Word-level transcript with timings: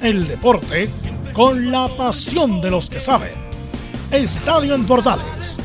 El 0.00 0.26
deporte 0.26 0.88
con 1.34 1.70
la 1.70 1.88
pasión 1.88 2.62
de 2.62 2.70
los 2.70 2.88
que 2.88 2.98
saben. 2.98 3.34
Estadio 4.10 4.74
en 4.74 4.86
Portales 4.86 5.60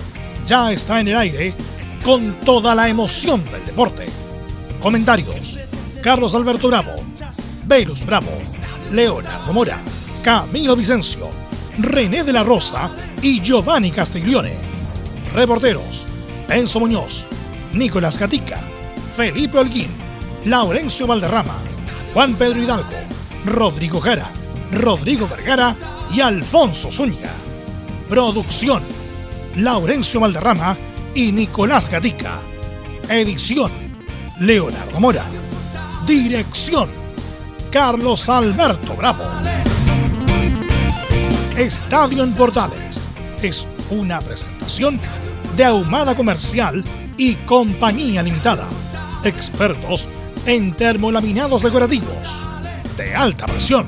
ya 0.45 0.73
está 0.73 0.99
en 0.99 1.07
el 1.07 1.15
aire 1.15 1.53
con 2.03 2.33
toda 2.43 2.75
la 2.75 2.89
emoción 2.89 3.41
del 3.49 3.65
deporte. 3.65 4.07
Comentarios: 4.81 5.57
Carlos 6.01 6.35
Alberto 6.35 6.67
Bravo, 6.67 6.91
Velus 7.65 8.05
Bravo, 8.05 8.27
Leonardo 8.91 9.53
Mora, 9.53 9.79
Camilo 10.21 10.75
Vicencio, 10.75 11.29
René 11.77 12.25
de 12.25 12.33
la 12.33 12.43
Rosa 12.43 12.91
y 13.21 13.39
Giovanni 13.39 13.89
Castiglione. 13.91 14.55
Reporteros: 15.33 16.05
Enzo 16.49 16.81
Muñoz, 16.81 17.25
Nicolás 17.71 18.19
Gatica, 18.19 18.59
Felipe 19.15 19.59
Holguín, 19.59 19.87
Laurencio 20.43 21.07
Valderrama, 21.07 21.55
Juan 22.13 22.35
Pedro 22.35 22.61
Hidalgo, 22.61 22.97
Rodrigo 23.45 23.99
Jara, 23.99 24.29
Rodrigo 24.71 25.27
Vergara 25.27 25.75
y 26.13 26.21
Alfonso 26.21 26.91
Zúñiga. 26.91 27.31
Producción: 28.09 28.81
Laurencio 29.57 30.19
Valderrama 30.19 30.77
y 31.13 31.31
Nicolás 31.31 31.89
Gatica. 31.89 32.39
Edición: 33.09 33.71
Leonardo 34.39 34.99
Mora. 34.99 35.25
Dirección: 36.07 36.89
Carlos 37.69 38.29
Alberto 38.29 38.95
Bravo. 38.95 39.23
Estadio 41.57 42.23
en 42.23 42.33
Portales 42.33 43.01
es 43.41 43.67
una 43.89 44.21
presentación 44.21 44.99
de 45.57 45.65
Ahumada 45.65 46.15
Comercial 46.15 46.83
y 47.17 47.35
Compañía 47.35 48.23
Limitada. 48.23 48.67
Expertos 49.23 50.07
en 50.45 50.73
termolaminados 50.73 51.61
decorativos 51.61 52.41
de 52.97 53.15
alta 53.15 53.45
presión. 53.45 53.85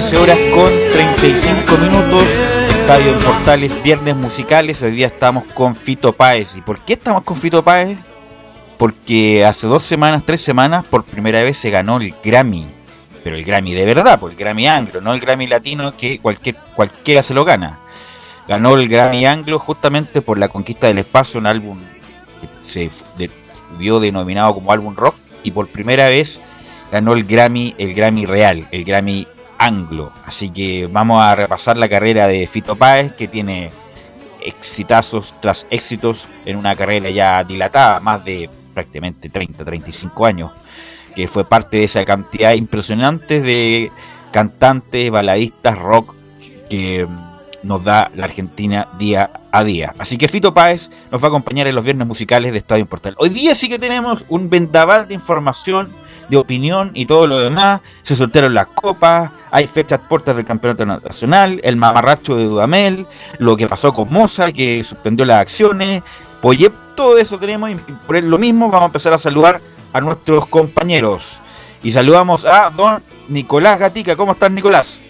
Horas 0.00 0.38
con 0.54 0.72
35 0.92 1.76
minutos, 1.76 2.24
Estadio 2.70 3.12
en 3.12 3.18
Portales, 3.18 3.82
viernes 3.82 4.16
musicales. 4.16 4.82
Hoy 4.82 4.92
día 4.92 5.06
estamos 5.06 5.44
con 5.52 5.76
Fito 5.76 6.14
Páez. 6.14 6.56
¿Y 6.56 6.62
por 6.62 6.78
qué 6.80 6.94
estamos 6.94 7.22
con 7.22 7.36
Fito 7.36 7.62
Páez? 7.62 7.98
Porque 8.78 9.44
hace 9.44 9.66
dos 9.66 9.82
semanas, 9.82 10.22
tres 10.24 10.40
semanas, 10.40 10.86
por 10.86 11.04
primera 11.04 11.42
vez 11.42 11.58
se 11.58 11.68
ganó 11.68 11.98
el 11.98 12.14
Grammy. 12.24 12.66
Pero 13.22 13.36
el 13.36 13.44
Grammy 13.44 13.74
de 13.74 13.84
verdad, 13.84 14.18
por 14.18 14.30
el 14.30 14.38
Grammy 14.38 14.66
anglo, 14.66 15.02
no 15.02 15.12
el 15.12 15.20
Grammy 15.20 15.46
latino 15.46 15.92
que 15.92 16.18
cualquier, 16.18 16.56
cualquiera 16.74 17.22
se 17.22 17.34
lo 17.34 17.44
gana. 17.44 17.78
Ganó 18.48 18.74
el 18.76 18.88
Grammy 18.88 19.26
anglo 19.26 19.58
justamente 19.58 20.22
por 20.22 20.38
la 20.38 20.48
conquista 20.48 20.86
del 20.86 20.98
espacio, 20.98 21.38
un 21.38 21.46
álbum 21.46 21.78
que 22.40 22.48
se 22.62 22.88
vio 23.78 24.00
denominado 24.00 24.54
como 24.54 24.72
álbum 24.72 24.96
rock. 24.96 25.14
Y 25.44 25.50
por 25.50 25.68
primera 25.68 26.08
vez 26.08 26.40
ganó 26.90 27.12
el 27.12 27.24
Grammy, 27.24 27.74
el 27.76 27.94
Grammy 27.94 28.24
real, 28.24 28.66
el 28.72 28.84
Grammy 28.84 29.28
anglo. 29.60 30.10
Así 30.24 30.50
que 30.50 30.88
vamos 30.90 31.22
a 31.22 31.36
repasar 31.36 31.76
la 31.76 31.88
carrera 31.88 32.26
de 32.26 32.46
Fito 32.46 32.74
Páez, 32.74 33.12
que 33.12 33.28
tiene 33.28 33.70
exitazos 34.42 35.34
tras 35.40 35.66
éxitos 35.70 36.26
en 36.46 36.56
una 36.56 36.74
carrera 36.74 37.10
ya 37.10 37.44
dilatada, 37.44 38.00
más 38.00 38.24
de 38.24 38.48
prácticamente 38.72 39.28
30, 39.28 39.62
35 39.62 40.26
años, 40.26 40.52
que 41.14 41.28
fue 41.28 41.44
parte 41.44 41.76
de 41.76 41.84
esa 41.84 42.04
cantidad 42.06 42.54
impresionante 42.54 43.42
de 43.42 43.92
cantantes, 44.32 45.10
baladistas, 45.10 45.78
rock 45.78 46.14
que 46.70 47.06
nos 47.62 47.84
da 47.84 48.10
la 48.14 48.24
Argentina 48.24 48.88
día 48.98 49.30
a 49.52 49.62
día. 49.62 49.94
Así 49.98 50.16
que 50.16 50.28
Fito 50.28 50.54
Páez 50.54 50.90
nos 51.10 51.22
va 51.22 51.26
a 51.26 51.28
acompañar 51.28 51.66
en 51.66 51.74
los 51.74 51.84
viernes 51.84 52.08
musicales 52.08 52.52
de 52.52 52.58
Estadio 52.58 52.86
Portal. 52.86 53.14
Hoy 53.18 53.28
día 53.28 53.54
sí 53.54 53.68
que 53.68 53.78
tenemos 53.78 54.24
un 54.30 54.48
vendaval 54.48 55.06
de 55.06 55.14
información 55.14 55.90
de 56.30 56.38
opinión 56.38 56.92
y 56.94 57.04
todo 57.04 57.26
lo 57.26 57.38
demás. 57.40 57.82
Se 58.02 58.16
soltaron 58.16 58.54
las 58.54 58.68
copas, 58.68 59.30
hay 59.50 59.66
fechas 59.66 60.00
puertas 60.08 60.36
del 60.36 60.44
campeonato 60.44 60.86
nacional, 60.86 61.60
el 61.64 61.76
mamarracho 61.76 62.36
de 62.36 62.44
Dudamel, 62.44 63.06
lo 63.38 63.56
que 63.56 63.66
pasó 63.66 63.92
con 63.92 64.10
Moza, 64.10 64.52
que 64.52 64.82
suspendió 64.84 65.24
las 65.24 65.40
acciones. 65.40 66.02
Oye, 66.42 66.70
todo 66.94 67.18
eso 67.18 67.38
tenemos 67.38 67.70
y 67.70 67.74
por 67.74 68.22
lo 68.22 68.38
mismo 68.38 68.66
vamos 68.66 68.82
a 68.82 68.86
empezar 68.86 69.12
a 69.12 69.18
saludar 69.18 69.60
a 69.92 70.00
nuestros 70.00 70.46
compañeros. 70.46 71.42
Y 71.82 71.92
saludamos 71.92 72.44
a 72.44 72.70
don 72.70 73.02
Nicolás 73.28 73.78
Gatica. 73.78 74.14
¿Cómo 74.16 74.32
estás, 74.32 74.50
Nicolás? 74.50 75.00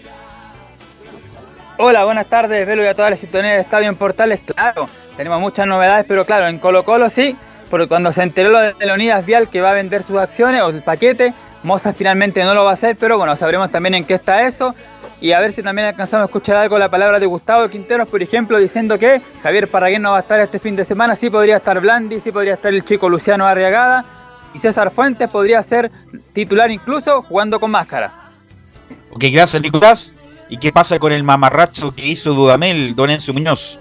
Hola, 1.77 2.05
buenas 2.05 2.27
tardes, 2.27 2.67
Velo 2.67 2.83
y 2.83 2.87
a 2.87 2.93
todas 2.93 3.11
las 3.11 3.19
sintonías 3.19 3.55
de 3.55 3.61
Estadio 3.61 3.89
en 3.89 3.95
Portales. 3.95 4.39
Claro, 4.45 4.87
tenemos 5.17 5.39
muchas 5.39 5.65
novedades, 5.65 6.05
pero 6.07 6.25
claro, 6.25 6.47
en 6.47 6.59
Colo 6.59 6.85
Colo 6.85 7.09
sí, 7.09 7.35
porque 7.71 7.87
cuando 7.87 8.11
se 8.11 8.21
enteró 8.21 8.49
lo 8.49 8.59
de 8.59 8.75
Leonidas 8.79 9.25
Vial 9.25 9.49
que 9.49 9.61
va 9.61 9.71
a 9.71 9.73
vender 9.73 10.03
sus 10.03 10.17
acciones 10.17 10.61
o 10.61 10.69
el 10.69 10.83
paquete, 10.83 11.33
Moza 11.63 11.93
finalmente 11.93 12.43
no 12.43 12.53
lo 12.53 12.63
va 12.63 12.71
a 12.71 12.73
hacer, 12.73 12.97
pero 12.97 13.17
bueno, 13.17 13.35
sabremos 13.35 13.69
también 13.71 13.95
en 13.95 14.05
qué 14.05 14.15
está 14.15 14.47
eso. 14.47 14.73
Y 15.19 15.33
a 15.33 15.39
ver 15.39 15.53
si 15.53 15.61
también 15.61 15.87
alcanzamos 15.87 16.23
a 16.23 16.25
escuchar 16.25 16.55
algo 16.55 16.79
la 16.79 16.89
palabra 16.89 17.19
de 17.19 17.27
Gustavo 17.27 17.67
Quinteros, 17.69 18.07
por 18.07 18.23
ejemplo, 18.23 18.57
diciendo 18.57 18.97
que 18.97 19.21
Javier 19.43 19.67
Paraguén 19.67 20.01
no 20.01 20.11
va 20.11 20.17
a 20.17 20.21
estar 20.21 20.39
este 20.39 20.57
fin 20.57 20.75
de 20.75 20.83
semana, 20.83 21.15
sí 21.15 21.29
podría 21.29 21.57
estar 21.57 21.79
Blandi, 21.79 22.19
sí 22.19 22.31
podría 22.31 22.55
estar 22.55 22.73
el 22.73 22.83
chico 22.83 23.07
Luciano 23.07 23.45
Arriagada, 23.45 24.03
y 24.53 24.57
César 24.57 24.89
Fuentes 24.89 25.29
podría 25.29 25.61
ser 25.61 25.91
titular 26.33 26.71
incluso 26.71 27.21
jugando 27.21 27.59
con 27.59 27.69
máscara. 27.69 28.11
Ok, 29.11 29.25
gracias 29.31 29.61
Nicolás. 29.61 30.13
¿Y 30.49 30.57
qué 30.57 30.71
pasa 30.71 30.99
con 30.99 31.13
el 31.13 31.23
mamarracho 31.23 31.93
que 31.93 32.05
hizo 32.05 32.33
Dudamel, 32.33 32.95
Don 32.95 33.09
Enzo 33.09 33.31
Muñoz? 33.31 33.79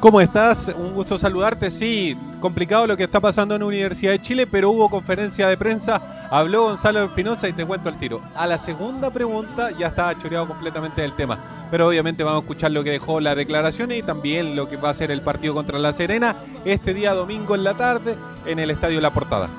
¿Cómo 0.00 0.18
estás? 0.22 0.72
Un 0.74 0.94
gusto 0.94 1.18
saludarte. 1.18 1.68
Sí, 1.68 2.16
complicado 2.40 2.86
lo 2.86 2.96
que 2.96 3.04
está 3.04 3.20
pasando 3.20 3.54
en 3.54 3.60
la 3.60 3.66
Universidad 3.66 4.12
de 4.12 4.22
Chile, 4.22 4.46
pero 4.46 4.70
hubo 4.70 4.88
conferencia 4.88 5.46
de 5.46 5.58
prensa, 5.58 6.00
habló 6.30 6.62
Gonzalo 6.62 7.04
Espinosa 7.04 7.50
y 7.50 7.52
te 7.52 7.66
cuento 7.66 7.90
el 7.90 7.98
tiro. 7.98 8.22
A 8.34 8.46
la 8.46 8.56
segunda 8.56 9.10
pregunta 9.10 9.70
ya 9.78 9.88
estaba 9.88 10.18
choreado 10.18 10.48
completamente 10.48 11.02
del 11.02 11.12
tema, 11.12 11.38
pero 11.70 11.86
obviamente 11.86 12.24
vamos 12.24 12.40
a 12.40 12.42
escuchar 12.44 12.70
lo 12.70 12.82
que 12.82 12.92
dejó 12.92 13.20
la 13.20 13.34
declaración 13.34 13.92
y 13.92 14.02
también 14.02 14.56
lo 14.56 14.70
que 14.70 14.78
va 14.78 14.88
a 14.88 14.94
ser 14.94 15.10
el 15.10 15.20
partido 15.20 15.52
contra 15.52 15.78
La 15.78 15.92
Serena 15.92 16.34
este 16.64 16.94
día 16.94 17.12
domingo 17.12 17.54
en 17.54 17.62
la 17.62 17.74
tarde 17.74 18.16
en 18.46 18.58
el 18.58 18.70
Estadio 18.70 19.02
La 19.02 19.10
Portada. 19.10 19.50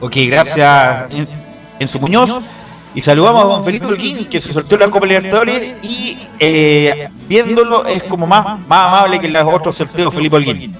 Ok, 0.00 0.16
gracias, 0.26 1.06
Enzo 1.78 2.00
Muñoz. 2.00 2.42
Y 2.94 3.02
saludamos 3.02 3.42
a 3.42 3.46
don 3.46 3.64
Felipe 3.64 3.86
Holguín, 3.86 4.26
que 4.26 4.40
se 4.40 4.52
soltó 4.52 4.76
la 4.76 4.88
Copa 4.88 5.06
Libertadores 5.06 5.74
y 5.82 6.16
eh, 6.38 7.08
viéndolo 7.28 7.84
es 7.86 8.04
como 8.04 8.26
más, 8.26 8.44
más 8.68 8.88
amable 8.88 9.18
que 9.18 9.28
los 9.28 9.42
otros 9.42 9.76
sorteos, 9.76 10.14
Felipe 10.14 10.36
Holguín. 10.36 10.76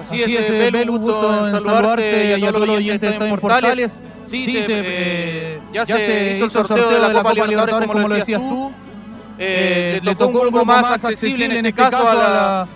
Así 0.00 0.22
es, 0.22 0.30
eh, 0.30 0.70
Belu, 0.72 0.94
un 0.94 1.02
gusto 1.02 1.46
en 1.46 1.52
saludarte 1.52 2.38
y 2.38 2.44
a 2.44 2.52
todos 2.52 2.66
los 2.66 2.76
oyentes 2.76 3.18
de 3.18 3.38
Portales. 3.38 3.92
Sí, 4.30 4.44
se, 4.46 4.66
eh, 4.68 5.60
ya, 5.72 5.86
se 5.86 6.36
hizo 6.36 6.44
el 6.46 6.50
sorteo 6.50 6.90
de 6.90 6.98
la 6.98 7.12
Copa 7.12 7.32
Libertadores, 7.34 7.88
como 7.88 8.08
lo 8.08 8.14
decías 8.14 8.40
tú. 8.40 8.72
Eh, 9.40 10.00
le 10.02 10.14
tocó 10.16 10.40
un 10.40 10.50
grupo 10.50 10.64
más 10.64 10.84
accesible 10.84 11.44
en 11.44 11.52
este 11.52 11.72
caso 11.72 12.08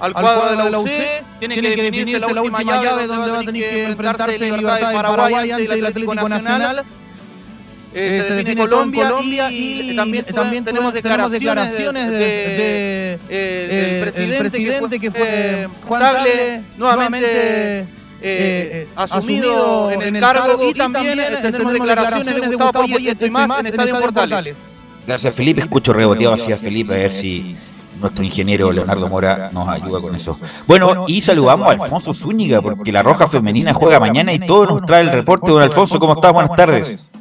al 0.01 0.13
cuadro 0.13 0.65
de 0.65 0.71
la 0.71 0.79
UC. 0.79 0.91
Tiene 1.39 1.55
que 1.55 1.83
definirse 1.83 2.21
la 2.21 2.43
última 2.43 2.63
llave 2.63 3.07
donde 3.07 3.31
va 3.31 3.39
a 3.39 3.45
tener 3.45 3.71
que 3.71 3.85
enfrentarse 3.85 4.39
Libertad 4.39 4.89
de 4.89 4.95
Paraguay 4.95 5.51
ante 5.51 5.65
el 5.65 5.87
Atlético 5.87 6.15
Nacional. 6.15 6.85
Eh, 7.95 8.25
se, 8.27 8.35
define 8.35 8.57
Colombia, 8.63 9.11
Colombia 9.11 9.51
y, 9.51 9.95
también, 9.95 10.25
también 10.25 10.65
tenemos 10.65 10.95
declaraciones, 10.95 12.11
de, 12.11 13.19
eh, 13.29 14.01
del 14.09 14.39
presidente, 14.39 14.99
que 14.99 15.11
fue, 15.11 15.69
Juan 15.87 16.01
Tagle, 16.01 16.63
nuevamente 16.79 17.87
eh, 18.23 18.89
asumido 18.97 19.91
en 19.91 20.17
el 20.17 20.23
cargo 20.23 20.69
y 20.69 20.73
también 20.73 21.19
tenemos 21.43 21.73
declaraciones 21.73 22.35
de 22.35 22.47
Gustavo 22.47 22.73
Poyet 22.73 23.17
y 23.21 23.31
más 23.31 23.61
en 23.61 23.67
Estadio 23.67 24.01
Portales. 24.01 24.57
Gracias 25.07 25.35
Felipe, 25.35 25.61
escucho 25.63 25.93
reboteado 25.93 26.35
hacia 26.35 26.57
Felipe 26.57 26.95
a 26.95 26.99
ver 26.99 27.13
si 27.13 27.57
nuestro 28.01 28.25
ingeniero 28.25 28.73
Leonardo 28.73 29.09
Mora 29.09 29.51
nos 29.53 29.69
ayuda 29.69 30.01
con 30.01 30.15
eso. 30.15 30.39
Bueno, 30.67 31.05
y 31.09 31.21
saludamos 31.21 31.69
a 31.69 31.71
Alfonso 31.73 32.15
Zúñiga, 32.15 32.63
porque 32.63 32.91
la 32.91 33.03
Roja 33.03 33.27
Femenina 33.27 33.75
juega 33.75 34.01
mañana 34.01 34.33
y 34.33 34.39
todo 34.39 34.67
nos 34.67 34.87
trae 34.87 35.03
el 35.03 35.11
reporte. 35.11 35.51
Don 35.51 35.63
Alfonso, 35.63 35.99
¿cómo 35.99 36.15
estás? 36.15 36.33
Buenas 36.33 36.57
tardes. 36.57 37.12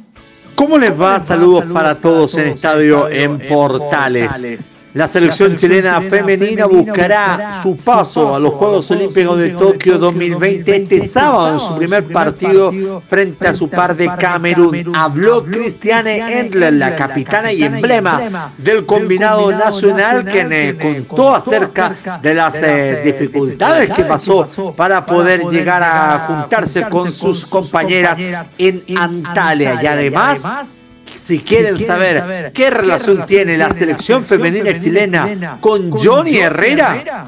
¿Cómo 0.54 0.78
les 0.78 0.98
va? 0.98 1.20
Saludos 1.20 1.64
para 1.72 1.96
todos 1.96 2.34
en 2.34 2.48
Estadio 2.48 3.08
en 3.08 3.38
Portales. 3.48 4.72
La 4.94 5.08
selección 5.08 5.56
chilena 5.56 6.02
femenina 6.02 6.66
buscará 6.66 7.62
su 7.62 7.76
paso 7.76 8.34
a 8.34 8.38
los 8.38 8.52
Juegos 8.52 8.90
Olímpicos 8.90 9.38
de 9.38 9.50
Tokio 9.50 9.96
2020 9.96 10.76
este 10.76 11.08
sábado 11.08 11.54
en 11.54 11.60
su 11.60 11.76
primer 11.78 12.06
partido 12.08 13.02
frente 13.08 13.48
a 13.48 13.54
su 13.54 13.70
par 13.70 13.96
de 13.96 14.10
Camerún. 14.18 14.94
Habló 14.94 15.44
Cristiane 15.44 16.40
Endler, 16.40 16.74
la 16.74 16.94
capitana 16.94 17.52
y 17.52 17.62
emblema 17.62 18.52
del 18.58 18.84
combinado 18.84 19.50
nacional, 19.50 20.26
quien 20.26 20.76
contó 20.76 21.36
acerca 21.36 21.96
de 22.20 22.34
las 22.34 22.54
eh, 22.56 23.00
dificultades 23.02 23.88
que 23.90 24.04
pasó 24.04 24.46
para 24.76 25.06
poder 25.06 25.46
llegar 25.46 25.82
a 25.82 26.26
juntarse 26.26 26.82
con 26.90 27.10
sus 27.10 27.46
compañeras 27.46 28.18
en 28.58 28.84
Antalya. 28.94 29.82
Y 29.82 29.86
además 29.86 30.81
si 31.32 31.38
quieren 31.38 31.86
saber 31.86 32.52
qué 32.52 32.68
relación 32.68 33.24
tiene 33.24 33.56
la 33.56 33.72
selección 33.72 34.26
femenina 34.26 34.78
chilena 34.78 35.56
con 35.62 35.90
Johnny 35.90 36.36
Herrera, 36.36 37.24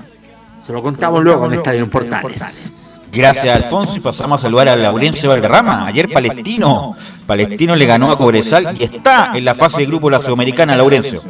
se 0.64 0.72
lo 0.74 0.82
contamos 0.82 1.24
luego 1.24 1.46
en 1.46 1.54
Estadio 1.54 1.88
Portales. 1.88 3.00
Gracias, 3.10 3.56
Alfonso. 3.56 3.96
Y 3.96 4.00
pasamos 4.00 4.40
a 4.40 4.42
saludar 4.42 4.68
a 4.68 4.76
Laurencio 4.76 5.30
Valderrama. 5.30 5.86
Ayer 5.86 6.12
Palestino. 6.12 6.94
Palestino 7.26 7.74
le 7.76 7.86
ganó 7.86 8.10
a 8.10 8.18
Cobresal 8.18 8.76
y 8.78 8.84
está 8.84 9.32
en 9.34 9.44
la 9.44 9.54
fase 9.54 9.78
de 9.78 9.86
grupo 9.86 10.10
la 10.10 10.20
Sudamericana, 10.20 10.76
Laurencio. 10.76 11.22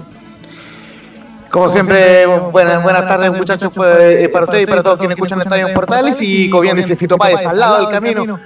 Como 1.50 1.68
siempre, 1.68 2.26
buenas, 2.26 2.82
buenas 2.82 3.06
tardes 3.06 3.30
muchachos 3.32 3.70
pues, 3.72 3.88
eh, 4.00 4.28
para 4.28 4.46
ustedes 4.46 4.64
y 4.64 4.66
para 4.66 4.82
todos 4.82 4.98
quienes 4.98 5.16
escuchan 5.16 5.40
Estadio 5.40 5.72
Portales 5.72 6.16
y 6.20 6.50
como 6.50 6.62
bien 6.62 6.76
dice 6.76 6.96
Fito 6.96 7.16
Páez, 7.16 7.46
al 7.46 7.56
lado 7.56 7.78
del 7.78 7.90
camino 7.90 8.40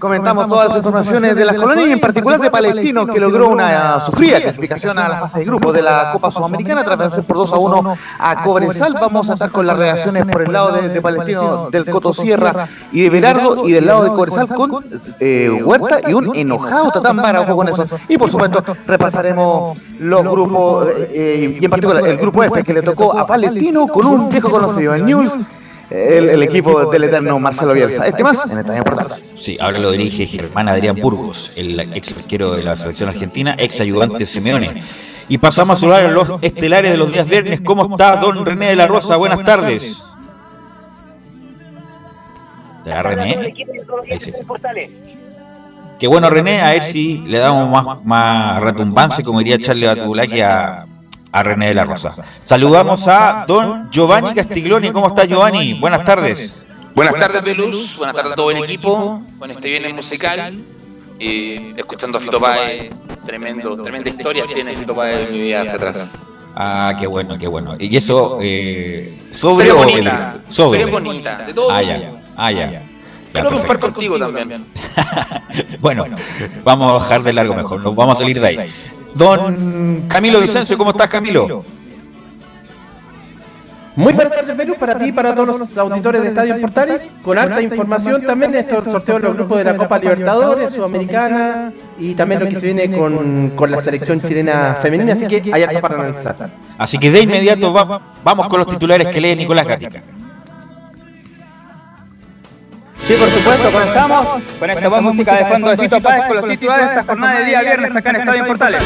Comentamos 0.00 0.48
todas 0.48 0.68
las 0.68 0.78
informaciones 0.78 1.36
de 1.36 1.44
las 1.44 1.54
colonias 1.56 1.88
y 1.90 1.92
en 1.92 2.00
particular 2.00 2.40
de 2.40 2.50
Palestino, 2.50 3.06
que 3.06 3.20
logró 3.20 3.50
una 3.50 4.00
sufrida 4.00 4.40
clasificación 4.40 4.98
a 4.98 5.08
la 5.08 5.20
fase 5.20 5.40
de 5.40 5.44
grupo 5.44 5.72
de 5.72 5.82
la 5.82 6.10
Copa 6.12 6.30
Sudamericana 6.30 6.82
tras 6.82 6.98
vencer 6.98 7.24
por 7.24 7.36
2 7.36 7.52
a 7.52 7.58
1 7.58 7.96
a 8.18 8.42
Cobresal. 8.42 8.94
Vamos 8.94 9.28
a 9.28 9.34
estar 9.34 9.50
con 9.50 9.66
las 9.66 9.76
reacciones 9.76 10.24
por 10.24 10.42
el 10.42 10.52
lado 10.52 10.72
de, 10.72 11.02
Palestino, 11.02 11.68
del 11.70 11.84
Coto 11.84 12.14
Sierra 12.14 12.66
y 12.92 13.02
de 13.02 13.10
Berardo, 13.10 13.68
y 13.68 13.72
del 13.72 13.86
lado 13.86 14.04
de 14.04 14.10
Cobresal 14.10 14.48
con 14.48 14.84
eh, 15.20 15.60
Huerta 15.62 16.00
y 16.08 16.14
un 16.14 16.34
enojado 16.34 16.90
Tatán 16.90 17.16
Vara, 17.16 17.42
ojo 17.42 17.56
con 17.56 17.68
eso. 17.68 17.84
Y 18.08 18.16
por 18.16 18.30
supuesto, 18.30 18.64
repasaremos 18.86 19.78
los 19.98 20.22
grupos, 20.22 20.88
eh, 20.88 21.10
eh, 21.10 21.58
y 21.60 21.64
en 21.64 21.70
particular 21.70 22.06
el 22.08 22.16
grupo 22.16 22.42
F 22.42 22.64
que 22.64 22.72
le 22.72 22.82
tocó 22.82 23.18
a 23.18 23.26
Palestino 23.26 23.86
con 23.86 24.06
un 24.06 24.28
viejo 24.30 24.48
conocido, 24.50 24.94
el 24.94 25.04
News 25.04 25.50
el, 25.90 26.42
equipo 26.42 26.90
del 26.90 27.04
eterno 27.04 27.38
Marcelo 27.38 27.72
Bielsa. 27.72 28.06
Este 28.06 28.22
más 28.22 28.50
en 28.50 28.58
Estadio 28.58 28.84
Portales. 28.84 29.34
Sí, 29.36 29.56
ahora 29.60 29.78
lo 29.78 29.90
dirige 29.90 30.26
Germán 30.26 30.68
Adrián 30.68 30.96
Burgos, 31.00 31.52
el 31.56 31.78
ex 31.94 32.16
arquero 32.16 32.52
de 32.52 32.62
la 32.62 32.76
selección 32.76 33.08
argentina, 33.08 33.56
ex 33.58 33.80
ayudante 33.80 34.26
Simeone. 34.26 34.82
Y 35.28 35.38
pasamos 35.38 35.76
a 35.76 35.80
saludar 35.80 36.04
a 36.04 36.10
los 36.10 36.42
estelares 36.42 36.90
de 36.90 36.96
los 36.96 37.12
días 37.12 37.28
viernes. 37.28 37.60
¿Cómo 37.60 37.90
está 37.90 38.16
don 38.16 38.44
René 38.44 38.68
de 38.68 38.76
la 38.76 38.86
Rosa? 38.86 39.16
Buenas 39.16 39.44
tardes. 39.44 40.02
¿Te 42.84 43.02
René? 43.02 43.54
Qué 45.98 46.06
bueno 46.06 46.30
René, 46.30 46.62
a 46.62 46.70
ver 46.70 46.82
si 46.82 47.18
le 47.18 47.38
damos 47.38 47.70
más, 47.70 48.04
más 48.04 48.62
retumbancia, 48.62 49.22
como 49.22 49.40
diría 49.40 49.58
Charlie 49.58 49.86
Batulaki, 49.86 50.40
a 50.40 50.86
a 51.32 51.42
René 51.42 51.68
de 51.68 51.74
la 51.74 51.84
Rosa. 51.84 52.14
Saludamos 52.44 53.06
a 53.08 53.44
don 53.46 53.90
Giovanni 53.90 54.34
Castiglioni. 54.34 54.90
¿Cómo 54.92 55.08
está 55.08 55.24
Giovanni? 55.24 55.74
Buenas 55.74 56.04
tardes. 56.04 56.66
Buenas 56.94 57.14
tardes, 57.14 57.44
de 57.44 57.54
Luz. 57.54 57.96
Buenas 57.96 58.14
tardes 58.16 58.32
a 58.32 58.36
todo 58.36 58.50
el 58.50 58.64
equipo. 58.64 59.22
Con 59.38 59.50
este 59.50 59.68
viernes 59.68 59.94
musical. 59.94 60.54
Y 61.18 61.78
escuchando 61.78 62.18
a 62.18 62.20
Fito 62.20 62.40
Páez. 62.40 62.90
Tremendo, 63.24 63.76
tremenda 63.82 64.10
historia 64.10 64.44
tiene 64.52 64.74
Fito 64.74 64.94
Páez 64.94 65.26
en 65.26 65.32
mi 65.32 65.40
vida 65.40 65.62
hacia 65.62 65.74
atrás. 65.74 66.38
Ah, 66.56 66.94
qué 66.98 67.06
bueno, 67.06 67.38
qué 67.38 67.46
bueno. 67.46 67.76
Y 67.78 67.96
eso, 67.96 68.38
eh, 68.40 69.16
sobre 69.30 69.70
bonita. 69.72 70.38
Sobre. 70.48 70.84
bonita. 70.86 71.44
De 71.46 71.54
todo. 71.54 71.70
Ah, 71.70 71.82
ya. 71.82 72.10
Ah, 72.36 72.50
ya. 72.50 72.82
Quiero 73.32 73.50
compar 73.52 73.78
contigo 73.78 74.18
también. 74.18 74.64
bueno, 75.80 76.04
vamos 76.64 76.90
a 76.90 76.94
bajar 76.94 77.22
de 77.22 77.32
largo 77.32 77.54
mejor. 77.54 77.80
Nos 77.80 77.94
vamos 77.94 78.16
a 78.16 78.20
salir 78.20 78.40
de 78.40 78.46
ahí. 78.46 78.70
Don 79.14 80.04
Camilo 80.08 80.40
Vicencio, 80.40 80.78
¿cómo 80.78 80.90
estás 80.90 81.08
Camilo? 81.08 81.64
Muy 83.96 84.12
buenas 84.12 84.32
tardes, 84.34 84.54
Perú, 84.54 84.76
para 84.78 84.96
ti 84.96 85.06
y 85.06 85.12
para 85.12 85.34
todos 85.34 85.58
los 85.58 85.76
auditores 85.76 86.22
de 86.22 86.28
Estadio 86.28 86.60
Portales, 86.60 87.08
con 87.22 87.36
harta 87.36 87.60
información 87.60 88.22
también 88.24 88.52
de 88.52 88.60
estos 88.60 88.84
sorteos 88.84 89.20
de 89.20 89.28
los 89.28 89.36
grupos 89.36 89.58
de 89.58 89.64
la 89.64 89.76
Copa 89.76 89.98
Libertadores, 89.98 90.72
Sudamericana 90.72 91.72
y 91.98 92.14
también 92.14 92.40
lo 92.40 92.48
que 92.48 92.56
se 92.56 92.66
viene 92.66 92.96
con, 92.96 93.50
con 93.50 93.70
la 93.70 93.80
selección 93.80 94.20
chilena 94.20 94.78
femenina, 94.80 95.12
así 95.12 95.26
que 95.26 95.52
hay 95.52 95.64
harto 95.64 95.80
para 95.80 95.94
analizar. 95.96 96.50
Así 96.78 96.98
que 96.98 97.10
de 97.10 97.22
inmediato 97.22 97.72
vamos 98.24 98.48
con 98.48 98.60
los 98.60 98.68
titulares 98.68 99.08
que 99.08 99.20
lee 99.20 99.36
Nicolás 99.36 99.66
Gatica. 99.66 100.02
Sí, 103.10 103.16
por 103.16 103.28
supuesto, 103.28 103.72
comenzamos 103.72 104.28
con 104.60 104.70
esta 104.70 104.88
buena 104.88 105.02
música 105.02 105.34
de 105.34 105.44
fondo 105.46 105.68
de 105.70 105.76
Fito 105.78 106.00
Páez 106.00 106.28
con 106.28 106.36
los 106.36 106.48
titulares 106.48 106.86
de 106.86 106.92
esta 106.92 107.04
jornada 107.04 107.38
de 107.40 107.44
día 107.44 107.60
viernes 107.62 107.96
acá 107.96 108.10
en 108.10 108.16
Estadio 108.16 108.46
Portales. 108.46 108.82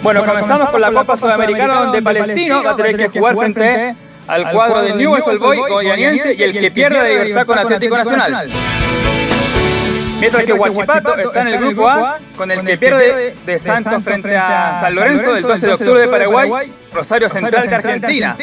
Bueno, 0.00 0.24
comenzamos 0.24 0.70
con 0.70 0.80
la 0.80 0.92
Copa 0.92 1.16
Sudamericana 1.16 1.74
donde 1.80 2.02
Palestino 2.02 2.62
va 2.62 2.70
a 2.70 2.76
tener 2.76 2.96
que 2.96 3.08
jugar 3.08 3.34
frente 3.34 3.96
al 4.28 4.52
cuadro 4.52 4.82
de 4.82 4.94
Newell's 4.94 5.26
Old 5.26 5.40
Boy 5.40 5.58
Goyaniense 5.58 6.34
y 6.34 6.42
el 6.44 6.52
que 6.52 6.70
pierda 6.70 7.02
de 7.02 7.24
libertad 7.24 7.46
con 7.46 7.58
Atlético 7.58 7.96
Nacional. 7.96 8.48
Mientras 10.20 10.44
que 10.44 10.52
Huachipato 10.52 11.18
está 11.18 11.40
en 11.40 11.48
el 11.48 11.58
grupo 11.58 11.88
A 11.88 12.18
con 12.36 12.48
el 12.52 12.64
que 12.64 12.78
pierde 12.78 13.34
de 13.44 13.58
Santos 13.58 14.04
frente 14.04 14.36
a 14.36 14.78
San 14.82 14.94
Lorenzo 14.94 15.32
del 15.32 15.42
12 15.42 15.66
de 15.66 15.72
octubre 15.72 16.00
de 16.02 16.06
Paraguay, 16.06 16.72
Rosario 16.92 17.28
Central 17.28 17.68
de 17.68 17.74
Argentina. 17.74 18.36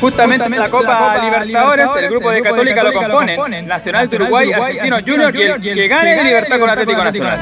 Justamente 0.00 0.44
en 0.44 0.58
la 0.58 0.68
Copa 0.68 1.18
Libertadores, 1.22 1.88
el 1.98 2.10
grupo 2.10 2.30
de 2.30 2.42
Católica 2.42 2.82
lo 2.82 2.92
componen 2.92 3.66
Nacional 3.66 4.08
de 4.08 4.16
Uruguay, 4.16 4.52
Argentino 4.52 4.96
Junior 5.00 5.36
y 5.36 5.68
el 5.68 5.74
que 5.74 5.88
gane 5.88 6.22
Libertad 6.22 6.58
con 6.58 6.70
Atlético 6.70 7.04
Nacional. 7.04 7.38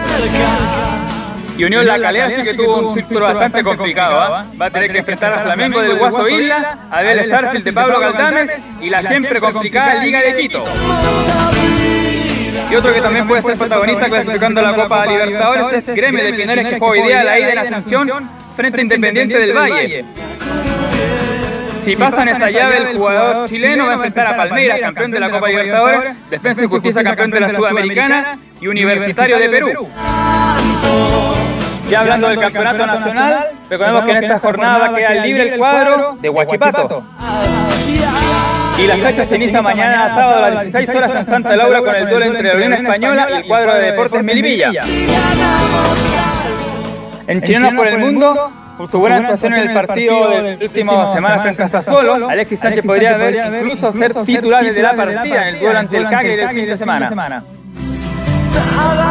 Y 1.57 1.65
Unión 1.65 1.87
La 1.87 2.01
Calera 2.01 2.31
sí 2.31 2.43
que 2.43 2.55
tuvo 2.55 2.89
un 2.89 2.95
filtro 2.95 3.21
bastante 3.21 3.63
complicado. 3.63 4.21
¿ah? 4.21 4.47
Va 4.61 4.67
a 4.67 4.71
tener 4.71 4.91
que 4.91 4.99
enfrentar 4.99 5.35
a 5.35 5.39
Flamengo 5.41 5.81
del 5.81 5.97
Guaso 5.97 6.29
Isla, 6.29 6.79
a 6.91 7.03
Vélez 7.03 7.29
Sarfield 7.29 7.65
de 7.65 7.73
Pablo 7.73 8.01
Galdames 8.01 8.51
y 8.81 8.91
la 8.91 9.03
siempre 9.03 9.41
complicada 9.41 10.03
Liga 10.03 10.21
de 10.21 10.37
Quito. 10.37 10.65
Y 12.71 12.75
otro 12.75 12.93
que 12.93 13.01
también 13.01 13.29
puede 13.29 13.43
ser 13.43 13.57
protagonista 13.57 14.09
clasificando 14.09 14.63
la 14.63 14.75
Copa 14.75 15.07
Libertadores 15.07 15.89
es 15.89 15.95
Gremio 15.95 16.25
de 16.25 16.33
Pinares 16.33 16.69
que 16.69 16.79
juega 16.79 16.93
hoy 16.93 17.09
día 17.09 17.25
la 17.25 17.39
ida 17.39 17.53
en 17.53 17.59
Ascensión 17.59 18.31
frente 18.57 18.79
a 18.79 18.83
Independiente 18.83 19.39
del 19.39 19.53
Valle. 19.53 20.05
Si 21.85 21.97
pasan 21.97 22.29
esa 22.29 22.51
llave, 22.51 22.79
el 22.79 22.97
jugador 22.97 23.47
chileno 23.49 23.85
va 23.85 23.91
a 23.91 23.95
enfrentar 23.95 24.27
a 24.27 24.37
Palmeiras, 24.37 24.81
campeón 24.81 25.11
de 25.11 25.21
la 25.21 25.31
Copa 25.31 25.49
Libertadores, 25.49 26.15
Defensa 26.31 26.65
y 26.65 26.67
Justicia, 26.67 27.03
campeón 27.03 27.31
de 27.31 27.41
la 27.41 27.51
Sudamericana 27.51 28.39
y 28.59 28.69
Universitario 28.69 29.39
de 29.39 29.49
Perú. 29.51 29.89
Ya 31.91 32.01
hablando 32.01 32.29
del 32.29 32.41
campeonato 32.41 32.87
nacional, 32.87 33.47
recordemos 33.69 34.05
que 34.05 34.11
en 34.13 34.25
esta 34.25 34.39
jornada 34.39 34.79
va 34.79 34.87
a 34.87 34.95
quedar 34.97 35.17
libre 35.27 35.43
el 35.43 35.59
cuadro 35.59 36.19
de 36.23 36.31
Huachipato. 36.31 37.05
Y 38.79 38.87
la 38.87 38.97
fecha 38.97 39.25
se 39.25 39.37
inicia 39.37 39.61
mañana 39.61 40.09
sábado 40.09 40.45
a 40.45 40.51
las 40.51 40.63
16 40.63 40.89
horas 40.97 41.15
en 41.15 41.27
Santa 41.27 41.55
Laura 41.55 41.81
con 41.81 41.95
el 41.95 42.09
duelo 42.09 42.27
entre 42.27 42.49
la 42.49 42.55
Unión 42.55 42.73
Española 42.73 43.29
y 43.31 43.35
el 43.35 43.45
cuadro 43.47 43.75
de 43.75 43.83
Deportes 43.91 44.25
Melipilla. 44.25 44.71
En 47.27 47.43
Chilenos 47.43 47.75
por 47.75 47.87
el 47.87 47.99
Mundo, 47.99 48.51
por 48.77 48.91
su 48.91 48.99
buena 48.99 49.17
actuación 49.17 49.55
en 49.55 49.61
el 49.61 49.73
partido 49.73 50.29
de 50.31 50.57
la 50.57 50.65
última 50.65 51.07
semana 51.07 51.39
frente 51.41 51.63
a 51.63 51.69
Sassuolo, 51.69 52.29
Alexis 52.29 52.59
Sánchez 52.59 52.85
podría 52.85 53.15
haber 53.15 53.57
incluso 53.63 53.93
ser 53.93 54.15
titular 54.25 54.65
de 54.65 54.83
la 54.83 54.95
partida 54.95 55.49
en 55.49 55.55
el 55.55 55.61
duelo 55.61 55.79
ante 55.79 55.97
el 55.97 56.09
Cague 56.09 56.37
del 56.37 56.49
fin 56.51 56.67
de 56.67 56.77
semana. 56.77 57.45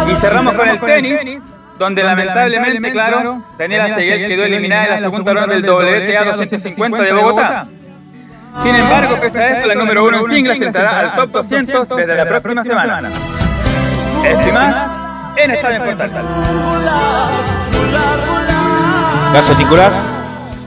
Y 0.09 0.15
cerramos 0.15 0.53
con 0.53 0.67
el 0.67 0.79
tenis, 0.79 1.41
donde 1.77 2.03
lamentablemente, 2.03 2.91
claro, 2.91 3.43
Daniela 3.57 3.89
Seguel 3.95 4.27
quedó 4.27 4.43
eliminada 4.43 4.85
en 4.85 4.91
la 4.91 4.99
segunda 4.99 5.33
ronda 5.33 5.55
del 5.55 5.69
WTA 5.69 6.23
250 6.25 7.01
de 7.01 7.13
Bogotá. 7.13 7.67
Sin 8.61 8.75
embargo, 8.75 9.17
pese 9.19 9.41
a 9.41 9.57
esto, 9.57 9.67
la 9.67 9.75
número 9.75 10.05
uno 10.05 10.19
en 10.19 10.25
singles 10.25 10.61
entrará 10.61 10.99
al 10.99 11.15
top 11.15 11.31
200 11.31 11.89
desde 11.89 12.15
la 12.15 12.25
próxima 12.25 12.63
semana. 12.63 13.09
Este 14.23 14.51
más 14.51 14.87
en 15.37 15.51
Estadio 15.51 15.83
Portal. 15.83 16.11
Gracias, 19.33 19.57
Nicolás. 19.57 20.05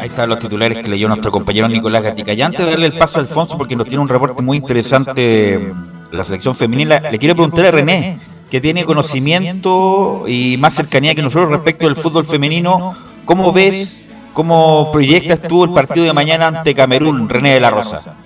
Ahí 0.00 0.08
están 0.08 0.28
los 0.28 0.40
titulares 0.40 0.78
que 0.78 0.88
leyó 0.88 1.06
nuestro 1.06 1.30
compañero 1.30 1.68
Nicolás 1.68 2.02
Gatica. 2.02 2.32
Y 2.32 2.42
antes 2.42 2.66
de 2.66 2.72
darle 2.72 2.86
el 2.86 2.98
paso 2.98 3.20
a 3.20 3.22
Alfonso, 3.22 3.56
porque 3.56 3.76
nos 3.76 3.86
tiene 3.86 4.02
un 4.02 4.08
reporte 4.08 4.42
muy 4.42 4.56
interesante 4.56 5.20
de 5.20 5.72
la 6.10 6.24
selección 6.24 6.52
femenina, 6.52 6.98
le 6.98 7.16
quiero 7.16 7.36
preguntar 7.36 7.66
a 7.66 7.70
René, 7.70 8.18
que 8.50 8.60
tiene 8.60 8.84
conocimiento 8.84 10.24
y 10.26 10.56
más 10.56 10.74
cercanía 10.74 11.14
que 11.14 11.22
nosotros 11.22 11.48
respecto 11.48 11.86
del 11.86 11.94
fútbol 11.94 12.26
femenino, 12.26 12.96
¿cómo 13.24 13.52
ves, 13.52 14.04
cómo 14.32 14.90
proyectas 14.90 15.42
tú 15.42 15.62
el 15.62 15.70
partido 15.72 16.04
de 16.04 16.12
mañana 16.12 16.48
ante 16.48 16.74
Camerún, 16.74 17.28
René 17.28 17.54
de 17.54 17.60
la 17.60 17.70
Rosa? 17.70 18.16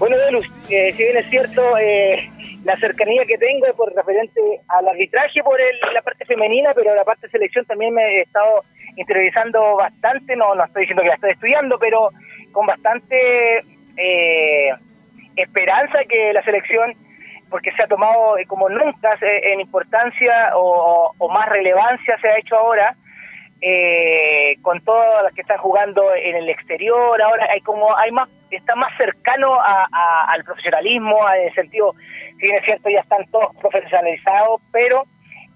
Bueno, 0.00 0.16
Velus, 0.16 0.46
eh, 0.68 0.92
si 0.96 1.02
bien 1.04 1.16
es 1.18 1.30
cierto, 1.30 1.62
eh, 1.78 2.28
la 2.64 2.76
cercanía 2.78 3.24
que 3.26 3.38
tengo 3.38 3.66
es 3.66 3.74
por 3.74 3.94
referente 3.94 4.40
al 4.66 4.88
arbitraje 4.88 5.40
por 5.44 5.56
la 5.94 6.02
parte 6.02 6.24
femenina, 6.24 6.72
pero 6.74 6.96
la 6.96 7.04
parte 7.04 7.28
de 7.28 7.30
selección 7.30 7.64
también 7.64 7.94
me 7.94 8.02
he 8.02 8.22
estado 8.22 8.64
interiorizando 8.96 9.76
bastante, 9.76 10.36
no, 10.36 10.54
no 10.54 10.64
estoy 10.64 10.82
diciendo 10.82 11.02
que 11.02 11.08
la 11.08 11.14
estoy 11.14 11.30
estudiando, 11.32 11.78
pero 11.78 12.10
con 12.52 12.66
bastante 12.66 13.64
eh, 13.96 14.70
esperanza 15.36 15.98
que 16.08 16.32
la 16.32 16.42
selección, 16.42 16.94
porque 17.50 17.72
se 17.72 17.82
ha 17.82 17.86
tomado 17.86 18.38
eh, 18.38 18.46
como 18.46 18.68
nunca 18.68 19.18
en 19.20 19.60
importancia 19.60 20.52
o, 20.54 21.14
más 21.32 21.48
relevancia 21.48 22.16
se 22.20 22.28
ha 22.28 22.38
hecho 22.38 22.56
ahora, 22.56 22.94
eh, 23.60 24.56
con 24.62 24.80
todas 24.82 25.22
las 25.24 25.32
que 25.32 25.40
están 25.40 25.58
jugando 25.58 26.14
en 26.14 26.36
el 26.36 26.48
exterior, 26.48 27.20
ahora 27.20 27.48
hay 27.50 27.60
como, 27.60 27.96
hay 27.96 28.10
más, 28.12 28.28
está 28.50 28.74
más 28.74 28.96
cercano 28.96 29.58
al 29.60 30.44
profesionalismo, 30.44 31.28
en 31.30 31.48
el 31.48 31.54
sentido, 31.54 31.94
si 32.38 32.46
bien 32.46 32.56
es 32.56 32.64
cierto, 32.64 32.88
ya 32.90 33.00
están 33.00 33.24
todos 33.30 33.56
profesionalizados, 33.56 34.60
pero 34.70 35.04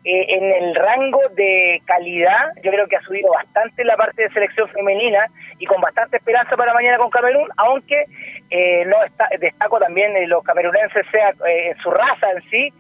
eh, 0.05 0.27
en 0.29 0.45
el 0.45 0.75
rango 0.77 1.21
de 1.35 1.83
calidad, 1.85 2.53
yo 2.63 2.71
creo 2.71 2.87
que 2.87 2.97
ha 2.97 3.03
subido 3.03 3.33
bastante 3.33 3.85
la 3.85 3.97
parte 3.97 4.23
de 4.23 4.31
selección 4.31 4.69
femenina 4.69 5.27
y 5.59 5.67
con 5.67 5.81
bastante 5.81 6.19
esperanza 6.19 6.57
para 6.57 6.73
mañana 6.73 6.99
con 6.99 7.11
Camerún, 7.11 7.49
aunque 7.57 8.05
eh, 8.51 8.85
no 8.87 9.03
está, 9.03 9.29
destaco 9.39 9.79
también 9.81 10.13
los 10.29 10.45
camerunenses, 10.45 11.05
sea 11.11 11.33
eh, 11.49 11.75
su 11.83 11.91
raza 11.91 12.31
en 12.31 12.43
sí, 12.49 12.73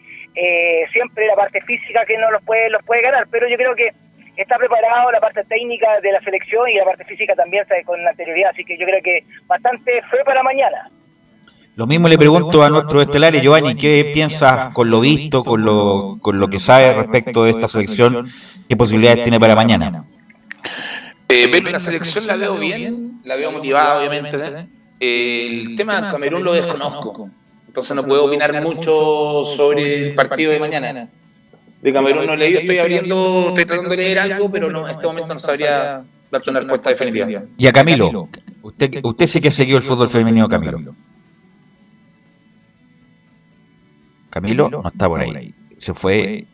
siempre 0.92 1.26
la 1.26 1.34
parte 1.34 1.60
física 1.62 2.04
que 2.06 2.16
no 2.16 2.30
los 2.30 2.44
puede, 2.44 2.70
los 2.70 2.84
puede 2.84 3.02
ganar, 3.02 3.26
pero 3.30 3.48
yo 3.48 3.56
creo 3.56 3.75
que 3.75 3.90
está 4.37 4.56
preparado 4.56 5.10
la 5.10 5.18
parte 5.18 5.42
técnica 5.44 6.00
de 6.00 6.12
la 6.12 6.20
selección 6.20 6.68
y 6.68 6.75
la 6.75 6.84
parte 6.84 7.04
física 7.04 7.34
también 7.34 7.64
con 7.84 8.06
anterioridad, 8.06 8.50
así 8.50 8.64
que 8.64 8.78
yo 8.78 8.87
creo 8.87 9.02
que 9.02 9.25
bastante 9.48 10.00
fue 10.08 10.22
para 10.25 10.44
mañana. 10.44 10.88
Lo 11.78 11.87
mismo 11.87 12.08
le 12.08 12.18
pregunto 12.18 12.64
a 12.64 12.70
nuestro 12.70 13.00
estelar 13.00 13.40
Giovanni, 13.40 13.76
¿qué 13.76 14.11
piensas 14.12 14.75
con 14.75 14.90
lo 14.90 14.99
visto, 14.99 15.44
con 15.44 15.64
lo, 15.64 16.18
con 16.20 16.40
lo 16.40 16.49
que 16.49 16.58
sabe 16.58 16.92
respecto 16.92 17.44
de 17.44 17.50
esta 17.50 17.68
selección? 17.68 18.28
¿Qué 18.68 18.76
posibilidades 18.76 19.23
tiene 19.23 19.38
para 19.38 19.54
mañana? 19.54 20.04
Eh, 21.28 21.62
la 21.70 21.78
selección 21.78 22.26
la 22.26 22.35
veo 22.35 22.56
bien, 22.56 23.20
la 23.23 23.37
veo 23.37 23.52
motivada, 23.52 23.97
obviamente. 23.97 24.37
el 24.99 25.76
tema 25.76 26.02
de 26.02 26.11
Camerún 26.11 26.42
lo 26.42 26.52
desconozco, 26.52 27.30
entonces 27.68 27.94
no 27.94 28.02
puedo 28.02 28.25
opinar 28.25 28.61
mucho 28.61 29.47
sobre 29.47 30.08
el 30.08 30.14
partido 30.16 30.50
de 30.50 30.58
mañana. 30.58 31.08
De 31.80 31.92
Camerún 31.92 32.26
no 32.26 32.35
he 32.35 32.38
leído, 32.38 32.58
estoy 32.58 32.78
abriendo, 32.78 33.50
estoy 33.50 33.66
tratando 33.66 33.90
de 33.90 33.97
leer 33.99 34.18
algo, 34.18 34.50
pero 34.50 34.68
no, 34.68 34.85
en 34.88 34.94
este 34.97 35.06
momento 35.06 35.32
no 35.32 35.38
sabría 35.38 36.02
darte 36.28 36.50
una 36.50 36.58
respuesta 36.58 36.90
definitiva. 36.90 37.44
Y 37.56 37.68
a 37.68 37.73
Camilo, 37.73 38.28
usted, 38.62 38.99
usted 39.00 39.26
sí 39.28 39.40
que 39.40 39.47
ha 39.47 39.52
seguido 39.52 39.78
el 39.78 39.85
fútbol 39.85 40.08
femenino, 40.08 40.49
Camilo. 40.49 40.80
Camilo 44.30 44.68
no 44.68 44.88
está 44.88 45.08
por 45.08 45.20
ahí. 45.20 45.54
Se 45.78 45.94
fue, 45.94 46.47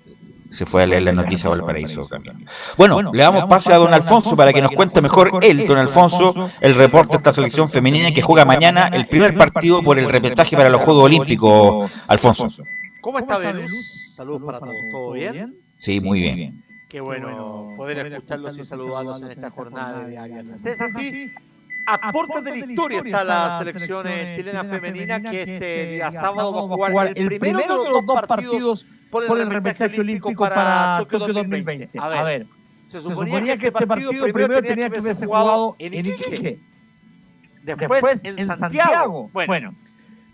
se 0.50 0.66
fue 0.66 0.82
a 0.82 0.86
leer 0.86 1.02
la 1.02 1.12
noticia 1.12 1.50
de 1.50 1.56
Valparaíso, 1.56 2.08
Camilo. 2.08 2.34
Bueno, 2.76 3.12
le 3.12 3.22
damos 3.22 3.46
pase 3.46 3.72
a 3.72 3.76
don 3.76 3.92
Alfonso 3.92 4.36
para 4.36 4.52
que 4.52 4.62
nos 4.62 4.72
cuente 4.72 5.00
mejor 5.00 5.30
él, 5.42 5.66
don 5.66 5.78
Alfonso, 5.78 6.50
el 6.60 6.74
reporte 6.74 7.12
de 7.12 7.16
esta 7.18 7.32
selección 7.32 7.68
femenina 7.68 8.12
que 8.12 8.22
juega 8.22 8.44
mañana 8.44 8.88
el 8.88 9.06
primer 9.06 9.34
partido 9.34 9.82
por 9.82 9.98
el 9.98 10.08
repechaje 10.08 10.56
para 10.56 10.68
los 10.68 10.82
Juegos 10.82 11.04
Olímpicos, 11.04 11.90
Alfonso. 12.06 12.48
¿Cómo 13.00 13.18
está 13.18 13.38
Venus? 13.38 13.70
Saludos 14.14 14.42
para 14.44 14.60
todos. 14.60 14.74
¿Todo 14.92 15.12
bien? 15.12 15.56
Sí, 15.78 16.00
muy 16.00 16.20
bien. 16.20 16.64
Qué 16.88 17.00
bueno 17.00 17.74
poder 17.76 18.06
escucharlos 18.06 18.56
y 18.56 18.64
saludarlos 18.64 19.20
en 19.20 19.32
esta 19.32 19.50
jornada 19.50 20.06
de 20.06 20.10
viernes. 20.10 20.64
Es 20.64 20.80
así, 20.80 21.32
a 21.86 22.12
puertas 22.12 22.44
de 22.44 22.50
la 22.50 22.56
historia 22.56 23.02
está 23.04 23.24
la 23.24 23.58
selección 23.58 24.06
chilena 24.34 24.64
femenina 24.64 25.20
que 25.20 25.42
este 25.42 25.86
día 25.86 26.10
sábado 26.10 26.52
va 26.52 26.60
a 26.60 26.90
jugar 26.90 27.12
el 27.14 27.38
primero 27.38 27.84
de 27.84 27.90
los 27.90 28.06
dos 28.06 28.22
partidos 28.26 28.86
por 29.10 29.38
el 29.38 29.50
repechaje 29.50 30.00
olímpico 30.00 30.34
para 30.34 31.04
Tokio 31.08 31.32
2020. 31.32 31.98
A 31.98 32.22
ver, 32.24 32.46
se 32.86 33.00
suponía 33.00 33.56
que 33.56 33.66
este 33.68 33.86
partido 33.86 34.10
primero 34.32 34.62
tenía 34.62 34.90
que 34.90 34.98
haberse 34.98 35.26
jugado 35.26 35.76
en 35.78 35.94
Iquique, 35.94 36.58
después 37.62 38.20
en 38.24 38.46
Santiago. 38.46 39.30
Bueno, 39.32 39.74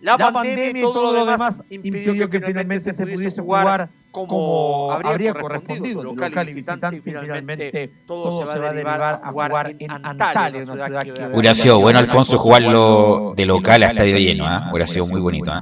la 0.00 0.16
pandemia 0.16 0.78
y 0.78 0.82
todo 0.82 1.12
lo 1.12 1.24
demás 1.26 1.62
impidió 1.68 2.28
que 2.28 2.40
finalmente 2.40 2.92
se 2.92 3.06
pudiese 3.06 3.40
jugar 3.40 3.88
como 4.10 4.90
habría 4.92 5.34
correspondido 5.34 6.02
local, 6.02 6.48
y 6.48 6.54
visitante, 6.54 6.96
y 6.96 7.00
finalmente 7.00 7.90
todo, 8.06 8.46
se 8.46 8.58
va 8.58 8.70
a 8.70 8.72
derivar 8.72 9.20
a 9.22 9.30
jugar 9.30 9.76
en 9.78 9.90
Antalya, 9.90 10.62
una 10.64 10.86
ciudad 10.86 11.02
que... 11.02 11.36
Hubiera 11.36 11.54
sido 11.54 11.80
bueno, 11.80 11.98
Alfonso, 11.98 12.38
jugarlo 12.38 13.34
de 13.36 13.46
local 13.46 13.82
a 13.82 13.90
estadio 13.90 14.18
lleno, 14.18 14.46
¿eh? 14.46 14.60
hubiera 14.70 14.86
sido 14.86 15.06
muy 15.06 15.20
bonito. 15.20 15.52
¿eh? 15.52 15.60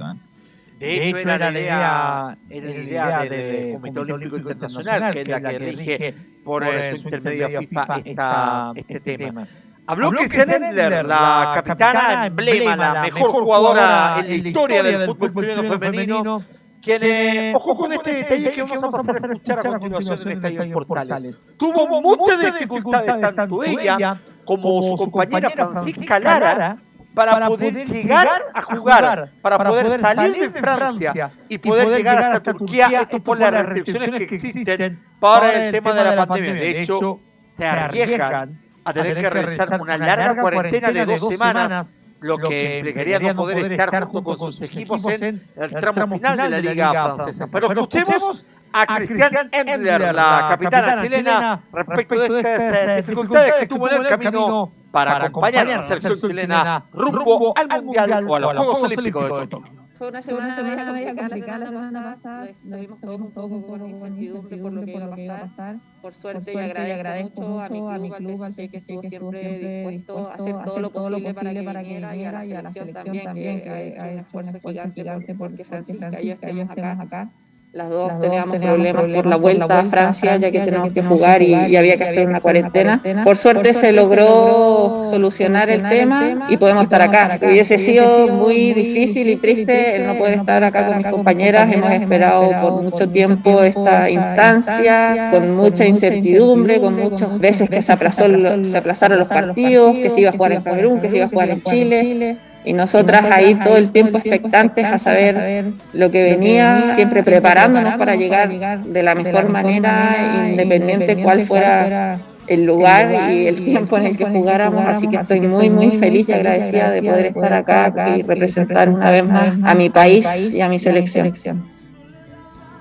De 0.78 1.08
hecho, 1.08 1.18
era 1.18 1.50
la 1.50 1.60
idea, 1.60 2.38
era 2.48 2.66
la 2.66 2.76
idea 2.76 3.24
del 3.24 3.74
Comité 3.74 4.00
Olímpico 4.00 4.36
Internacional, 4.36 5.12
que 5.12 5.20
es 5.22 5.28
la 5.28 5.40
que 5.40 5.58
rige 5.58 6.14
por 6.44 6.64
su 6.64 7.02
intermedio 7.02 7.48
FIFA 7.48 8.02
esta, 8.04 8.72
este 8.76 9.00
tema. 9.00 9.46
Habló 9.86 10.10
Cristian 10.10 10.50
Endler, 10.50 11.04
la 11.04 11.50
capitana 11.54 12.26
emblema, 12.26 12.76
la 12.76 13.02
mejor 13.02 13.30
jugadora 13.30 14.20
en 14.20 14.42
la 14.42 14.48
historia 14.48 14.82
del 14.82 15.06
fútbol 15.06 15.32
chileno 15.34 15.78
femenino, 15.78 16.44
quien, 16.82 17.54
ojo 17.54 17.76
con 17.76 17.92
este 17.92 18.14
detalle 18.14 18.50
que 18.50 18.62
vamos 18.62 18.84
a 18.84 18.90
pasar 18.90 19.16
a 19.16 19.32
escuchar 19.32 19.58
a 19.66 19.78
continuación 19.78 20.30
en 20.30 20.44
Estadio 20.44 20.72
Portales. 20.72 21.38
Tuvo 21.56 22.00
muchas 22.00 22.44
dificultades, 22.44 23.34
tanto 23.34 23.64
ella 23.64 24.20
como 24.44 24.82
su 24.82 25.10
compañera 25.10 25.50
Francisca 25.50 26.18
Lara, 26.18 26.78
para 27.14 27.48
poder 27.48 27.84
llegar 27.84 28.28
a 28.54 28.62
jugar, 28.62 29.32
para 29.42 29.58
poder 29.58 30.00
salir 30.00 30.52
de 30.52 30.60
Francia 30.60 31.30
y 31.48 31.58
poder 31.58 31.88
llegar 31.88 32.32
hasta 32.32 32.52
Turquía, 32.52 32.88
esto 33.02 33.22
por 33.22 33.38
las 33.38 33.66
restricciones 33.66 34.10
que 34.10 34.34
existen 34.34 35.02
para 35.18 35.66
el 35.66 35.72
tema 35.72 35.94
de 35.94 36.04
la 36.04 36.26
pandemia. 36.26 36.54
De 36.54 36.82
hecho, 36.82 37.20
se 37.44 37.66
arriesgan 37.66 38.58
a 38.84 38.92
tener 38.92 39.16
que 39.16 39.30
realizar 39.30 39.80
una 39.80 39.98
larga 39.98 40.40
cuarentena 40.40 40.92
de 40.92 41.06
dos 41.06 41.28
semanas 41.28 41.92
lo 42.20 42.38
que 42.38 42.78
implicaría 42.78 43.18
no 43.20 43.36
poder 43.36 43.72
estar 43.72 44.04
junto 44.04 44.36
con 44.36 44.52
sus 44.52 44.62
equipos 44.62 45.04
en 45.06 45.42
el 45.56 45.70
tramo 45.70 46.16
final 46.16 46.36
de 46.36 46.48
la 46.48 46.60
Liga 46.60 47.14
Francesa. 47.14 47.46
Pero 47.50 47.72
escuchemos 47.72 48.44
a 48.72 48.96
Cristian 48.96 49.50
Endler, 49.52 50.14
la 50.14 50.46
capitana 50.50 51.02
chilena, 51.02 51.62
respecto 51.72 52.20
de 52.20 52.40
estas 52.40 52.96
dificultades 52.96 53.54
que 53.54 53.66
tuvo 53.66 53.90
en 53.90 53.96
el 53.96 54.08
camino 54.08 54.72
para 54.90 55.24
acompañar 55.24 55.66
a 55.68 55.76
la 55.78 55.82
selección 55.82 56.18
chilena 56.18 56.84
rumbo 56.92 57.54
al 57.56 57.82
Mundial 57.82 58.26
o 58.28 58.34
a 58.34 58.40
los 58.40 58.56
Juegos 58.56 58.82
Olímpicos 58.82 59.40
de 59.40 59.46
Tokio. 59.46 59.77
Fue 59.98 60.08
una 60.08 60.22
semana, 60.22 60.56
una 60.60 60.92
media 60.92 61.16
complicada 61.16 61.58
la 61.58 61.66
semana 61.66 62.14
pasada. 62.14 62.48
Estuvimos 62.48 63.00
todos 63.00 63.20
un 63.20 63.32
poco 63.32 63.66
con 63.66 63.82
incertidumbre 63.82 64.56
por 64.58 64.72
lo 64.72 64.84
que 64.84 65.24
iba 65.24 65.36
a 65.36 65.40
pasar. 65.40 65.76
Por 66.00 66.14
suerte, 66.14 66.52
y 66.52 66.56
agradezco 66.56 67.42
mucho 67.42 67.90
a 67.90 67.98
mi 67.98 68.10
club, 68.12 68.42
al 68.44 68.54
PSG, 68.54 68.70
que 68.70 68.76
estuvo 68.76 69.02
siempre 69.02 69.58
dispuesto 69.58 70.28
a 70.28 70.34
hacer 70.34 70.54
todo 70.64 70.78
lo 70.78 70.92
posible 70.92 71.34
para 71.34 71.52
que 71.52 71.60
viniera 71.60 72.14
y 72.14 72.24
a 72.24 72.62
la 72.62 72.70
selección 72.70 72.92
también, 73.24 73.60
que 73.62 73.70
ha 73.70 73.82
hecho 73.82 74.38
un 74.38 74.48
esfuerzo 74.48 74.60
gigante 74.94 75.34
porque 75.34 75.64
Francisca 75.64 76.22
y 76.22 76.26
yo 76.28 76.34
estemos 76.34 76.70
acá. 76.70 77.30
Las 77.72 77.90
dos 77.90 78.18
teníamos, 78.18 78.56
problemas, 78.56 79.04
por 79.14 79.26
la 79.26 79.36
vuelta 79.36 79.80
a 79.80 79.84
Francia, 79.84 80.36
ya 80.36 80.50
que 80.50 80.60
teníamos 80.60 80.90
que 80.90 81.02
jugar 81.02 81.42
y, 81.42 81.76
había 81.76 81.98
que 81.98 82.04
hacer 82.04 82.26
una 82.26 82.40
cuarentena. 82.40 83.02
Por 83.24 83.36
suerte 83.36 83.74
se 83.74 83.92
logró 83.92 85.02
solucionar 85.04 85.68
el 85.68 85.86
tema 85.86 86.46
y 86.48 86.56
podemos 86.56 86.84
estar 86.84 87.02
acá. 87.02 87.38
Hubiese 87.42 87.78
sido 87.78 88.28
muy 88.28 88.72
difícil 88.72 89.28
y 89.28 89.36
triste 89.36 89.96
el 89.96 90.06
no 90.06 90.16
poder 90.16 90.38
estar 90.38 90.64
acá 90.64 90.86
con 90.86 90.96
mis 90.96 91.06
compañeras. 91.08 91.70
Hemos 91.70 91.92
esperado 91.92 92.50
por 92.62 92.82
mucho 92.82 93.06
tiempo 93.10 93.62
esta 93.62 94.08
instancia, 94.08 95.28
con 95.30 95.54
mucha 95.54 95.84
incertidumbre, 95.84 96.80
con 96.80 96.96
muchas 96.96 97.38
veces 97.38 97.68
que 97.68 97.82
se, 97.82 97.92
aplazó, 97.92 98.24
se 98.64 98.78
aplazaron 98.78 99.18
los 99.18 99.28
partidos, 99.28 99.94
que 99.94 100.08
se 100.08 100.22
iba 100.22 100.30
a 100.30 100.32
jugar 100.32 100.52
en 100.52 100.62
Camerún, 100.62 101.00
que 101.02 101.10
se 101.10 101.16
iba 101.16 101.26
a 101.26 101.28
jugar 101.28 101.50
en 101.50 101.62
Chile 101.62 102.38
y 102.68 102.74
nosotras 102.74 103.24
ahí 103.30 103.54
todo 103.54 103.78
el 103.78 103.90
tiempo 103.92 104.18
expectantes 104.18 104.84
a 104.84 104.98
saber 104.98 105.64
lo 105.94 106.10
que 106.10 106.22
venía, 106.22 106.92
siempre 106.94 107.22
preparándonos 107.22 107.96
para 107.96 108.14
llegar 108.14 108.50
de 108.84 109.02
la 109.02 109.14
mejor 109.14 109.48
manera, 109.48 110.44
independiente 110.50 111.22
cuál 111.22 111.40
fuera 111.46 112.18
el 112.46 112.64
lugar 112.64 113.30
y 113.32 113.46
el 113.46 113.64
tiempo 113.64 113.96
en 113.96 114.06
el 114.06 114.16
que 114.18 114.26
jugáramos, 114.26 114.84
así 114.86 115.08
que 115.08 115.16
estoy 115.16 115.40
muy, 115.40 115.70
muy 115.70 115.96
feliz 115.96 116.28
y 116.28 116.32
agradecida 116.32 116.90
de 116.90 117.02
poder 117.02 117.26
estar 117.26 117.52
acá 117.54 118.16
y 118.16 118.22
representar 118.22 118.90
una 118.90 119.10
vez 119.10 119.24
más 119.24 119.56
a 119.64 119.74
mi 119.74 119.88
país 119.88 120.26
y 120.52 120.60
a 120.60 120.68
mi 120.68 120.78
selección. 120.78 121.32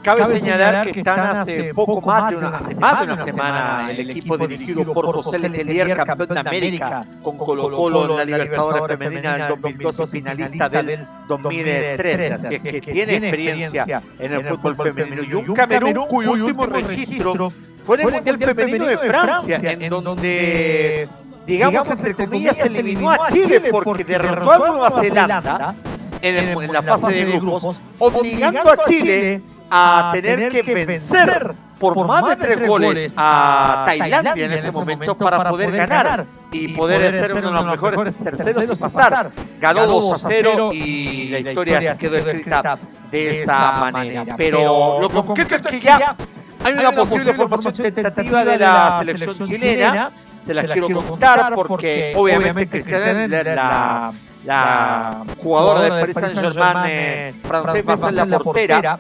Cabe 0.08 0.26
señalar 0.40 0.86
que 0.86 1.00
están 1.00 1.20
hace 1.20 1.74
poco 1.74 2.00
más 2.00 2.30
de 2.30 2.38
una, 2.38 2.48
hace 2.48 2.76
más 2.76 3.00
de 3.00 3.06
una 3.08 3.18
semana 3.18 3.92
el 3.92 4.10
equipo 4.10 4.38
dirigido 4.38 4.94
por 4.94 5.06
José 5.22 5.38
Letelier, 5.38 5.98
campeón 5.98 6.30
de 6.30 6.40
América, 6.40 7.06
con 7.22 7.38
Colo 7.38 7.70
Colo 7.70 8.12
en 8.12 8.16
la 8.16 8.24
Libertadores 8.24 8.88
Femenina 8.88 9.38
del 9.38 9.48
2012, 9.50 10.08
finalista 10.08 10.70
del 10.70 11.06
2013. 11.28 12.34
Así 12.34 12.56
es 12.56 12.64
que 12.64 12.80
tiene 12.80 13.18
experiencia 13.18 14.02
en 14.18 14.34
el 14.34 14.46
fútbol 14.48 14.78
femenino. 14.78 15.24
Y 15.24 15.34
un 15.34 15.54
Camerún 15.54 16.08
cuyo 16.08 16.32
último 16.32 16.66
registro 16.68 17.52
fue 17.84 18.02
en 18.02 18.08
el 18.08 18.14
Mundial 18.14 18.38
Femenino 18.38 18.86
de 18.86 18.98
Francia, 18.98 19.60
en 19.62 19.90
donde, 19.90 21.10
digamos, 21.46 21.90
entre 21.90 22.14
comillas, 22.14 22.56
se 22.56 22.68
eliminó 22.68 23.12
a 23.12 23.28
Chile 23.28 23.62
porque 23.84 24.06
derrotó 24.06 24.52
a 24.52 24.58
Nueva 24.58 25.02
Zelanda 25.02 25.76
en, 26.22 26.62
en 26.62 26.72
la 26.72 26.82
fase 26.82 27.12
de 27.12 27.26
grupos, 27.40 27.76
obligando 28.00 28.72
a 28.72 28.86
Chile 28.86 29.42
a 29.70 30.12
tener 30.14 30.62
que 30.62 30.86
vencer 30.86 31.56
por 31.80 32.08
más 32.08 32.28
de 32.30 32.36
tres 32.36 32.68
goles 32.68 33.14
a 33.18 33.84
Tailandia 33.86 34.46
en 34.46 34.52
ese 34.52 34.72
momento 34.72 35.18
para 35.18 35.50
poder 35.50 35.72
ganar 35.72 36.26
y 36.52 36.70
poder 36.70 37.12
ser 37.12 37.34
uno 37.34 37.48
de 37.48 37.54
los 37.54 37.66
mejores 37.66 38.16
terceros 38.18 38.66
y 38.66 38.76
pasar. 38.76 39.32
Ganó 39.60 39.86
2 39.86 40.14
a 40.14 40.30
0 40.30 40.70
y 40.74 41.30
la 41.30 41.40
historia 41.40 41.98
quedó 41.98 42.18
escrita 42.18 42.80
de 43.12 43.42
esa 43.42 43.72
manera. 43.80 44.36
Pero 44.38 45.00
lo 45.00 45.10
concreto 45.26 45.56
es 45.56 45.62
que 45.62 45.80
ya 45.80 46.16
hay 46.64 46.74
una 46.74 46.92
posible 46.92 47.34
formación 47.34 47.94
tentativa 47.94 48.44
de 48.44 48.58
la 48.58 49.02
selección 49.06 49.48
chilena. 49.48 50.12
Se 50.44 50.54
las 50.54 50.68
quiero 50.68 50.88
contar 50.88 51.54
porque 51.56 52.14
obviamente 52.16 52.70
Cristian 52.70 53.30
la, 53.30 54.12
la 54.46 55.26
jugadora 55.44 55.82
del 55.82 55.92
Paris 55.92 56.16
Saint-Germain 56.16 57.42
francés 57.44 57.90
va 57.90 57.94
a 57.94 57.98
ser 57.98 58.14
la 58.14 58.40
portera. 58.40 59.00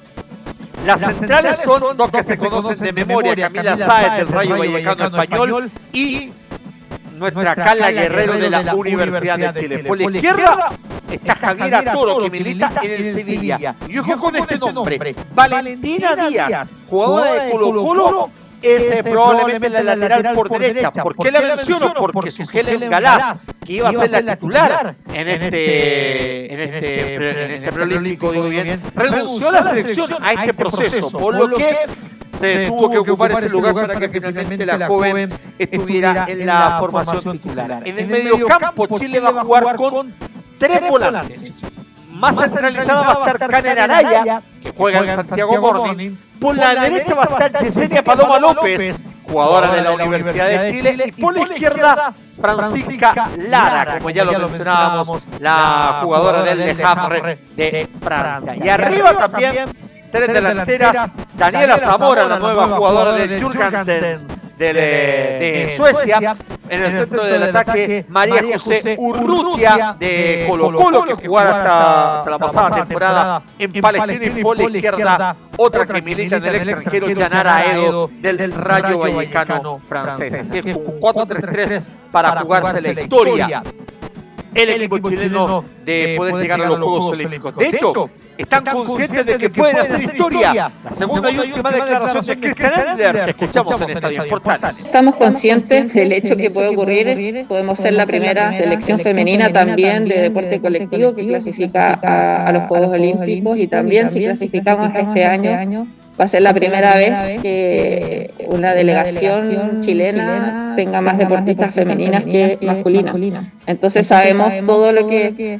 Las 0.87 1.01
centrales 1.01 1.57
son 1.57 1.97
dos 1.97 2.09
que 2.09 2.23
se 2.23 2.37
conocen 2.37 2.77
de 2.79 2.93
memoria, 2.93 3.35
Camila 3.35 3.75
Sáez 3.75 4.17
del 4.19 4.27
Rayo 4.29 4.57
Vallecano 4.57 5.03
Español 5.05 5.71
y 5.91 6.31
nuestra 7.17 7.55
Carla 7.55 7.91
Guerrero 7.91 8.33
de 8.37 8.49
la 8.49 8.73
Universidad 8.73 9.53
de 9.53 9.59
Chile. 9.59 9.79
Por 9.79 9.97
la 9.99 10.05
izquierda 10.17 10.71
está 11.11 11.35
Javiera 11.35 11.91
Toro, 11.91 12.21
que 12.21 12.29
milita 12.29 12.71
en 12.81 13.05
el 13.05 13.15
Sevilla. 13.15 13.75
Y 13.89 13.97
ojo 13.97 14.17
con 14.17 14.35
este 14.37 14.57
nombre, 14.57 15.15
Valentina 15.35 16.15
Díaz, 16.15 16.73
jugadora 16.89 17.33
de 17.33 17.51
Colo 17.51 17.85
Colo, 17.85 18.29
es 18.61 19.03
probablemente 19.03 19.69
la 19.69 19.95
lateral 19.95 20.35
por 20.35 20.49
derecha. 20.49 20.91
¿Por 20.91 21.15
qué 21.15 21.31
la 21.31 21.41
menciono? 21.41 21.93
Porque 21.93 22.31
su 22.31 22.43
Helen 22.51 22.89
Galás, 22.89 23.41
que 23.65 23.73
iba 23.73 23.89
a 23.89 23.93
ser 23.93 24.23
la 24.23 24.35
titular 24.35 24.95
en 25.13 25.27
este, 25.27 26.53
en 26.53 26.59
este, 26.59 27.15
en 27.15 27.51
este 27.51 27.71
preolímpico, 27.71 28.31
digo 28.31 28.49
bien, 28.49 28.81
renunció 28.95 29.49
a 29.49 29.51
la 29.51 29.63
selección 29.63 30.09
a 30.21 30.33
este 30.33 30.53
proceso, 30.53 31.11
por 31.11 31.35
lo 31.35 31.55
que 31.55 31.75
se 32.37 32.67
tuvo 32.67 32.91
que 32.91 32.97
ocupar 32.99 33.31
ese 33.31 33.49
lugar 33.49 33.73
para 33.73 33.99
que 33.99 34.09
finalmente 34.09 34.65
la 34.65 34.87
joven 34.87 35.33
estuviera 35.57 36.25
en 36.27 36.45
la 36.45 36.77
formación 36.79 37.39
titular. 37.39 37.81
En 37.85 37.99
el 37.99 38.07
medio 38.07 38.45
campo, 38.45 38.87
Chile 38.99 39.19
va 39.19 39.29
a 39.29 39.43
jugar 39.43 39.75
con 39.75 40.13
tres 40.59 40.81
volantes. 40.89 41.55
Más 42.17 42.35
centralizada 42.35 43.01
va 43.01 43.25
a 43.25 43.31
estar 43.31 43.49
Caner 43.49 43.79
Araya, 43.79 44.41
que 44.61 44.71
juega 44.71 44.99
en 44.99 45.23
Santiago 45.23 45.57
Morning. 45.59 46.15
Por 46.39 46.55
la 46.55 46.75
derecha 46.75 47.13
va 47.15 47.23
a 47.23 47.45
estar 47.45 47.63
Yesenia 47.63 48.03
Paloma 48.03 48.39
López, 48.39 49.03
jugadora 49.23 49.71
de 49.71 49.81
la 49.81 49.91
Universidad 49.91 50.47
de 50.49 50.71
Chile. 50.71 51.13
Y 51.15 51.21
por 51.21 51.33
la 51.33 51.41
izquierda, 51.41 52.13
Francisca 52.39 53.29
Lara, 53.37 53.97
como 53.97 54.09
ya 54.09 54.23
lo 54.23 54.39
mencionábamos, 54.39 55.23
la 55.39 55.99
jugadora 56.03 56.43
del 56.43 56.59
Le 56.59 56.83
Havre 56.83 57.39
de 57.55 57.89
Francia. 58.01 58.55
Y 58.55 58.69
arriba 58.69 59.13
también 59.13 59.69
tres 60.11 60.33
delanteras, 60.33 61.15
Daniela 61.37 61.77
Zamora, 61.77 62.25
la 62.25 62.39
nueva 62.39 62.67
jugadora 62.67 63.11
de 63.13 63.41
Jurgen 63.41 63.71
de, 64.57 64.73
de, 64.73 65.73
Suecia. 65.75 66.35
En 66.69 66.83
el 66.83 66.91
centro 66.91 67.25
del 67.25 67.43
ataque, 67.43 68.05
María 68.09 68.59
José 68.59 68.95
Urrutia 68.97 69.95
de 69.99 70.45
Colo 70.49 70.73
Colo, 70.73 71.17
que 71.17 71.27
jugara 71.27 71.49
hasta 72.21 72.29
la 72.29 72.37
pasada 72.37 72.75
temporada 72.85 73.43
en 73.57 73.71
Palestina 73.81 74.39
y 74.39 74.43
por 74.43 74.57
la 74.57 74.63
izquierda, 74.63 75.35
otra 75.57 75.85
que 75.85 76.01
milita 76.01 76.37
en 76.37 76.45
el 76.45 76.55
extranjero, 76.55 77.09
Yanara 77.09 77.73
Edo 77.73 78.09
del 78.19 78.51
Rayo 78.51 78.99
Vallecano 78.99 79.81
francés. 79.87 80.33
Así 80.33 80.57
es, 80.57 80.65
un 80.65 80.99
4-3-3 80.99 81.87
para 82.11 82.41
jugarse 82.41 82.81
la 82.81 83.01
historia. 83.01 83.63
El 84.57 84.69
equipo 84.69 85.09
chileno 85.09 85.63
de 85.85 86.15
poder 86.17 86.35
llegar 86.35 86.61
a 86.61 86.67
los 86.67 86.79
Juegos 86.79 87.09
Olímpicos. 87.09 87.55
De 87.55 87.67
hecho, 87.67 88.09
están 88.37 88.65
conscientes 88.65 89.25
de 89.25 89.37
que 89.37 89.49
pueden 89.49 89.77
hacer 89.77 90.01
historia. 90.01 90.71
La 90.83 90.91
segunda 90.91 91.31
y 91.31 91.37
última 91.37 91.71
declaración 91.71 92.25
de 92.25 92.39
Cristian 92.39 92.71
Endler 92.89 93.25
que 93.25 93.31
escuchamos 93.31 93.81
en 93.81 93.89
Estadio 93.89 94.23
Portales. 94.27 94.79
Estamos 94.79 95.15
conscientes 95.15 95.93
del 95.93 96.11
hecho 96.11 96.35
que 96.35 96.49
puede 96.49 96.69
ocurrir. 96.69 97.45
Podemos 97.47 97.77
ser 97.77 97.93
la 97.93 98.05
primera 98.05 98.55
selección 98.57 98.99
femenina 98.99 99.53
también 99.53 100.07
de 100.07 100.21
deporte 100.21 100.59
colectivo 100.59 101.13
que 101.15 101.27
clasifica 101.27 101.93
a, 102.45 102.51
los 102.51 102.63
Juegos 102.63 102.89
Olímpicos 102.89 103.57
y 103.57 103.67
también 103.67 104.09
si 104.09 104.21
clasificamos 104.21 104.91
este 104.95 105.25
año 105.25 105.87
va 106.19 106.25
a 106.25 106.27
ser 106.27 106.41
la 106.41 106.53
primera 106.53 106.95
vez 106.95 107.39
que 107.41 108.33
una 108.47 108.73
delegación 108.73 109.79
chilena 109.81 110.73
tenga 110.75 111.01
más 111.01 111.17
deportistas 111.17 111.73
femeninas 111.73 112.25
que 112.25 112.57
masculinas. 112.61 113.15
Entonces 113.65 114.07
sabemos 114.07 114.51
todo 114.65 114.91
lo 114.91 115.07
que 115.07 115.59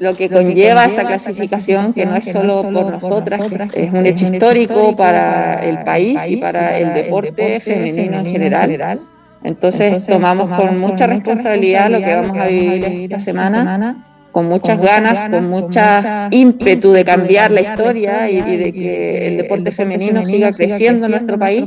lo 0.00 0.14
que 0.14 0.28
conlleva 0.28 0.84
esta 0.84 1.04
clasificación, 1.04 1.92
que 1.92 2.06
no 2.06 2.14
es 2.14 2.30
solo 2.30 2.62
por 2.62 2.90
nosotras, 2.92 3.48
es 3.74 3.92
un 3.92 4.06
hecho 4.06 4.26
histórico 4.26 4.96
para 4.96 5.54
el 5.64 5.80
país 5.80 6.20
y 6.28 6.36
para 6.36 6.78
el 6.78 6.94
deporte 6.94 7.60
femenino 7.60 8.20
en 8.20 8.26
general. 8.26 9.00
Entonces 9.42 10.06
tomamos 10.06 10.50
con 10.50 10.78
mucha 10.78 11.06
responsabilidad 11.06 11.90
lo 11.90 11.98
que 11.98 12.14
vamos 12.14 12.38
a 12.38 12.46
vivir 12.46 12.84
esta 12.84 13.20
semana, 13.20 14.04
con 14.38 14.46
muchas 14.46 14.80
ganas, 14.80 15.30
con 15.30 15.50
mucha 15.50 16.28
ímpetu 16.30 16.92
de 16.92 17.04
cambiar 17.04 17.50
la 17.50 17.60
historia 17.60 18.30
y 18.30 18.40
de 18.40 18.72
que 18.72 19.26
el 19.26 19.36
deporte 19.38 19.72
femenino 19.72 20.24
siga 20.24 20.52
creciendo 20.52 21.06
en 21.06 21.10
nuestro 21.10 21.36
país. 21.36 21.64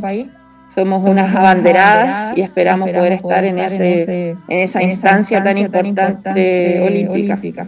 Somos 0.73 1.03
unas 1.03 1.35
abanderadas 1.35 2.31
y 2.37 2.41
esperamos 2.41 2.89
poder 2.91 3.11
estar 3.11 3.43
en, 3.43 3.59
ese, 3.59 4.29
en 4.47 4.59
esa 4.61 4.81
instancia 4.81 5.43
tan 5.43 5.57
importante 5.57 7.09
olímpica. 7.11 7.67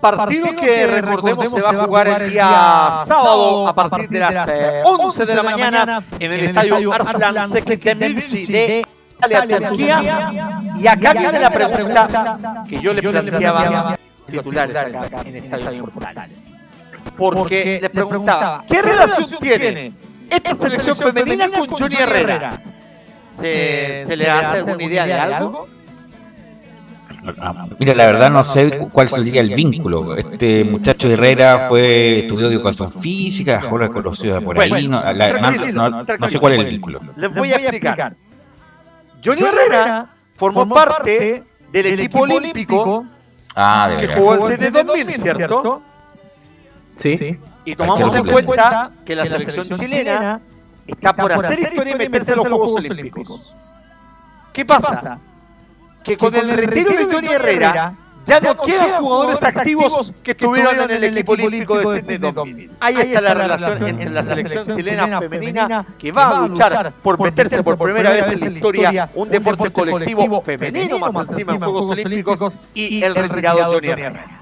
Partido 0.00 0.48
que 0.60 0.88
recordemos 0.88 1.52
se 1.52 1.60
va 1.60 1.70
a 1.70 1.84
jugar 1.84 2.22
el 2.22 2.30
día 2.32 2.90
sábado 3.06 3.68
a 3.68 3.74
partir 3.76 4.08
de 4.08 4.18
las 4.18 4.48
11 4.84 5.22
eh, 5.22 5.26
de 5.26 5.34
la 5.36 5.42
mañana 5.44 6.02
en 6.18 6.32
el 6.32 6.40
estadio 6.40 6.92
Arslan 6.92 7.52
Sekletemilci 7.52 8.52
de 8.52 8.82
Italia, 9.24 9.68
Turquía. 9.68 10.32
Y 10.74 10.86
acá 10.88 11.12
viene 11.14 11.38
la 11.38 11.50
pregunta 11.50 12.38
que 12.68 12.80
yo 12.80 12.92
le 12.92 13.02
planteaba 13.02 13.96
titulares 14.26 14.76
acá 14.76 15.22
en 15.24 15.36
el 15.36 15.44
estadio 15.44 15.86
Portales. 15.86 16.38
Porque 17.16 17.78
les 17.80 17.90
preguntaba, 17.90 18.64
¿qué 18.66 18.82
relación 18.82 19.38
tiene 19.40 19.92
esta 20.30 20.54
selección 20.54 20.96
femenina 20.96 21.48
con 21.50 21.68
Johnny 21.68 21.96
Herrera? 21.96 22.62
¿Se, 23.32 24.04
¿Se 24.06 24.16
le 24.16 24.28
hace 24.28 24.58
alguna 24.58 24.82
idea 24.82 25.06
de 25.06 25.12
algo? 25.12 25.68
Mira, 27.78 27.94
la 27.94 28.06
verdad 28.06 28.30
no 28.30 28.44
sé 28.44 28.88
cuál 28.92 29.08
sería 29.08 29.40
el 29.40 29.54
vínculo. 29.54 30.16
Este 30.16 30.64
muchacho 30.64 31.10
Herrera 31.10 31.60
fue 31.60 32.20
estudió 32.20 32.48
educación 32.48 32.92
física, 32.92 33.62
ahora 33.68 33.88
conocido 33.88 34.40
por 34.40 34.60
ahí, 34.60 34.88
no, 34.88 35.02
sé 36.28 36.38
cuál 36.38 36.54
es 36.54 36.60
el 36.60 36.66
vínculo. 36.66 37.00
Les 37.16 37.32
voy 37.32 37.52
a 37.52 37.56
explicar. 37.56 38.14
Johnny 39.24 39.42
Herrera 39.42 40.06
formó 40.34 40.68
parte 40.68 41.42
del 41.72 41.86
equipo 41.86 42.20
olímpico 42.20 43.06
ah, 43.56 43.96
que 43.98 44.08
jugó 44.08 44.48
en 44.48 44.58
CD 44.58 44.84
2000, 44.84 45.12
¿cierto? 45.14 45.82
Sí. 46.94 47.38
Y 47.64 47.74
tomamos 47.74 48.14
en 48.14 48.24
cuenta 48.24 48.92
que 49.04 49.16
la 49.16 49.26
selección 49.26 49.78
chilena 49.78 50.40
está 50.86 51.14
por 51.14 51.32
hacer 51.32 51.58
historia 51.60 51.94
y 51.94 51.98
meterse 51.98 52.32
a 52.32 52.36
los 52.36 52.46
Juegos 52.46 52.74
Olímpicos. 52.76 53.54
¿Qué 54.52 54.64
pasa? 54.64 55.18
que 56.06 56.16
con 56.16 56.34
el 56.36 56.48
retiro 56.48 56.90
de 56.92 57.06
Tony 57.06 57.26
Herrera 57.26 57.92
ya 58.26 58.40
no 58.40 58.56
quedan 58.56 59.00
jugadores 59.00 59.42
activos 59.42 60.12
que 60.22 60.32
estuvieron 60.32 60.90
en 60.90 60.90
el 60.90 61.04
equipo 61.04 61.32
olímpico 61.32 61.78
de 61.78 62.02
Sydney 62.02 62.32
2000. 62.32 62.70
Ahí 62.80 62.96
está 62.96 63.20
la 63.20 63.34
relación 63.34 63.88
entre 63.88 64.10
la 64.10 64.22
selección 64.22 64.76
chilena 64.76 65.20
femenina 65.20 65.86
que 65.98 66.12
va 66.12 66.28
a 66.28 66.48
luchar 66.48 66.92
por 67.02 67.20
meterse 67.20 67.62
por 67.62 67.78
primera 67.78 68.10
vez 68.10 68.26
en 68.28 68.40
la 68.40 68.50
historia 68.50 69.10
un 69.14 69.30
deporte 69.30 69.70
colectivo 69.70 70.42
femenino 70.42 70.98
más 70.98 71.28
encima 71.28 71.54
en 71.54 71.60
Juegos 71.60 71.90
Olímpicos 71.90 72.54
y 72.74 73.02
el 73.02 73.14
retirado 73.14 73.72
Tony 73.72 73.88
Herrera. 73.88 74.40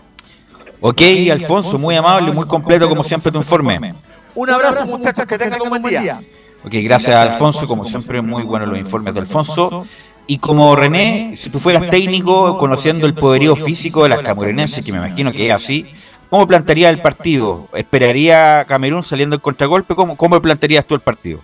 Ok, 0.80 1.02
Alfonso, 1.32 1.78
muy 1.78 1.94
amable, 1.96 2.32
muy 2.32 2.46
completo 2.46 2.88
como 2.88 3.02
siempre 3.02 3.30
tu 3.30 3.38
informe. 3.38 3.94
Un 4.34 4.50
abrazo 4.50 4.84
muchachos, 4.86 5.26
que 5.26 5.38
tengan 5.38 5.62
un 5.62 5.70
buen 5.70 5.82
día. 5.82 6.20
Ok, 6.64 6.72
gracias 6.82 7.14
Alfonso, 7.14 7.66
como 7.66 7.84
siempre 7.84 8.22
muy 8.22 8.42
buenos 8.42 8.68
los 8.68 8.78
informes 8.78 9.14
de 9.14 9.20
Alfonso. 9.20 9.86
Y 10.26 10.38
como 10.38 10.74
René, 10.74 11.36
si 11.36 11.50
tú 11.50 11.60
fueras 11.60 11.88
técnico, 11.88 12.56
conociendo 12.56 13.06
el 13.06 13.14
poderío 13.14 13.56
físico 13.56 14.04
de 14.04 14.08
las 14.08 14.20
camorenenses, 14.20 14.84
que 14.84 14.90
me 14.90 14.98
imagino 14.98 15.32
que 15.32 15.46
es 15.46 15.52
así, 15.52 15.86
¿cómo 16.30 16.46
plantearía 16.46 16.88
el 16.88 17.00
partido? 17.02 17.68
¿Esperaría 17.74 18.64
Camerún 18.66 19.02
saliendo 19.02 19.36
en 19.36 19.40
contragolpe? 19.40 19.94
¿Cómo, 19.94 20.16
cómo 20.16 20.40
plantearías 20.40 20.86
tú 20.86 20.94
el 20.94 21.00
partido? 21.00 21.40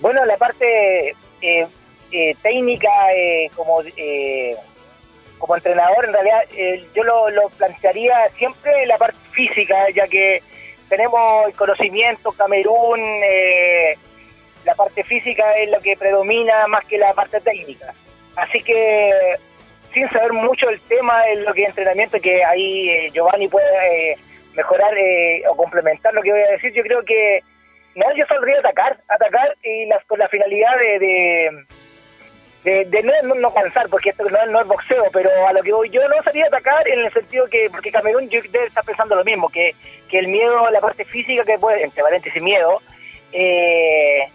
Bueno, 0.00 0.22
la 0.26 0.36
parte 0.36 1.14
eh, 1.40 1.66
eh, 2.12 2.36
técnica 2.42 2.90
eh, 3.16 3.50
como 3.56 3.78
como 5.38 5.56
entrenador, 5.56 6.06
en 6.06 6.12
realidad 6.12 6.40
yo 6.94 7.02
lo, 7.02 7.28
lo, 7.28 7.50
plantearía 7.50 8.14
siempre 8.38 8.86
la 8.86 8.96
parte 8.96 9.18
física, 9.32 9.90
ya 9.94 10.08
que 10.08 10.42
tenemos 10.88 11.48
el 11.48 11.54
conocimiento, 11.54 12.32
Camerún, 12.32 12.98
la 14.64 14.74
parte 14.74 15.04
física 15.04 15.52
es 15.54 15.70
lo 15.70 15.80
que 15.80 15.96
predomina 15.96 16.66
más 16.66 16.84
que 16.86 16.98
la 16.98 17.12
parte 17.14 17.40
técnica. 17.40 17.92
Así 18.36 18.62
que 18.62 19.36
sin 19.92 20.08
saber 20.10 20.32
mucho 20.32 20.68
el 20.68 20.80
tema 20.80 21.26
en 21.28 21.44
lo 21.44 21.54
que 21.54 21.62
es 21.62 21.68
entrenamiento, 21.68 22.20
que 22.20 22.44
ahí 22.44 23.08
Giovanni 23.12 23.48
puede 23.48 24.16
mejorar 24.54 24.92
o 25.48 25.56
complementar 25.56 26.12
lo 26.14 26.22
que 26.22 26.32
voy 26.32 26.40
a 26.40 26.50
decir, 26.50 26.72
yo 26.72 26.82
creo 26.82 27.02
que 27.04 27.40
no, 27.94 28.06
yo 28.16 28.26
saldría 28.26 28.56
a 28.56 28.60
atacar, 28.60 28.98
atacar 29.08 29.56
y 29.62 29.86
las, 29.86 30.04
con 30.04 30.18
la 30.18 30.28
finalidad 30.28 30.76
de, 30.78 31.64
de, 32.64 33.02
no, 33.02 33.34
no, 33.34 33.54
cansar, 33.54 33.88
porque 33.88 34.10
esto 34.10 34.24
no, 34.24 34.60
es 34.60 34.66
boxeo, 34.66 35.04
pero 35.12 35.30
a 35.46 35.52
lo 35.52 35.62
que 35.62 35.72
voy 35.72 35.90
yo 35.90 36.06
no 36.08 36.22
salía 36.24 36.44
a 36.46 36.48
atacar 36.48 36.88
en 36.88 37.04
el 37.04 37.12
sentido 37.12 37.46
que, 37.48 37.68
porque 37.70 37.92
Camerún 37.92 38.28
yo 38.28 38.40
debe 38.50 38.66
estar 38.66 38.84
pensando 38.84 39.14
lo 39.14 39.24
mismo, 39.24 39.48
que, 39.48 39.74
que 40.08 40.18
el 40.18 40.28
miedo, 40.28 40.68
la 40.70 40.80
parte 40.80 41.04
física 41.04 41.44
que 41.44 41.58
puede, 41.58 41.84
entre 41.84 42.02
paréntesis 42.02 42.42
miedo, 42.42 42.82
eh, 43.32 44.28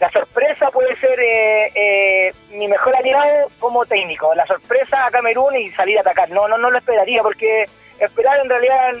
la 0.00 0.10
sorpresa 0.10 0.70
puede 0.70 0.94
ser 0.96 1.18
eh, 1.18 1.72
eh, 1.74 2.34
mi 2.52 2.68
mejor 2.68 2.94
aliado 2.96 3.50
como 3.58 3.84
técnico, 3.86 4.34
la 4.34 4.46
sorpresa 4.46 5.06
a 5.06 5.10
Camerún 5.10 5.56
y 5.56 5.70
salir 5.72 5.98
a 5.98 6.02
atacar, 6.02 6.30
no, 6.30 6.46
no, 6.48 6.58
no 6.58 6.70
lo 6.70 6.78
esperaría, 6.78 7.22
porque 7.22 7.64
esperar 7.98 8.40
en 8.40 8.48
realidad 8.48 8.94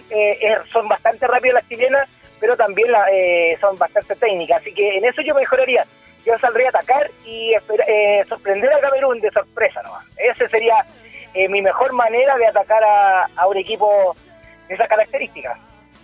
son 0.72 0.88
bastante 0.88 1.26
rápidas 1.26 1.54
las 1.54 1.68
chilenas 1.68 2.08
pero 2.40 2.56
también 2.56 2.90
la, 2.90 3.04
eh, 3.12 3.56
son 3.60 3.76
bastante 3.76 4.14
técnicas. 4.16 4.60
Así 4.60 4.72
que 4.72 4.96
en 4.96 5.04
eso 5.04 5.22
yo 5.22 5.34
mejoraría. 5.34 5.84
Yo 6.26 6.38
saldría 6.38 6.66
a 6.66 6.70
atacar 6.70 7.10
y 7.24 7.52
eh, 7.86 8.24
sorprender 8.28 8.72
a 8.72 8.80
Camerún 8.80 9.20
de 9.20 9.30
sorpresa 9.30 9.82
nomás. 9.82 10.04
Esa 10.16 10.48
sería 10.48 10.84
eh, 11.34 11.48
mi 11.48 11.62
mejor 11.62 11.92
manera 11.92 12.36
de 12.36 12.46
atacar 12.46 12.82
a, 12.84 13.46
un 13.46 13.56
equipo 13.56 14.16
de 14.68 14.74
esas 14.74 14.88
características. 14.88 15.58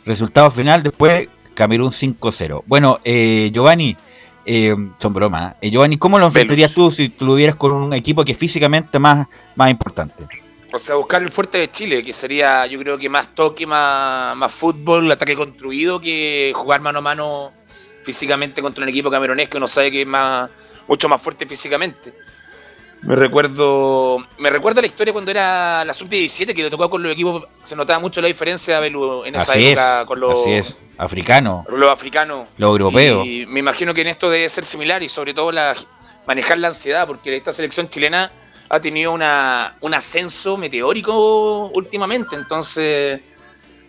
Resultado 0.06 0.50
final 0.50 0.82
después, 0.82 1.28
Camerún 1.54 1.90
5-0. 1.90 2.62
Bueno, 2.66 3.00
Giovanni, 3.04 3.96
son 4.98 5.12
bromas. 5.12 5.54
Giovanni, 5.62 5.96
¿cómo 5.96 6.18
lo 6.18 6.26
enfrentarías 6.26 6.72
tú 6.72 6.90
si 6.90 7.08
tú 7.08 7.26
lo 7.26 7.34
hubieras 7.34 7.56
con 7.56 7.72
un 7.72 7.92
equipo 7.92 8.24
que 8.24 8.34
físicamente 8.34 8.98
más, 8.98 9.26
más 9.54 9.70
importante? 9.70 10.26
O 10.72 10.78
sea, 10.78 10.96
buscar 10.96 11.22
el 11.22 11.28
fuerte 11.28 11.58
de 11.58 11.70
Chile, 11.70 12.02
que 12.02 12.12
sería, 12.12 12.66
yo 12.66 12.78
creo 12.80 12.98
que 12.98 13.08
más 13.08 13.32
toque, 13.34 13.64
más, 13.64 14.36
más 14.36 14.52
fútbol, 14.52 15.10
ataque 15.10 15.36
construido, 15.36 16.00
que 16.00 16.52
jugar 16.54 16.80
mano 16.80 16.98
a 16.98 17.02
mano 17.02 17.52
físicamente 18.02 18.60
contra 18.60 18.82
un 18.82 18.90
equipo 18.90 19.10
camerunés 19.10 19.48
que 19.48 19.56
uno 19.56 19.68
sabe 19.68 19.90
que 19.90 20.02
es 20.02 20.06
más, 20.06 20.50
mucho 20.88 21.08
más 21.08 21.22
fuerte 21.22 21.46
físicamente. 21.46 22.12
Me 23.02 23.14
recuerdo, 23.16 24.18
me 24.38 24.50
recuerda 24.50 24.80
la 24.80 24.86
historia 24.86 25.12
cuando 25.12 25.30
era 25.30 25.84
la 25.84 25.92
sub-17, 25.92 26.54
que 26.54 26.62
le 26.62 26.70
tocó 26.70 26.88
con 26.88 27.02
los 27.02 27.12
equipos, 27.12 27.44
se 27.62 27.76
notaba 27.76 27.98
mucho 27.98 28.20
la 28.20 28.28
diferencia 28.28 28.84
en 28.84 29.34
esa 29.34 29.54
época 29.58 30.06
con 30.06 30.20
los 30.20 30.76
así 30.96 31.04
africanos, 31.14 31.66
los 31.68 31.90
africanos, 31.90 32.48
los 32.56 32.70
europeos. 32.70 33.26
Y 33.26 33.46
me 33.46 33.60
imagino 33.60 33.94
que 33.94 34.02
en 34.02 34.08
esto 34.08 34.30
debe 34.30 34.48
ser 34.48 34.64
similar 34.64 35.02
y 35.02 35.08
sobre 35.08 35.34
todo 35.34 35.52
la, 35.52 35.74
manejar 36.26 36.58
la 36.58 36.68
ansiedad, 36.68 37.06
porque 37.06 37.34
esta 37.36 37.52
selección 37.52 37.88
chilena 37.88 38.30
ha 38.68 38.80
tenido 38.80 39.12
una, 39.12 39.76
un 39.80 39.94
ascenso 39.94 40.56
meteórico 40.56 41.68
últimamente, 41.74 42.36
entonces 42.36 43.20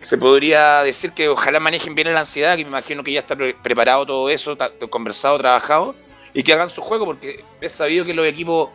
se 0.00 0.18
podría 0.18 0.82
decir 0.82 1.12
que 1.12 1.28
ojalá 1.28 1.58
manejen 1.58 1.94
bien 1.94 2.12
la 2.12 2.20
ansiedad, 2.20 2.56
que 2.56 2.64
me 2.64 2.68
imagino 2.68 3.02
que 3.02 3.12
ya 3.12 3.20
está 3.20 3.36
preparado 3.62 4.06
todo 4.06 4.28
eso, 4.28 4.56
conversado, 4.90 5.38
trabajado, 5.38 5.94
y 6.34 6.42
que 6.42 6.52
hagan 6.52 6.68
su 6.68 6.82
juego, 6.82 7.06
porque 7.06 7.42
es 7.60 7.72
sabido 7.72 8.04
que 8.04 8.14
los 8.14 8.26
equipos 8.26 8.68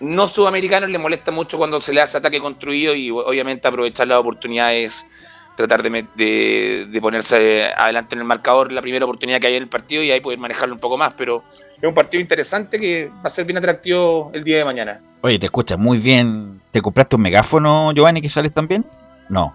no 0.00 0.26
sudamericanos 0.26 0.90
les 0.90 1.00
molesta 1.00 1.30
mucho 1.30 1.56
cuando 1.56 1.80
se 1.80 1.92
le 1.92 2.00
hace 2.00 2.18
ataque 2.18 2.40
construido 2.40 2.94
y 2.94 3.10
obviamente 3.10 3.68
aprovechar 3.68 4.08
las 4.08 4.18
oportunidades, 4.18 5.06
tratar 5.56 5.82
de, 5.82 6.86
de, 6.90 7.00
ponerse 7.00 7.66
adelante 7.76 8.14
en 8.14 8.20
el 8.20 8.26
marcador 8.26 8.72
la 8.72 8.82
primera 8.82 9.04
oportunidad 9.04 9.40
que 9.40 9.48
hay 9.48 9.56
en 9.56 9.64
el 9.64 9.68
partido 9.68 10.02
y 10.02 10.10
ahí 10.10 10.20
poder 10.20 10.38
manejarlo 10.38 10.74
un 10.74 10.80
poco 10.80 10.96
más, 10.96 11.14
pero 11.16 11.44
es 11.80 11.84
un 11.84 11.94
partido 11.94 12.20
interesante 12.20 12.78
que 12.78 13.08
va 13.08 13.24
a 13.24 13.28
ser 13.28 13.44
bien 13.44 13.58
atractivo 13.58 14.30
el 14.34 14.44
día 14.44 14.58
de 14.58 14.64
mañana. 14.64 15.00
Oye, 15.20 15.38
te 15.38 15.46
escuchas 15.46 15.78
muy 15.78 15.98
bien. 15.98 16.60
¿Te 16.70 16.80
compraste 16.80 17.16
un 17.16 17.22
megáfono, 17.22 17.92
Giovanni, 17.92 18.20
que 18.20 18.28
sales 18.28 18.52
también? 18.52 18.84
No. 19.28 19.54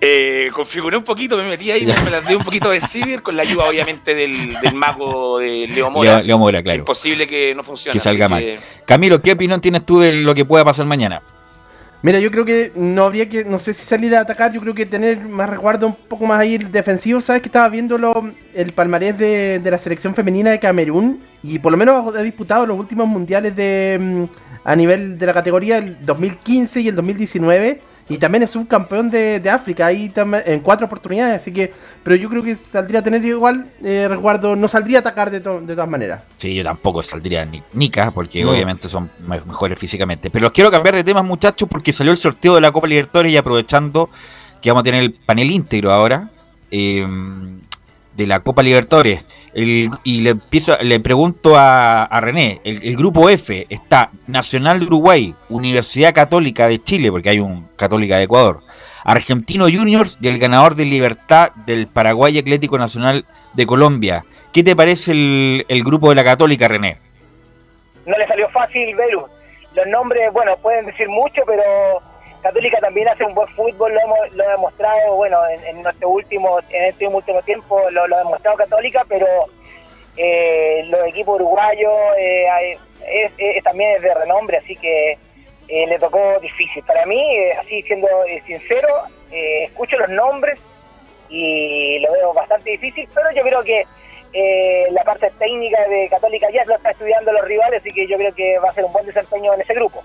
Eh, 0.00 0.50
configuré 0.52 0.96
un 0.96 1.04
poquito, 1.04 1.36
me 1.38 1.48
metí 1.48 1.70
ahí, 1.70 1.86
me 1.86 2.10
las 2.10 2.26
di 2.26 2.34
un 2.34 2.44
poquito 2.44 2.68
de 2.68 2.80
Cibir 2.80 3.22
con 3.22 3.36
la 3.36 3.42
ayuda 3.42 3.64
obviamente 3.66 4.14
del, 4.14 4.54
mago 4.74 5.38
de 5.38 5.66
Leo 5.68 5.90
Mora. 5.90 6.22
Leo, 6.22 6.38
Mora, 6.38 6.62
claro. 6.62 6.80
Es 6.80 6.84
posible 6.84 7.26
que 7.26 7.54
no 7.54 7.62
funcione. 7.62 7.98
Que 7.98 8.04
salga 8.04 8.28
mal. 8.28 8.58
Camilo, 8.84 9.22
¿qué 9.22 9.32
opinión 9.32 9.60
tienes 9.60 9.86
tú 9.86 10.00
de 10.00 10.12
lo 10.12 10.34
que 10.34 10.44
pueda 10.44 10.64
pasar 10.64 10.84
mañana? 10.84 11.22
Mira, 12.04 12.20
yo 12.20 12.30
creo 12.30 12.44
que 12.44 12.70
no 12.74 13.04
habría 13.04 13.30
que, 13.30 13.46
no 13.46 13.58
sé 13.58 13.72
si 13.72 13.86
salir 13.86 14.14
a 14.14 14.20
atacar, 14.20 14.52
yo 14.52 14.60
creo 14.60 14.74
que 14.74 14.84
tener 14.84 15.26
más 15.26 15.48
resguardo 15.48 15.86
un 15.86 15.94
poco 15.94 16.26
más 16.26 16.38
ahí 16.38 16.58
defensivo. 16.58 17.18
Sabes 17.18 17.40
que 17.40 17.48
estaba 17.48 17.66
viendo 17.70 17.96
el 18.52 18.72
palmarés 18.74 19.16
de, 19.16 19.58
de, 19.58 19.70
la 19.70 19.78
selección 19.78 20.14
femenina 20.14 20.50
de 20.50 20.60
Camerún 20.60 21.22
y 21.42 21.58
por 21.60 21.72
lo 21.72 21.78
menos 21.78 22.14
ha 22.14 22.22
disputado 22.22 22.66
los 22.66 22.78
últimos 22.78 23.08
mundiales 23.08 23.56
de 23.56 23.96
mm, 23.98 24.24
a 24.64 24.76
nivel 24.76 25.16
de 25.16 25.24
la 25.24 25.32
categoría 25.32 25.78
el 25.78 25.96
2015 26.04 26.82
y 26.82 26.88
el 26.88 26.94
2019 26.94 27.80
y 28.08 28.18
también 28.18 28.42
es 28.42 28.50
subcampeón 28.50 29.10
de, 29.10 29.40
de 29.40 29.50
África 29.50 29.86
ahí 29.86 30.12
en 30.46 30.60
cuatro 30.60 30.86
oportunidades 30.86 31.36
así 31.36 31.52
que 31.52 31.72
pero 32.02 32.16
yo 32.16 32.28
creo 32.28 32.42
que 32.42 32.54
saldría 32.54 33.00
a 33.00 33.02
tener 33.02 33.24
igual 33.24 33.66
eh, 33.82 34.06
resguardo 34.08 34.54
no 34.56 34.68
saldría 34.68 34.98
a 34.98 35.00
atacar 35.00 35.30
de, 35.30 35.40
de 35.40 35.74
todas 35.74 35.88
maneras. 35.88 36.22
Sí 36.36 36.54
yo 36.54 36.62
tampoco 36.62 37.02
saldría 37.02 37.44
ni 37.44 37.62
nica 37.72 38.10
porque 38.10 38.44
obviamente 38.44 38.88
son 38.88 39.10
mejores 39.26 39.78
físicamente. 39.78 40.30
Pero 40.30 40.44
los 40.44 40.52
quiero 40.52 40.70
cambiar 40.70 40.94
de 40.94 41.04
temas 41.04 41.24
muchachos 41.24 41.68
porque 41.68 41.92
salió 41.92 42.12
el 42.12 42.18
sorteo 42.18 42.54
de 42.56 42.60
la 42.60 42.72
Copa 42.72 42.86
Libertadores 42.86 43.32
y 43.32 43.36
aprovechando 43.36 44.10
que 44.60 44.70
vamos 44.70 44.82
a 44.82 44.84
tener 44.84 45.02
el 45.02 45.12
panel 45.14 45.50
íntegro 45.50 45.92
ahora 45.92 46.30
eh, 46.70 47.06
de 48.16 48.26
la 48.26 48.40
Copa 48.40 48.62
Libertadores 48.62 49.24
y 49.54 50.20
le 50.20 50.30
empiezo, 50.30 50.76
le 50.80 50.98
pregunto 50.98 51.54
a, 51.56 52.08
René, 52.20 52.60
el, 52.64 52.96
grupo 52.96 53.28
F 53.28 53.66
está 53.68 54.10
Nacional 54.26 54.80
de 54.80 54.86
Uruguay, 54.86 55.34
Universidad 55.48 56.12
Católica 56.12 56.66
de 56.66 56.82
Chile, 56.82 57.10
porque 57.12 57.30
hay 57.30 57.38
un 57.38 57.68
Católica 57.76 58.16
de 58.16 58.24
Ecuador, 58.24 58.60
Argentino 59.04 59.66
Juniors 59.66 60.18
y 60.20 60.28
el 60.28 60.38
ganador 60.38 60.74
de 60.74 60.86
Libertad 60.86 61.52
del 61.66 61.86
Paraguay 61.86 62.36
Atlético 62.38 62.78
Nacional 62.78 63.24
de 63.52 63.66
Colombia. 63.66 64.24
¿Qué 64.52 64.64
te 64.64 64.74
parece 64.74 65.12
el, 65.12 65.84
grupo 65.84 66.08
de 66.08 66.16
la 66.16 66.24
Católica, 66.24 66.66
René? 66.66 66.98
No 68.06 68.16
le 68.18 68.26
salió 68.26 68.48
fácil, 68.48 68.94
Beru. 68.96 69.26
Los 69.74 69.86
nombres, 69.86 70.32
bueno, 70.32 70.56
pueden 70.62 70.86
decir 70.86 71.08
mucho, 71.08 71.42
pero 71.46 71.62
Católica 72.44 72.78
también 72.78 73.08
hace 73.08 73.24
un 73.24 73.32
buen 73.32 73.48
fútbol, 73.54 73.94
lo 73.94 74.00
hemos, 74.02 74.32
lo 74.32 74.46
demostrado, 74.50 75.16
bueno, 75.16 75.38
en, 75.48 75.80
nuestro 75.82 76.10
último, 76.10 76.58
en 76.68 76.84
este 76.84 77.08
último 77.08 77.40
tiempo 77.40 77.80
lo, 77.90 78.02
ha 78.02 78.18
demostrado 78.18 78.58
Católica, 78.58 79.02
pero 79.08 79.26
eh, 80.18 80.84
los 80.90 81.06
equipos 81.08 81.36
uruguayos 81.36 81.94
eh, 82.18 82.76
también 83.62 83.96
es 83.96 84.02
de 84.02 84.12
renombre, 84.12 84.58
así 84.58 84.76
que 84.76 85.12
eh, 85.68 85.86
le 85.86 85.98
tocó 85.98 86.38
difícil. 86.40 86.84
Para 86.84 87.06
mí, 87.06 87.24
así 87.58 87.80
siendo 87.84 88.08
sincero, 88.44 89.04
escucho 89.30 89.96
los 89.96 90.10
nombres 90.10 90.60
y 91.30 91.98
lo 92.00 92.12
veo 92.12 92.34
bastante 92.34 92.72
difícil, 92.72 93.08
pero 93.14 93.30
yo 93.32 93.42
creo 93.42 93.62
que 93.62 93.86
la 94.90 95.02
parte 95.02 95.32
técnica 95.38 95.88
de 95.88 96.10
Católica 96.10 96.50
ya 96.52 96.62
lo 96.66 96.74
está 96.76 96.90
estudiando 96.90 97.32
los 97.32 97.44
rivales, 97.46 97.80
así 97.80 97.90
que 97.90 98.06
yo 98.06 98.18
creo 98.18 98.34
que 98.34 98.58
va 98.58 98.68
a 98.68 98.74
ser 98.74 98.84
un 98.84 98.92
buen 98.92 99.06
desempeño 99.06 99.54
en 99.54 99.62
ese 99.62 99.72
grupo. 99.72 100.04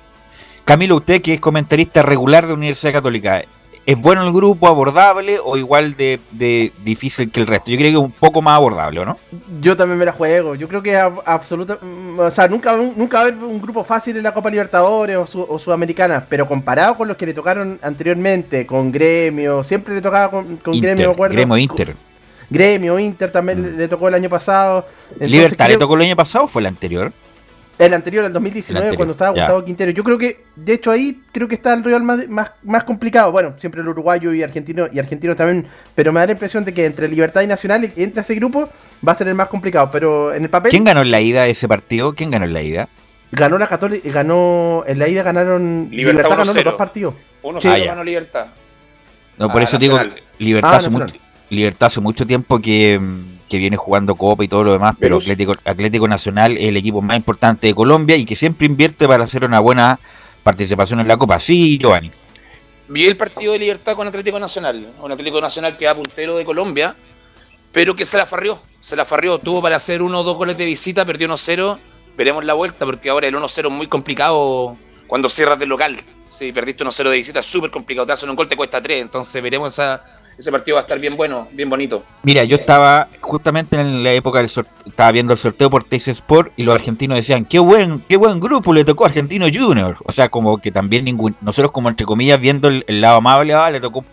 Camilo, 0.70 0.98
usted 0.98 1.20
que 1.24 1.34
es 1.34 1.40
comentarista 1.40 2.04
regular 2.04 2.46
de 2.46 2.54
Universidad 2.54 2.94
Católica, 2.94 3.44
¿es 3.88 4.00
bueno 4.00 4.22
el 4.22 4.32
grupo, 4.32 4.68
abordable 4.68 5.40
o 5.44 5.58
igual 5.58 5.98
de, 5.98 6.20
difícil 6.86 7.32
que 7.32 7.40
el 7.40 7.48
resto? 7.48 7.72
Yo 7.72 7.78
creo 7.78 7.90
que 7.90 7.98
es 7.98 8.04
un 8.04 8.12
poco 8.12 8.40
más 8.44 8.56
abordable, 8.56 9.04
¿no? 9.04 9.18
Yo 9.60 9.76
también 9.76 9.98
me 9.98 10.06
la 10.06 10.12
juego. 10.12 10.54
Yo 10.54 10.68
creo 10.68 10.84
que 10.84 10.92
es 10.92 11.04
absoluta. 11.26 11.80
Mm, 11.82 12.20
o 12.20 12.30
sea, 12.30 12.48
nunca, 12.48 12.78
nunca 12.78 13.18
va 13.18 13.24
a 13.24 13.28
haber 13.30 13.44
un 13.44 13.60
grupo 13.60 13.84
fácil 13.84 14.18
en 14.18 14.22
la 14.22 14.32
Copa 14.32 14.52
Libertadores 14.52 15.18
o, 15.18 15.58
Sudamericana, 15.58 16.24
pero 16.30 16.48
comparado 16.48 16.98
con 16.98 17.08
los 17.08 17.18
que 17.18 17.26
le 17.26 17.34
tocaron 17.34 17.80
anteriormente, 17.82 18.68
con 18.68 18.92
Gremio, 18.92 19.64
siempre 19.64 19.96
le 19.96 20.02
tocaba 20.02 20.30
con, 20.30 20.60
Gremio, 20.80 21.08
me 21.08 21.14
acuerdo. 21.14 21.36
Gremio 21.36 21.58
Inter. 21.58 21.96
Gremio, 22.48 23.00
Inter 23.00 23.32
también 23.32 23.74
mm. 23.74 23.76
le 23.80 23.88
tocó 23.88 24.08
el 24.08 24.14
año 24.14 24.30
pasado. 24.30 24.86
¿Libertad 25.20 25.68
le 25.68 25.78
tocó 25.78 25.96
el 25.96 26.04
año 26.04 26.16
pasado 26.16 26.46
o 26.46 26.48
fue 26.48 26.62
el 26.62 26.68
anterior? 26.68 27.12
El 27.80 27.94
anterior, 27.94 28.26
el 28.26 28.34
2019, 28.34 28.98
cuando 28.98 29.14
estaba 29.14 29.32
Gustavo 29.32 29.64
Quintero. 29.64 29.92
Yo 29.92 30.04
creo 30.04 30.18
que, 30.18 30.44
de 30.54 30.74
hecho, 30.74 30.92
ahí 30.92 31.22
creo 31.32 31.48
que 31.48 31.56
está 31.56 31.74
el 31.74 31.82
rival 31.82 32.04
más, 32.04 32.28
más, 32.28 32.52
más, 32.62 32.84
complicado. 32.84 33.32
Bueno, 33.32 33.56
siempre 33.58 33.80
el 33.80 33.88
uruguayo 33.88 34.34
y 34.34 34.44
argentino, 34.44 34.88
y 34.92 35.00
argentino 35.00 35.34
también. 35.34 35.66
Pero 35.96 36.12
me 36.12 36.20
da 36.20 36.26
la 36.26 36.34
impresión 36.34 36.66
de 36.66 36.74
que 36.74 36.86
entre 36.86 37.08
Libertad 37.08 37.42
y 37.42 37.48
Nacional, 37.48 37.90
entre 37.96 38.20
ese 38.20 38.36
grupo, 38.36 38.70
va 39.08 39.14
a 39.14 39.16
ser 39.16 39.30
el 39.30 39.36
más 39.36 39.48
complicado. 39.48 39.90
Pero 39.92 40.34
en 40.34 40.44
el 40.44 40.50
papel. 40.50 40.72
¿Quién 40.72 40.84
ganó 40.84 41.04
en 41.04 41.10
la 41.12 41.22
ida 41.22 41.48
ese 41.48 41.70
partido? 41.70 42.14
¿Quién 42.14 42.32
ganó 42.32 42.44
en 42.44 42.54
la 42.54 42.62
ida? 42.62 42.90
Ganó 43.32 43.58
la 43.58 43.68
Católica, 43.68 44.12
ganó. 44.12 44.84
En 44.86 45.00
la 45.00 45.08
ida 45.08 45.24
ganaron. 45.24 45.88
Libertad, 45.90 46.30
ganó 46.32 46.44
los 46.44 46.62
dos 46.62 46.74
partidos. 46.76 47.14
Uno 47.44 47.62
sí. 47.62 47.70
ganó 47.70 48.04
Libertad. 48.04 48.48
No, 49.38 49.50
por 49.50 49.62
a 49.62 49.64
eso 49.64 49.78
digo. 49.78 49.98
Libertad, 50.38 50.74
Ah, 50.74 50.76
hace 50.76 50.88
Nacional. 50.88 51.08
mucho, 51.14 51.24
Libertad 51.50 51.88
hace 51.88 52.02
mucho 52.02 52.28
tiempo 52.28 52.60
que, 52.60 53.00
mm, 53.00 53.39
que 53.50 53.58
viene 53.58 53.76
jugando 53.76 54.16
Copa 54.16 54.44
y 54.44 54.48
todo 54.48 54.64
lo 54.64 54.72
demás, 54.72 54.96
pero 55.00 55.20
Atlético 55.66 56.08
Nacional 56.08 56.56
es 56.58 56.70
el 56.70 56.78
equipo 56.78 57.02
más 57.02 57.18
importante 57.18 57.68
de 57.68 57.76
Colombia 57.76 58.16
y 58.16 58.26
que 58.26 58.36
siempre 58.36 58.68
invierte 58.68 59.08
para 59.08 59.24
hacer 59.24 59.44
una 59.44 59.60
buena 59.60 60.00
participación 60.44 61.00
en 61.00 61.08
la 61.08 61.18
Copa. 61.18 61.40
Sí, 61.40 61.78
Giovanni. 61.78 62.12
Vi 62.88 63.06
el 63.06 63.18
partido 63.18 63.54
de 63.54 63.60
Libertad 63.60 63.96
con 63.96 64.08
Atlético 64.08 64.40
Nacional. 64.40 64.94
Un 65.02 65.12
Atlético 65.12 65.42
Nacional 65.42 65.76
que 65.76 65.86
va 65.86 65.96
puntero 65.96 66.38
de 66.38 66.46
Colombia, 66.46 66.96
pero 67.72 67.96
que 67.96 68.06
se 68.06 68.18
la 68.18 68.26
farrió. 68.26 68.60
Se 68.82 68.96
la 68.96 69.06
farrió. 69.06 69.38
Tuvo 69.40 69.62
para 69.62 69.76
hacer 69.76 70.02
uno 70.02 70.22
o 70.22 70.24
dos 70.24 70.38
goles 70.38 70.58
de 70.58 70.66
visita, 70.66 71.06
perdió 71.06 71.28
1-0. 71.28 71.78
Veremos 72.18 72.44
la 72.46 72.54
vuelta, 72.54 72.86
porque 72.86 73.10
ahora 73.10 73.28
el 73.28 73.36
1-0 73.36 73.66
es 73.66 73.72
muy 73.72 73.88
complicado 73.88 74.78
cuando 75.08 75.30
cierras 75.30 75.60
del 75.60 75.70
local. 75.70 75.98
Si 76.28 76.52
perdiste 76.52 76.84
1-0 76.84 77.10
de 77.10 77.18
visita, 77.18 77.40
es 77.40 77.46
súper 77.46 77.70
complicado. 77.70 78.08
Te 78.08 78.14
hacen 78.14 78.30
un 78.30 78.36
gol, 78.36 78.48
te 78.48 78.56
cuesta 78.56 78.82
3. 78.82 79.02
Entonces 79.02 79.42
veremos 79.42 79.74
esa, 79.74 80.19
ese 80.40 80.52
partido 80.52 80.76
va 80.76 80.82
a 80.82 80.84
estar 80.84 80.98
bien 81.00 81.18
bueno, 81.18 81.50
bien 81.52 81.70
bonito. 81.70 82.04
Mira, 82.24 82.46
yo 82.46 82.56
estaba 82.56 83.10
justamente 83.20 83.80
en 83.80 84.04
la 84.04 84.14
época 84.14 84.40
del 84.40 84.48
sorteo, 84.48 84.74
estaba 84.88 85.12
viendo 85.12 85.34
el 85.34 85.38
sorteo 85.38 85.70
por 85.70 85.84
Teis 85.84 86.08
Sport 86.08 86.54
y 86.56 86.64
los 86.64 86.74
argentinos 86.74 87.18
decían, 87.18 87.44
qué 87.44 87.60
buen, 87.60 88.00
qué 88.08 88.16
buen 88.16 88.40
grupo 88.40 88.72
le 88.72 88.86
tocó 88.86 89.04
a 89.04 89.10
Argentino 89.10 89.48
Junior. 89.54 89.98
O 90.06 90.14
sea, 90.14 90.30
como 90.30 90.58
que 90.58 90.72
también 90.72 91.04
ningún, 91.04 91.36
nosotros 91.42 91.74
como 91.74 91.90
entre 91.90 92.06
comillas 92.06 92.40
viendo 92.40 92.70
el, 92.70 92.86
lado 93.02 93.18
amable, 93.18 93.54
ah, 93.54 93.70
le 93.70 93.82
tocó 93.82 94.06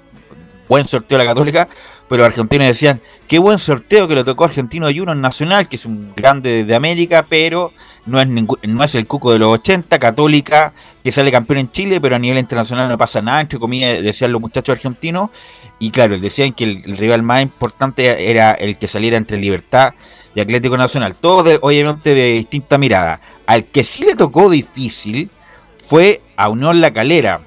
buen 0.68 0.84
sorteo 0.84 1.16
a 1.16 1.22
la 1.22 1.30
Católica, 1.30 1.68
pero 2.08 2.24
los 2.24 2.28
argentinos 2.28 2.66
decían, 2.66 3.00
qué 3.28 3.38
buen 3.38 3.60
sorteo 3.60 4.08
que 4.08 4.16
le 4.16 4.24
tocó 4.24 4.42
a 4.42 4.48
Argentino 4.48 4.86
Junior 4.86 5.16
Nacional, 5.16 5.68
que 5.68 5.76
es 5.76 5.86
un 5.86 6.12
grande 6.16 6.64
de 6.64 6.74
América, 6.74 7.24
pero 7.28 7.72
no 8.06 8.20
es 8.20 8.28
no 8.28 8.84
es 8.84 8.94
el 8.94 9.06
cuco 9.06 9.32
de 9.32 9.38
los 9.38 9.48
80, 9.48 9.98
Católica, 9.98 10.72
que 11.04 11.12
sale 11.12 11.30
campeón 11.30 11.58
en 11.58 11.70
Chile, 11.70 12.00
pero 12.00 12.16
a 12.16 12.18
nivel 12.18 12.38
internacional 12.38 12.88
no 12.88 12.98
pasa 12.98 13.22
nada, 13.22 13.40
entre 13.40 13.58
comillas, 13.58 14.02
decían 14.02 14.32
los 14.32 14.40
muchachos 14.40 14.74
argentinos. 14.74 15.30
Y 15.78 15.90
claro, 15.90 16.18
decían 16.18 16.52
que 16.52 16.64
el, 16.64 16.96
rival 16.96 17.22
más 17.22 17.42
importante 17.42 18.30
era 18.30 18.52
el 18.52 18.78
que 18.78 18.88
saliera 18.88 19.16
entre 19.16 19.36
Libertad 19.38 19.92
y 20.34 20.40
Atlético 20.40 20.76
Nacional. 20.76 21.14
Todos 21.14 21.44
de- 21.44 21.58
obviamente 21.60 22.14
de 22.14 22.32
distinta 22.32 22.78
mirada. 22.78 23.20
Al 23.46 23.66
que 23.66 23.84
sí 23.84 24.04
le 24.04 24.14
tocó 24.14 24.48
difícil 24.48 25.28
fue 25.78 26.22
a 26.36 26.48
Unión 26.48 26.80
La 26.80 26.92
Calera. 26.92 27.40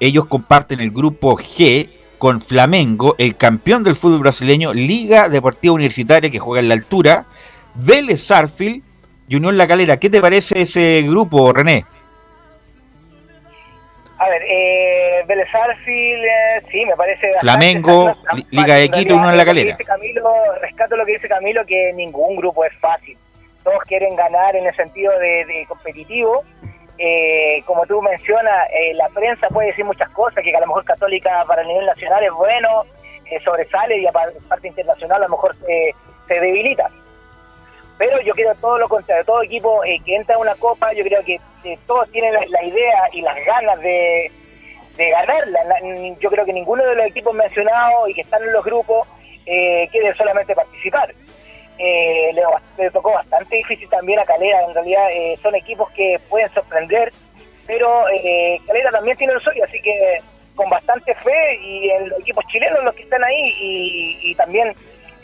Ellos 0.00 0.26
comparten 0.26 0.80
el 0.80 0.90
grupo 0.90 1.36
G 1.36 1.88
con 2.18 2.40
Flamengo, 2.40 3.14
el 3.18 3.36
campeón 3.36 3.84
del 3.84 3.96
fútbol 3.96 4.20
brasileño, 4.20 4.74
Liga 4.74 5.28
Deportiva 5.28 5.74
Universitaria 5.74 6.30
que 6.30 6.38
juega 6.38 6.60
en 6.60 6.68
la 6.68 6.74
altura, 6.74 7.26
Vélez 7.74 8.22
Sarfield 8.22 8.82
y 9.28 9.36
Unión 9.36 9.56
La 9.56 9.66
Calera. 9.68 9.98
¿Qué 9.98 10.10
te 10.10 10.20
parece 10.20 10.62
ese 10.62 11.02
grupo, 11.06 11.52
René? 11.52 11.84
A 14.18 14.28
ver, 14.30 14.42
eh, 14.48 15.22
Vélez 15.26 15.48
eh, 15.86 16.62
sí, 16.70 16.86
me 16.86 16.96
parece. 16.96 17.32
Flamengo, 17.40 18.14
Liga 18.50 18.74
de 18.76 18.88
Quito, 18.88 19.14
uno 19.16 19.30
en 19.30 19.36
La 19.36 19.44
Calera. 19.44 19.76
Camilo, 19.76 20.32
rescato 20.60 20.96
lo 20.96 21.04
que 21.04 21.12
dice 21.12 21.28
Camilo, 21.28 21.64
que 21.66 21.92
ningún 21.92 22.36
grupo 22.36 22.64
es 22.64 22.72
fácil. 22.78 23.16
Todos 23.62 23.82
quieren 23.84 24.16
ganar 24.16 24.56
en 24.56 24.66
el 24.66 24.74
sentido 24.74 25.12
de, 25.18 25.44
de 25.44 25.66
competitivo. 25.68 26.44
Eh, 26.98 27.62
como 27.66 27.84
tú 27.86 28.00
mencionas, 28.00 28.68
eh, 28.72 28.94
la 28.94 29.08
prensa 29.10 29.48
puede 29.48 29.68
decir 29.68 29.84
muchas 29.84 30.08
cosas, 30.10 30.42
que 30.42 30.56
a 30.56 30.60
lo 30.60 30.66
mejor 30.66 30.84
Católica 30.84 31.44
para 31.46 31.60
el 31.60 31.68
nivel 31.68 31.84
nacional 31.84 32.24
es 32.24 32.32
bueno, 32.32 32.84
eh, 33.30 33.38
sobresale 33.44 33.98
y 33.98 34.06
a 34.06 34.12
par- 34.12 34.32
parte 34.48 34.68
internacional 34.68 35.18
a 35.18 35.26
lo 35.26 35.30
mejor 35.30 35.54
se 36.26 36.40
debilita. 36.40 36.88
Pero 37.98 38.20
yo 38.20 38.34
creo 38.34 38.54
todo 38.56 38.78
lo 38.78 38.88
contrario, 38.88 39.24
todo 39.24 39.42
equipo 39.42 39.82
eh, 39.84 39.98
que 40.04 40.16
entra 40.16 40.34
a 40.36 40.38
una 40.38 40.54
copa, 40.56 40.92
yo 40.92 41.02
creo 41.04 41.24
que 41.24 41.38
todos 41.86 42.10
tienen 42.12 42.34
la, 42.34 42.62
idea 42.64 43.08
y 43.12 43.22
las 43.22 43.36
ganas 43.44 43.80
de, 43.80 44.30
de 44.96 45.10
ganarla. 45.10 45.64
La- 45.64 45.80
Yo 46.20 46.30
creo 46.30 46.44
que 46.44 46.52
ninguno 46.52 46.84
de 46.84 46.94
los 46.94 47.06
equipos 47.06 47.34
mencionados 47.34 48.08
y 48.10 48.14
que 48.14 48.20
están 48.20 48.42
en 48.42 48.52
los 48.52 48.64
grupos 48.64 49.08
eh, 49.46 49.88
quiere 49.90 50.12
solamente 50.14 50.54
participar. 50.54 51.12
Eh, 51.78 52.30
le, 52.34 52.42
le 52.82 52.90
tocó 52.90 53.12
bastante 53.12 53.56
difícil 53.56 53.88
también 53.88 54.18
a 54.18 54.24
Calera, 54.24 54.62
en 54.66 54.74
realidad 54.74 55.10
eh, 55.12 55.38
son 55.42 55.54
equipos 55.54 55.90
que 55.92 56.18
pueden 56.28 56.48
sorprender, 56.54 57.12
pero 57.66 58.08
eh, 58.08 58.58
Calera 58.66 58.90
también 58.90 59.16
tiene 59.16 59.32
el 59.34 59.40
suyo, 59.40 59.62
así 59.64 59.80
que 59.82 60.16
con 60.54 60.70
bastante 60.70 61.14
fe 61.16 61.54
y 61.60 61.90
en 61.90 62.08
los 62.08 62.20
equipos 62.20 62.44
chilenos 62.46 62.82
los 62.82 62.94
que 62.94 63.02
están 63.02 63.22
ahí 63.24 63.54
y 64.22 64.34
también 64.36 64.74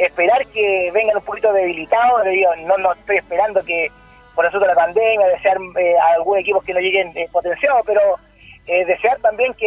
esperar 0.07 0.47
que 0.49 0.91
vengan 0.93 1.17
un 1.17 1.23
poquito 1.25 1.53
debilitados, 1.53 2.25
le 2.25 2.31
digo, 2.31 2.51
no, 2.67 2.77
no 2.79 2.93
estoy 2.93 3.17
esperando 3.19 3.65
que 3.65 3.91
por 4.35 4.47
eso 4.47 4.59
de 4.59 4.67
la 4.67 4.75
pandemia, 4.75 5.27
desear 5.29 5.59
eh, 5.79 5.95
a 5.99 6.15
algún 6.15 6.39
equipo 6.39 6.61
que 6.63 6.73
no 6.73 6.81
lleguen 6.81 7.13
eh, 7.17 7.29
potenciados, 7.31 7.83
pero 7.87 8.01
eh, 8.67 8.85
desear 8.87 9.19
también 9.21 9.53
que 9.55 9.67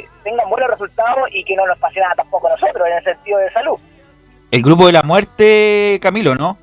eh, 0.00 0.04
tengan 0.22 0.48
buenos 0.48 0.70
resultados 0.70 1.28
y 1.32 1.42
que 1.44 1.56
no 1.56 1.66
nos 1.66 1.78
pase 1.78 1.98
nada 2.00 2.14
tampoco 2.16 2.46
a 2.48 2.50
nosotros 2.52 2.86
en 2.86 2.98
el 2.98 3.04
sentido 3.04 3.38
de 3.38 3.50
salud. 3.50 3.78
El 4.50 4.62
grupo 4.62 4.86
de 4.86 4.92
la 4.92 5.02
muerte, 5.02 5.98
Camilo, 6.00 6.34
¿no? 6.34 6.56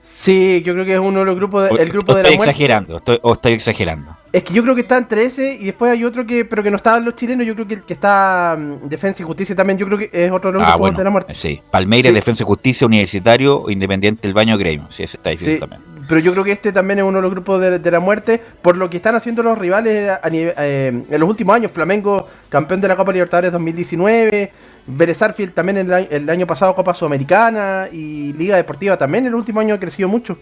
Sí, 0.00 0.62
yo 0.64 0.74
creo 0.74 0.84
que 0.84 0.92
es 0.94 0.98
uno 0.98 1.20
de 1.20 1.26
los 1.26 1.36
grupos, 1.36 1.68
de- 1.70 1.82
el 1.82 1.88
grupo 1.90 2.12
o 2.12 2.16
de 2.16 2.22
la 2.22 2.28
estoy 2.28 2.36
muerte. 2.36 2.50
exagerando, 2.50 2.96
estoy- 2.98 3.20
o 3.22 3.32
estoy 3.32 3.52
exagerando. 3.54 4.10
Es 4.34 4.42
que 4.42 4.52
yo 4.52 4.64
creo 4.64 4.74
que 4.74 4.80
está 4.80 4.96
entre 4.98 5.24
ese 5.24 5.54
y 5.54 5.66
después 5.66 5.92
hay 5.92 6.02
otro 6.02 6.26
que, 6.26 6.44
pero 6.44 6.60
que 6.60 6.68
no 6.70 6.76
estaban 6.76 7.04
los 7.04 7.14
chilenos, 7.14 7.46
yo 7.46 7.54
creo 7.54 7.68
que 7.68 7.74
el 7.74 7.80
que 7.82 7.92
está 7.92 8.56
mm, 8.58 8.88
Defensa 8.88 9.22
y 9.22 9.24
Justicia 9.26 9.54
también, 9.54 9.78
yo 9.78 9.86
creo 9.86 9.96
que 9.98 10.10
es 10.12 10.32
otro 10.32 10.50
de 10.50 10.58
los 10.58 10.68
Ah, 10.68 10.74
bueno, 10.74 10.98
de 10.98 11.04
la 11.04 11.10
muerte. 11.10 11.34
sí. 11.36 11.60
Palmeiras, 11.70 12.10
Sí. 12.10 12.14
Defensa 12.16 12.42
y 12.42 12.46
Justicia, 12.46 12.84
Universitario, 12.84 13.70
Independiente, 13.70 14.26
El 14.26 14.34
Baño, 14.34 14.58
Gremio. 14.58 14.86
Sí, 14.90 15.04
ese 15.04 15.18
está 15.18 15.30
difícil 15.30 15.54
Sí, 15.54 15.60
también. 15.60 15.80
pero 16.08 16.18
yo 16.20 16.32
creo 16.32 16.42
que 16.42 16.50
este 16.50 16.72
también 16.72 16.98
es 16.98 17.04
uno 17.04 17.18
de 17.18 17.22
los 17.22 17.30
grupos 17.30 17.60
de, 17.60 17.78
de 17.78 17.90
la 17.92 18.00
muerte, 18.00 18.40
por 18.60 18.76
lo 18.76 18.90
que 18.90 18.96
están 18.96 19.14
haciendo 19.14 19.44
los 19.44 19.56
rivales 19.56 20.10
a 20.10 20.28
eh, 20.32 20.88
en 21.08 21.20
los 21.20 21.28
últimos 21.28 21.54
años. 21.54 21.70
Flamengo, 21.70 22.26
campeón 22.48 22.80
de 22.80 22.88
la 22.88 22.96
Copa 22.96 23.12
Libertadores 23.12 23.52
2019, 23.52 24.52
Vélez 24.88 25.16
Sarsfield 25.16 25.54
también 25.54 25.78
el, 25.78 25.92
año- 25.92 26.08
el 26.10 26.28
año 26.28 26.44
pasado 26.46 26.74
Copa 26.74 26.92
Sudamericana 26.92 27.86
y 27.92 28.32
Liga 28.32 28.56
Deportiva 28.56 28.96
también 28.96 29.26
el 29.26 29.34
último 29.36 29.60
año 29.60 29.74
ha 29.76 29.78
crecido 29.78 30.08
mucho. 30.08 30.36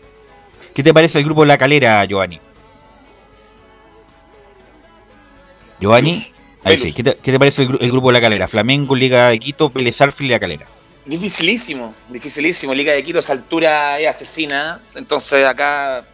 ¿Qué 0.74 0.82
te 0.82 0.94
parece 0.94 1.18
el 1.18 1.26
grupo 1.26 1.44
La 1.44 1.58
Calera, 1.58 2.02
Giovanni? 2.06 2.40
Giovanni, 5.82 6.32
ahí 6.64 6.78
sí. 6.78 6.92
¿Qué 6.92 7.02
te, 7.02 7.16
qué 7.16 7.32
te 7.32 7.38
parece 7.38 7.62
el, 7.62 7.68
gru- 7.68 7.78
el 7.80 7.90
grupo 7.90 8.10
La 8.12 8.20
Calera? 8.20 8.46
Flamengo, 8.48 8.94
Liga 8.94 9.30
de 9.30 9.38
Quito, 9.38 9.68
Vélez 9.70 9.98
y 10.20 10.28
La 10.28 10.38
Calera. 10.38 10.66
Dificilísimo, 11.04 11.92
dificilísimo. 12.08 12.72
Liga 12.72 12.92
de 12.92 13.02
Quito 13.02 13.18
esa 13.18 13.32
altura 13.32 13.98
es 13.98 14.06
asesina. 14.06 14.80
Entonces 14.94 15.44
acá. 15.44 16.04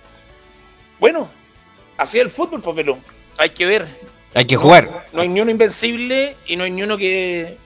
Bueno, 0.98 1.28
así 1.96 2.18
es 2.18 2.24
el 2.24 2.30
fútbol, 2.30 2.60
pues, 2.62 2.74
pero 2.74 2.98
hay 3.36 3.50
que 3.50 3.66
ver. 3.66 3.86
Hay 4.34 4.46
que 4.46 4.56
jugar. 4.56 5.06
No 5.12 5.20
hay 5.22 5.28
ni 5.28 5.40
uno 5.40 5.50
invencible 5.50 6.36
y 6.46 6.56
no 6.56 6.64
hay 6.64 6.70
ni 6.70 6.82
uno 6.82 6.96
que 6.96 7.56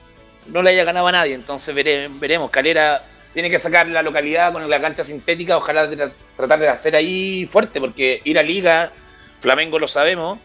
no 0.47 0.61
le 0.61 0.71
haya 0.71 0.83
ganado 0.83 1.07
a 1.07 1.11
nadie. 1.11 1.33
Entonces 1.35 1.73
vere- 1.73 2.09
veremos. 2.19 2.49
Calera 2.51 3.03
tiene 3.33 3.49
que 3.49 3.57
sacar 3.57 3.87
la 3.87 4.01
localidad 4.01 4.51
con 4.51 4.69
la 4.69 4.81
cancha 4.81 5.03
sintética. 5.03 5.57
Ojalá 5.57 5.89
tra- 5.89 6.11
tratar 6.35 6.59
de 6.59 6.67
hacer 6.67 6.95
ahí 6.95 7.47
fuerte, 7.51 7.79
porque 7.79 8.21
ir 8.25 8.37
a 8.37 8.43
Liga, 8.43 8.91
Flamengo 9.39 9.79
lo 9.79 9.87
sabemos. 9.87 10.39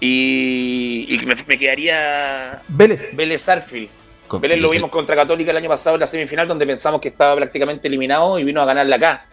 Y, 0.00 1.06
y 1.08 1.26
me, 1.26 1.34
me 1.46 1.58
quedaría 1.58 2.62
Vélez. 2.68 3.10
Vélez 3.14 3.40
Sarfield. 3.42 3.88
Con- 4.28 4.40
Vélez 4.40 4.58
lo 4.58 4.70
vimos 4.70 4.90
contra 4.90 5.16
Católica 5.16 5.50
el 5.50 5.56
año 5.56 5.68
pasado 5.68 5.96
en 5.96 6.00
la 6.00 6.06
semifinal, 6.06 6.46
donde 6.46 6.66
pensamos 6.66 7.00
que 7.00 7.08
estaba 7.08 7.34
prácticamente 7.36 7.88
eliminado 7.88 8.38
y 8.38 8.44
vino 8.44 8.60
a 8.60 8.64
ganarla 8.64 8.96
acá. 8.96 9.26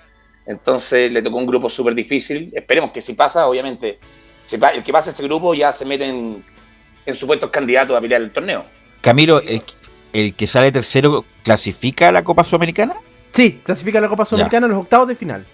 Entonces 0.45 1.12
le 1.12 1.21
tocó 1.21 1.38
un 1.38 1.45
grupo 1.45 1.69
súper 1.69 1.93
difícil. 1.95 2.49
Esperemos 2.54 2.91
que 2.91 3.01
si 3.01 3.13
pasa, 3.13 3.47
obviamente, 3.47 3.99
si 4.43 4.58
pa- 4.58 4.69
el 4.69 4.84
que 4.84 4.91
pasa 4.93 5.10
ese 5.10 5.23
grupo 5.23 5.54
ya 5.54 5.71
se 5.73 5.86
mete 5.86 6.06
en, 6.06 6.43
en 7.06 7.15
supuestos 7.15 7.49
candidatos 7.49 7.97
a 7.97 8.01
pelear 8.01 8.21
el 8.21 8.32
torneo. 8.32 8.63
Camilo, 9.01 9.41
el, 9.41 9.62
el 10.13 10.34
que 10.34 10.47
sale 10.47 10.71
tercero 10.71 11.25
clasifica 11.43 12.10
a 12.10 12.12
la 12.12 12.23
Copa 12.23 12.43
Sudamericana? 12.43 12.95
Sí, 13.32 13.60
clasifica 13.63 13.99
la 13.99 14.08
Copa 14.08 14.23
Sudamericana 14.25 14.65
en 14.67 14.71
los 14.71 14.82
octavos 14.82 15.08
de 15.08 15.15
final. 15.15 15.45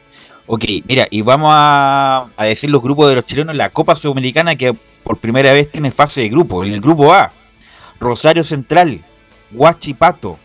Ok, 0.45 0.65
mira, 0.85 1.07
y 1.09 1.21
vamos 1.21 1.51
a, 1.53 2.27
a 2.35 2.45
decir 2.45 2.69
los 2.69 2.81
grupos 2.81 3.09
de 3.09 3.15
los 3.15 3.25
chilenos 3.25 3.51
en 3.53 3.57
la 3.57 3.69
Copa 3.69 3.95
Sudamericana 3.95 4.55
que 4.55 4.75
por 5.11 5.17
primera 5.17 5.51
vez 5.51 5.69
tiene 5.69 5.91
fase 5.91 6.21
de 6.21 6.29
grupo. 6.29 6.63
En 6.63 6.71
el 6.71 6.79
grupo 6.79 7.11
A, 7.13 7.33
Rosario 7.99 8.45
Central, 8.45 9.01
Huachipato, 9.51 10.39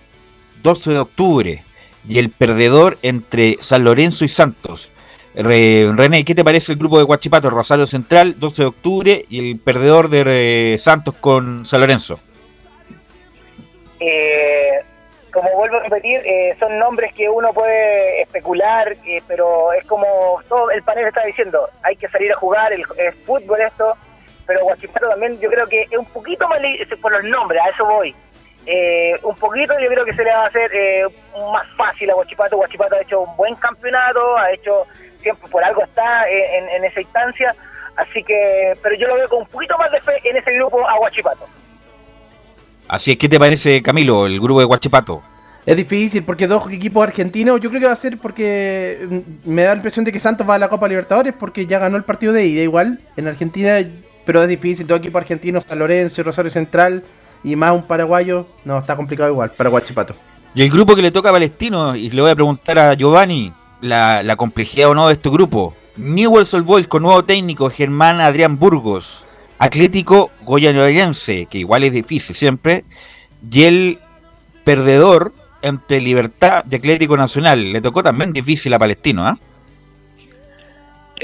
12 0.60 0.90
de 0.90 0.98
octubre, 0.98 1.62
y 2.08 2.18
el 2.18 2.30
perdedor 2.30 2.98
entre 3.02 3.58
San 3.60 3.84
Lorenzo 3.84 4.24
y 4.24 4.28
Santos. 4.28 4.90
Re- 5.36 5.92
René, 5.94 6.24
¿qué 6.24 6.34
te 6.34 6.42
parece 6.42 6.72
el 6.72 6.78
grupo 6.78 6.98
de 6.98 7.04
Huachipato? 7.04 7.48
Rosario 7.48 7.86
Central, 7.86 8.40
12 8.40 8.62
de 8.62 8.66
octubre, 8.66 9.24
y 9.30 9.52
el 9.52 9.58
perdedor 9.60 10.08
de 10.08 10.74
eh, 10.74 10.78
Santos 10.78 11.14
con 11.20 11.64
San 11.64 11.80
Lorenzo. 11.80 12.18
Eh, 14.00 14.80
como 15.32 15.48
vuelvo 15.54 15.76
a 15.76 15.82
repetir, 15.84 16.16
eh, 16.24 16.56
son 16.58 16.76
nombres 16.80 17.14
que 17.14 17.28
uno 17.28 17.52
puede 17.52 18.22
especular, 18.22 18.96
eh, 19.06 19.22
pero 19.28 19.72
es 19.74 19.84
como 19.86 20.06
todo 20.48 20.72
el 20.72 20.82
panel 20.82 21.06
está 21.06 21.24
diciendo, 21.24 21.68
hay 21.84 21.94
que 21.94 22.08
salir 22.08 22.32
a 22.32 22.36
jugar, 22.36 22.72
el, 22.72 22.82
fútbol 23.24 23.60
esto, 23.60 23.94
pero 24.46 24.62
Guachipato 24.64 25.08
también 25.08 25.38
yo 25.40 25.50
creo 25.50 25.66
que 25.66 25.82
es 25.82 25.98
un 25.98 26.06
poquito 26.06 26.48
más 26.48 26.60
por 27.00 27.12
los 27.12 27.24
nombres, 27.24 27.60
a 27.62 27.70
eso 27.70 27.84
voy. 27.84 28.14
Eh, 28.66 29.18
un 29.22 29.36
poquito 29.36 29.74
yo 29.78 29.88
creo 29.88 30.04
que 30.04 30.12
se 30.12 30.24
le 30.24 30.30
va 30.30 30.42
a 30.42 30.46
hacer 30.46 30.70
eh, 30.74 31.04
más 31.52 31.66
fácil 31.76 32.10
a 32.10 32.14
Guachipato. 32.14 32.56
Guachipato 32.56 32.96
ha 32.96 33.00
hecho 33.00 33.20
un 33.20 33.36
buen 33.36 33.54
campeonato, 33.56 34.36
ha 34.36 34.50
hecho 34.52 34.86
siempre 35.22 35.48
por 35.48 35.62
algo 35.62 35.82
está 35.82 36.28
eh, 36.28 36.58
en, 36.58 36.68
en 36.68 36.84
esa 36.84 37.00
instancia, 37.00 37.54
así 37.96 38.22
que, 38.22 38.76
pero 38.82 38.96
yo 38.96 39.08
lo 39.08 39.16
veo 39.16 39.28
con 39.28 39.40
un 39.40 39.46
poquito 39.46 39.76
más 39.78 39.90
de 39.90 40.00
fe 40.00 40.12
en 40.24 40.36
ese 40.36 40.52
grupo 40.52 40.88
a 40.88 40.98
Guachipato. 40.98 41.46
Así 42.88 43.12
es, 43.12 43.18
¿qué 43.18 43.28
te 43.28 43.38
parece, 43.38 43.82
Camilo, 43.82 44.26
el 44.26 44.40
grupo 44.40 44.60
de 44.60 44.66
Guachipato? 44.66 45.22
Es 45.64 45.76
difícil 45.76 46.22
porque 46.22 46.46
dos 46.46 46.70
equipos 46.70 47.02
argentinos, 47.02 47.60
yo 47.60 47.70
creo 47.70 47.80
que 47.80 47.86
va 47.88 47.92
a 47.92 47.96
ser 47.96 48.18
porque 48.18 49.04
mm, 49.44 49.50
me 49.50 49.62
da 49.62 49.70
la 49.70 49.76
impresión 49.76 50.04
de 50.04 50.12
que 50.12 50.20
Santos 50.20 50.48
va 50.48 50.54
a 50.54 50.58
la 50.60 50.68
Copa 50.68 50.86
Libertadores 50.86 51.34
porque 51.36 51.66
ya 51.66 51.80
ganó 51.80 51.96
el 51.96 52.04
partido 52.04 52.32
de 52.32 52.46
ida 52.46 52.62
igual 52.62 53.00
en 53.16 53.26
Argentina, 53.26 53.78
pero 54.26 54.42
es 54.42 54.48
difícil, 54.48 54.86
dos 54.86 54.98
equipos 54.98 55.22
argentinos, 55.22 55.64
San 55.66 55.78
Lorenzo 55.78 56.20
y 56.20 56.24
Rosario 56.24 56.50
Central 56.50 57.02
y 57.42 57.56
más 57.56 57.72
un 57.72 57.84
paraguayo, 57.84 58.46
no, 58.64 58.76
está 58.76 58.96
complicado 58.96 59.30
igual, 59.30 59.52
para 59.52 59.70
Guachipato. 59.70 60.14
Y 60.54 60.62
el 60.62 60.70
grupo 60.70 60.96
que 60.96 61.02
le 61.02 61.12
toca 61.12 61.30
a 61.30 61.32
Palestino, 61.32 61.94
y 61.94 62.10
le 62.10 62.20
voy 62.20 62.30
a 62.30 62.34
preguntar 62.34 62.78
a 62.78 62.94
Giovanni 62.94 63.52
la, 63.80 64.22
la 64.22 64.36
complejidad 64.36 64.90
o 64.90 64.94
no 64.94 65.06
de 65.06 65.14
este 65.14 65.30
grupo. 65.30 65.74
Newell's 65.96 66.52
Old 66.52 66.66
Boys 66.66 66.86
con 66.86 67.02
nuevo 67.02 67.24
técnico 67.24 67.70
Germán 67.70 68.20
Adrián 68.20 68.58
Burgos, 68.58 69.26
Atlético 69.58 70.30
Goyanoyense, 70.44 71.46
que 71.46 71.58
igual 71.58 71.84
es 71.84 71.92
difícil 71.92 72.34
siempre, 72.34 72.84
y 73.48 73.62
el 73.62 73.98
perdedor 74.64 75.32
entre 75.62 76.00
Libertad 76.00 76.64
y 76.70 76.74
Atlético 76.74 77.16
Nacional. 77.16 77.72
Le 77.72 77.80
tocó 77.80 78.02
también 78.02 78.32
difícil 78.32 78.74
a 78.74 78.78
Palestino, 78.78 79.26
¿ah? 79.26 79.38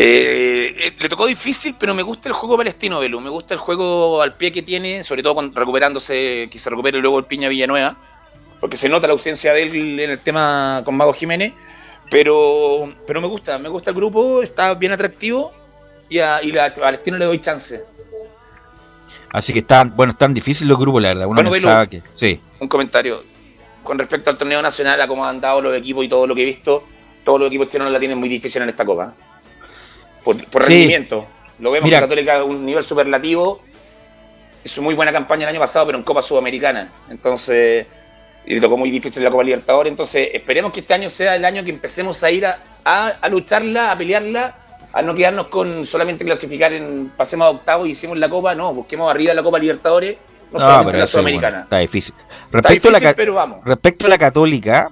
Eh, 0.04 0.96
le 0.98 1.08
tocó 1.08 1.26
difícil, 1.26 1.76
pero 1.78 1.94
me 1.94 2.02
gusta 2.02 2.28
el 2.28 2.34
juego 2.34 2.56
palestino, 2.56 3.00
Belu. 3.00 3.20
Me 3.20 3.30
gusta 3.30 3.54
el 3.54 3.60
juego 3.60 4.22
al 4.22 4.34
pie 4.34 4.50
que 4.50 4.62
tiene, 4.62 5.04
sobre 5.04 5.22
todo 5.22 5.34
con, 5.34 5.54
recuperándose, 5.54 6.48
que 6.50 6.58
se 6.58 6.70
recupere 6.70 6.98
luego 6.98 7.18
el 7.18 7.24
Piña 7.24 7.48
Villanueva, 7.48 7.96
porque 8.60 8.76
se 8.76 8.88
nota 8.88 9.06
la 9.06 9.12
ausencia 9.12 9.52
de 9.52 9.62
él 9.62 10.00
en 10.00 10.10
el 10.10 10.18
tema 10.18 10.82
con 10.84 10.96
Mago 10.96 11.12
Jiménez. 11.12 11.52
Pero, 12.10 12.92
pero 13.06 13.20
me 13.20 13.26
gusta, 13.26 13.58
me 13.58 13.68
gusta 13.68 13.90
el 13.90 13.96
grupo, 13.96 14.42
está 14.42 14.74
bien 14.74 14.92
atractivo 14.92 15.52
y 16.08 16.18
a, 16.18 16.42
y 16.42 16.56
a 16.58 16.72
Palestino 16.72 17.16
le 17.16 17.24
doy 17.24 17.40
chance. 17.40 17.82
Así 19.32 19.52
que 19.52 19.60
están, 19.60 19.96
bueno, 19.96 20.12
están 20.12 20.34
difíciles 20.34 20.68
los 20.68 20.78
grupos, 20.78 21.00
la 21.00 21.08
verdad. 21.08 21.26
Uno 21.26 21.42
Bueno, 21.42 21.50
Belu, 21.50 21.88
que. 21.88 22.02
Sí. 22.14 22.38
Un 22.60 22.68
comentario. 22.68 23.22
Con 23.82 23.98
respecto 23.98 24.30
al 24.30 24.36
torneo 24.36 24.60
nacional, 24.60 25.00
a 25.00 25.08
cómo 25.08 25.24
han 25.24 25.40
dado 25.40 25.62
los 25.62 25.76
equipos 25.76 26.04
y 26.04 26.08
todo 26.08 26.26
lo 26.26 26.34
que 26.34 26.42
he 26.42 26.46
visto, 26.46 26.84
todos 27.24 27.40
los 27.40 27.48
equipos 27.48 27.68
chilenos 27.68 27.92
la 27.92 27.98
tienen 27.98 28.18
muy 28.18 28.28
difícil 28.28 28.62
en 28.62 28.68
esta 28.68 28.84
copa. 28.84 29.14
Por, 30.24 30.44
por 30.50 30.62
Sí. 30.62 30.72
rendimiento. 30.74 31.26
Lo 31.58 31.70
vemos 31.70 31.86
Mira. 31.88 32.00
Católica 32.00 32.38
a 32.40 32.44
un 32.44 32.64
nivel 32.64 32.82
superlativo. 32.82 33.60
Hizo 34.64 34.80
muy 34.82 34.94
buena 34.94 35.12
campaña 35.12 35.42
el 35.44 35.50
año 35.50 35.60
pasado, 35.60 35.86
pero 35.86 35.98
en 35.98 36.04
Copa 36.04 36.22
Sudamericana. 36.22 36.92
Entonces, 37.10 37.86
y 38.46 38.60
tocó 38.60 38.76
muy 38.76 38.90
difícil 38.90 39.22
la 39.24 39.30
Copa 39.30 39.42
Libertadores. 39.44 39.90
Entonces, 39.90 40.28
esperemos 40.32 40.72
que 40.72 40.80
este 40.80 40.94
año 40.94 41.10
sea 41.10 41.36
el 41.36 41.44
año 41.44 41.64
que 41.64 41.70
empecemos 41.70 42.22
a 42.22 42.30
ir 42.30 42.46
a, 42.46 42.58
a, 42.84 43.08
a 43.08 43.28
lucharla, 43.28 43.90
a 43.92 43.98
pelearla, 43.98 44.56
a 44.92 45.02
no 45.02 45.14
quedarnos 45.14 45.48
con 45.48 45.86
solamente 45.86 46.24
clasificar 46.24 46.72
en 46.72 47.10
pasemos 47.16 47.46
a 47.46 47.50
octavo 47.50 47.86
y 47.86 47.90
hicimos 47.90 48.16
la 48.18 48.28
Copa. 48.28 48.54
No, 48.54 48.72
busquemos 48.74 49.10
arriba 49.10 49.34
la 49.34 49.42
Copa 49.42 49.58
Libertadores, 49.58 50.16
no, 50.52 50.58
No, 50.58 50.58
solamente 50.60 50.86
la 50.86 50.92
bueno, 50.92 51.06
Sudamericana. 51.06 51.60
está 51.62 51.78
difícil. 51.78 52.14
Está 52.18 52.36
Respecto, 52.52 52.88
a 52.88 52.92
la, 52.92 52.98
difícil, 52.98 53.12
ca- 53.14 53.16
pero 53.16 53.34
vamos. 53.34 53.64
respecto 53.64 54.06
a 54.06 54.08
la 54.08 54.18
Católica, 54.18 54.88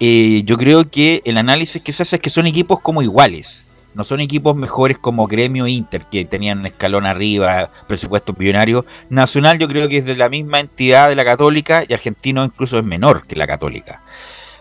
eh, 0.00 0.42
yo 0.44 0.56
creo 0.56 0.88
que 0.90 1.20
el 1.24 1.36
análisis 1.36 1.82
que 1.82 1.92
se 1.92 2.02
hace 2.04 2.16
es 2.16 2.22
que 2.22 2.30
son 2.30 2.46
equipos 2.46 2.80
como 2.80 3.02
iguales. 3.02 3.67
No 3.98 4.04
son 4.04 4.20
equipos 4.20 4.54
mejores 4.54 4.96
como 4.96 5.26
Gremio 5.26 5.66
e 5.66 5.72
Inter, 5.72 6.06
que 6.06 6.24
tenían 6.24 6.60
un 6.60 6.66
escalón 6.66 7.04
arriba, 7.04 7.68
presupuesto 7.88 8.32
millonario. 8.38 8.86
Nacional 9.10 9.58
yo 9.58 9.66
creo 9.66 9.88
que 9.88 9.96
es 9.96 10.04
de 10.04 10.14
la 10.14 10.28
misma 10.28 10.60
entidad 10.60 11.08
de 11.08 11.16
la 11.16 11.24
Católica 11.24 11.84
y 11.86 11.94
Argentino 11.94 12.44
incluso 12.44 12.78
es 12.78 12.84
menor 12.84 13.26
que 13.26 13.34
la 13.34 13.48
Católica. 13.48 14.00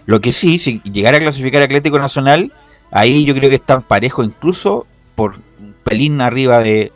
Lo 0.08 0.22
que 0.22 0.34
sí, 0.34 0.58
si 0.58 0.82
llegara 0.86 1.18
a 1.18 1.20
clasificar 1.20 1.62
Atlético 1.62 2.00
Nacional, 2.00 2.52
ahí 2.90 3.26
yo 3.26 3.36
creo 3.36 3.52
que 3.52 3.58
están 3.58 3.84
parejos 3.84 4.26
incluso 4.26 4.88
por 5.14 5.36
un 5.60 5.76
pelín 5.84 6.20
arriba 6.20 6.58
de, 6.58 6.92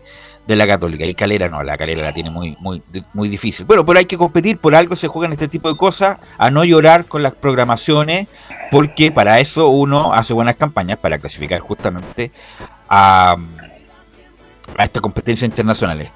de 0.47 0.55
la 0.55 0.67
Católica. 0.67 1.05
Y 1.05 1.13
Calera 1.13 1.49
no, 1.49 1.63
la 1.63 1.77
Calera 1.77 2.03
la 2.03 2.13
tiene 2.13 2.29
muy, 2.29 2.55
muy, 2.59 2.81
muy 3.13 3.29
difícil. 3.29 3.65
Bueno, 3.65 3.85
pero 3.85 3.99
hay 3.99 4.05
que 4.05 4.17
competir, 4.17 4.57
por 4.57 4.75
algo 4.75 4.95
se 4.95 5.07
juegan 5.07 5.31
este 5.31 5.47
tipo 5.47 5.69
de 5.69 5.77
cosas, 5.77 6.17
a 6.37 6.51
no 6.51 6.63
llorar 6.63 7.05
con 7.05 7.23
las 7.23 7.33
programaciones, 7.33 8.27
porque 8.69 9.11
para 9.11 9.39
eso 9.39 9.69
uno 9.69 10.13
hace 10.13 10.33
buenas 10.33 10.55
campañas 10.55 10.97
para 10.99 11.19
clasificar 11.19 11.59
justamente 11.59 12.31
a, 12.89 13.35
a 14.77 14.83
estas 14.83 15.01
competencias 15.01 15.49
internacionales. 15.49 16.09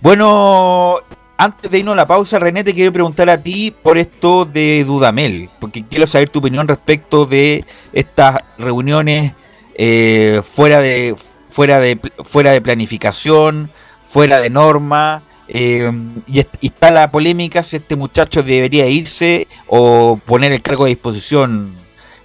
Bueno, 0.00 0.98
antes 1.36 1.70
de 1.70 1.78
irnos 1.78 1.94
a 1.94 1.96
la 1.96 2.06
pausa, 2.06 2.38
René, 2.38 2.64
te 2.64 2.74
quiero 2.74 2.92
preguntar 2.92 3.30
a 3.30 3.42
ti 3.42 3.70
por 3.70 3.96
esto 3.96 4.44
de 4.44 4.84
Dudamel, 4.84 5.48
porque 5.58 5.84
quiero 5.84 6.06
saber 6.06 6.28
tu 6.28 6.40
opinión 6.40 6.68
respecto 6.68 7.24
de 7.24 7.64
estas 7.92 8.40
reuniones 8.58 9.32
eh, 9.74 10.42
fuera 10.44 10.80
de 10.80 11.14
fuera 11.50 11.80
de 11.80 11.98
fuera 12.24 12.52
de 12.52 12.60
planificación, 12.60 13.70
fuera 14.04 14.40
de 14.40 14.50
norma. 14.50 15.22
eh, 15.52 15.90
y, 16.28 16.38
est- 16.40 16.54
y 16.60 16.68
está 16.68 16.90
la 16.92 17.10
polémica 17.10 17.64
si 17.64 17.76
este 17.76 17.96
muchacho 17.96 18.42
debería 18.44 18.86
irse 18.86 19.48
o 19.66 20.18
poner 20.24 20.52
el 20.52 20.62
cargo 20.62 20.84
a 20.84 20.88
disposición. 20.88 21.74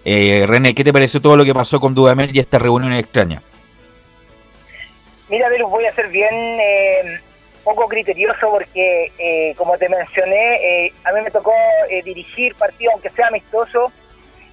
Eh, 0.05 0.45
René, 0.47 0.75
¿qué 0.75 0.83
te 0.83 0.93
pareció 0.93 1.19
todo 1.19 1.35
lo 1.35 1.43
que 1.43 1.53
pasó 1.55 1.79
con 1.79 1.95
Dudamel 1.95 2.29
y 2.35 2.39
estas 2.39 2.61
reuniones 2.61 2.99
extrañas? 2.99 3.41
Mira, 5.29 5.49
Velus, 5.49 5.71
voy 5.71 5.85
a 5.85 5.93
ser 5.95 6.09
bien 6.09 6.29
eh, 6.31 7.19
poco 7.63 7.87
criterioso 7.87 8.47
porque, 8.51 9.11
eh, 9.17 9.55
como 9.57 9.75
te 9.79 9.89
mencioné, 9.89 10.85
eh, 10.85 10.93
a 11.03 11.11
mí 11.13 11.21
me 11.23 11.31
tocó 11.31 11.51
eh, 11.89 12.03
dirigir 12.03 12.53
partidos, 12.53 12.93
aunque 12.93 13.09
sea 13.09 13.27
amistoso, 13.29 13.91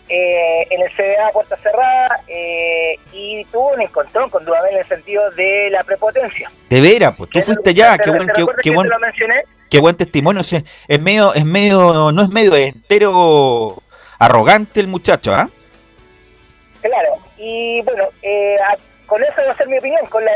eh, 0.09 0.67
en 0.71 0.83
el 0.83 0.91
CDA 0.97 1.31
Puerta 1.33 1.57
Cerrada 1.57 2.21
eh, 2.29 2.97
y 3.13 3.45
tuvo 3.47 3.73
un 3.73 3.83
encontrón 3.83 4.29
con 4.31 4.45
Dudamel 4.45 4.75
en 4.75 4.79
el 4.81 4.87
sentido 4.87 5.31
de 5.33 5.69
la 5.71 5.83
prepotencia. 5.85 6.51
De 6.69 6.81
veras, 6.81 7.15
pues 7.17 7.31
tú 7.31 7.41
fuiste 7.41 7.71
allá, 7.71 7.97
qué 7.97 8.05
¿Te 8.05 8.11
buen, 8.11 8.27
qué, 8.29 8.47
qué 8.63 9.81
buen, 9.81 9.97
qué 9.97 10.05
testimonio. 10.05 10.41
o 10.41 10.45
sea, 10.45 10.63
es 10.89 11.01
medio, 11.01 11.33
es 11.35 11.45
medio, 11.45 12.13
no 12.13 12.23
es 12.23 12.29
medio, 12.29 12.55
es 12.55 12.73
entero 12.73 13.83
arrogante 14.19 14.81
el 14.81 14.87
muchacho, 14.87 15.35
¿ah? 15.35 15.49
Claro, 16.81 17.17
y 17.39 17.81
bueno, 17.83 18.09
eh, 18.23 18.57
con 19.07 19.23
eso 19.23 19.35
va 19.47 19.53
a 19.53 19.57
ser 19.57 19.69
mi 19.69 19.79
opinión, 19.79 20.05
con 20.07 20.25
lo, 20.25 20.31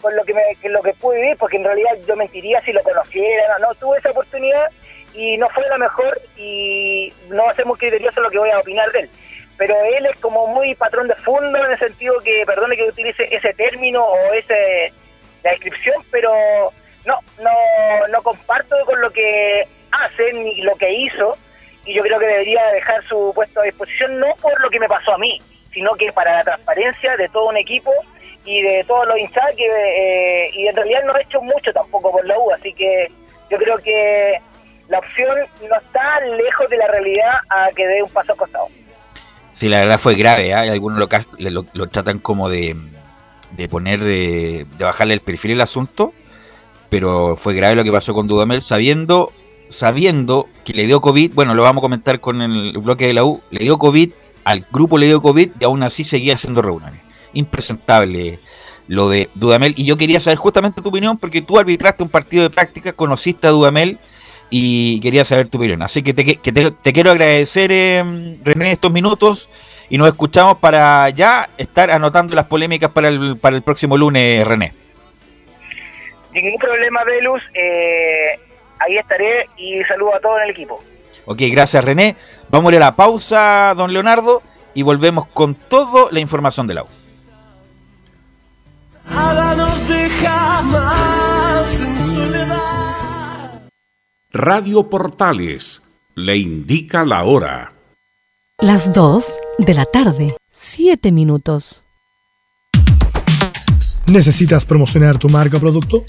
con 0.00 0.16
lo 0.16 0.24
que 0.24 0.34
me, 0.34 0.42
que 0.60 0.68
lo 0.68 0.82
que 0.82 0.92
pude 0.94 1.20
vivir, 1.20 1.36
porque 1.36 1.56
en 1.56 1.64
realidad 1.64 1.90
yo 2.06 2.16
mentiría 2.16 2.60
si 2.62 2.72
lo 2.72 2.82
conociera, 2.82 3.58
no, 3.58 3.68
no 3.68 3.74
tuve 3.74 3.98
esa 3.98 4.10
oportunidad 4.10 4.66
y 5.20 5.36
no 5.36 5.50
fue 5.50 5.68
la 5.68 5.76
mejor 5.76 6.18
y 6.38 7.12
no 7.28 7.44
va 7.44 7.50
a 7.50 7.54
ser 7.54 7.66
muy 7.66 7.76
criterioso 7.76 8.22
lo 8.22 8.30
que 8.30 8.38
voy 8.38 8.48
a 8.48 8.58
opinar 8.58 8.90
de 8.90 9.00
él. 9.00 9.10
Pero 9.58 9.74
él 9.84 10.06
es 10.06 10.18
como 10.18 10.46
muy 10.46 10.74
patrón 10.74 11.08
de 11.08 11.14
fondo 11.16 11.62
en 11.62 11.72
el 11.72 11.78
sentido 11.78 12.14
que, 12.24 12.42
perdone 12.46 12.74
que 12.74 12.84
utilice 12.84 13.28
ese 13.30 13.52
término 13.52 14.02
o 14.02 14.32
ese 14.32 14.90
la 15.44 15.50
descripción, 15.50 16.02
pero 16.10 16.32
no, 17.04 17.18
no, 17.42 18.08
no 18.08 18.22
comparto 18.22 18.74
con 18.86 18.98
lo 19.02 19.10
que 19.10 19.68
hace 19.90 20.32
ni 20.32 20.62
lo 20.62 20.74
que 20.76 20.90
hizo 20.90 21.36
y 21.84 21.92
yo 21.92 22.02
creo 22.02 22.18
que 22.18 22.26
debería 22.26 22.64
dejar 22.68 23.06
su 23.06 23.32
puesto 23.34 23.60
a 23.60 23.64
disposición 23.64 24.20
no 24.20 24.28
por 24.40 24.58
lo 24.62 24.70
que 24.70 24.80
me 24.80 24.88
pasó 24.88 25.12
a 25.12 25.18
mí, 25.18 25.38
sino 25.70 25.94
que 25.96 26.12
para 26.12 26.36
la 26.36 26.44
transparencia 26.44 27.16
de 27.18 27.28
todo 27.28 27.48
un 27.48 27.58
equipo 27.58 27.92
y 28.46 28.62
de 28.62 28.84
todos 28.84 29.06
los 29.06 29.18
hinchas 29.18 29.50
que 29.54 29.66
eh, 29.66 30.50
y 30.54 30.66
en 30.66 30.76
realidad 30.76 31.04
no 31.04 31.12
ha 31.12 31.20
hecho 31.20 31.42
mucho 31.42 31.72
tampoco 31.74 32.10
por 32.10 32.26
la 32.26 32.38
U, 32.38 32.50
así 32.52 32.72
que 32.72 33.10
yo 33.50 33.58
creo 33.58 33.76
que 33.78 34.38
la 34.90 34.98
opción 34.98 35.36
no 35.68 35.78
está 35.78 36.20
lejos 36.20 36.68
de 36.68 36.76
la 36.76 36.88
realidad 36.88 37.32
a 37.48 37.68
que 37.74 37.86
dé 37.86 38.02
un 38.02 38.10
paso 38.10 38.32
al 38.32 38.38
costado. 38.38 38.66
Sí, 39.54 39.68
la 39.68 39.78
verdad 39.78 39.98
fue 39.98 40.16
grave. 40.16 40.48
Y 40.48 40.52
algunos 40.52 40.98
lo, 40.98 41.08
lo, 41.50 41.66
lo 41.72 41.86
tratan 41.88 42.18
como 42.18 42.48
de, 42.48 42.76
de 43.56 43.68
poner, 43.68 44.00
eh, 44.02 44.66
de 44.78 44.84
bajarle 44.84 45.14
el 45.14 45.20
perfil 45.20 45.52
al 45.52 45.60
asunto, 45.62 46.12
pero 46.88 47.36
fue 47.36 47.54
grave 47.54 47.76
lo 47.76 47.84
que 47.84 47.92
pasó 47.92 48.14
con 48.14 48.26
Dudamel, 48.26 48.62
sabiendo, 48.62 49.32
sabiendo 49.68 50.48
que 50.64 50.72
le 50.72 50.86
dio 50.86 51.00
COVID, 51.00 51.34
bueno, 51.34 51.54
lo 51.54 51.62
vamos 51.62 51.82
a 51.82 51.86
comentar 51.86 52.20
con 52.20 52.42
el 52.42 52.76
bloque 52.78 53.06
de 53.06 53.14
la 53.14 53.24
U, 53.24 53.40
le 53.50 53.60
dio 53.60 53.78
COVID, 53.78 54.10
al 54.44 54.66
grupo 54.72 54.98
le 54.98 55.06
dio 55.06 55.22
COVID 55.22 55.50
y 55.60 55.64
aún 55.64 55.84
así 55.84 56.02
seguía 56.02 56.34
haciendo 56.34 56.62
reuniones. 56.62 57.00
Impresentable 57.32 58.40
lo 58.88 59.08
de 59.08 59.30
Dudamel, 59.36 59.74
y 59.76 59.84
yo 59.84 59.96
quería 59.96 60.18
saber 60.18 60.38
justamente 60.38 60.82
tu 60.82 60.88
opinión, 60.88 61.16
porque 61.16 61.42
tú 61.42 61.60
arbitraste 61.60 62.02
un 62.02 62.08
partido 62.08 62.42
de 62.42 62.50
práctica, 62.50 62.92
conociste 62.92 63.46
a 63.46 63.50
Dudamel, 63.50 64.00
y 64.50 65.00
quería 65.00 65.24
saber 65.24 65.48
tu 65.48 65.58
opinión. 65.58 65.82
Así 65.82 66.02
que 66.02 66.12
te, 66.12 66.24
que 66.36 66.52
te, 66.52 66.70
te 66.72 66.92
quiero 66.92 67.12
agradecer, 67.12 67.70
eh, 67.72 68.36
René, 68.44 68.72
estos 68.72 68.90
minutos 68.90 69.48
y 69.88 69.98
nos 69.98 70.08
escuchamos 70.08 70.56
para 70.58 71.08
ya 71.10 71.50
estar 71.58 71.90
anotando 71.90 72.34
las 72.34 72.46
polémicas 72.46 72.90
para 72.90 73.08
el, 73.08 73.36
para 73.38 73.56
el 73.56 73.62
próximo 73.62 73.96
lunes, 73.96 74.46
René. 74.46 74.72
Ningún 76.32 76.58
problema, 76.58 77.02
Velus, 77.02 77.42
eh, 77.54 78.38
ahí 78.78 78.96
estaré 78.96 79.48
y 79.56 79.82
saludo 79.84 80.14
a 80.14 80.20
todo 80.20 80.38
en 80.38 80.44
el 80.44 80.50
equipo. 80.50 80.82
Ok, 81.26 81.38
gracias, 81.50 81.84
René. 81.84 82.16
Vamos 82.48 82.72
a 82.72 82.76
ir 82.76 82.82
a 82.82 82.86
la 82.86 82.96
pausa, 82.96 83.74
don 83.76 83.92
Leonardo, 83.92 84.42
y 84.74 84.82
volvemos 84.82 85.26
con 85.26 85.56
toda 85.56 86.06
la 86.12 86.20
información 86.20 86.68
de 86.68 86.74
la 86.74 86.84
U. 86.84 86.86
Háganos 89.12 89.88
dejar 89.88 90.62
más 90.64 91.19
Radio 94.32 94.88
Portales 94.88 95.82
le 96.14 96.36
indica 96.36 97.04
la 97.04 97.24
hora. 97.24 97.72
Las 98.60 98.94
2 98.94 99.26
de 99.58 99.74
la 99.74 99.86
tarde, 99.86 100.28
7 100.52 101.10
minutos. 101.10 101.82
¿Necesitas 104.06 104.64
promocionar 104.64 105.18
tu 105.18 105.28
marca 105.28 105.56
o 105.56 105.60
producto? 105.60 106.00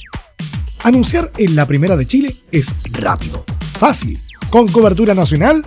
Anunciar 0.83 1.31
en 1.39 1.55
la 1.55 1.65
primera 1.65 1.97
de 1.97 2.05
Chile 2.05 2.35
es 2.51 2.75
rápido, 2.91 3.43
fácil, 3.79 4.19
con 4.51 4.67
cobertura 4.67 5.15
nacional 5.15 5.63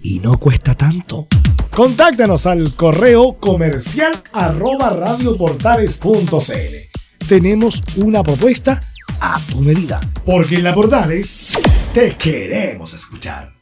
y 0.00 0.20
no 0.20 0.38
cuesta 0.38 0.76
tanto. 0.76 1.26
Contáctanos 1.74 2.46
al 2.46 2.76
correo 2.76 3.38
comercial 3.40 4.22
arroba 4.32 4.90
radioportales.cl. 4.90 7.26
Tenemos 7.28 7.82
una 7.96 8.22
propuesta 8.22 8.78
a 9.20 9.38
tu 9.40 9.60
medida, 9.60 10.00
porque 10.24 10.54
en 10.56 10.64
la 10.64 10.74
Portales 10.74 11.50
te 11.92 12.16
queremos 12.16 12.94
escuchar. 12.94 13.52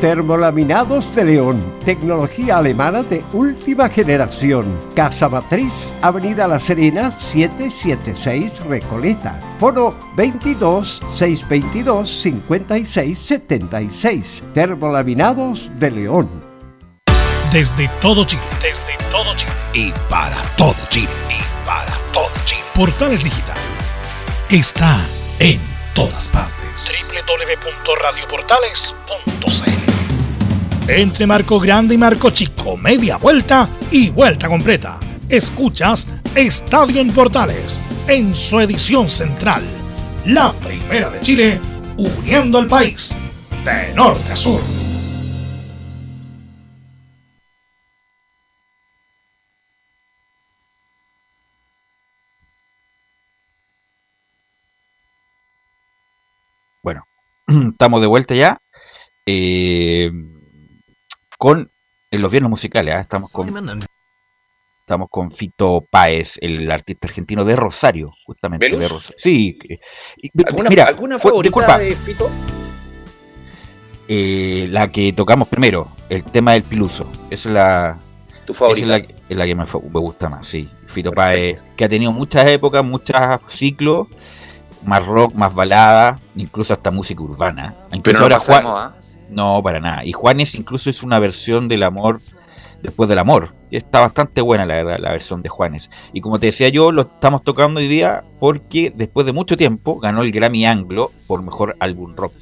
Termolaminados 0.00 1.14
de 1.14 1.24
León, 1.26 1.60
tecnología 1.84 2.56
alemana 2.56 3.02
de 3.02 3.22
última 3.34 3.90
generación. 3.90 4.80
Casa 4.94 5.28
Matriz, 5.28 5.92
Avenida 6.00 6.48
La 6.48 6.58
Serena, 6.58 7.10
776 7.10 8.64
Recoleta. 8.64 9.38
Foro 9.58 9.94
22 10.16 11.02
622 11.12 12.22
56 12.22 13.18
76. 13.18 14.42
Termolaminados 14.54 15.70
de 15.78 15.90
León. 15.90 16.30
Desde 17.52 17.86
todo 18.00 18.24
Chile. 18.24 18.40
Desde 18.62 18.96
todo 19.12 19.36
Chile. 19.36 19.52
Y 19.74 19.92
para 20.08 20.40
todo 20.56 20.76
Chile. 20.88 21.10
Y 21.28 21.42
para 21.66 21.92
todo 22.10 22.30
Chile. 22.46 22.62
Portales 22.74 23.22
Digital 23.22 23.58
está 24.48 24.96
en 25.38 25.60
todas 25.94 26.32
partes. 26.32 26.90
www.radioportales.cl 27.10 29.89
Entre 30.92 31.24
Marco 31.24 31.60
Grande 31.60 31.94
y 31.94 31.98
Marco 31.98 32.30
Chico, 32.30 32.76
media 32.76 33.16
vuelta 33.16 33.68
y 33.92 34.10
vuelta 34.10 34.48
completa. 34.48 34.98
Escuchas 35.28 36.08
Estadio 36.34 37.00
en 37.00 37.12
Portales 37.12 37.80
en 38.08 38.34
su 38.34 38.58
edición 38.58 39.08
central. 39.08 39.62
La 40.26 40.52
primera 40.52 41.08
de 41.10 41.20
Chile, 41.20 41.60
uniendo 41.96 42.58
al 42.58 42.66
país 42.66 43.16
de 43.64 43.94
norte 43.94 44.32
a 44.32 44.36
sur. 44.36 44.60
Bueno, 56.82 57.04
estamos 57.72 58.00
de 58.00 58.06
vuelta 58.06 58.34
ya. 58.34 58.58
eh, 59.26 60.10
con 61.40 61.72
en 62.10 62.20
los 62.22 62.30
viernes 62.30 62.50
musicales. 62.50 62.94
¿ah? 62.94 63.00
Estamos 63.00 63.32
con 63.32 63.48
estamos 64.80 65.08
con 65.10 65.30
Fito 65.32 65.86
Páez, 65.90 66.36
el 66.42 66.70
artista 66.70 67.06
argentino 67.06 67.44
de 67.46 67.56
Rosario, 67.56 68.10
justamente. 68.26 68.68
De 68.68 68.88
Rosario. 68.88 69.16
Sí. 69.18 69.58
eh, 69.68 69.78
¿Alguna, 70.46 70.68
mira, 70.68 70.84
¿alguna 70.84 71.18
favorita 71.18 71.42
disculpa, 71.48 71.78
de 71.78 71.94
Fito? 71.96 72.28
eh, 74.08 74.66
la 74.68 74.88
que 74.88 75.12
tocamos 75.14 75.48
primero, 75.48 75.88
el 76.10 76.24
tema 76.24 76.52
del 76.52 76.64
piluso. 76.64 77.10
Esa 77.30 77.48
es 77.48 77.54
la, 77.54 77.98
Tu 78.44 78.52
favorita. 78.52 78.84
esa 78.86 78.96
es 78.96 79.08
la, 79.08 79.14
es 79.30 79.36
la 79.38 79.46
que 79.46 79.54
me, 79.54 79.64
gusta 80.00 80.28
más, 80.28 80.46
sí. 80.46 80.68
Fito 80.88 81.12
Páez, 81.12 81.62
que 81.76 81.84
ha 81.84 81.88
tenido 81.88 82.12
muchas 82.12 82.46
épocas, 82.48 82.84
muchos 82.84 83.16
ciclos, 83.48 84.08
más 84.84 85.06
rock, 85.06 85.32
más 85.34 85.54
balada, 85.54 86.20
incluso 86.34 86.74
hasta 86.74 86.90
música 86.90 87.22
urbana. 87.22 87.76
Incluso 87.92 88.02
Pero 88.02 88.18
no 88.18 88.24
ahora 88.24 88.36
pasa 88.36 88.52
de 88.56 88.60
Juan- 88.62 88.72
moda. 88.74 88.99
No, 89.30 89.62
para 89.62 89.80
nada. 89.80 90.04
Y 90.04 90.12
Juanes 90.12 90.54
incluso 90.54 90.90
es 90.90 91.02
una 91.02 91.18
versión 91.18 91.68
del 91.68 91.84
amor 91.84 92.20
después 92.82 93.08
del 93.08 93.18
amor. 93.18 93.54
Está 93.70 94.00
bastante 94.00 94.40
buena, 94.40 94.66
la 94.66 94.74
verdad, 94.74 94.98
la 94.98 95.12
versión 95.12 95.42
de 95.42 95.48
Juanes. 95.48 95.90
Y 96.12 96.20
como 96.20 96.38
te 96.38 96.46
decía 96.46 96.68
yo, 96.68 96.92
lo 96.92 97.02
estamos 97.02 97.44
tocando 97.44 97.80
hoy 97.80 97.88
día 97.88 98.24
porque 98.40 98.92
después 98.94 99.26
de 99.26 99.32
mucho 99.32 99.56
tiempo 99.56 99.98
ganó 100.00 100.22
el 100.22 100.32
Grammy 100.32 100.66
Anglo 100.66 101.10
por 101.26 101.42
mejor 101.42 101.76
álbum 101.78 102.14
rock. 102.16 102.32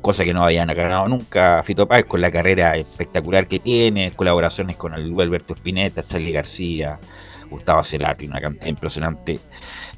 Cosa 0.00 0.22
que 0.22 0.32
no 0.32 0.44
habían 0.44 0.68
ganado 0.68 1.08
nunca 1.08 1.60
Fito 1.64 1.88
Páez 1.88 2.06
con 2.06 2.20
la 2.20 2.30
carrera 2.30 2.76
espectacular 2.76 3.48
que 3.48 3.58
tiene, 3.58 4.12
colaboraciones 4.12 4.76
con 4.76 4.94
Alberto 4.94 5.54
Spinetta, 5.54 6.04
Charlie 6.04 6.32
García, 6.32 7.00
Gustavo 7.50 7.82
Cerati, 7.82 8.26
una 8.26 8.40
cantidad 8.40 8.68
impresionante 8.68 9.40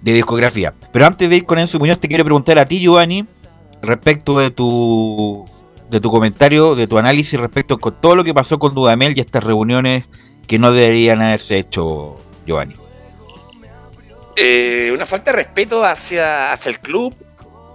de 0.01 0.13
discografía. 0.13 0.73
Pero 0.91 1.07
antes 1.07 1.29
de 1.29 1.37
ir 1.37 1.45
con 1.45 1.59
Enzo 1.59 1.79
Muñoz, 1.79 1.99
te 2.01 2.09
quiero 2.09 2.25
preguntar 2.25 2.59
a 2.59 2.65
ti, 2.65 2.81
Giovanni, 2.81 3.27
respecto 3.83 4.39
de 4.39 4.51
tu 4.51 5.47
de 5.91 6.01
tu 6.01 6.11
comentario, 6.11 6.75
de 6.75 6.87
tu 6.87 6.99
análisis 6.99 7.39
respecto 7.39 7.79
con 7.79 7.95
todo 8.01 8.15
lo 8.17 8.25
que 8.25 8.33
pasó 8.33 8.59
con 8.59 8.75
Dudamel 8.75 9.17
y 9.17 9.21
estas 9.21 9.43
reuniones 9.43 10.05
que 10.47 10.59
no 10.59 10.73
deberían 10.73 11.21
haberse 11.23 11.59
hecho, 11.59 12.17
Giovanni. 12.47 12.77
Eh, 14.37 14.91
una 14.95 15.05
falta 15.05 15.33
de 15.33 15.37
respeto 15.39 15.85
hacia, 15.85 16.53
hacia 16.53 16.71
el 16.71 16.79
club, 16.81 17.15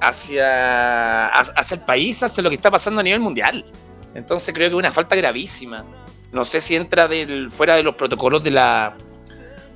hacia, 0.02 1.28
hacia 1.28 1.76
el 1.76 1.82
país, 1.82 2.24
hacia 2.24 2.42
lo 2.42 2.50
que 2.50 2.56
está 2.56 2.72
pasando 2.72 3.02
a 3.02 3.04
nivel 3.04 3.20
mundial. 3.20 3.66
Entonces 4.14 4.54
creo 4.54 4.70
que 4.70 4.76
es 4.76 4.80
una 4.80 4.92
falta 4.92 5.16
gravísima. 5.16 5.84
No 6.32 6.44
sé 6.46 6.62
si 6.62 6.76
entra 6.76 7.08
del, 7.08 7.52
fuera 7.52 7.76
de 7.76 7.84
los 7.84 7.96
protocolos 7.96 8.44
de 8.44 8.52
la, 8.52 8.96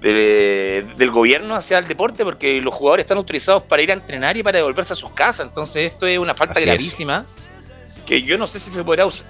de- 0.01 0.85
del 0.97 1.11
gobierno 1.11 1.55
hacia 1.55 1.77
el 1.79 1.87
deporte, 1.87 2.23
porque 2.23 2.59
los 2.61 2.73
jugadores 2.73 3.03
están 3.03 3.17
autorizados 3.17 3.63
para 3.63 3.81
ir 3.81 3.91
a 3.91 3.93
entrenar 3.93 4.35
y 4.37 4.43
para 4.43 4.57
devolverse 4.57 4.93
a 4.93 4.95
sus 4.95 5.11
casas. 5.11 5.47
Entonces 5.47 5.91
esto 5.91 6.05
es 6.07 6.17
una 6.17 6.33
falta 6.35 6.53
Así 6.53 6.63
es. 6.63 6.67
Que 8.10 8.22
yo 8.24 8.38
no 8.38 8.45
sé 8.47 8.60
si 8.60 8.72
se 8.72 8.84
podrá 8.84 9.05
usar. 9.05 9.30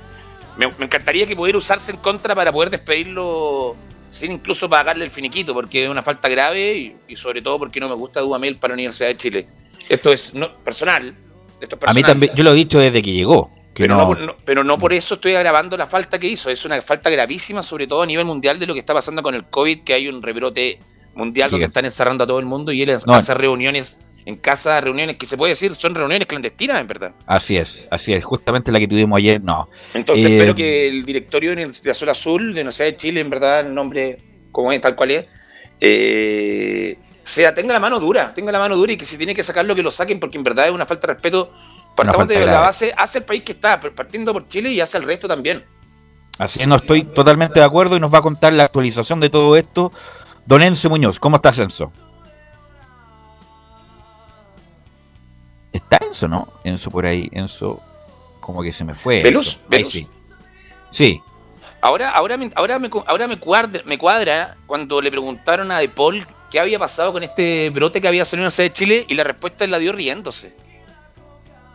Me, 0.57 0.67
me 0.77 0.85
encantaría 0.85 1.25
que 1.27 1.35
pudiera 1.35 1.57
usarse 1.57 1.91
en 1.91 1.97
contra 1.97 2.33
para 2.33 2.51
poder 2.51 2.69
despedirlo 2.71 3.75
sin 4.09 4.31
incluso 4.31 4.67
pagarle 4.67 5.05
el 5.05 5.11
finiquito, 5.11 5.53
porque 5.53 5.83
es 5.83 5.89
una 5.89 6.01
falta 6.01 6.27
grave 6.29 6.75
y, 6.75 6.95
y 7.09 7.15
sobre 7.15 7.41
todo 7.43 7.59
porque 7.59 7.79
no 7.79 7.87
me 7.87 7.95
gusta 7.95 8.21
Dudamel 8.21 8.57
para 8.57 8.71
la 8.71 8.75
Universidad 8.75 9.09
de 9.09 9.17
Chile. 9.17 9.47
Esto 9.87 10.11
es 10.11 10.33
no, 10.33 10.55
personal. 10.63 11.13
Esto 11.61 11.75
es 11.75 11.83
A 11.83 11.93
mí 11.93 12.01
personal. 12.01 12.03
también, 12.05 12.33
yo 12.35 12.43
lo 12.43 12.51
he 12.53 12.55
dicho 12.55 12.79
desde 12.79 13.01
que 13.01 13.11
llegó. 13.11 13.51
Que 13.73 13.83
Pero 13.83 13.95
no, 13.95 14.01
no, 14.01 14.07
por- 14.07 14.19
no- 14.19 14.35
pero 14.43 14.63
no 14.63 14.77
por 14.79 14.93
eso 14.93 15.13
estoy 15.13 15.35
agravando 15.35 15.77
la 15.77 15.87
falta 15.87 16.17
que 16.17 16.27
hizo. 16.27 16.49
Es 16.49 16.65
una 16.65 16.81
falta 16.81 17.09
gravísima, 17.11 17.61
sobre 17.61 17.85
todo 17.85 18.01
a 18.01 18.05
nivel 18.07 18.25
mundial, 18.25 18.57
de 18.59 18.65
lo 18.65 18.73
que 18.73 18.79
está 18.79 18.93
pasando 18.95 19.21
con 19.21 19.35
el 19.35 19.43
COVID, 19.45 19.83
que 19.83 19.93
hay 19.93 20.07
un 20.07 20.21
rebrote 20.23 20.79
mundial 21.15 21.51
donde 21.51 21.65
Gigante. 21.65 21.71
están 21.79 21.85
encerrando 21.85 22.23
a 22.23 22.27
todo 22.27 22.39
el 22.39 22.45
mundo 22.45 22.71
y 22.71 22.81
él 22.81 22.89
hace 23.05 23.33
reuniones 23.35 23.99
en 24.25 24.35
casa, 24.35 24.79
reuniones 24.81 25.17
que 25.17 25.25
se 25.25 25.37
puede 25.37 25.51
decir 25.51 25.75
son 25.75 25.95
reuniones 25.95 26.27
clandestinas, 26.27 26.81
en 26.81 26.87
verdad. 26.87 27.11
Así 27.25 27.57
es, 27.57 27.85
así 27.89 28.13
es. 28.13 28.23
Justamente 28.23 28.71
la 28.71 28.79
que 28.79 28.87
tuvimos 28.87 29.17
ayer, 29.17 29.41
no. 29.41 29.69
Entonces 29.93 30.25
Eh, 30.25 30.35
espero 30.35 30.55
que 30.55 30.87
el 30.87 31.05
directorio 31.05 31.55
de 31.55 31.91
Azul 31.91 32.09
Azul, 32.09 32.53
de 32.53 32.61
Universidad 32.61 32.87
de 32.87 32.95
Chile, 32.95 33.21
en 33.21 33.29
verdad, 33.29 33.61
el 33.61 33.73
nombre 33.73 34.19
como 34.51 34.71
es, 34.71 34.81
tal 34.81 34.95
cual 34.95 35.11
es, 35.11 35.25
eh, 35.79 36.97
sea, 37.29 37.53
tenga 37.53 37.73
la 37.73 37.79
mano 37.79 37.99
dura, 37.99 38.33
tenga 38.33 38.51
la 38.51 38.59
mano 38.59 38.75
dura 38.75 38.93
y 38.93 38.97
que 38.97 39.05
si 39.05 39.17
tiene 39.17 39.35
que 39.35 39.43
sacarlo, 39.43 39.75
que 39.75 39.83
lo 39.83 39.91
saquen, 39.91 40.19
porque 40.19 40.37
en 40.37 40.43
verdad 40.43 40.67
es 40.67 40.71
una 40.71 40.85
falta 40.85 41.07
de 41.07 41.13
respeto. 41.13 41.51
Partamos 41.95 42.27
de 42.27 42.45
la 42.45 42.59
base, 42.59 42.93
hace 42.97 43.19
el 43.19 43.23
país 43.23 43.43
que 43.43 43.51
está, 43.51 43.79
partiendo 43.79 44.33
por 44.33 44.47
Chile 44.47 44.71
y 44.71 44.79
hace 44.81 44.97
el 44.97 45.03
resto 45.03 45.27
también. 45.27 45.63
Así 46.37 46.61
es, 46.61 46.67
no 46.67 46.77
estoy 46.77 47.03
totalmente 47.03 47.59
de 47.59 47.65
acuerdo 47.65 47.97
y 47.97 47.99
nos 47.99 48.13
va 48.13 48.19
a 48.19 48.21
contar 48.21 48.53
la 48.53 48.63
actualización 48.63 49.19
de 49.19 49.29
todo 49.29 49.55
esto. 49.55 49.91
Don 50.45 50.63
Enzo 50.63 50.89
Muñoz, 50.89 51.19
¿cómo 51.19 51.35
estás, 51.35 51.59
Enzo? 51.59 51.91
¿Está 55.71 55.99
Enzo, 56.05 56.27
no? 56.27 56.47
Enzo 56.63 56.89
por 56.89 57.05
ahí, 57.05 57.29
Enzo, 57.31 57.79
como 58.39 58.61
que 58.63 58.71
se 58.71 58.83
me 58.83 58.95
fue. 58.95 59.21
¿Velus? 59.21 59.59
Sí. 59.85 60.07
Sí, 60.91 61.21
Ahora, 61.81 62.09
ahora, 62.09 62.35
me, 62.35 62.51
ahora, 62.55 62.77
me, 62.79 62.89
cu- 62.89 63.03
ahora 63.07 63.25
me, 63.27 63.39
cuadra, 63.39 63.81
me 63.85 63.97
cuadra 63.97 64.57
cuando 64.67 64.99
le 64.99 65.09
preguntaron 65.11 65.71
a 65.71 65.77
De 65.79 65.87
Paul 65.87 66.25
qué 66.51 66.59
había 66.59 66.77
pasado 66.77 67.13
con 67.13 67.23
este 67.23 67.69
brote 67.69 68.01
que 68.01 68.07
había 68.09 68.25
salido 68.25 68.43
en 68.43 68.47
la 68.47 68.51
sede 68.51 68.67
de 68.69 68.73
Chile 68.73 69.05
y 69.07 69.13
la 69.13 69.23
respuesta 69.23 69.63
él 69.63 69.71
la 69.71 69.77
dio 69.79 69.93
riéndose. 69.93 70.53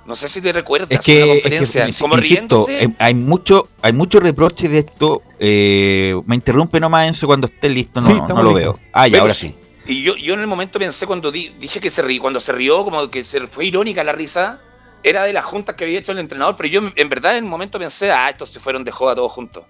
No 0.05 0.14
sé 0.14 0.28
si 0.28 0.42
te 0.42 0.53
recuerdas 0.53 0.88
es 0.90 1.01
que, 1.01 1.20
la 1.20 1.26
es 1.26 1.32
que, 1.32 1.40
conferencia, 1.40 1.82
como 1.99 2.16
insisto, 2.18 2.66
riéndose. 2.66 2.84
eh, 2.84 2.88
hay 2.99 3.14
mucho, 3.14 3.68
hay 3.80 3.95
mucho 3.95 4.20
reproche 4.20 4.68
de 4.68 4.78
esto. 4.80 5.22
eh, 5.38 6.14
me 6.26 6.34
interrumpe 6.34 6.78
nomás 6.80 7.09
Enzo 7.09 7.26
cuando 7.26 7.47
esté 7.47 7.70
listo, 7.70 8.03
no, 8.03 8.09
Sí, 8.09 8.12
no 8.28 8.42
lo 8.42 8.53
veo. 8.53 8.78
Ah, 8.92 9.09
ya, 9.09 9.20
ahora 9.20 9.32
sí. 9.32 9.55
Y 9.87 10.03
yo, 10.03 10.16
yo 10.16 10.35
en 10.35 10.41
el 10.41 10.47
momento 10.47 10.78
pensé 10.78 11.07
cuando 11.07 11.30
di- 11.30 11.55
dije 11.59 11.80
que 11.80 11.91
se 11.91 12.03
rió, 12.03 12.20
cuando 12.22 12.41
se 12.41 12.53
rió, 12.53 12.85
como 12.85 13.09
que 13.11 13.22
se 13.22 13.47
fue 13.49 13.66
irónica 13.66 14.03
la 14.03 14.12
risa, 14.12 14.61
era 15.03 15.24
de 15.24 15.32
las 15.35 15.45
juntas 15.45 15.74
que 15.74 15.85
había 15.85 15.99
hecho 15.99 16.12
el 16.12 16.18
entrenador, 16.18 16.57
pero 16.57 16.68
yo 16.68 16.80
en 16.97 17.09
verdad 17.11 17.37
en 17.37 17.45
el 17.45 17.51
momento 17.51 17.78
pensé, 17.78 18.11
ah, 18.11 18.30
estos 18.30 18.49
se 18.49 18.61
fueron 18.61 18.82
de 18.85 18.91
joda 18.91 19.14
todos 19.14 19.30
juntos. 19.32 19.64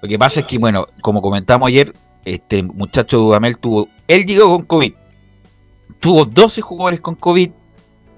Lo 0.00 0.08
que 0.08 0.18
pasa 0.18 0.40
es 0.40 0.46
que, 0.46 0.58
bueno, 0.58 0.86
como 1.02 1.20
comentamos 1.20 1.68
ayer, 1.68 1.92
este 2.24 2.62
muchacho 2.62 3.18
Dudamel 3.18 3.58
tuvo. 3.58 3.88
Él 4.08 4.24
llegó 4.26 4.48
con 4.48 4.62
COVID. 4.64 4.92
Tuvo 6.00 6.24
12 6.24 6.60
jugadores 6.60 7.00
con 7.00 7.14
COVID. 7.14 7.50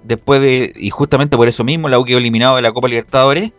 Después 0.02 0.40
de. 0.40 0.72
Y 0.76 0.90
justamente 0.90 1.36
por 1.36 1.48
eso 1.48 1.64
mismo 1.64 1.88
la 1.88 1.98
U 1.98 2.04
quedó 2.04 2.18
eliminado 2.18 2.56
de 2.56 2.62
la 2.62 2.72
Copa 2.72 2.88
Libertadores. 2.88 3.52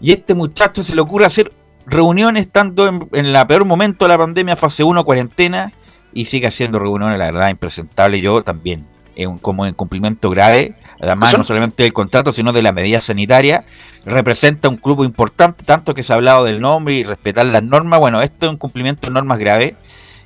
Y 0.00 0.12
este 0.12 0.34
muchacho 0.34 0.82
se 0.82 0.94
le 0.94 1.00
ocurre 1.00 1.24
hacer 1.24 1.52
reuniones 1.86 2.46
estando 2.46 2.86
en, 2.86 3.08
en 3.12 3.32
la 3.32 3.46
peor 3.46 3.64
momento 3.64 4.04
de 4.04 4.10
la 4.10 4.18
pandemia, 4.18 4.56
fase 4.56 4.84
1, 4.84 5.04
cuarentena. 5.04 5.72
Y 6.12 6.24
sigue 6.26 6.46
haciendo 6.46 6.78
reuniones, 6.78 7.18
la 7.18 7.26
verdad, 7.26 7.50
impresentable. 7.50 8.20
Yo 8.20 8.42
también. 8.42 8.86
Es 9.14 9.26
un, 9.26 9.38
como 9.38 9.66
en 9.66 9.74
cumplimiento 9.74 10.30
grave. 10.30 10.76
Además, 11.00 11.30
Son- 11.32 11.40
no 11.40 11.44
solamente 11.44 11.82
del 11.82 11.92
contrato, 11.92 12.32
sino 12.32 12.52
de 12.52 12.62
la 12.62 12.72
medida 12.72 13.00
sanitaria 13.00 13.64
representa 14.04 14.68
un 14.68 14.76
club 14.76 15.04
importante, 15.04 15.64
tanto 15.64 15.92
que 15.92 16.02
se 16.02 16.12
ha 16.12 16.16
hablado 16.16 16.44
del 16.44 16.60
nombre 16.60 16.94
y 16.94 17.04
respetar 17.04 17.44
las 17.46 17.62
normas. 17.62 17.98
Bueno, 18.00 18.22
esto 18.22 18.46
es 18.46 18.50
un 18.52 18.56
cumplimiento 18.58 19.06
de 19.06 19.12
normas 19.12 19.38
grave. 19.38 19.76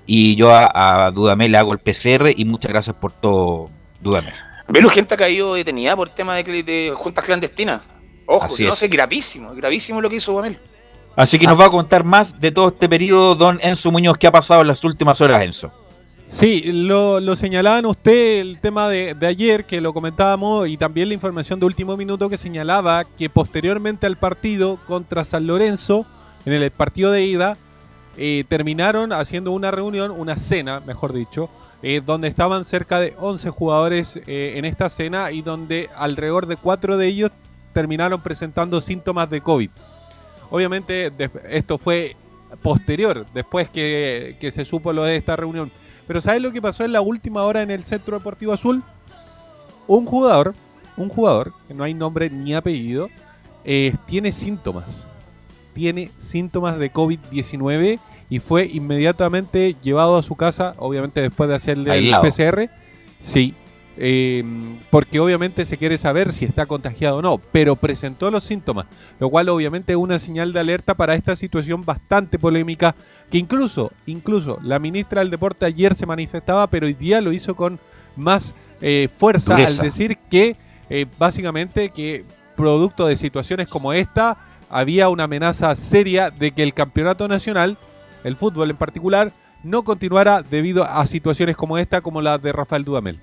Y 0.06 0.36
yo 0.36 0.50
a, 0.54 1.06
a 1.06 1.10
Dudamel 1.10 1.52
le 1.52 1.58
hago 1.58 1.72
el 1.72 1.78
PCR 1.78 2.30
y 2.36 2.44
muchas 2.44 2.70
gracias 2.70 2.94
por 2.96 3.12
todo, 3.12 3.70
Dudamel. 4.00 4.34
Velo, 4.68 4.88
gente 4.90 5.14
ha 5.14 5.16
caído 5.16 5.54
detenida 5.54 5.96
por 5.96 6.08
tema 6.10 6.36
de, 6.36 6.92
juntas 6.96 7.24
clandestinas. 7.24 7.80
Ojo, 8.26 8.44
Así 8.44 8.64
no 8.64 8.72
es. 8.72 8.78
sé, 8.78 8.88
gravísimo, 8.88 9.52
gravísimo 9.54 10.00
lo 10.00 10.08
que 10.10 10.16
hizo 10.16 10.32
Dudamel. 10.32 10.58
Así 11.14 11.38
que 11.38 11.46
nos 11.46 11.60
va 11.60 11.66
a 11.66 11.70
contar 11.70 12.04
más 12.04 12.40
de 12.40 12.50
todo 12.50 12.68
este 12.68 12.88
periodo, 12.88 13.34
don 13.34 13.58
Enzo 13.62 13.90
Muñoz, 13.90 14.16
que 14.16 14.26
ha 14.26 14.32
pasado 14.32 14.62
en 14.62 14.68
las 14.68 14.82
últimas 14.84 15.20
horas, 15.20 15.42
Enzo. 15.42 15.70
Sí, 16.24 16.62
lo, 16.72 17.20
lo 17.20 17.36
señalaban 17.36 17.84
usted 17.84 18.40
el 18.40 18.58
tema 18.60 18.88
de, 18.88 19.14
de 19.14 19.26
ayer, 19.26 19.66
que 19.66 19.80
lo 19.80 19.92
comentábamos, 19.92 20.68
y 20.68 20.78
también 20.78 21.08
la 21.08 21.14
información 21.14 21.60
de 21.60 21.66
último 21.66 21.96
minuto 21.96 22.30
que 22.30 22.38
señalaba 22.38 23.04
que 23.04 23.28
posteriormente 23.28 24.06
al 24.06 24.16
partido 24.16 24.78
contra 24.86 25.24
San 25.24 25.46
Lorenzo, 25.46 26.06
en 26.46 26.54
el 26.54 26.70
partido 26.70 27.10
de 27.10 27.24
ida, 27.24 27.56
eh, 28.16 28.44
terminaron 28.48 29.12
haciendo 29.12 29.52
una 29.52 29.70
reunión, 29.70 30.10
una 30.10 30.36
cena, 30.36 30.80
mejor 30.80 31.12
dicho, 31.12 31.48
eh, 31.82 32.02
donde 32.04 32.28
estaban 32.28 32.64
cerca 32.64 33.00
de 33.00 33.14
11 33.18 33.50
jugadores 33.50 34.20
eh, 34.26 34.54
en 34.56 34.64
esta 34.64 34.88
cena 34.88 35.32
y 35.32 35.42
donde 35.42 35.88
alrededor 35.96 36.46
de 36.46 36.56
cuatro 36.56 36.96
de 36.98 37.06
ellos 37.06 37.30
terminaron 37.72 38.20
presentando 38.20 38.80
síntomas 38.80 39.30
de 39.30 39.40
COVID. 39.40 39.70
Obviamente 40.53 41.11
esto 41.48 41.78
fue 41.78 42.14
posterior, 42.61 43.24
después 43.32 43.70
que, 43.70 44.36
que 44.38 44.50
se 44.50 44.66
supo 44.66 44.92
lo 44.92 45.03
de 45.03 45.16
esta 45.16 45.34
reunión. 45.34 45.72
Pero 46.07 46.20
¿sabes 46.20 46.42
lo 46.42 46.53
que 46.53 46.61
pasó 46.61 46.84
en 46.84 46.92
la 46.92 47.00
última 47.00 47.44
hora 47.44 47.62
en 47.62 47.70
el 47.70 47.84
Centro 47.84 48.18
Deportivo 48.18 48.53
Azul? 48.53 48.82
Un 49.86 50.05
jugador, 50.05 50.55
un 50.98 51.09
jugador, 51.09 51.55
que 51.66 51.72
no 51.72 51.84
hay 51.84 51.94
nombre 51.94 52.28
ni 52.28 52.55
apellido, 52.55 53.09
eh, 53.64 53.94
tiene 54.05 54.30
síntomas. 54.30 55.07
Tiene 55.72 56.11
síntomas 56.18 56.78
de 56.78 56.92
COVID-19 56.92 57.98
y 58.28 58.38
fue 58.38 58.66
inmediatamente 58.66 59.74
llevado 59.82 60.18
a 60.18 60.22
su 60.22 60.36
casa, 60.36 60.74
obviamente 60.76 61.22
después 61.22 61.48
de 61.48 61.55
hacerle 61.55 61.92
Aislado. 61.92 62.24
el 62.24 62.30
PCR. 62.30 62.70
Sí, 63.20 63.55
eh, 63.97 64.43
porque 64.90 65.20
obviamente 65.20 65.64
se 65.64 65.76
quiere 65.76 65.99
saber 65.99 66.32
si 66.32 66.45
está 66.45 66.66
contagiado 66.66 67.16
o 67.16 67.22
no, 67.22 67.38
pero 67.53 67.76
presentó 67.76 68.30
los 68.30 68.45
síntomas, 68.45 68.86
lo 69.20 69.28
cual 69.28 69.49
obviamente 69.49 69.93
es 69.93 69.99
una 69.99 70.18
señal 70.18 70.53
de 70.53 70.61
alerta 70.61 70.95
para 70.95 71.14
esta 71.14 71.36
situación 71.36 71.82
bastante 71.84 72.38
polémica, 72.38 72.95
que 73.30 73.38
incluso, 73.38 73.93
incluso 74.07 74.59
la 74.62 74.78
ministra 74.78 75.20
del 75.20 75.30
Deporte 75.30 75.66
ayer 75.66 75.95
se 75.95 76.07
manifestaba, 76.07 76.66
pero 76.68 76.86
hoy 76.86 76.95
día 76.95 77.20
lo 77.20 77.32
hizo 77.32 77.55
con 77.55 77.78
más 78.16 78.55
eh, 78.80 79.09
fuerza 79.14 79.55
Dureza. 79.55 79.82
al 79.82 79.88
decir 79.88 80.18
que 80.30 80.57
eh, 80.90 81.07
básicamente 81.18 81.90
que 81.90 82.24
producto 82.57 83.07
de 83.07 83.16
situaciones 83.16 83.68
como 83.68 83.93
esta 83.93 84.36
había 84.68 85.09
una 85.09 85.24
amenaza 85.24 85.74
seria 85.74 86.30
de 86.30 86.53
que 86.53 86.62
el 86.62 86.74
campeonato 86.74 87.28
nacional, 87.28 87.76
el 88.24 88.36
fútbol 88.36 88.70
en 88.70 88.76
particular, 88.76 89.32
no 89.62 89.84
continuara 89.84 90.43
debido 90.43 90.84
a 90.84 91.05
situaciones 91.07 91.57
como 91.57 91.78
esta, 91.78 92.01
como 92.01 92.20
la 92.22 92.38
de 92.38 92.53
Rafael 92.53 92.84
Dudamel. 92.84 93.20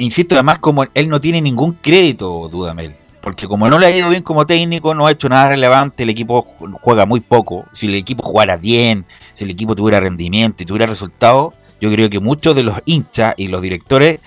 Insisto, 0.00 0.34
además, 0.34 0.58
como 0.58 0.84
él 0.94 1.08
no 1.08 1.20
tiene 1.20 1.40
ningún 1.40 1.74
crédito, 1.74 2.48
Dudamel. 2.48 2.94
Porque 3.20 3.46
como 3.46 3.68
no 3.68 3.78
le 3.78 3.86
ha 3.86 3.96
ido 3.96 4.08
bien 4.08 4.22
como 4.22 4.46
técnico, 4.46 4.94
no 4.94 5.06
ha 5.06 5.10
hecho 5.12 5.28
nada 5.28 5.48
relevante, 5.48 6.04
el 6.04 6.08
equipo 6.10 6.42
ju- 6.58 6.74
juega 6.80 7.04
muy 7.04 7.20
poco. 7.20 7.66
Si 7.72 7.86
el 7.86 7.94
equipo 7.94 8.22
jugara 8.22 8.56
bien, 8.56 9.04
si 9.34 9.44
el 9.44 9.50
equipo 9.50 9.76
tuviera 9.76 10.00
rendimiento 10.00 10.62
y 10.62 10.66
tuviera 10.66 10.86
resultados, 10.86 11.52
yo 11.82 11.90
creo 11.92 12.08
que 12.08 12.18
muchos 12.18 12.54
de 12.56 12.62
los 12.62 12.80
hinchas 12.86 13.34
y 13.36 13.48
los 13.48 13.60
directores 13.60 14.20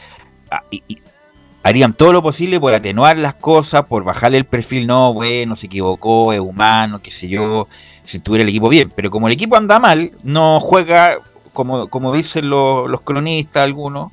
ah, 0.51 0.61
harían 1.63 1.93
todo 1.93 2.13
lo 2.13 2.21
posible 2.21 2.59
por 2.59 2.73
atenuar 2.73 3.17
las 3.17 3.33
cosas, 3.33 3.85
por 3.85 4.03
bajarle 4.03 4.37
el 4.37 4.45
perfil, 4.45 4.85
no, 4.85 5.11
bueno, 5.13 5.55
se 5.55 5.65
equivocó, 5.65 6.31
es 6.33 6.39
humano, 6.39 7.01
qué 7.01 7.09
sé 7.09 7.27
yo, 7.29 7.67
si 8.05 8.19
tuviera 8.19 8.43
el 8.43 8.49
equipo 8.49 8.69
bien. 8.69 8.91
Pero 8.95 9.09
como 9.09 9.27
el 9.27 9.33
equipo 9.33 9.55
anda 9.55 9.79
mal, 9.79 10.11
no 10.23 10.59
juega, 10.59 11.17
como, 11.53 11.87
como 11.87 12.13
dicen 12.13 12.47
los, 12.47 12.87
los 12.87 13.01
cronistas 13.01 13.63
algunos, 13.63 14.11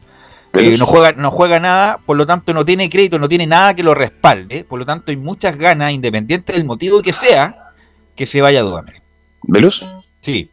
eh, 0.55 0.77
no 0.79 0.87
juega 0.87 1.13
no 1.13 1.31
juega 1.31 1.61
nada, 1.61 1.99
por 2.05 2.17
lo 2.17 2.27
tanto 2.27 2.53
no 2.55 2.65
tiene 2.65 2.89
crédito, 2.91 3.19
no 3.19 3.29
tiene 3.29 3.47
nada 3.47 3.75
que 3.75 3.83
lo 3.83 3.95
respalde, 3.95 4.65
por 4.69 4.79
lo 4.79 4.87
tanto 4.87 5.11
hay 5.11 5.17
muchas 5.17 5.57
ganas, 5.57 5.93
independiente 5.93 6.53
del 6.53 6.65
motivo 6.65 7.03
que 7.03 7.13
sea, 7.13 7.73
que 8.17 8.27
se 8.27 8.41
vaya 8.41 8.63
Dudamel. 8.63 8.97
¿Velus? 9.45 9.87
Sí. 10.21 10.51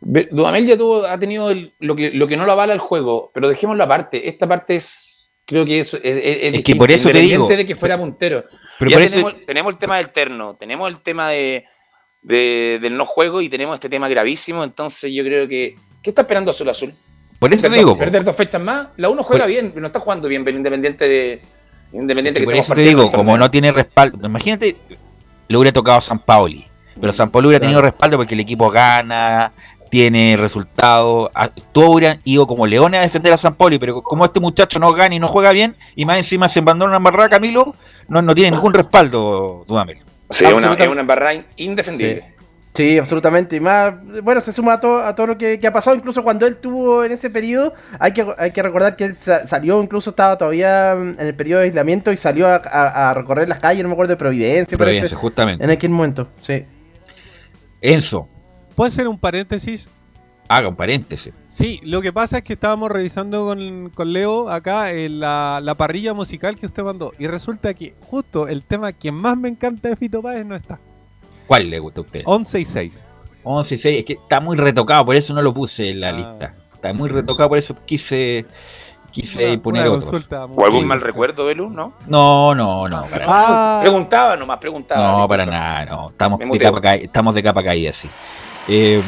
Dudamel 0.00 0.66
ya 0.66 0.76
tuvo, 0.76 1.06
ha 1.06 1.18
tenido 1.18 1.50
el- 1.50 1.72
lo, 1.80 1.96
que, 1.96 2.10
lo 2.10 2.26
que 2.28 2.36
no 2.36 2.44
lo 2.44 2.52
avala 2.52 2.74
el 2.74 2.78
juego, 2.78 3.30
pero 3.32 3.48
dejémoslo 3.48 3.82
aparte. 3.84 4.28
Esta 4.28 4.46
parte 4.46 4.76
es, 4.76 5.32
creo 5.46 5.64
que 5.64 5.80
es, 5.80 5.94
es, 5.94 6.00
es 6.54 6.64
que 6.64 6.76
por 6.76 6.90
eso 6.90 7.08
te 7.10 7.20
digo. 7.20 7.46
de 7.48 7.64
que 7.64 7.74
fuera 7.74 7.96
puntero. 7.98 8.44
Pero 8.78 8.90
Ya 8.90 8.96
por 8.96 9.02
eso- 9.02 9.14
tenemos, 9.16 9.46
tenemos 9.46 9.72
el 9.72 9.78
tema 9.78 9.96
del 9.96 10.10
terno, 10.10 10.56
tenemos 10.56 10.90
el 10.90 10.98
tema 11.00 11.30
de, 11.30 11.64
de- 12.22 12.78
del 12.82 12.96
no 12.98 13.06
juego 13.06 13.40
y 13.40 13.48
tenemos 13.48 13.74
este 13.74 13.88
tema 13.88 14.08
gravísimo. 14.08 14.62
Entonces 14.62 15.10
yo 15.12 15.24
creo 15.24 15.48
que. 15.48 15.76
¿Qué 16.02 16.10
está 16.10 16.20
esperando 16.22 16.50
Azul 16.50 16.68
Azul? 16.68 16.92
Por 17.38 17.52
eso 17.52 17.68
te 17.68 17.76
digo. 17.76 17.96
Perder 17.96 18.24
dos 18.24 18.36
fechas 18.36 18.60
más. 18.60 18.88
La 18.96 19.08
uno 19.08 19.22
juega 19.22 19.46
bien, 19.46 19.70
pero 19.70 19.82
no 19.82 19.86
está 19.88 20.00
jugando 20.00 20.28
bien, 20.28 20.44
pero 20.44 20.56
independiente 20.56 21.08
de. 21.08 21.42
Independiente 21.92 22.40
que 22.40 22.46
por 22.46 22.56
eso 22.56 22.74
te 22.74 22.80
digo, 22.80 23.12
como 23.12 23.38
no 23.38 23.50
tiene 23.50 23.70
respaldo, 23.70 24.26
imagínate, 24.26 24.76
le 25.46 25.56
hubiera 25.56 25.72
tocado 25.72 25.98
a 25.98 26.00
San 26.00 26.18
Paoli, 26.18 26.66
pero 27.00 27.12
San 27.12 27.30
Paoli 27.30 27.48
hubiera 27.48 27.60
tenido 27.60 27.80
respaldo 27.80 28.16
porque 28.16 28.34
el 28.34 28.40
equipo 28.40 28.68
gana, 28.68 29.52
tiene 29.90 30.36
resultados, 30.36 31.30
todos 31.70 31.90
hubieran 31.90 32.20
ido 32.24 32.48
como 32.48 32.66
leones 32.66 32.98
a 32.98 33.02
defender 33.04 33.32
a 33.32 33.36
San 33.36 33.54
Paoli, 33.54 33.78
pero 33.78 34.02
como 34.02 34.24
este 34.24 34.40
muchacho 34.40 34.80
no 34.80 34.92
gana 34.92 35.14
y 35.14 35.20
no 35.20 35.28
juega 35.28 35.52
bien, 35.52 35.76
y 35.94 36.04
más 36.04 36.18
encima 36.18 36.48
se 36.48 36.58
abandona 36.58 36.88
una 36.88 36.96
embarrada 36.96 37.28
Camilo, 37.28 37.76
no, 38.08 38.20
no 38.20 38.34
tiene 38.34 38.50
ningún 38.50 38.74
respaldo, 38.74 39.64
Dudamel. 39.68 39.98
Sí, 40.30 40.46
es 40.46 40.52
una, 40.52 40.72
es 40.72 40.88
una 40.88 41.02
embarrada 41.02 41.44
indefendible. 41.56 42.24
Sí, 42.26 42.33
absolutamente. 42.98 43.54
Y 43.56 43.60
más, 43.60 43.94
bueno, 44.22 44.40
se 44.40 44.52
suma 44.52 44.74
a 44.74 44.80
todo, 44.80 44.98
a 45.04 45.14
todo 45.14 45.28
lo 45.28 45.38
que, 45.38 45.60
que 45.60 45.66
ha 45.68 45.72
pasado. 45.72 45.94
Incluso 45.96 46.22
cuando 46.24 46.44
él 46.46 46.56
tuvo 46.56 47.04
en 47.04 47.12
ese 47.12 47.30
periodo, 47.30 47.72
hay 48.00 48.12
que, 48.12 48.26
hay 48.36 48.50
que 48.50 48.62
recordar 48.62 48.96
que 48.96 49.04
él 49.04 49.14
sa- 49.14 49.46
salió, 49.46 49.80
incluso 49.80 50.10
estaba 50.10 50.36
todavía 50.36 50.96
mm, 50.98 51.20
en 51.20 51.26
el 51.26 51.34
periodo 51.36 51.60
de 51.60 51.66
aislamiento 51.66 52.10
y 52.10 52.16
salió 52.16 52.48
a, 52.48 52.56
a- 52.56 53.10
a 53.10 53.14
recorrer 53.14 53.48
las 53.48 53.60
calles, 53.60 53.82
no 53.84 53.88
me 53.88 53.92
acuerdo 53.92 54.10
de 54.12 54.16
Providencia, 54.16 54.76
parece, 54.76 54.92
Providencia, 54.96 55.16
justamente. 55.16 55.64
En 55.64 55.70
aquel 55.70 55.90
momento, 55.90 56.26
sí. 56.42 56.64
Enzo, 57.80 58.28
¿Puede 58.74 58.90
ser 58.90 59.06
un 59.08 59.18
paréntesis? 59.18 59.88
haga 60.48 60.68
un 60.68 60.76
paréntesis. 60.76 61.32
Sí, 61.48 61.80
lo 61.84 62.02
que 62.02 62.12
pasa 62.12 62.38
es 62.38 62.44
que 62.44 62.52
estábamos 62.54 62.90
revisando 62.90 63.46
con, 63.46 63.90
con 63.90 64.12
Leo 64.12 64.50
acá 64.50 64.90
en 64.92 65.18
la, 65.20 65.60
la 65.62 65.74
parrilla 65.74 66.12
musical 66.12 66.56
que 66.58 66.66
usted 66.66 66.82
mandó. 66.82 67.12
Y 67.18 67.26
resulta 67.28 67.72
que 67.72 67.94
justo 68.08 68.46
el 68.48 68.62
tema 68.62 68.92
que 68.92 69.10
más 69.10 69.36
me 69.38 69.48
encanta 69.48 69.88
de 69.88 69.96
Fito 69.96 70.20
Páez 70.22 70.44
no 70.44 70.54
está. 70.54 70.78
¿Cuál 71.46 71.70
le 71.70 71.78
gusta 71.78 72.00
a 72.00 72.04
usted? 72.04 72.22
11 72.24 72.60
y 72.60 72.64
6. 72.64 73.06
11 73.42 73.74
y 73.74 73.78
6, 73.78 73.98
es 73.98 74.04
que 74.04 74.12
está 74.14 74.40
muy 74.40 74.56
retocado, 74.56 75.04
por 75.04 75.16
eso 75.16 75.34
no 75.34 75.42
lo 75.42 75.52
puse 75.52 75.90
en 75.90 76.00
la 76.00 76.08
Ah. 76.08 76.12
lista. 76.12 76.54
Está 76.74 76.92
muy 76.92 77.08
retocado, 77.08 77.48
por 77.50 77.58
eso 77.58 77.74
quise, 77.84 78.46
quise 79.10 79.52
Una- 79.52 79.62
poner 79.62 79.88
una 79.88 79.98
otros. 79.98 80.28
¿O 80.56 80.64
algún 80.64 80.80
Sí. 80.80 80.86
mal 80.86 81.00
recuerdo, 81.00 81.44
Belu? 81.46 81.68
¿No? 81.70 81.92
No, 82.06 82.54
no, 82.54 82.88
no, 82.88 83.02
para 83.06 83.26
nada. 83.26 83.78
Ah, 83.78 83.80
Preguntaba 83.82 84.36
nomás, 84.36 84.58
preguntaba. 84.58 85.18
No, 85.20 85.28
para 85.28 85.46
nada, 85.46 85.84
no. 85.84 86.08
Estamos 86.10 86.38
de 86.40 86.58
capa, 86.58 86.94
estamos 86.94 87.34
de 87.34 87.42
capa 87.42 87.62
caída, 87.62 87.92
sí. 87.92 88.08
Eh, 88.68 89.02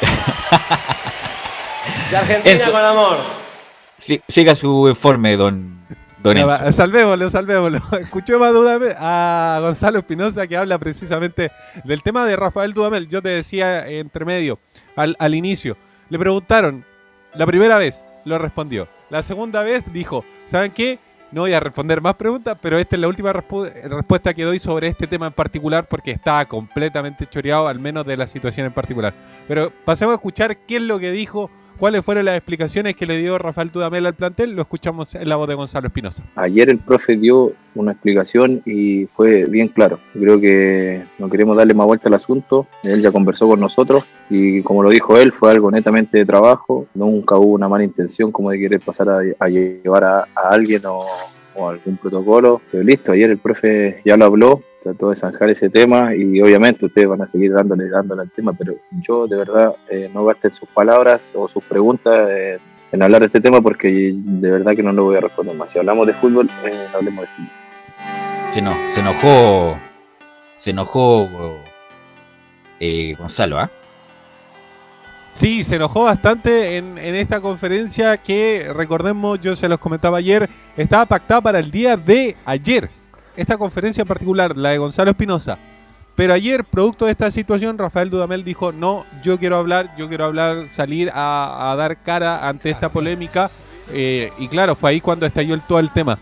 De 2.10 2.16
Argentina 2.16 2.54
Eso. 2.56 2.72
con 2.72 2.84
amor. 2.84 3.16
sí- 3.98 4.20
siga 4.28 4.54
su 4.54 4.88
informe, 4.88 5.36
don, 5.36 5.79
don 6.22 6.36
Enzo. 6.36 6.72
salvémoslo, 6.72 7.30
salvémoslo. 7.30 7.80
Escuchemos 8.00 8.46
a, 8.46 8.52
Dudamel- 8.52 8.96
a 8.98 9.58
Gonzalo 9.60 9.98
Espinosa 10.00 10.46
que 10.46 10.56
habla 10.56 10.78
precisamente 10.78 11.50
del 11.84 12.02
tema 12.02 12.24
de 12.26 12.36
Rafael 12.36 12.72
Dudamel. 12.74 13.08
Yo 13.08 13.22
te 13.22 13.30
decía 13.30 13.86
entre 13.88 14.24
medio, 14.24 14.58
al, 14.96 15.16
al 15.18 15.34
inicio. 15.34 15.76
Le 16.08 16.18
preguntaron, 16.18 16.84
la 17.34 17.46
primera 17.46 17.78
vez 17.78 18.04
lo 18.24 18.38
respondió. 18.38 18.88
La 19.08 19.22
segunda 19.22 19.62
vez 19.62 19.82
dijo, 19.92 20.24
¿saben 20.46 20.72
qué? 20.72 20.98
No 21.32 21.42
voy 21.42 21.52
a 21.52 21.60
responder 21.60 22.00
más 22.00 22.16
preguntas, 22.16 22.58
pero 22.60 22.76
esta 22.78 22.96
es 22.96 23.00
la 23.00 23.06
última 23.06 23.32
respu- 23.32 23.70
respuesta 23.84 24.34
que 24.34 24.42
doy 24.42 24.58
sobre 24.58 24.88
este 24.88 25.06
tema 25.06 25.28
en 25.28 25.32
particular 25.32 25.86
porque 25.88 26.10
está 26.10 26.44
completamente 26.46 27.24
choreado, 27.26 27.68
al 27.68 27.78
menos 27.78 28.04
de 28.04 28.16
la 28.16 28.26
situación 28.26 28.66
en 28.66 28.72
particular. 28.72 29.14
Pero 29.46 29.72
pasemos 29.84 30.10
a 30.12 30.16
escuchar 30.16 30.56
qué 30.66 30.76
es 30.76 30.82
lo 30.82 30.98
que 30.98 31.12
dijo, 31.12 31.48
cuáles 31.80 32.04
fueron 32.04 32.26
las 32.26 32.36
explicaciones 32.36 32.94
que 32.94 33.06
le 33.06 33.16
dio 33.16 33.38
Rafael 33.38 33.72
Dudamel 33.72 34.04
al 34.04 34.14
plantel. 34.14 34.54
Lo 34.54 34.62
escuchamos 34.62 35.14
en 35.14 35.26
la 35.26 35.36
voz 35.36 35.48
de 35.48 35.54
Gonzalo 35.54 35.86
Espinosa. 35.86 36.22
Ayer 36.36 36.68
el 36.68 36.78
profe 36.78 37.16
dio 37.16 37.54
una 37.74 37.92
explicación 37.92 38.60
y 38.66 39.06
fue 39.06 39.46
bien 39.46 39.68
claro. 39.68 39.98
Creo 40.12 40.38
que 40.38 41.02
no 41.18 41.30
queremos 41.30 41.56
darle 41.56 41.72
más 41.72 41.86
vuelta 41.86 42.08
al 42.08 42.14
asunto. 42.14 42.66
Él 42.82 43.00
ya 43.00 43.10
conversó 43.10 43.48
con 43.48 43.60
nosotros 43.60 44.04
y 44.28 44.60
como 44.62 44.82
lo 44.82 44.90
dijo 44.90 45.16
él, 45.16 45.32
fue 45.32 45.50
algo 45.50 45.70
netamente 45.70 46.18
de 46.18 46.26
trabajo. 46.26 46.86
Nunca 46.94 47.36
hubo 47.36 47.54
una 47.54 47.68
mala 47.68 47.84
intención 47.84 48.30
como 48.30 48.50
de 48.50 48.58
querer 48.58 48.80
pasar 48.80 49.08
a, 49.08 49.20
a 49.38 49.48
llevar 49.48 50.04
a, 50.04 50.18
a 50.34 50.50
alguien 50.50 50.84
o, 50.84 51.06
o 51.54 51.68
algún 51.68 51.96
protocolo. 51.96 52.60
Pero 52.70 52.84
listo, 52.84 53.12
ayer 53.12 53.30
el 53.30 53.38
profe 53.38 54.02
ya 54.04 54.18
lo 54.18 54.26
habló, 54.26 54.62
trató 54.82 55.10
de 55.10 55.16
zanjar 55.16 55.50
ese 55.50 55.68
tema 55.68 56.14
y 56.14 56.40
obviamente 56.40 56.86
ustedes 56.86 57.08
van 57.08 57.22
a 57.22 57.28
seguir 57.28 57.52
dándole, 57.52 57.88
dándole 57.88 58.22
al 58.22 58.30
tema, 58.30 58.52
pero 58.52 58.74
yo 59.02 59.26
de 59.26 59.36
verdad 59.36 59.74
eh, 59.88 60.10
no 60.12 60.24
gasten 60.24 60.52
sus 60.52 60.68
palabras 60.68 61.30
o 61.34 61.48
sus 61.48 61.62
preguntas 61.64 62.28
eh, 62.30 62.58
en 62.92 63.02
hablar 63.02 63.20
de 63.20 63.26
este 63.26 63.40
tema 63.40 63.60
porque 63.60 64.12
de 64.14 64.50
verdad 64.50 64.74
que 64.74 64.82
no 64.82 64.92
lo 64.92 65.04
voy 65.04 65.16
a 65.16 65.20
responder 65.20 65.54
más. 65.54 65.70
Si 65.70 65.78
hablamos 65.78 66.06
de 66.06 66.14
fútbol, 66.14 66.48
eh, 66.64 66.86
hablemos 66.94 67.22
de 67.22 67.28
fútbol. 67.28 67.50
Se, 68.52 68.62
no, 68.62 68.74
se 68.90 69.00
enojó. 69.00 69.76
Se 70.56 70.70
enojó 70.70 71.28
eh, 72.80 73.14
Gonzalo, 73.18 73.58
¿ah? 73.58 73.70
Sí, 75.32 75.62
se 75.62 75.76
enojó 75.76 76.04
bastante 76.04 76.76
en, 76.76 76.98
en 76.98 77.14
esta 77.14 77.40
conferencia 77.40 78.16
que, 78.16 78.72
recordemos, 78.74 79.40
yo 79.40 79.54
se 79.54 79.68
los 79.68 79.78
comentaba 79.78 80.18
ayer, 80.18 80.50
estaba 80.76 81.06
pactada 81.06 81.40
para 81.40 81.60
el 81.60 81.70
día 81.70 81.96
de 81.96 82.36
ayer. 82.44 82.90
Esta 83.40 83.56
conferencia 83.56 84.02
en 84.02 84.08
particular, 84.08 84.54
la 84.56 84.70
de 84.70 84.78
Gonzalo 84.78 85.12
Espinosa. 85.12 85.56
Pero 86.14 86.34
ayer, 86.34 86.64
producto 86.64 87.06
de 87.06 87.12
esta 87.12 87.30
situación, 87.30 87.78
Rafael 87.78 88.10
Dudamel 88.10 88.44
dijo, 88.44 88.70
no, 88.72 89.06
yo 89.22 89.38
quiero 89.38 89.56
hablar, 89.56 89.90
yo 89.96 90.08
quiero 90.08 90.26
hablar, 90.26 90.68
salir 90.68 91.10
a, 91.14 91.70
a 91.72 91.76
dar 91.76 92.02
cara 92.02 92.46
ante 92.46 92.68
esta 92.68 92.90
polémica. 92.90 93.50
Eh, 93.92 94.30
y 94.38 94.48
claro, 94.48 94.74
fue 94.76 94.90
ahí 94.90 95.00
cuando 95.00 95.24
estalló 95.24 95.54
el, 95.54 95.62
todo 95.62 95.78
el 95.78 95.88
tema. 95.90 96.18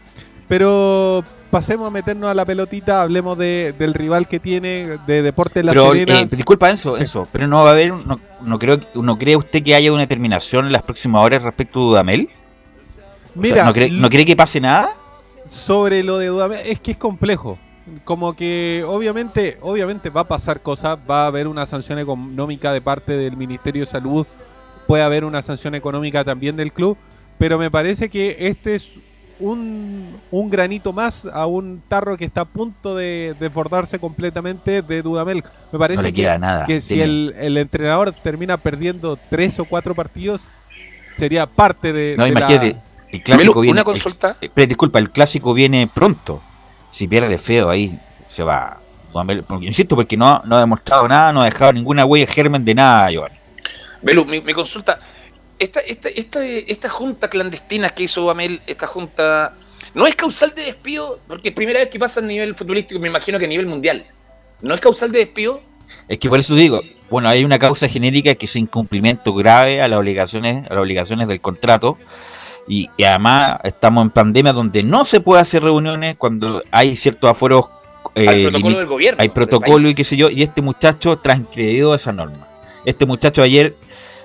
Pero 0.47 1.25
pasemos 1.51 1.89
a 1.89 1.91
meternos 1.91 2.31
a 2.31 2.35
la 2.35 2.45
pelotita, 2.45 3.03
hablemos 3.03 3.37
de- 3.37 3.75
del 3.77 3.95
rival 3.95 4.29
que 4.29 4.39
tiene, 4.39 4.99
de 5.07 5.23
Deportes 5.23 5.65
La 5.65 5.73
Pero, 5.73 5.91
Serena. 5.93 6.21
eh, 6.21 6.29
disculpa, 6.31 6.71
Enzo, 6.71 6.97
Enzo, 6.97 7.27
pero 7.33 7.49
no 7.49 7.65
va 7.65 7.71
a 7.71 7.73
haber, 7.73 7.93
no, 7.93 8.21
no 8.43 8.59
creo, 8.61 8.79
¿no 8.95 9.19
cree 9.19 9.35
usted 9.37 9.63
que 9.65 9.75
haya 9.75 9.91
una 9.93 10.03
determinación 10.03 10.67
en 10.67 10.73
las 10.73 10.83
próximas 10.83 11.25
horas 11.25 11.43
respecto 11.43 11.81
a 11.81 11.83
Dudamel? 11.83 12.29
Sea, 12.29 13.35
Mira, 13.35 13.65
¿no, 13.65 13.73
cree, 13.73 13.91
¿no 13.91 14.09
cree 14.09 14.25
que 14.25 14.37
pase 14.37 14.61
nada? 14.61 14.91
Sobre 15.49 16.03
lo 16.03 16.19
de 16.19 16.27
Dudamel 16.29 16.61
es 16.67 16.81
que 16.81 16.93
es 16.93 16.97
complejo. 16.97 17.59
Como 18.05 18.35
que 18.37 18.85
obviamente, 18.87 19.57
obviamente 19.63 20.11
va 20.11 20.23
a 20.23 20.29
pasar 20.29 20.61
cosas, 20.61 20.99
va 21.11 21.25
a 21.25 21.27
haber 21.29 21.49
una 21.49 21.65
sanción 21.67 21.99
económica 21.99 22.73
de 22.73 22.81
parte 22.83 23.17
del 23.17 23.37
Ministerio 23.37 23.83
de 23.83 23.87
Salud, 23.87 24.27
puede 24.87 25.03
haber 25.03 25.25
una 25.25 25.41
sanción 25.41 25.75
económica 25.75 26.23
también 26.23 26.55
del 26.57 26.73
club, 26.73 26.99
pero 27.39 27.59
me 27.59 27.71
parece 27.71 28.11
que 28.11 28.37
este 28.41 28.75
es 28.75 28.91
un, 29.41 30.17
un 30.31 30.51
granito 30.51 30.93
más 30.93 31.25
a 31.25 31.47
un 31.47 31.81
tarro 31.89 32.17
que 32.19 32.25
está 32.27 32.43
a 32.43 32.45
punto 32.45 32.95
de 32.97 33.35
desbordarse 33.41 33.99
completamente 33.99 34.83
de 34.83 35.01
Dudamel. 35.03 35.43
Me 35.73 35.79
parece 35.79 35.97
No 36.03 36.03
le 36.09 36.13
que, 36.13 36.39
nada, 36.39 36.65
que 36.67 36.81
si 36.83 37.01
el, 37.01 37.35
el 37.39 37.57
entrenador 37.57 38.13
termina 38.13 38.59
perdiendo 38.59 39.17
tres 39.31 39.59
o 39.61 39.65
cuatro 39.65 39.95
partidos, 39.95 40.49
sería 41.17 41.47
parte 41.47 41.93
de, 41.93 42.17
No, 42.19 42.25
de 42.25 42.33
la- 42.33 42.39
imagínate, 42.41 42.77
el 43.13 43.23
clásico 43.23 43.53
Melu, 43.53 43.61
viene. 43.61 43.73
una 43.73 43.85
consulta. 43.85 44.37
eh, 44.41 44.51
pero 44.53 44.67
disculpa, 44.67 44.99
el 44.99 45.11
clásico 45.11 45.55
viene 45.55 45.87
pronto. 45.87 46.43
Si 46.91 47.07
pierde 47.07 47.39
feo 47.39 47.71
ahí, 47.71 47.99
se 48.29 48.43
va. 48.43 48.81
Porque, 49.13 49.67
insisto, 49.67 49.97
porque 49.97 50.17
no, 50.17 50.43
no 50.45 50.57
ha 50.57 50.61
demostrado 50.61 51.09
nada, 51.09 51.33
no 51.33 51.41
ha 51.41 51.47
dejado 51.47 51.73
ninguna 51.73 52.05
huella 52.05 52.27
germen 52.27 52.65
de 52.65 52.75
nada, 52.75 53.11
Giovanni. 53.11 53.37
Belu, 54.03 54.25
mi, 54.25 54.41
mi 54.41 54.53
consulta. 54.53 55.01
Esta, 55.59 55.81
esta, 55.81 56.09
esta, 56.09 56.45
esta 56.45 56.89
junta 56.89 57.29
clandestina 57.29 57.91
que 57.91 58.05
hizo 58.05 58.31
Amel, 58.31 58.61
esta 58.67 58.87
junta, 58.87 59.55
¿no 59.95 60.07
es 60.07 60.15
causal 60.15 60.55
de 60.55 60.65
despido? 60.65 61.19
Porque 61.27 61.49
es 61.49 61.55
primera 61.55 61.81
vez 61.81 61.89
que 61.89 61.99
pasa 61.99 62.21
a 62.21 62.23
nivel 62.23 62.55
futbolístico, 62.55 63.01
me 63.01 63.09
imagino 63.09 63.39
que 63.39 63.47
a 63.47 63.49
nivel 63.49 63.67
mundial. 63.67 64.05
¿No 64.61 64.75
es 64.75 64.81
causal 64.81 65.11
de 65.11 65.19
despido? 65.21 65.61
Es 66.07 66.19
que 66.19 66.29
por 66.29 66.39
eso 66.39 66.55
digo, 66.55 66.83
bueno, 67.11 67.29
hay 67.29 67.45
una 67.45 67.59
causa 67.59 67.89
genérica 67.89 68.35
que 68.35 68.47
es 68.47 68.55
incumplimiento 68.55 69.35
grave 69.35 69.81
a 69.83 69.89
las 69.89 69.99
obligaciones, 69.99 70.65
a 70.71 70.75
las 70.75 70.83
obligaciones 70.83 71.27
del 71.27 71.41
contrato. 71.41 71.99
Y, 72.69 72.91
y 72.97 73.05
además 73.05 73.59
estamos 73.65 74.03
en 74.03 74.11
pandemia 74.11 74.53
donde 74.53 74.83
no 74.83 75.05
se 75.05 75.21
puede 75.21 75.41
hacer 75.41 75.63
reuniones 75.63 76.17
cuando 76.17 76.63
hay 76.71 76.97
ciertos 76.97 77.31
aforos. 77.31 77.67
eh, 78.15 78.29
Hay 78.29 78.43
protocolo 78.45 78.79
del 78.79 78.87
gobierno, 78.87 79.23
Hay 79.23 79.29
protocolo 79.31 79.89
y 79.89 79.95
qué 79.95 80.05
sé 80.05 80.17
yo. 80.17 80.29
Y 80.31 80.43
este 80.43 80.61
muchacho 80.63 81.17
transgredió 81.19 81.95
esa 81.95 82.13
norma. 82.13 82.47
Este 82.85 83.07
muchacho 83.07 83.43
ayer 83.43 83.75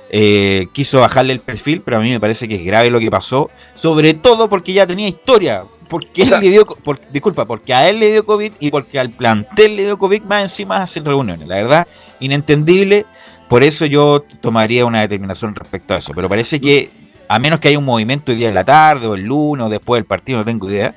eh, 0.10 0.68
quiso 0.74 1.00
bajarle 1.00 1.34
el 1.34 1.40
perfil, 1.40 1.82
pero 1.82 1.98
a 1.98 2.00
mí 2.02 2.10
me 2.12 2.20
parece 2.20 2.48
que 2.48 2.56
es 2.56 2.64
grave 2.66 2.90
lo 2.90 3.00
que 3.00 3.10
pasó. 3.10 3.50
Sobre 3.74 4.14
todo 4.14 4.50
porque 4.50 4.74
ya 4.74 4.86
tenía 4.86 5.08
historia. 5.08 5.64
Porque 5.90 6.24
O 6.24 6.26
sea- 6.26 6.38
él 6.40 6.44
le 6.46 6.50
dio, 6.52 6.66
por- 6.66 7.00
disculpa, 7.12 7.46
porque 7.46 7.74
a 7.74 7.88
él 7.90 8.00
le 8.00 8.12
dio 8.12 8.26
COVID 8.26 8.54
y 8.60 8.72
porque 8.72 9.00
al 9.00 9.10
plantel 9.12 9.76
le 9.76 9.84
dio 9.86 9.98
COVID 9.98 10.22
más 10.24 10.44
encima 10.44 10.78
hacen 10.84 11.06
reuniones. 11.06 11.48
La 11.48 11.56
verdad, 11.56 11.88
inentendible. 12.20 13.06
Por 13.50 13.64
eso 13.64 13.86
yo 13.86 14.24
tomaría 14.42 14.86
una 14.86 15.02
determinación 15.02 15.54
respecto 15.56 15.94
a 15.94 15.98
eso. 15.98 16.14
Pero 16.16 16.28
parece 16.30 16.60
que, 16.60 16.90
a 17.36 17.40
menos 17.40 17.60
que 17.60 17.68
haya 17.70 17.80
un 17.80 17.86
movimiento 17.86 18.32
el 18.32 18.38
día 18.38 18.48
de 18.50 18.54
la 18.54 18.64
tarde 18.64 19.08
o 19.08 19.16
el 19.16 19.24
lunes 19.24 19.66
o 19.66 19.70
después 19.70 20.00
del 20.00 20.06
partido, 20.06 20.40
no 20.40 20.46
tengo 20.46 20.70
idea. 20.70 20.94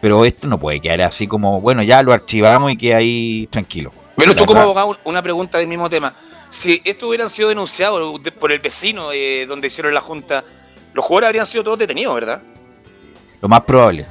Pero 0.00 0.24
esto 0.24 0.46
no 0.48 0.58
puede 0.58 0.80
quedar 0.80 1.02
así 1.02 1.26
como, 1.26 1.60
bueno, 1.60 1.82
ya 1.82 2.02
lo 2.02 2.12
archivamos 2.12 2.72
y 2.72 2.76
queda 2.76 2.96
ahí 2.98 3.46
tranquilo. 3.50 3.92
Pero 4.16 4.34
tú 4.34 4.46
como 4.46 4.60
abogado, 4.60 4.96
una 5.04 5.22
pregunta 5.22 5.58
del 5.58 5.66
mismo 5.66 5.88
tema. 5.90 6.12
Si 6.48 6.80
esto 6.84 7.08
hubieran 7.08 7.30
sido 7.30 7.48
denunciado 7.50 8.18
de- 8.18 8.32
por 8.32 8.50
el 8.50 8.58
vecino 8.58 9.12
eh, 9.12 9.46
donde 9.46 9.66
hicieron 9.68 9.94
la 9.94 10.00
junta, 10.00 10.42
los 10.94 11.04
jugadores 11.04 11.28
habrían 11.28 11.46
sido 11.46 11.62
todos 11.64 11.78
detenidos, 11.78 12.14
¿verdad? 12.14 12.42
Lo 13.40 13.48
más 13.48 13.60
probable. 13.60 14.06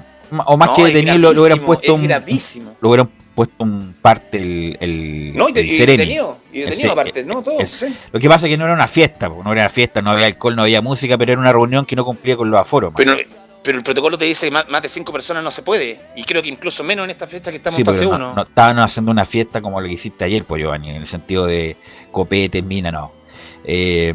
O 0.45 0.55
más 0.57 0.70
No, 0.70 0.74
que 0.76 0.82
es 0.84 0.88
detenido, 0.93 1.17
lo, 1.17 1.34
lo 1.34 1.41
hubieran 1.41 1.59
puesto 1.59 1.97
es 1.97 2.55
un, 2.55 2.65
lo 2.82 2.89
hubieran 2.89 3.09
puesto 3.39 3.63
un 3.63 3.95
parte 4.01 4.37
el, 4.37 4.75
el, 4.81 5.33
No, 5.33 5.47
y, 5.47 5.53
de- 5.53 5.61
el 5.61 5.65
y 5.67 5.77
Sereni. 5.77 5.97
detenido, 5.99 6.37
y 6.51 6.59
detenido 6.59 6.91
aparte, 6.91 7.23
¿no? 7.23 7.41
Sí. 7.65 7.85
Lo 8.11 8.19
que 8.19 8.27
pasa 8.27 8.47
es 8.47 8.49
que 8.51 8.57
no 8.57 8.65
era 8.65 8.73
una 8.73 8.87
fiesta, 8.89 9.29
no 9.29 9.39
era 9.53 9.61
una 9.61 9.69
fiesta, 9.69 10.01
no 10.01 10.11
había 10.11 10.25
alcohol, 10.25 10.57
no 10.57 10.63
había 10.63 10.81
música, 10.81 11.17
pero 11.17 11.31
era 11.31 11.39
una 11.41 11.53
reunión 11.53 11.85
que 11.85 11.95
no 11.95 12.03
cumplía 12.03 12.35
con 12.35 12.51
los 12.51 12.59
aforos. 12.59 12.91
Pero, 12.97 13.15
pero 13.63 13.77
el 13.77 13.83
protocolo 13.85 14.17
te 14.17 14.25
dice 14.25 14.47
que 14.47 14.51
más, 14.51 14.81
de 14.81 14.89
cinco 14.89 15.13
personas 15.13 15.41
no 15.41 15.51
se 15.51 15.61
puede. 15.61 16.01
Y 16.17 16.25
creo 16.25 16.41
que 16.41 16.49
incluso 16.49 16.83
menos 16.83 17.05
en 17.05 17.11
esta 17.11 17.27
fecha 17.27 17.49
que 17.49 17.57
estamos 17.57 17.77
Sí, 17.77 17.81
en 17.83 17.85
fase 17.85 17.99
pero 17.99 18.09
1. 18.09 18.17
no, 18.17 18.35
no 18.35 18.43
estaban 18.43 18.77
haciendo 18.79 19.09
una 19.09 19.23
fiesta 19.23 19.61
como 19.61 19.79
lo 19.79 19.87
que 19.87 19.93
hiciste 19.93 20.25
ayer, 20.25 20.43
pues 20.43 20.61
Giovanni, 20.61 20.89
en 20.89 20.97
el 20.97 21.07
sentido 21.07 21.45
de 21.45 21.77
copete, 22.11 22.61
mina, 22.61 22.91
no. 22.91 23.09
Eh, 23.63 24.13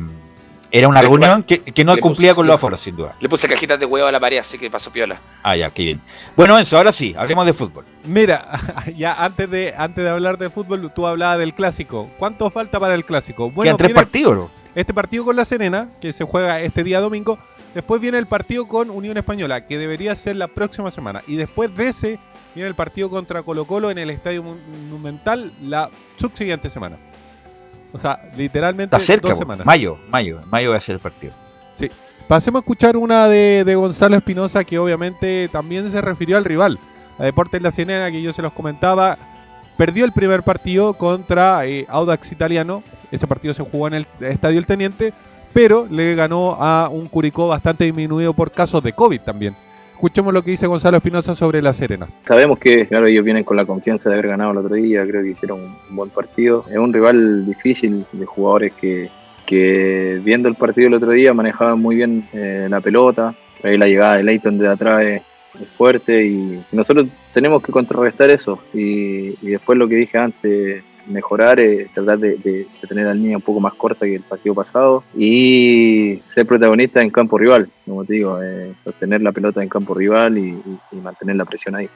era 0.77 0.89
una 0.89 1.01
reunión 1.03 1.43
que, 1.45 1.61
que 1.61 1.85
no 1.85 1.97
cumplía 1.99 2.33
puse- 2.33 2.35
con 2.37 2.47
los 2.49 2.55
aforos, 2.57 2.81
sin 2.81 2.97
duda. 2.97 3.15
Le 3.21 3.29
puse 3.29 3.47
cajitas 3.47 3.79
de 3.79 3.87
huevo 3.87 4.09
a 4.09 4.13
la 4.13 4.19
pared, 4.19 4.39
así 4.39 4.59
que 4.59 4.69
pasó 4.71 4.91
piola. 4.91 5.21
Ah, 5.43 5.57
ya, 5.57 5.71
qué 5.71 5.85
bien. 5.85 6.01
Bueno, 6.37 6.59
Enzo, 6.59 6.77
ahora 6.77 6.91
sí, 6.93 7.15
hablemos 7.17 7.47
de 7.47 7.53
fútbol. 7.53 7.85
Mira, 8.05 8.45
ya 8.97 9.15
antes 9.15 9.49
de 9.49 9.73
antes 9.77 10.03
de 10.03 10.11
hablar 10.11 10.37
de 10.37 10.51
fútbol, 10.51 10.91
tú 10.95 11.07
hablabas 11.07 11.39
del 11.39 11.55
clásico. 11.55 12.11
¿Cuánto 12.19 12.51
falta 12.51 12.81
para 12.81 12.95
el 12.95 13.05
clásico? 13.05 13.53
Quedan 13.55 13.77
tres 13.77 13.89
viene 13.89 13.95
partidos. 14.01 14.51
Este 14.75 14.93
partido 14.93 15.25
con 15.25 15.37
la 15.37 15.45
Serena, 15.45 15.89
que 16.01 16.13
se 16.13 16.25
juega 16.25 16.61
este 16.61 16.83
día 16.83 17.01
domingo. 17.01 17.39
Después 17.75 18.01
viene 18.01 18.19
el 18.19 18.27
partido 18.27 18.67
con 18.67 18.91
Unión 18.91 19.17
Española, 19.17 19.67
que 19.67 19.79
debería 19.79 20.15
ser 20.17 20.37
la 20.37 20.49
próxima 20.49 20.91
semana. 20.91 21.23
Y 21.29 21.37
después 21.37 21.75
de 21.77 21.89
ese 21.89 22.19
viene 22.55 22.69
el 22.69 22.75
partido 22.75 23.11
contra 23.11 23.43
Colo 23.43 23.65
Colo 23.65 23.91
en 23.91 23.99
el 23.99 24.11
Estadio 24.11 24.43
Monumental 24.43 25.53
la 25.63 25.91
subsiguiente 26.19 26.71
semana. 26.71 26.97
O 27.95 27.99
sea, 27.99 28.21
literalmente 28.37 28.97
Está 28.97 29.07
cerca, 29.07 29.29
dos 29.29 29.39
semanas. 29.39 29.65
mayo, 29.65 29.97
mayo, 30.11 30.41
mayo 30.51 30.71
va 30.71 30.77
a 30.77 30.81
ser 30.81 30.97
el 30.97 31.01
partido. 31.01 31.33
Sí. 31.75 31.89
Pasemos 32.27 32.59
a 32.59 32.63
escuchar 32.63 32.97
una 32.97 33.29
de, 33.29 33.63
de 33.65 33.75
Gonzalo 33.77 34.17
Espinosa 34.17 34.65
que 34.65 34.79
obviamente 34.79 35.49
también 35.53 35.89
se 35.91 36.01
refirió 36.01 36.37
al 36.37 36.45
rival. 36.45 36.79
A 37.19 37.23
Deportes 37.25 37.63
La 37.63 37.71
Ciénaga, 37.71 38.11
que 38.11 38.21
yo 38.21 38.33
se 38.33 38.43
los 38.43 38.53
comentaba, 38.53 39.17
perdió 39.77 40.05
el 40.05 40.13
primer 40.13 40.43
partido 40.43 40.95
contra 40.95 41.65
eh, 41.67 41.87
Audax 41.89 42.33
Italiano. 42.33 42.83
Ese 43.13 43.29
partido 43.29 43.55
se 43.55 43.63
jugó 43.63 43.87
en 43.87 43.95
el 43.95 44.07
Estadio 44.21 44.59
El 44.59 44.67
Teniente, 44.67 45.13
pero 45.53 45.87
le 45.89 46.17
ganó 46.17 46.57
a 46.59 46.89
un 46.89 47.07
Curicó 47.07 47.47
bastante 47.47 47.85
disminuido 47.85 48.33
por 48.35 48.51
casos 48.51 48.83
de 48.83 48.93
COVID 48.93 49.21
también. 49.21 49.55
Escuchemos 49.95 50.35
lo 50.35 50.43
que 50.43 50.51
dice 50.51 50.67
Gonzalo 50.67 50.97
Espinosa 50.97 51.35
sobre 51.35 51.63
La 51.63 51.73
Serena. 51.73 52.09
Sabemos 52.27 52.59
que, 52.59 52.87
claro, 52.87 53.07
ellos 53.07 53.25
vienen 53.25 53.45
con 53.45 53.57
la 53.57 53.65
confianza 53.65 54.11
de 54.11 54.17
haber 54.17 54.29
ganado 54.29 54.51
el 54.51 54.59
otro 54.59 54.75
día, 54.75 55.07
creo 55.07 55.23
que 55.23 55.31
hicieron 55.31 55.61
un 55.61 55.97
buen 55.97 56.11
partido. 56.11 56.65
Es 56.69 56.77
un 56.77 56.93
rival 56.93 57.47
difícil 57.47 58.05
de 58.13 58.27
jugadores 58.27 58.73
que, 58.75 59.09
que 59.47 60.21
viendo 60.23 60.49
el 60.49 60.57
partido 60.57 60.89
el 60.89 60.95
otro 60.95 61.13
día 61.13 61.33
manejaban 61.33 61.81
muy 61.81 61.97
bien 61.97 62.29
eh, 62.33 62.67
la 62.69 62.81
pelota. 62.81 63.35
Ahí 63.63 63.79
la 63.79 63.87
llegada 63.87 64.17
de 64.17 64.25
Leighton 64.25 64.59
de 64.59 64.69
atrás 64.69 65.03
es, 65.05 65.23
fuerte 65.79 66.27
y 66.27 66.61
nosotros 66.73 67.07
tenemos 67.33 67.63
que 67.63 67.71
contrarrestar 67.71 68.29
eso. 68.29 68.59
Y 68.75 69.31
después 69.41 69.79
lo 69.79 69.87
que 69.87 69.95
dije 69.95 70.19
antes, 70.19 70.83
mejorar, 71.07 71.61
eh, 71.61 71.89
tratar 71.93 72.19
de, 72.19 72.67
tener 72.89 73.07
la 73.07 73.15
línea 73.15 73.37
un 73.37 73.43
poco 73.43 73.61
más 73.61 73.75
corta 73.75 74.07
que 74.07 74.17
el 74.17 74.23
partido 74.23 74.55
pasado 74.55 75.05
y 75.17 76.21
ser 76.29 76.47
protagonista 76.47 77.01
en 77.03 77.11
campo 77.11 77.39
rival, 77.39 77.69
como 77.85 78.05
te 78.05 78.15
digo, 78.15 78.43
eh, 78.43 78.73
sostener 78.83 79.21
la 79.23 79.33
pelota 79.33 79.63
en 79.63 79.69
campo 79.69 79.95
rival 79.95 80.39
y, 80.39 80.51
y- 80.93 80.97
mantener 80.97 81.37
la 81.37 81.45
presión 81.45 81.75
ahí. 81.75 81.89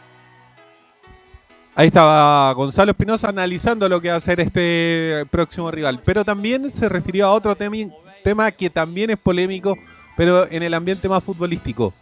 Ahí 1.74 1.86
estaba 1.86 2.52
Gonzalo 2.54 2.90
Espinosa 2.90 3.28
analizando 3.28 3.88
lo 3.88 4.00
que 4.00 4.08
va 4.08 4.14
a 4.14 4.18
hacer 4.18 4.40
este 4.40 5.24
próximo 5.30 5.70
rival. 5.70 6.00
Pero 6.04 6.24
también 6.24 6.70
se 6.72 6.88
refirió 6.88 7.26
a 7.26 7.32
otro 7.32 7.56
tema 7.56 8.50
que 8.50 8.68
también 8.68 9.10
es 9.10 9.16
polémico, 9.16 9.78
pero 10.16 10.50
en 10.50 10.64
el 10.64 10.74
ambiente 10.74 11.08
más 11.08 11.22
futbolístico. 11.22 11.94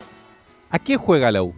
¿A 0.71 0.79
qué 0.79 0.97
juega 0.97 1.31
la 1.31 1.43
U? 1.43 1.55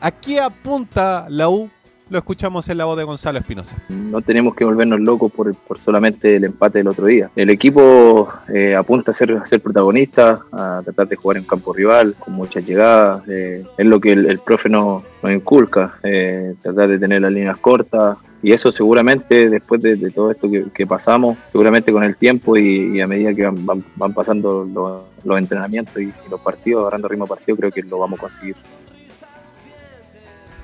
¿A 0.00 0.10
qué 0.10 0.40
apunta 0.40 1.26
la 1.30 1.48
U? 1.48 1.70
Lo 2.08 2.18
escuchamos 2.18 2.68
en 2.68 2.78
la 2.78 2.84
voz 2.84 2.96
de 2.96 3.02
Gonzalo 3.02 3.40
Espinosa. 3.40 3.76
no 3.88 4.20
tenemos 4.22 4.54
que 4.54 4.64
volvernos 4.64 5.00
locos 5.00 5.32
por, 5.32 5.52
por 5.56 5.80
solamente 5.80 6.36
el 6.36 6.44
empate 6.44 6.78
del 6.78 6.86
otro 6.88 7.06
día. 7.06 7.30
El 7.34 7.50
equipo 7.50 8.28
eh, 8.54 8.76
apunta 8.76 9.10
a 9.10 9.14
ser, 9.14 9.32
a 9.32 9.44
ser 9.44 9.60
protagonista, 9.60 10.40
a 10.52 10.82
tratar 10.84 11.08
de 11.08 11.16
jugar 11.16 11.38
en 11.38 11.44
campo 11.44 11.72
rival, 11.72 12.14
con 12.18 12.34
muchas 12.34 12.64
llegadas. 12.64 13.24
eh, 13.28 13.64
es 13.76 13.86
lo 13.86 13.98
que 14.00 14.12
el, 14.12 14.38
profe 14.38 14.68
nos, 14.68 15.02
nos 15.20 15.32
inculca, 15.32 15.98
eh, 16.04 16.54
tratar 16.62 16.88
de 16.90 16.98
tener 17.00 17.22
las 17.22 17.32
líneas 17.32 17.56
cortas. 17.58 18.18
Y 18.40 18.52
eso 18.52 18.70
seguramente, 18.70 19.50
después 19.50 19.82
de, 19.82 19.96
todo 20.12 20.30
esto 20.30 20.48
que, 20.48 20.66
que 20.72 20.86
pasamos, 20.86 21.36
seguramente 21.50 21.90
con 21.90 22.04
el 22.04 22.14
tiempo 22.14 22.56
y, 22.56 23.00
a 23.00 23.08
medida 23.08 23.34
que 23.34 23.42
van, 23.44 23.82
van- 23.96 24.12
pasando 24.12 24.64
los, 24.72 25.02
los 25.24 25.38
entrenamientos 25.38 25.96
y, 26.00 26.04
y 26.04 26.30
los 26.30 26.38
partidos, 26.40 26.82
agarrando 26.82 27.08
ritmo 27.08 27.26
partido, 27.26 27.56
creo 27.56 27.72
que 27.72 27.82
lo 27.82 27.98
vamos 27.98 28.20
a 28.20 28.22
conseguir. 28.22 28.54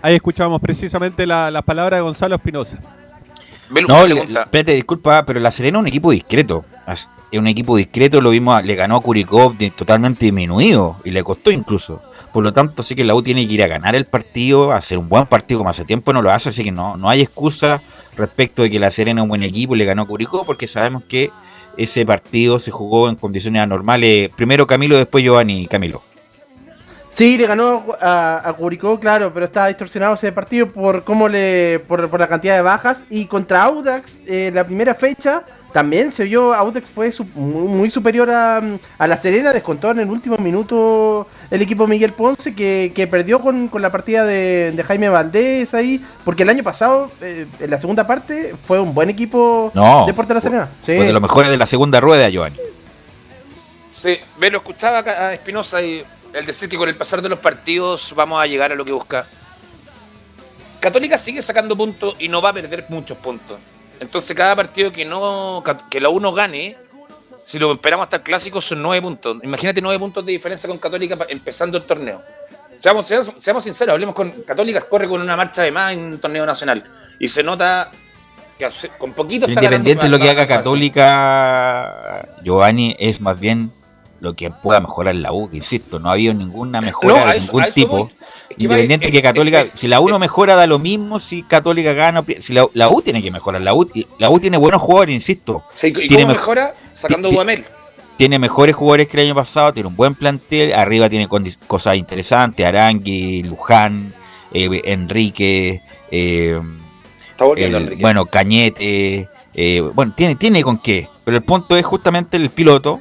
Ahí 0.03 0.17
escuchamos 0.17 0.61
precisamente 0.61 1.27
la- 1.27 1.51
las 1.51 1.63
palabras 1.63 1.99
de 1.99 2.03
Gonzalo 2.03 2.35
Espinosa. 2.35 2.79
No, 3.89 4.07
le- 4.07 4.15
espérate, 4.43 4.73
disculpa, 4.75 5.25
pero 5.25 5.41
La 5.41 5.51
Serena 5.51 5.79
es 5.79 5.83
un 5.83 5.87
equipo 5.89 6.11
discreto. 6.11 6.65
Es 6.87 7.09
un 7.39 7.47
equipo 7.47 7.77
discreto, 7.77 8.21
lo 8.21 8.31
vimos, 8.31 8.63
le 8.65 8.75
ganó 8.75 8.97
a 8.97 9.01
Curicó 9.01 9.55
de- 9.57 9.71
totalmente 9.71 10.27
disminuido 10.27 10.97
y 11.05 11.11
le 11.11 11.23
costó 11.23 11.51
incluso. 11.51 12.03
Por 12.33 12.43
lo 12.43 12.53
tanto, 12.53 12.83
sí 12.83 12.95
que 12.95 13.05
la 13.05 13.15
U 13.15 13.23
tiene 13.23 13.47
que 13.47 13.55
ir 13.55 13.63
a 13.63 13.69
ganar 13.69 13.95
el 13.95 14.05
partido, 14.07 14.73
a 14.73 14.77
hacer 14.77 14.99
un 14.99 15.09
buen 15.09 15.27
partido 15.27 15.59
como 15.59 15.71
hace 15.71 15.85
tiempo 15.85 16.13
no 16.13 16.21
lo 16.21 16.31
hace, 16.31 16.49
así 16.51 16.65
que 16.65 16.73
no, 16.73 16.97
no 16.97 17.09
hay 17.09 17.21
excusa 17.23 17.81
respecto 18.17 18.63
de 18.63 18.71
que 18.71 18.79
La 18.79 18.91
Serena 18.91 19.21
es 19.21 19.23
un 19.23 19.29
buen 19.29 19.43
equipo 19.43 19.75
y 19.75 19.79
le 19.79 19.85
ganó 19.85 20.03
a 20.03 20.07
Curicó, 20.07 20.45
porque 20.45 20.67
sabemos 20.67 21.05
que 21.09 21.31
ese 21.79 22.05
partido 22.05 22.59
se 22.59 22.71
jugó 22.71 23.09
en 23.09 23.15
condiciones 23.17 23.63
anormales. 23.63 24.31
Primero 24.37 24.67
Camilo, 24.67 24.97
después 24.97 25.25
Giovanni 25.25 25.67
Camilo. 25.67 26.03
Sí, 27.15 27.37
le 27.37 27.47
ganó 27.47 27.85
a, 28.01 28.41
a 28.43 28.53
Curicó, 28.55 28.99
claro, 28.99 29.31
pero 29.35 29.45
está 29.45 29.67
distorsionado 29.67 30.15
ese 30.15 30.33
partido 30.33 30.69
por 30.71 31.05
cómo 31.05 31.29
le 31.29 31.79
por, 31.87 32.09
por 32.09 32.19
la 32.19 32.27
cantidad 32.27 32.55
de 32.57 32.63
bajas. 32.63 33.05
Y 33.11 33.27
contra 33.27 33.65
Audax, 33.65 34.21
eh, 34.27 34.51
la 34.55 34.65
primera 34.65 34.95
fecha, 34.95 35.43
también 35.75 36.11
se 36.11 36.25
vio, 36.25 36.55
Audax 36.55 36.89
fue 36.89 37.13
su- 37.13 37.27
muy, 37.35 37.69
muy 37.69 37.91
superior 37.91 38.31
a, 38.31 38.63
a 38.97 39.07
La 39.07 39.19
Serena, 39.19 39.53
descontó 39.53 39.91
en 39.91 39.99
el 40.01 40.09
último 40.09 40.39
minuto 40.39 41.27
el 41.51 41.61
equipo 41.61 41.87
Miguel 41.87 42.15
Ponce, 42.15 42.55
que, 42.55 42.93
que 42.95 43.07
perdió 43.07 43.41
con, 43.41 43.69
con 43.69 43.83
la 43.83 43.93
partida 43.93 44.25
de, 44.25 44.73
de 44.75 44.83
Jaime 44.83 45.11
Valdés 45.11 45.75
ahí, 45.75 46.03
porque 46.25 46.45
el 46.45 46.49
año 46.49 46.63
pasado, 46.65 47.11
eh, 47.21 47.47
en 47.61 47.71
la 47.71 47.77
segunda 47.77 48.07
parte, 48.07 48.55
fue 48.67 48.81
un 48.81 48.95
buen 48.95 49.11
equipo 49.11 49.71
No, 49.75 50.07
de 50.07 50.15
Puerto 50.15 50.33
La 50.33 50.41
Serena. 50.41 50.67
Sí. 50.81 50.97
Fue 50.97 51.05
de 51.05 51.13
los 51.13 51.21
mejores 51.21 51.51
de 51.51 51.59
la 51.59 51.67
segunda 51.67 52.01
rueda, 52.01 52.31
Giovanni. 52.31 52.57
Sí, 53.91 54.17
ve, 54.39 54.51
lo 54.51 54.57
escuchaba 54.59 55.01
a 55.01 55.35
Espinosa 55.35 55.83
y 55.83 56.03
el 56.33 56.47
decir 56.47 56.69
que 56.69 56.77
con 56.77 56.89
el 56.89 56.97
pasar 56.97 57.23
de 57.23 57.29
los 57.29 57.39
partidos 57.39 58.13
vamos 58.17 58.43
a 58.43 58.47
llegar 58.47 58.73
a 58.73 58.75
lo 58.75 58.85
que 58.85 58.93
busca. 58.93 59.27
Católica 60.81 61.17
sigue 61.17 61.43
sacando 61.43 61.77
puntos 61.77 62.15
y 62.19 62.29
no 62.29 62.43
va 62.43 62.51
a 62.51 62.53
perder 62.53 62.87
muchos 62.89 63.17
puntos. 63.19 63.59
Entonces 64.01 64.37
cada 64.37 64.57
partido 64.57 64.91
que 64.91 65.05
no 65.05 65.63
que 65.91 66.01
la 66.01 66.09
uno 66.09 66.33
gane, 66.33 66.77
si 67.45 67.59
lo 67.59 67.73
esperamos 67.73 68.05
hasta 68.05 68.17
el 68.17 68.23
clásico, 68.23 68.61
son 68.61 68.83
nueve 68.83 69.03
puntos. 69.03 69.39
Imagínate 69.43 69.81
nueve 69.81 69.99
puntos 69.99 70.25
de 70.27 70.33
diferencia 70.33 70.69
con 70.69 70.79
Católica 70.79 71.17
empezando 71.29 71.79
el 71.79 71.85
torneo. 71.85 72.21
Seamos, 72.79 73.07
seamos, 73.07 73.33
seamos 73.37 73.63
sinceros, 73.63 73.93
hablemos 73.93 74.15
con 74.15 74.31
Católica, 74.43 74.81
corre 74.83 75.07
con 75.07 75.21
una 75.21 75.37
marcha 75.37 75.63
de 75.63 75.71
más 75.71 75.93
en 75.93 76.01
un 76.01 76.19
torneo 76.19 76.45
nacional. 76.45 76.83
Y 77.21 77.29
se 77.29 77.45
nota 77.45 77.93
que 78.59 78.69
con 78.99 79.13
poquito 79.13 79.47
está 79.47 79.61
Independiente 79.61 80.07
de 80.07 80.11
lo 80.11 80.19
que 80.19 80.31
haga 80.31 80.49
Católica, 80.49 82.27
Giovanni, 82.43 82.97
es 82.99 83.21
más 83.21 83.39
bien 83.39 83.71
lo 84.23 84.35
que 84.35 84.51
pueda 84.51 84.79
mejorar 84.79 85.17
la 85.17 85.33
U, 85.33 85.51
que 85.51 85.57
insisto, 85.57 85.99
no 85.99 86.09
ha 86.09 86.13
habido 86.13 86.33
ninguna 86.33 86.81
mejora 86.81 87.27
No, 87.27 87.33
de 87.33 87.41
ningún 87.41 87.63
eso 87.65 87.73
tipo. 87.75 88.09
Es 88.49 88.57
que 88.57 88.63
Independiente 88.65 89.07
es- 89.07 89.13
que 89.13 89.21
Católica, 89.23 89.61
es- 89.63 89.71
si 89.75 89.89
la 89.89 90.01
U 90.01 90.09
no 90.09 90.19
mejora, 90.21 90.55
da 90.55 90.67
lo 90.69 90.79
mismo 90.79 91.19
si 91.19 91.43
Católica 91.43 91.93
gana. 91.93 92.25
Si 92.39 92.53
la, 92.53 92.67
la 92.75 92.89
U 92.89 93.03
tiene 93.03 93.21
que 93.21 93.33
mejorar, 93.33 93.61
la 93.63 93.75
U, 93.75 93.85
la 94.19 94.31
U 94.31 94.39
tiene 94.39 94.59
buenos 94.59 94.81
jugadores, 94.81 95.13
insisto. 95.15 95.65
¿Y 95.75 95.93
Tiene 95.93 96.07
cómo 96.23 96.27
mej- 96.35 96.37
mejora? 96.37 96.73
Sacando 96.93 97.31
Dudamel. 97.31 97.65
tiene 98.17 98.39
mejores 98.39 98.77
jugadores 98.77 99.09
que 99.09 99.17
el 99.21 99.27
año 99.27 99.35
pasado, 99.35 99.73
tiene 99.73 99.89
un 99.89 99.97
buen 99.97 100.15
plantel, 100.15 100.73
arriba 100.75 101.09
tiene 101.11 101.27
cosas 101.67 101.97
interesantes, 101.97 102.65
Arangui, 102.65 103.43
Luján, 103.43 104.15
eh, 104.53 104.83
Enrique, 104.85 105.81
eh, 106.13 106.61
Está 107.31 107.45
volviendo 107.45 107.79
el- 107.79 107.85
Enrique. 107.85 108.03
bueno, 108.03 108.27
Cañete, 108.27 109.29
eh, 109.55 109.81
bueno, 109.95 110.13
tiene, 110.15 110.37
tiene 110.37 110.63
con 110.63 110.79
qué, 110.79 111.09
pero 111.25 111.37
el 111.37 111.43
punto 111.43 111.77
es 111.77 111.85
justamente 111.85 112.37
el 112.37 112.51
piloto, 112.51 113.01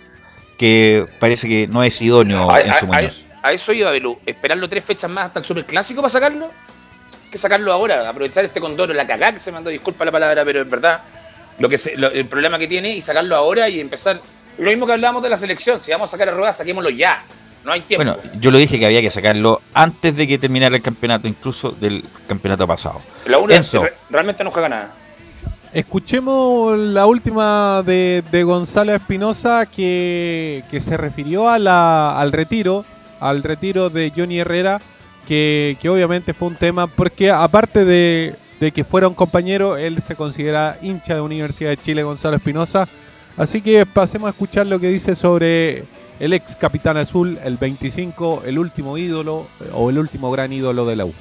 que 0.61 1.07
parece 1.19 1.47
que 1.47 1.65
no 1.67 1.83
es 1.83 1.99
idóneo 2.03 2.49
A, 2.51 2.61
en 2.61 2.71
su 2.73 2.85
a- 2.85 2.87
Muñoz. 2.87 3.25
a 3.41 3.51
eso 3.51 3.73
iba 3.73 3.89
Belú. 3.89 4.19
Esperarlo 4.25 4.69
tres 4.69 4.85
fechas 4.85 5.09
más 5.09 5.25
hasta 5.25 5.39
el 5.39 5.45
Superclásico 5.45 6.01
para 6.01 6.09
sacarlo. 6.11 6.49
que 7.31 7.37
sacarlo 7.37 7.71
ahora, 7.73 8.07
aprovechar 8.09 8.43
este 8.45 8.59
condoro, 8.59 8.93
la 8.93 9.07
cagá 9.07 9.31
que 9.31 9.39
se 9.39 9.51
mandó, 9.53 9.69
disculpa 9.69 10.03
la 10.05 10.11
palabra, 10.11 10.43
pero 10.45 10.61
es 10.61 10.69
verdad. 10.69 10.99
Lo 11.59 11.67
que 11.69 11.77
se- 11.77 11.95
lo- 11.97 12.11
el 12.11 12.25
problema 12.25 12.59
que 12.59 12.67
tiene 12.67 12.89
y 12.93 13.01
sacarlo 13.01 13.35
ahora 13.37 13.69
y 13.69 13.79
empezar. 13.79 14.19
Lo 14.57 14.69
mismo 14.69 14.85
que 14.85 14.91
hablábamos 14.93 15.23
de 15.23 15.29
la 15.29 15.37
selección. 15.37 15.79
Si 15.79 15.91
vamos 15.91 16.09
a 16.09 16.11
sacar 16.11 16.27
a 16.29 16.31
Rueda, 16.33 16.51
saquémoslo 16.53 16.89
ya. 16.89 17.23
No 17.63 17.71
hay 17.71 17.81
tiempo. 17.81 18.03
Bueno, 18.03 18.19
yo 18.39 18.51
lo 18.51 18.57
dije 18.57 18.77
que 18.77 18.85
había 18.85 18.99
que 19.01 19.09
sacarlo 19.09 19.61
antes 19.73 20.15
de 20.15 20.27
que 20.27 20.37
terminara 20.37 20.75
el 20.75 20.81
campeonato, 20.81 21.27
incluso 21.27 21.71
del 21.71 22.03
campeonato 22.27 22.67
pasado. 22.67 23.01
la 23.25 23.37
UNA 23.37 23.55
Enzo. 23.55 23.85
realmente 24.09 24.43
no 24.43 24.51
juega 24.51 24.67
nada. 24.69 24.91
Escuchemos 25.73 26.77
la 26.77 27.05
última 27.05 27.81
de, 27.85 28.43
Gonzalo 28.45 28.93
Espinosa 28.93 29.65
que, 29.65 30.65
que 30.69 30.81
se 30.81 30.97
refirió 30.97 31.47
al 31.47 32.31
retiro, 32.33 32.83
al 33.21 33.41
retiro 33.41 33.89
de 33.89 34.11
Johnny 34.13 34.39
Herrera, 34.39 34.81
que, 35.29 35.77
que 35.81 35.89
obviamente 35.89 36.33
fue 36.33 36.49
un 36.49 36.55
tema, 36.55 36.87
porque 36.87 37.31
aparte 37.31 37.85
de, 37.85 38.35
de 38.59 38.71
que 38.73 38.83
fuera 38.83 39.07
un 39.07 39.13
compañero, 39.13 39.77
él 39.77 40.01
se 40.01 40.15
considera 40.15 40.77
hincha 40.81 41.15
de 41.15 41.21
Universidad 41.21 41.69
de 41.69 41.77
Chile, 41.77 42.03
Gonzalo 42.03 42.35
Espinosa. 42.35 42.85
Así 43.37 43.61
que 43.61 43.85
pasemos 43.85 44.27
a 44.27 44.31
escuchar 44.31 44.67
lo 44.67 44.77
que 44.77 44.89
dice 44.89 45.15
sobre 45.15 45.85
el 46.19 46.33
ex 46.33 46.57
capitán 46.57 46.97
azul, 46.97 47.39
el 47.45 47.55
25, 47.55 48.43
el 48.45 48.59
último 48.59 48.97
ídolo 48.97 49.47
eh, 49.61 49.69
o 49.73 49.89
el 49.89 49.99
último 49.99 50.31
gran 50.31 50.51
ídolo 50.51 50.85
de 50.85 50.95
la 50.97 51.05
U. 51.05 51.13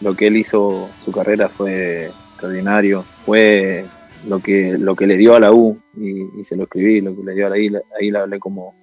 lo 0.00 0.14
que 0.14 0.28
él 0.28 0.36
hizo, 0.36 0.88
su 1.04 1.12
carrera 1.12 1.48
fue 1.48 2.06
extraordinario, 2.06 3.04
fue 3.24 3.84
lo 4.26 4.40
que, 4.40 4.76
lo 4.78 4.94
que 4.94 5.06
le 5.06 5.16
dio 5.16 5.34
a 5.34 5.40
la 5.40 5.52
U, 5.52 5.78
y, 5.96 6.44
se 6.44 6.56
lo 6.56 6.64
escribí, 6.64 7.00
lo 7.00 7.16
que 7.16 7.22
le 7.24 7.34
dio 7.34 7.46
a 7.46 7.50
la 7.50 7.58
I, 7.58 7.72
ahí 7.98 8.10
le 8.10 8.18
hablé 8.18 8.38
como, 8.38 8.74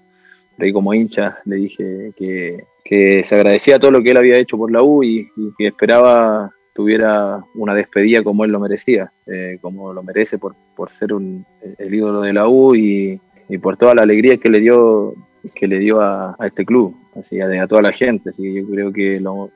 como 0.74 0.93
hincha, 0.93 1.39
le 1.45 1.55
dije 1.57 2.11
que, 2.16 2.63
que 2.84 3.24
se 3.24 3.36
agradecía 3.36 3.80
todo 3.80 3.91
lo 3.91 4.03
que 4.03 4.11
él 4.11 4.18
había 4.18 4.38
hecho 4.38 4.57
por 4.57 4.72
la 4.72 4.84
U 4.84 5.03
y, 5.03 5.30
y 5.36 5.53
que 5.57 5.68
esperaba 5.68 6.51
tuviera 6.74 7.41
una 7.55 7.74
despedida 7.74 8.22
como 8.22 8.43
él 8.43 8.51
lo 8.51 8.59
merecía, 8.59 9.09
eh, 9.28 9.57
como 9.61 9.93
lo 9.93 10.03
merece 10.03 10.38
por, 10.38 10.55
por 10.76 10.91
ser 10.91 11.13
un, 11.13 11.45
el 11.78 11.93
ídolo 11.93 12.20
de 12.20 12.34
la 12.34 12.49
U 12.49 12.76
y, 12.76 13.20
y 13.47 13.57
por 13.59 13.78
toda 13.78 13.95
la 13.95 14.01
alegría 14.01 14.38
que 14.38 14.49
le 14.49 14.59
dio 14.59 15.13
que 15.53 15.68
le 15.68 15.78
dio 15.78 16.01
a, 16.01 16.36
a 16.38 16.47
este 16.47 16.66
club, 16.66 16.95
así 17.16 17.39
a, 17.39 17.45
a 17.45 17.68
toda 17.68 17.82
la 17.82 17.91
gente, 17.93 18.32
así 18.32 18.43
que 18.43 18.53
yo 18.55 18.68
creo 18.68 18.91
que 18.91 19.20
lo, 19.22 19.51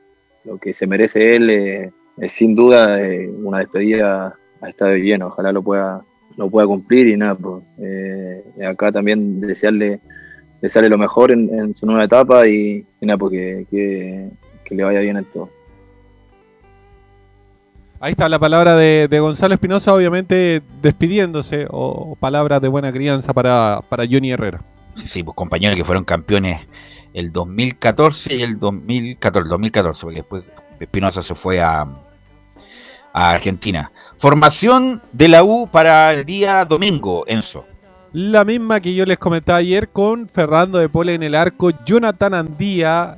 lo 0.45 0.57
que 0.57 0.73
se 0.73 0.87
merece 0.87 1.35
él 1.35 1.49
eh, 1.49 1.91
es 2.17 2.33
sin 2.33 2.55
duda 2.55 3.01
eh, 3.01 3.29
una 3.29 3.59
despedida 3.59 4.35
a 4.61 4.69
estadio 4.69 4.97
lleno. 5.03 5.27
Ojalá 5.27 5.51
lo 5.51 5.61
pueda, 5.61 6.01
lo 6.37 6.49
pueda 6.49 6.67
cumplir 6.67 7.07
y 7.07 7.17
nada, 7.17 7.35
pues, 7.35 7.63
eh, 7.81 8.43
acá 8.65 8.91
también 8.91 9.39
desearle, 9.41 9.99
desearle 10.61 10.89
lo 10.89 10.97
mejor 10.97 11.31
en, 11.31 11.53
en 11.53 11.75
su 11.75 11.85
nueva 11.85 12.03
etapa 12.03 12.47
y, 12.47 12.85
y 12.99 13.05
nada, 13.05 13.17
porque 13.17 13.65
que, 13.69 14.29
que 14.65 14.75
le 14.75 14.83
vaya 14.83 14.99
bien 14.99 15.17
en 15.17 15.25
todo. 15.25 15.49
Ahí 18.01 18.11
está 18.11 18.29
la 18.29 18.39
palabra 18.39 18.77
de, 18.77 19.09
de 19.09 19.19
Gonzalo 19.19 19.53
Espinosa, 19.53 19.93
obviamente 19.93 20.61
despidiéndose, 20.81 21.67
o, 21.69 22.11
o 22.11 22.15
palabras 22.15 22.61
de 22.61 22.69
buena 22.69 22.93
crianza 22.93 23.33
para, 23.33 23.81
para 23.89 24.05
Johnny 24.09 24.31
Herrera. 24.31 24.61
Sí, 24.95 25.07
sí, 25.07 25.23
pues 25.23 25.35
compañeros 25.35 25.75
que 25.75 25.83
fueron 25.83 26.05
campeones 26.05 26.65
el 27.13 27.31
2014 27.31 28.35
y 28.35 28.41
el 28.41 28.59
2014, 28.59 29.43
el 29.43 29.49
2014, 29.49 30.01
porque 30.01 30.15
después 30.15 30.43
Espinosa 30.79 31.21
se 31.21 31.35
fue 31.35 31.59
a, 31.61 31.81
a 33.13 33.29
Argentina. 33.29 33.91
Formación 34.17 35.01
de 35.11 35.27
la 35.27 35.43
U 35.43 35.67
para 35.71 36.13
el 36.13 36.25
día 36.25 36.65
domingo, 36.65 37.25
Enzo. 37.27 37.65
La 38.11 38.43
misma 38.43 38.79
que 38.79 38.95
yo 38.95 39.05
les 39.05 39.19
comentaba 39.19 39.59
ayer 39.59 39.89
con 39.89 40.27
Fernando 40.27 40.79
de 40.79 40.89
Pole 40.89 41.13
en 41.13 41.23
el 41.23 41.35
arco, 41.35 41.71
Jonathan 41.85 42.33
Andía, 42.33 43.17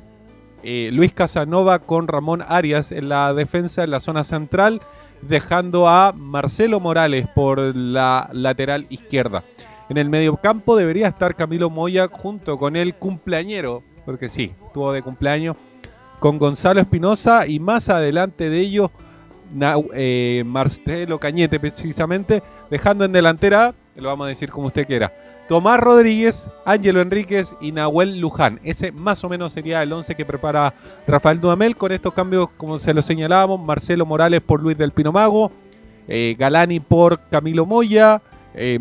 eh, 0.62 0.90
Luis 0.92 1.12
Casanova 1.12 1.78
con 1.80 2.06
Ramón 2.06 2.44
Arias 2.46 2.92
en 2.92 3.08
la 3.08 3.32
defensa 3.32 3.84
en 3.84 3.90
la 3.90 4.00
zona 4.00 4.22
central, 4.22 4.80
dejando 5.22 5.88
a 5.88 6.12
Marcelo 6.12 6.78
Morales 6.78 7.26
por 7.34 7.58
la 7.74 8.28
lateral 8.32 8.86
izquierda. 8.90 9.42
En 9.88 9.98
el 9.98 10.08
mediocampo 10.08 10.76
debería 10.76 11.08
estar 11.08 11.34
Camilo 11.34 11.70
Moya 11.70 12.08
junto 12.08 12.58
con 12.58 12.76
el 12.76 12.94
cumpleañero, 12.94 13.82
porque 14.04 14.28
sí, 14.28 14.52
tuvo 14.72 14.92
de 14.92 15.02
cumpleaños, 15.02 15.56
con 16.18 16.38
Gonzalo 16.38 16.80
Espinosa 16.80 17.46
y 17.46 17.58
más 17.58 17.88
adelante 17.88 18.48
de 18.48 18.60
ellos 18.60 18.90
eh, 19.94 20.42
Marcelo 20.46 21.18
Cañete 21.18 21.60
precisamente, 21.60 22.42
dejando 22.70 23.04
en 23.04 23.12
delantera, 23.12 23.74
lo 23.96 24.08
vamos 24.08 24.26
a 24.26 24.28
decir 24.28 24.48
como 24.50 24.68
usted 24.68 24.86
quiera, 24.86 25.12
Tomás 25.48 25.80
Rodríguez, 25.80 26.48
Ángelo 26.64 27.02
Enríquez 27.02 27.54
y 27.60 27.72
Nahuel 27.72 28.20
Luján. 28.20 28.60
Ese 28.62 28.92
más 28.92 29.22
o 29.24 29.28
menos 29.28 29.52
sería 29.52 29.82
el 29.82 29.92
11 29.92 30.14
que 30.14 30.24
prepara 30.24 30.72
Rafael 31.06 31.40
Dudamel. 31.40 31.76
Con 31.76 31.92
estos 31.92 32.14
cambios, 32.14 32.48
como 32.56 32.78
se 32.78 32.94
lo 32.94 33.02
señalábamos, 33.02 33.60
Marcelo 33.60 34.06
Morales 34.06 34.40
por 34.40 34.62
Luis 34.62 34.78
del 34.78 34.92
Pino 34.92 35.12
Mago, 35.12 35.50
eh, 36.08 36.36
Galani 36.38 36.80
por 36.80 37.20
Camilo 37.28 37.66
Moya, 37.66 38.22
eh, 38.54 38.78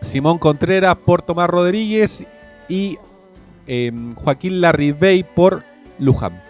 Simón 0.00 0.38
Contreras 0.38 0.96
por 0.96 1.22
Tomás 1.22 1.48
Rodríguez 1.48 2.24
y 2.68 2.98
eh, 3.66 3.92
Joaquín 4.16 4.60
Larribey 4.60 5.22
por 5.22 5.64
Luján. 5.98 6.40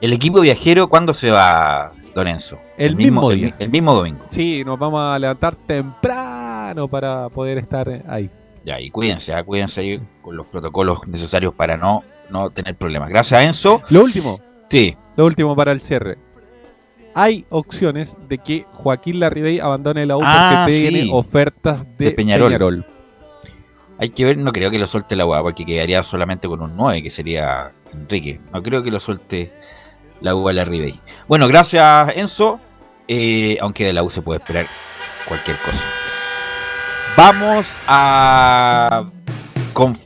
El 0.00 0.12
equipo 0.12 0.40
viajero, 0.40 0.88
¿cuándo 0.88 1.12
se 1.12 1.30
va, 1.30 1.92
Don 2.14 2.28
Enzo? 2.28 2.58
El 2.76 2.96
mismo 2.96 3.30
el 3.30 3.40
día. 3.40 3.54
el 3.58 3.70
mismo 3.70 3.94
domingo. 3.94 4.24
Sí, 4.28 4.62
nos 4.64 4.78
vamos 4.78 5.00
a 5.00 5.18
levantar 5.18 5.56
temprano 5.56 6.88
para 6.88 7.28
poder 7.30 7.58
estar 7.58 8.02
ahí. 8.08 8.28
Ya, 8.64 8.80
y 8.80 8.90
cuídense, 8.90 9.32
ah, 9.32 9.42
cuídense 9.42 9.80
ahí 9.80 10.00
con 10.22 10.36
los 10.36 10.46
protocolos 10.46 11.06
necesarios 11.06 11.54
para 11.54 11.76
no, 11.76 12.02
no 12.30 12.50
tener 12.50 12.74
problemas. 12.74 13.10
Gracias, 13.10 13.42
Enzo. 13.42 13.82
Lo 13.90 14.02
último. 14.04 14.40
Sí. 14.68 14.96
Lo 15.16 15.26
último 15.26 15.54
para 15.54 15.72
el 15.72 15.80
cierre. 15.80 16.18
Hay 17.14 17.44
opciones 17.50 18.16
de 18.28 18.38
que 18.38 18.66
Joaquín 18.72 19.20
Larribey 19.20 19.60
abandone 19.60 20.04
la 20.06 20.16
U 20.16 20.20
Ah, 20.24 20.64
porque 20.66 20.80
tiene 20.80 21.02
sí. 21.02 21.10
ofertas 21.12 21.84
de, 21.98 22.06
De 22.06 22.10
Peñarol. 22.12 22.48
Peñarol. 22.48 22.86
Hay 23.98 24.08
que 24.10 24.24
ver, 24.24 24.36
no 24.38 24.50
creo 24.50 24.70
que 24.72 24.78
lo 24.78 24.86
suelte 24.88 25.14
la 25.14 25.24
UA, 25.24 25.42
porque 25.42 25.64
quedaría 25.64 26.02
solamente 26.02 26.48
con 26.48 26.60
un 26.60 26.76
9, 26.76 27.02
que 27.04 27.10
sería 27.10 27.70
Enrique. 27.92 28.40
No 28.52 28.60
creo 28.62 28.82
que 28.82 28.90
lo 28.90 28.98
suelte 28.98 29.52
la 30.20 30.34
UA 30.34 30.52
la 30.52 30.64
Ribey. 30.64 30.98
Bueno, 31.28 31.46
gracias 31.46 32.16
Enzo. 32.16 32.58
Eh, 33.06 33.58
aunque 33.60 33.84
de 33.84 33.92
la 33.92 34.02
U 34.02 34.10
se 34.10 34.22
puede 34.22 34.38
esperar 34.40 34.66
cualquier 35.28 35.56
cosa. 35.58 35.84
Vamos 37.16 37.76
a. 37.86 39.04
con- 39.72 39.96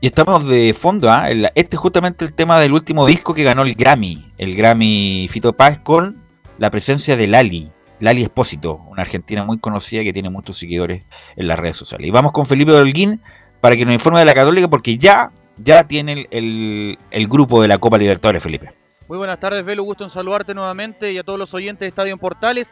y 0.00 0.06
estamos 0.06 0.46
de 0.46 0.74
fondo, 0.74 1.10
¿ah? 1.10 1.28
Este 1.54 1.76
es 1.76 1.78
justamente 1.78 2.24
el 2.24 2.32
tema 2.32 2.60
del 2.60 2.72
último 2.72 3.04
disco 3.06 3.34
que 3.34 3.42
ganó 3.42 3.62
el 3.62 3.74
Grammy. 3.74 4.32
El 4.38 4.54
Grammy 4.56 5.26
Fito 5.30 5.52
Páez 5.52 5.78
con 5.80 6.22
la 6.58 6.70
presencia 6.70 7.16
de 7.16 7.26
Lali. 7.26 7.70
Lali 8.00 8.22
Espósito, 8.22 8.80
una 8.88 9.02
argentina 9.02 9.44
muy 9.44 9.58
conocida 9.58 10.04
que 10.04 10.12
tiene 10.12 10.30
muchos 10.30 10.56
seguidores 10.58 11.02
en 11.34 11.48
las 11.48 11.58
redes 11.58 11.76
sociales. 11.76 12.06
Y 12.06 12.10
vamos 12.10 12.30
con 12.32 12.46
Felipe 12.46 12.70
Holguín 12.72 13.20
para 13.60 13.74
que 13.76 13.84
nos 13.84 13.94
informe 13.94 14.20
de 14.20 14.24
la 14.24 14.34
Católica, 14.34 14.68
porque 14.68 14.96
ya, 14.98 15.32
ya 15.56 15.82
tiene 15.82 16.12
el, 16.12 16.28
el- 16.30 16.98
grupo 17.28 17.60
de 17.60 17.66
la 17.66 17.78
Copa 17.78 17.98
Libertadores, 17.98 18.40
Felipe. 18.42 18.70
Muy 19.08 19.18
buenas 19.18 19.40
tardes, 19.40 19.64
Velo. 19.64 19.82
Gusto 19.82 20.04
en 20.04 20.10
saludarte 20.10 20.54
nuevamente 20.54 21.12
y 21.12 21.18
a 21.18 21.24
todos 21.24 21.38
los 21.40 21.52
oyentes 21.54 21.80
de 21.80 21.86
Estadio 21.88 22.12
en 22.12 22.18
Portales. 22.20 22.68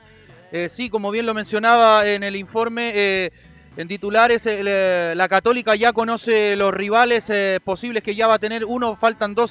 Eh, 0.52 0.68
sí, 0.72 0.90
como 0.90 1.10
bien 1.10 1.26
lo 1.26 1.34
mencionaba 1.34 2.06
en 2.06 2.22
el 2.22 2.36
informe, 2.36 2.92
eh, 2.94 3.30
en 3.76 3.88
titulares, 3.88 4.42
eh, 4.46 5.12
la 5.16 5.28
Católica 5.28 5.74
ya 5.74 5.92
conoce 5.92 6.54
los 6.54 6.72
rivales 6.72 7.24
eh, 7.30 7.58
posibles 7.64 8.02
que 8.04 8.14
ya 8.14 8.28
va 8.28 8.34
a 8.34 8.38
tener. 8.38 8.64
Uno, 8.64 8.94
faltan 8.96 9.34
dos, 9.34 9.50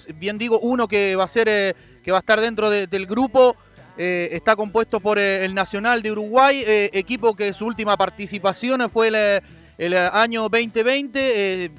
sea, 0.00 0.14
bien 0.16 0.38
digo, 0.38 0.58
uno 0.60 0.88
que 0.88 1.14
va 1.14 1.24
a 1.24 1.28
ser, 1.28 1.48
eh, 1.48 1.74
que 2.04 2.12
va 2.12 2.18
a 2.18 2.20
estar 2.20 2.40
dentro 2.40 2.70
de- 2.70 2.86
del 2.86 3.06
grupo. 3.06 3.56
eh, 3.96 4.30
está 4.32 4.56
compuesto 4.56 4.98
por 4.98 5.20
eh, 5.20 5.44
el 5.44 5.54
Nacional 5.54 6.02
de 6.02 6.10
Uruguay, 6.10 6.64
eh, 6.66 6.90
equipo 6.94 7.36
que 7.36 7.52
su 7.54 7.64
última 7.64 7.96
participación 7.96 8.90
fue 8.90 9.06
el, 9.06 9.40
el 9.78 9.96
año 9.96 10.48
2020. 10.48 11.64
eh, 11.64 11.70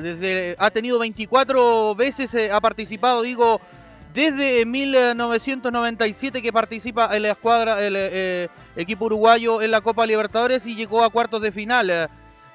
desde, 0.00 0.56
ha 0.58 0.70
tenido 0.70 0.98
24 0.98 1.94
veces, 1.96 2.34
ha 2.50 2.60
participado, 2.62 3.20
digo, 3.20 3.60
desde 4.14 4.64
1997 4.64 6.40
que 6.40 6.52
participa 6.52 7.14
en 7.14 7.22
la 7.24 7.32
escuadra, 7.32 7.84
el 7.84 8.48
equipo 8.76 9.04
uruguayo 9.06 9.60
en 9.60 9.70
la 9.70 9.80
Copa 9.82 10.06
Libertadores 10.06 10.64
y 10.66 10.74
llegó 10.76 11.04
a 11.04 11.10
cuartos 11.10 11.42
de 11.42 11.52
final 11.52 11.90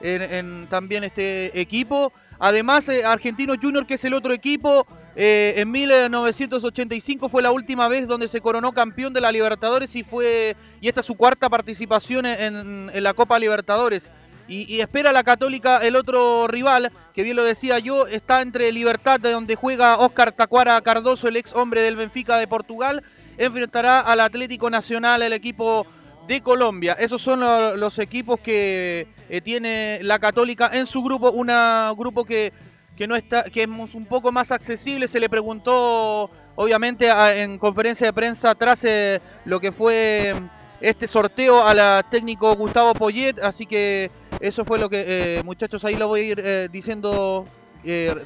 en, 0.01 0.22
en 0.22 0.68
también 0.68 1.03
este 1.03 1.59
equipo. 1.59 2.11
Además, 2.39 2.86
Argentino 3.05 3.53
Junior, 3.61 3.86
que 3.86 3.93
es 3.95 4.05
el 4.05 4.13
otro 4.13 4.34
equipo, 4.34 4.88
eh, 5.16 5.53
en 5.57 5.72
1985 5.72 7.30
fue 7.30 7.41
la 7.41 7.51
última 7.51 7.88
vez 7.88 8.07
donde 8.07 8.28
se 8.28 8.41
coronó 8.41 8.72
campeón 8.74 9.13
de 9.13 9.22
la 9.22 9.32
Libertadores 9.32 9.95
y 9.95 10.03
fue 10.03 10.55
y 10.82 10.88
esta 10.89 10.99
es 10.99 11.05
su 11.05 11.16
cuarta 11.16 11.49
participación 11.49 12.26
en, 12.26 12.91
la 13.03 13.13
Copa 13.13 13.39
Libertadores. 13.39 14.11
Y, 14.47 14.80
espera 14.80 15.11
la 15.11 15.24
Católica 15.24 15.80
el 15.80 15.95
otro 15.95 16.47
rival, 16.47 16.91
que 17.16 17.24
bien 17.24 17.36
lo 17.36 17.43
decía 17.43 17.80
yo, 17.80 18.05
está 18.05 18.41
entre 18.41 18.72
Libertad, 18.72 19.20
de 19.20 19.32
donde 19.32 19.55
juega 19.55 19.97
Oscar 19.97 20.32
Tacuara 20.34 20.80
Cardoso, 20.82 21.28
el 21.28 21.38
ex 21.38 21.51
hombre 21.53 21.82
del 21.82 21.95
Benfica 21.95 22.38
de 22.38 22.47
Portugal, 22.47 23.01
enfrentará 23.39 24.01
al 24.01 24.20
Atlético 24.20 24.70
Nacional, 24.70 25.24
el 25.24 25.34
equipo 25.34 25.88
de 26.28 26.41
Colombia. 26.41 26.93
Esos 26.99 27.24
son 27.24 27.39
lo- 27.39 27.76
los 27.76 27.97
equipos 27.97 28.39
que 28.39 29.07
eh, 29.30 29.41
tiene 29.41 29.99
la 30.03 30.20
Católica 30.20 30.70
en 30.74 30.86
su 30.86 31.01
grupo, 31.01 31.32
un 31.32 31.47
grupo 31.97 32.24
que, 32.24 32.53
que 32.97 33.07
no 33.07 33.15
está, 33.15 33.43
que 33.43 33.63
es 33.63 33.69
un 33.69 34.05
poco 34.05 34.31
más 34.31 34.51
accesible. 34.51 35.07
Se 35.07 35.19
le 35.19 35.29
preguntó, 35.29 36.29
obviamente, 36.55 37.09
en 37.41 37.57
conferencia 37.57 38.07
de 38.07 38.13
prensa 38.13 38.55
tras 38.55 38.83
eh, 38.83 39.19
lo 39.45 39.59
que 39.59 39.71
fue 39.71 40.33
este 40.81 41.07
sorteo 41.07 41.65
a 41.65 41.73
la 41.73 42.05
técnico 42.09 42.55
Gustavo 42.55 42.93
Poyet, 42.93 43.39
así 43.41 43.65
que 43.65 44.11
eso 44.39 44.65
fue 44.65 44.77
lo 44.77 44.89
que, 44.89 45.03
eh, 45.07 45.43
muchachos, 45.43 45.83
ahí 45.85 45.95
lo 45.95 46.07
voy 46.07 46.19
a 46.19 46.23
ir 46.23 46.41
eh, 46.43 46.69
diciendo, 46.71 47.45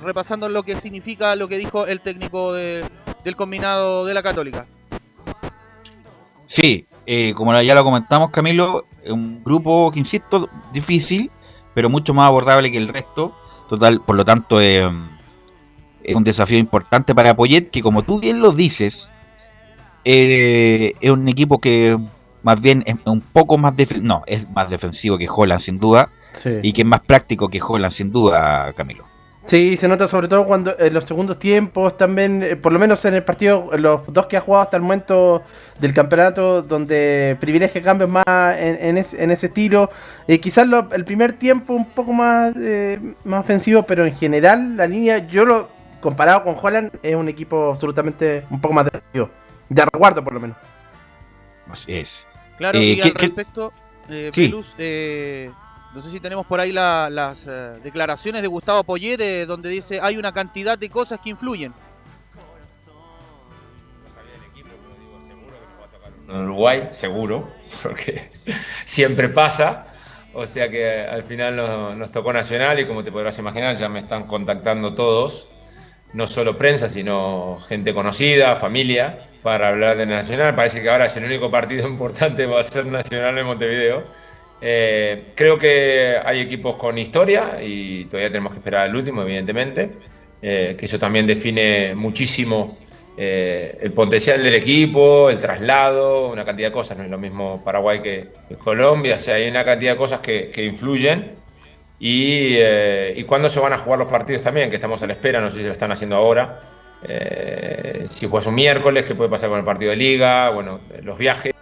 repasando 0.01 0.47
lo 0.47 0.63
que 0.63 0.77
significa 0.77 1.35
lo 1.35 1.47
que 1.49 1.57
dijo 1.57 1.85
el 1.85 1.99
técnico 1.99 2.53
de- 2.53 2.85
del 3.25 3.35
combinado 3.35 4.05
de 4.05 4.13
la 4.13 4.23
Católica. 4.23 4.65
Sí, 6.47 6.85
como 7.35 7.59
ya 7.61 7.75
lo 7.75 7.83
comentamos, 7.83 8.31
Camilo, 8.31 8.85
un 9.05 9.43
grupo 9.43 9.91
que, 9.91 9.99
insisto, 9.99 10.49
difícil, 10.71 11.29
pero 11.73 11.89
mucho 11.89 12.13
más 12.13 12.27
abordable 12.27 12.71
que 12.71 12.77
el 12.77 12.87
resto. 12.87 13.35
Total, 13.69 14.01
por 14.01 14.15
lo 14.15 14.25
tanto, 14.25 14.59
eh, 14.59 14.89
es 16.03 16.15
un 16.15 16.23
desafío 16.23 16.57
importante 16.57 17.13
para 17.13 17.35
Poyet, 17.35 17.69
que 17.69 17.81
como 17.81 18.01
tú 18.03 18.19
bien 18.19 18.39
lo 18.39 18.51
dices, 18.51 19.09
eh, 20.05 20.93
es 20.99 21.11
un 21.11 21.27
equipo 21.29 21.59
que 21.59 21.97
más 22.41 22.59
bien 22.59 22.83
es 22.87 22.95
un 23.05 23.21
poco 23.21 23.57
más 23.57 23.73
no, 24.01 24.23
es 24.25 24.49
más 24.49 24.69
defensivo 24.69 25.17
que 25.17 25.27
Holland 25.29 25.61
sin 25.61 25.79
duda, 25.79 26.09
Sí. 26.33 26.51
y 26.61 26.73
que 26.73 26.81
es 26.83 26.87
más 26.87 27.01
práctico 27.01 27.49
que 27.49 27.61
Holland 27.61 27.91
sin 27.91 28.11
duda, 28.11 28.71
Camilo. 28.73 29.05
Sí, 29.49 29.77
se 29.77 29.87
nota 29.87 30.07
sobre 30.07 30.27
todo 30.27 30.45
cuando 30.45 30.75
en 30.77 30.93
los 30.93 31.05
segundos 31.05 31.39
tiempos 31.39 31.97
también, 31.97 32.43
eh, 32.43 32.55
por 32.55 32.71
lo 32.71 32.77
menos 32.77 33.03
en 33.05 33.15
el 33.15 33.23
partido, 33.23 33.67
los 33.79 34.01
dos 34.05 34.27
que 34.27 34.37
ha 34.37 34.41
jugado 34.41 34.61
hasta 34.65 34.77
el 34.77 34.83
momento 34.83 35.41
del 35.79 35.91
campeonato, 35.91 36.61
donde 36.61 37.35
privilegia 37.39 37.81
cambios 37.81 38.11
más 38.11 38.23
en, 38.59 38.77
en 38.79 38.97
ese, 38.99 39.23
en 39.23 39.31
ese 39.31 39.47
estilo. 39.47 39.89
Eh, 40.27 40.39
quizás 40.39 40.67
lo- 40.67 40.87
el 40.93 41.03
primer 41.03 41.33
tiempo 41.33 41.73
un 41.73 41.85
poco 41.85 42.13
más, 42.13 42.53
eh, 42.57 42.99
más 43.23 43.39
ofensivo, 43.41 43.81
pero 43.81 44.05
en 44.05 44.15
general 44.15 44.77
la 44.77 44.85
línea, 44.85 45.17
yo 45.27 45.45
lo 45.45 45.67
comparado 45.99 46.43
con 46.43 46.55
Holland, 46.61 46.91
es 47.01 47.15
un 47.15 47.27
equipo 47.27 47.71
absolutamente 47.71 48.45
un 48.51 48.61
poco 48.61 48.75
más 48.75 48.85
defensivo. 48.85 49.31
De 49.67 49.83
recuerdo 49.83 50.23
por 50.23 50.33
lo 50.33 50.39
menos. 50.41 50.57
Así 51.71 51.91
es. 51.95 52.27
Claro, 52.59 52.77
Eh, 52.77 52.83
y 52.83 52.95
¿qué- 52.97 53.07
al 53.07 53.13
respecto, 53.15 53.73
eh, 54.09 54.29
Sí. 54.31 54.43
Velus, 54.43 54.67
eh, 54.77 55.49
no 55.93 56.01
sé 56.01 56.11
si 56.11 56.19
tenemos 56.19 56.45
por 56.45 56.59
ahí 56.59 56.71
la- 56.71 57.09
las 57.09 57.39
eh, 57.47 57.79
declaraciones 57.83 58.41
de 58.41 58.47
Gustavo 58.47 58.83
Poyet, 58.83 59.19
eh, 59.19 59.45
donde 59.45 59.69
dice 59.69 59.99
hay 60.01 60.17
una 60.17 60.31
cantidad 60.31 60.77
de 60.77 60.89
cosas 60.89 61.19
que 61.23 61.29
influyen. 61.29 61.73
en 66.29 66.35
Uruguay, 66.43 66.89
seguro, 66.91 67.49
porque 67.83 68.29
siempre 68.85 69.29
pasa. 69.29 69.87
O 70.33 70.45
sea 70.45 70.69
que 70.69 71.01
al 71.01 71.23
final 71.23 71.55
nos, 71.55 71.97
nos 71.97 72.11
tocó 72.11 72.31
Nacional 72.31 72.79
y 72.79 72.85
como 72.85 73.03
te 73.03 73.11
podrás 73.11 73.39
imaginar 73.39 73.75
ya 73.75 73.89
me 73.89 73.99
están 73.99 74.25
contactando 74.27 74.93
todos, 74.93 75.49
no 76.13 76.27
solo 76.27 76.55
prensa, 76.55 76.87
sino 76.87 77.57
gente 77.67 77.95
conocida, 77.95 78.55
familia, 78.55 79.27
para 79.41 79.69
hablar 79.69 79.97
de 79.97 80.05
Nacional. 80.05 80.53
Parece 80.53 80.83
que 80.83 80.89
ahora 80.89 81.05
es 81.07 81.17
el 81.17 81.25
único 81.25 81.49
partido 81.49 81.87
importante 81.87 82.45
va 82.45 82.59
a 82.59 82.63
ser 82.63 82.85
Nacional 82.85 83.37
en 83.39 83.45
Montevideo. 83.47 84.03
Eh, 84.61 85.31
creo 85.35 85.57
que 85.57 86.17
hay 86.23 86.41
equipos 86.41 86.75
con 86.75 86.97
historia 86.97 87.59
y 87.61 88.05
todavía 88.05 88.29
tenemos 88.29 88.51
que 88.51 88.59
esperar 88.59 88.87
al 88.87 88.95
último, 88.95 89.21
evidentemente, 89.21 89.89
eh, 90.41 90.75
que 90.77 90.85
eso 90.85 90.99
también 90.99 91.25
define 91.25 91.95
muchísimo 91.95 92.67
eh, 93.17 93.77
el 93.81 93.91
potencial 93.93 94.43
del 94.43 94.55
equipo, 94.55 95.29
el 95.29 95.39
traslado, 95.39 96.29
una 96.29 96.43
cantidad 96.43 96.69
de 96.69 96.73
cosas. 96.73 96.97
No 96.97 97.03
es 97.05 97.09
lo 97.09 97.17
mismo 97.17 97.63
Paraguay 97.63 98.01
que, 98.01 98.27
Colombia, 98.57 99.15
o 99.15 99.19
sea, 99.19 99.35
hay 99.35 99.47
una 99.47 99.63
cantidad 99.63 99.93
de 99.93 99.97
cosas 99.97 100.19
que, 100.19 100.51
influyen. 100.63 101.39
Y, 102.01 102.57
y 102.57 103.23
cuándo 103.25 103.49
se 103.49 103.59
van 103.59 103.73
a 103.73 103.77
jugar 103.77 103.99
los 103.99 104.07
partidos 104.07 104.41
también, 104.41 104.69
que 104.69 104.77
estamos 104.77 105.03
a 105.03 105.07
la 105.07 105.13
espera, 105.13 105.41
no 105.41 105.49
sé 105.49 105.57
si 105.57 105.63
lo 105.63 105.71
están 105.71 105.91
haciendo 105.91 106.15
ahora. 106.15 106.61
Si 108.09 108.27
juegas 108.27 108.47
un 108.47 108.55
miércoles, 108.55 109.03
qué 109.05 109.15
puede 109.15 109.29
pasar 109.29 109.49
con 109.49 109.59
el 109.59 109.65
partido 109.65 109.91
de 109.91 109.97
liga, 109.97 110.49
bueno, 110.49 110.79
los 111.03 111.17
viajes. 111.17 111.53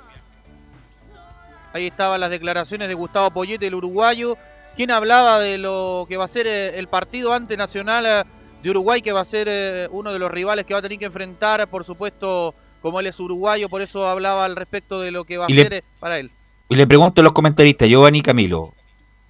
Ahí 1.74 1.88
estaban 1.88 2.20
las 2.20 2.30
declaraciones 2.30 2.88
de 2.88 2.94
Gustavo 2.94 3.32
Poyete, 3.32 3.68
el 3.68 3.76
uruguayo, 3.76 4.38
quien 4.76 4.92
hablaba 4.92 5.40
de 5.40 5.58
lo 5.58 6.06
que 6.08 6.18
va 6.18 6.26
a 6.26 6.30
ser 6.30 6.48
eh, 6.48 6.78
el 6.80 6.88
partido 6.88 7.34
ante 7.34 7.58
Nacional 7.58 8.06
eh, 8.06 8.24
de 8.64 8.70
Uruguay, 8.70 9.02
que 9.02 9.12
va 9.12 9.22
a 9.22 9.26
ser 9.26 9.48
eh, 9.50 9.88
uno 9.92 10.14
de 10.14 10.20
los 10.20 10.32
rivales 10.32 10.66
que 10.66 10.74
va 10.74 10.80
a 10.80 10.84
tener 10.84 11.00
que 11.00 11.06
enfrentar, 11.06 11.68
por 11.68 11.84
supuesto, 11.84 12.54
como 12.82 13.00
él 13.00 13.08
es 13.08 13.20
uruguayo, 13.20 13.70
por 13.70 13.82
eso 13.82 14.08
hablaba 14.08 14.46
al 14.46 14.56
respecto 14.56 15.02
de 15.02 15.12
lo 15.12 15.26
que 15.26 15.38
va 15.38 15.46
a 15.46 15.50
ser 15.50 15.84
para 16.00 16.20
él. 16.20 16.32
Y 16.70 16.76
le 16.76 16.88
pregunto 16.88 17.22
a 17.22 17.24
los 17.24 17.34
comentaristas, 17.34 17.88
Giovanni 17.90 18.20
y 18.20 18.22
Camilo, 18.22 18.74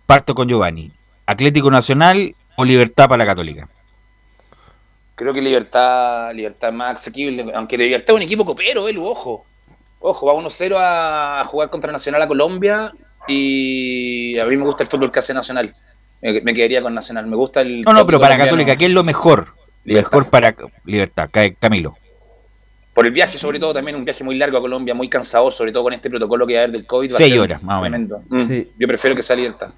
parto 0.05 0.35
con 0.35 0.47
Giovanni, 0.47 0.91
¿Atlético 1.25 1.71
Nacional 1.71 2.35
o 2.55 2.65
Libertad 2.65 3.07
para 3.07 3.23
la 3.23 3.25
Católica? 3.25 3.67
Creo 5.15 5.33
que 5.33 5.41
Libertad, 5.41 6.31
Libertad 6.35 6.71
más 6.71 6.99
asequible, 6.99 7.51
aunque 7.55 7.75
Libertad 7.75 8.09
es 8.09 8.15
un 8.17 8.21
equipo 8.21 8.45
copero, 8.45 8.87
él, 8.87 8.99
ojo. 8.99 9.46
Ojo, 9.99 10.25
va 10.27 10.33
1-0 10.33 10.75
a 10.77 11.43
jugar 11.45 11.69
contra 11.69 11.91
Nacional 11.91 12.21
a 12.21 12.27
Colombia 12.27 12.93
y 13.27 14.37
a 14.39 14.45
mí 14.45 14.55
me 14.57 14.63
gusta 14.63 14.83
el 14.83 14.89
fútbol 14.89 15.11
que 15.11 15.19
hace 15.19 15.33
Nacional. 15.33 15.71
Me, 16.21 16.41
me 16.41 16.53
quedaría 16.53 16.81
con 16.81 16.93
Nacional, 16.93 17.27
me 17.27 17.35
gusta 17.35 17.61
el... 17.61 17.81
No, 17.81 17.93
no, 17.93 18.05
pero 18.05 18.19
para 18.19 18.35
colombiano. 18.35 18.45
Católica, 18.45 18.75
¿qué 18.77 18.85
es 18.85 18.91
lo 18.91 19.03
mejor? 19.03 19.47
Mejor 19.85 20.29
para 20.29 20.55
Libertad, 20.85 21.29
Ca- 21.31 21.53
Camilo. 21.59 21.95
Por 22.93 23.05
el 23.05 23.11
viaje, 23.11 23.37
sobre 23.37 23.59
todo, 23.59 23.73
también 23.73 23.95
un 23.95 24.03
viaje 24.05 24.23
muy 24.23 24.35
largo 24.35 24.57
a 24.57 24.61
Colombia, 24.61 24.93
muy 24.95 25.07
cansador, 25.07 25.53
sobre 25.53 25.71
todo 25.71 25.83
con 25.83 25.93
este 25.93 26.09
protocolo 26.09 26.47
que 26.47 26.53
va 26.55 26.59
a 26.61 26.63
haber 26.63 26.71
del 26.73 26.85
COVID. 26.87 27.11
va 27.13 27.15
a 27.15 27.19
Seis 27.19 27.31
ser 27.31 27.39
horas, 27.41 27.61
más 27.63 27.79
o 27.79 27.83
menos. 27.83 28.09
tremendo. 28.27 28.45
Mm. 28.65 28.79
Yo 28.79 28.87
prefiero 28.87 29.15
que 29.15 29.21
sea 29.21 29.35
Libertad. 29.35 29.69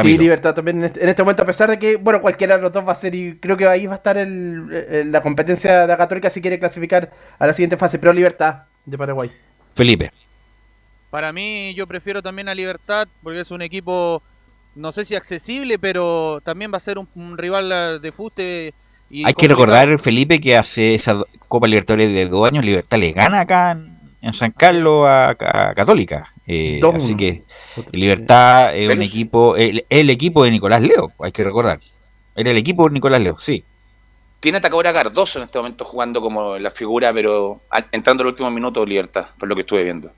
Sí, 0.00 0.16
libertad 0.16 0.54
también 0.54 0.78
en 0.78 0.84
este, 0.84 1.02
en 1.02 1.08
este 1.10 1.22
momento, 1.22 1.42
a 1.42 1.46
pesar 1.46 1.68
de 1.68 1.78
que, 1.78 1.96
bueno, 1.96 2.22
cualquiera 2.22 2.56
de 2.56 2.62
los 2.62 2.72
dos 2.72 2.86
va 2.88 2.92
a 2.92 2.94
ser, 2.94 3.14
y 3.14 3.36
creo 3.38 3.58
que 3.58 3.66
ahí 3.66 3.86
va 3.86 3.92
a 3.92 3.96
estar 3.96 4.16
el, 4.16 4.72
el- 4.90 5.12
la 5.12 5.20
competencia 5.20 5.82
de 5.82 5.86
la 5.86 5.98
Católica 5.98 6.30
si 6.30 6.40
quiere 6.40 6.58
clasificar 6.58 7.10
a 7.38 7.46
la 7.46 7.52
siguiente 7.52 7.76
fase, 7.76 7.98
pero 7.98 8.10
libertad 8.14 8.62
de 8.86 8.96
Paraguay. 8.96 9.30
Felipe. 9.74 10.12
Para 11.10 11.32
mí, 11.32 11.74
yo 11.74 11.86
prefiero 11.86 12.22
también 12.22 12.48
a 12.48 12.54
Libertad, 12.54 13.06
porque 13.22 13.40
es 13.40 13.50
un 13.50 13.60
equipo, 13.60 14.22
no 14.74 14.92
sé 14.92 15.04
si 15.04 15.14
accesible, 15.14 15.78
pero 15.78 16.40
también 16.42 16.72
va 16.72 16.78
a 16.78 16.80
ser 16.80 16.98
un, 16.98 17.06
un 17.14 17.36
rival 17.36 18.00
de 18.00 18.12
fuste. 18.12 18.74
Y 19.10 19.26
Hay 19.26 19.34
que 19.34 19.46
recordar, 19.48 19.98
Felipe, 19.98 20.40
que 20.40 20.56
hace 20.56 20.94
esa 20.94 21.22
Copa 21.48 21.66
Libertadores 21.66 22.10
de 22.12 22.26
dos 22.28 22.48
años, 22.48 22.64
Libertad 22.64 22.98
le 22.98 23.12
gana 23.12 23.40
acá 23.40 23.72
en, 23.72 23.98
en 24.22 24.32
San 24.32 24.52
Carlos 24.52 25.04
a, 25.06 25.30
a 25.30 25.74
Católica. 25.74 26.32
Eh, 26.46 26.80
así 26.94 27.14
que 27.14 27.42
Libertad 27.92 28.74
es 28.74 28.90
un 28.90 29.02
equipo, 29.02 29.56
el, 29.56 29.84
el 29.90 30.08
equipo 30.08 30.44
de 30.44 30.50
Nicolás 30.50 30.80
Leo, 30.80 31.12
hay 31.18 31.32
que 31.32 31.44
recordar. 31.44 31.78
Era 32.34 32.50
el 32.50 32.56
equipo 32.56 32.88
de 32.88 32.94
Nicolás 32.94 33.20
Leo, 33.20 33.38
sí. 33.38 33.64
Tiene 34.42 34.58
atacador 34.58 34.88
a 34.88 34.92
Cardoso 34.92 35.38
en 35.38 35.44
este 35.44 35.56
momento 35.56 35.84
jugando 35.84 36.20
como 36.20 36.58
la 36.58 36.72
figura, 36.72 37.14
pero 37.14 37.60
entrando 37.92 38.22
en 38.22 38.26
los 38.26 38.32
últimos 38.32 38.52
minutos 38.52 38.88
Libertad, 38.88 39.28
por 39.38 39.48
lo 39.48 39.54
que 39.54 39.60
estuve 39.60 39.84
viendo. 39.84 40.12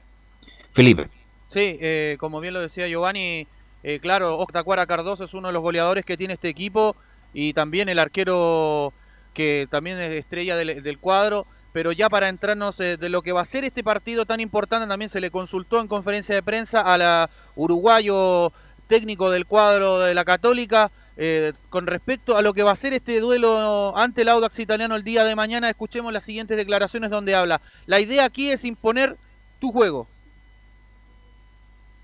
Felipe. 0.72 1.11
Sí, 1.51 1.77
eh, 1.79 2.16
como 2.18 2.41
bien 2.41 2.55
lo 2.55 2.62
decía 2.62 2.89
Giovanni, 2.89 3.47
eh, 3.83 3.99
claro, 4.01 4.39
Octacuara 4.39 4.87
Cardoso 4.87 5.25
es 5.25 5.35
uno 5.35 5.49
de 5.49 5.53
los 5.53 5.61
goleadores 5.61 6.07
que 6.07 6.16
tiene 6.16 6.33
este 6.33 6.49
equipo 6.49 6.97
y 7.35 7.53
también 7.53 7.91
el 7.91 7.99
arquero 7.99 8.95
que 9.35 9.68
también 9.70 9.99
es 9.99 10.12
estrella 10.12 10.57
del, 10.57 10.83
del 10.83 10.99
cuadro. 10.99 11.47
Pero 11.75 11.93
ya 11.93 12.09
para 12.09 12.31
entrarnos 12.31 12.81
eh, 12.81 12.97
de 12.97 13.11
lo 13.11 13.20
que 13.20 13.33
va 13.33 13.43
a 13.43 13.45
ser 13.45 13.64
este 13.64 13.85
partido 13.85 14.25
tan 14.25 14.41
importante, 14.41 14.89
también 14.89 15.11
se 15.11 15.20
le 15.20 15.31
consultó 15.31 15.81
en 15.81 15.87
conferencia 15.87 16.35
de 16.35 16.43
prensa 16.43 16.81
a 16.81 16.97
la 16.97 17.29
uruguayo 17.57 18.53
técnico 18.87 19.31
del 19.31 19.45
cuadro 19.45 19.99
de 19.99 20.14
la 20.14 20.25
Católica 20.25 20.91
eh, 21.17 21.53
con 21.71 21.87
respecto 21.87 22.37
a 22.37 22.43
lo 22.43 22.55
que 22.55 22.62
va 22.62 22.73
a 22.73 22.77
ser 22.77 22.93
este 22.93 23.21
duelo 23.21 23.97
ante 23.97 24.23
el 24.23 24.29
Audax 24.29 24.59
italiano 24.59 24.97
el 24.97 25.05
día 25.05 25.25
de 25.25 25.35
mañana. 25.35 25.71
Escuchemos 25.71 26.12
las 26.12 26.25
siguientes 26.25 26.57
declaraciones 26.57 27.11
donde 27.11 27.35
habla. 27.35 27.61
La 27.87 28.01
idea 28.01 28.25
aquí 28.25 28.51
es 28.51 28.65
imponer 28.65 29.17
tu 29.61 29.73
juego. 29.73 30.09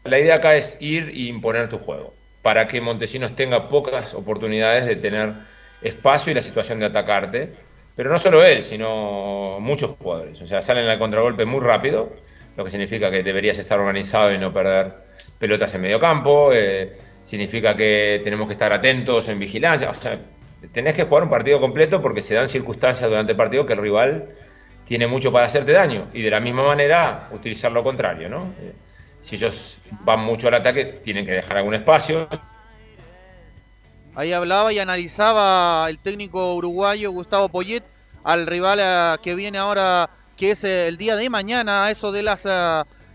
La 0.04 0.18
idea 0.18 0.36
acá 0.36 0.54
es 0.56 0.78
ir 0.80 1.10
y 1.14 1.28
imponer 1.28 1.68
tu 1.68 1.78
juego, 1.78 2.14
para 2.42 2.66
que 2.66 2.80
Montesinos 2.80 3.36
tenga 3.36 3.68
pocas 3.68 4.14
oportunidades 4.14 4.86
de 4.86 4.96
tener 4.96 5.34
espacio 5.82 6.30
y 6.32 6.34
la 6.34 6.42
situación 6.42 6.80
de 6.80 6.86
atacarte. 6.86 7.54
Pero 7.96 8.10
no 8.10 8.18
solo 8.18 8.42
él, 8.44 8.62
sino 8.62 9.58
muchos 9.60 9.96
jugadores. 9.98 10.40
O 10.40 10.46
sea, 10.46 10.62
salen 10.62 10.88
al 10.88 10.98
contragolpe 10.98 11.44
muy 11.44 11.60
rápido, 11.60 12.16
lo 12.56 12.64
que 12.64 12.70
significa 12.70 13.10
que 13.10 13.22
deberías 13.22 13.58
estar 13.58 13.78
organizado 13.78 14.32
y 14.32 14.38
no 14.38 14.52
perder 14.52 14.94
pelotas 15.38 15.74
en 15.74 15.82
medio 15.82 16.00
campo. 16.00 16.50
eh, 16.54 16.96
significa 17.20 17.76
que 17.76 18.20
tenemos 18.24 18.46
que 18.46 18.52
estar 18.52 18.72
atentos 18.72 19.28
en 19.28 19.38
vigilancia. 19.38 19.90
O 19.90 19.94
sea, 19.94 20.18
tenés 20.72 20.94
que 20.94 21.04
jugar 21.04 21.24
un 21.24 21.30
partido 21.30 21.60
completo 21.60 22.00
porque 22.00 22.22
se 22.22 22.34
dan 22.34 22.48
circunstancias 22.48 23.08
durante 23.08 23.32
el 23.32 23.36
partido 23.36 23.66
que 23.66 23.74
el 23.74 23.80
rival 23.80 24.28
tiene 24.84 25.06
mucho 25.06 25.32
para 25.32 25.46
hacerte 25.46 25.72
daño. 25.72 26.08
Y 26.12 26.22
de 26.22 26.30
la 26.30 26.40
misma 26.40 26.64
manera, 26.64 27.28
utilizar 27.32 27.72
lo 27.72 27.82
contrario, 27.82 28.28
¿no? 28.28 28.52
Eh, 28.60 28.72
si 29.20 29.36
ellos 29.36 29.78
van 30.04 30.20
mucho 30.20 30.48
al 30.48 30.54
ataque, 30.54 30.84
tienen 30.84 31.24
que 31.24 31.32
dejar 31.32 31.58
algún 31.58 31.74
espacio. 31.74 32.28
Ahí 34.14 34.32
hablaba 34.32 34.72
y 34.72 34.78
analizaba 34.78 35.88
el 35.88 35.98
técnico 35.98 36.54
uruguayo 36.54 37.12
Gustavo 37.12 37.48
Poyet 37.48 37.84
al 38.24 38.46
rival 38.46 38.80
eh, 38.82 39.16
que 39.22 39.34
viene 39.34 39.58
ahora, 39.58 40.10
que 40.36 40.52
es 40.52 40.64
eh, 40.64 40.88
el 40.88 40.96
día 40.96 41.16
de 41.16 41.30
mañana, 41.30 41.84
a 41.84 41.90
eso 41.90 42.10
de 42.10 42.22
las 42.22 42.44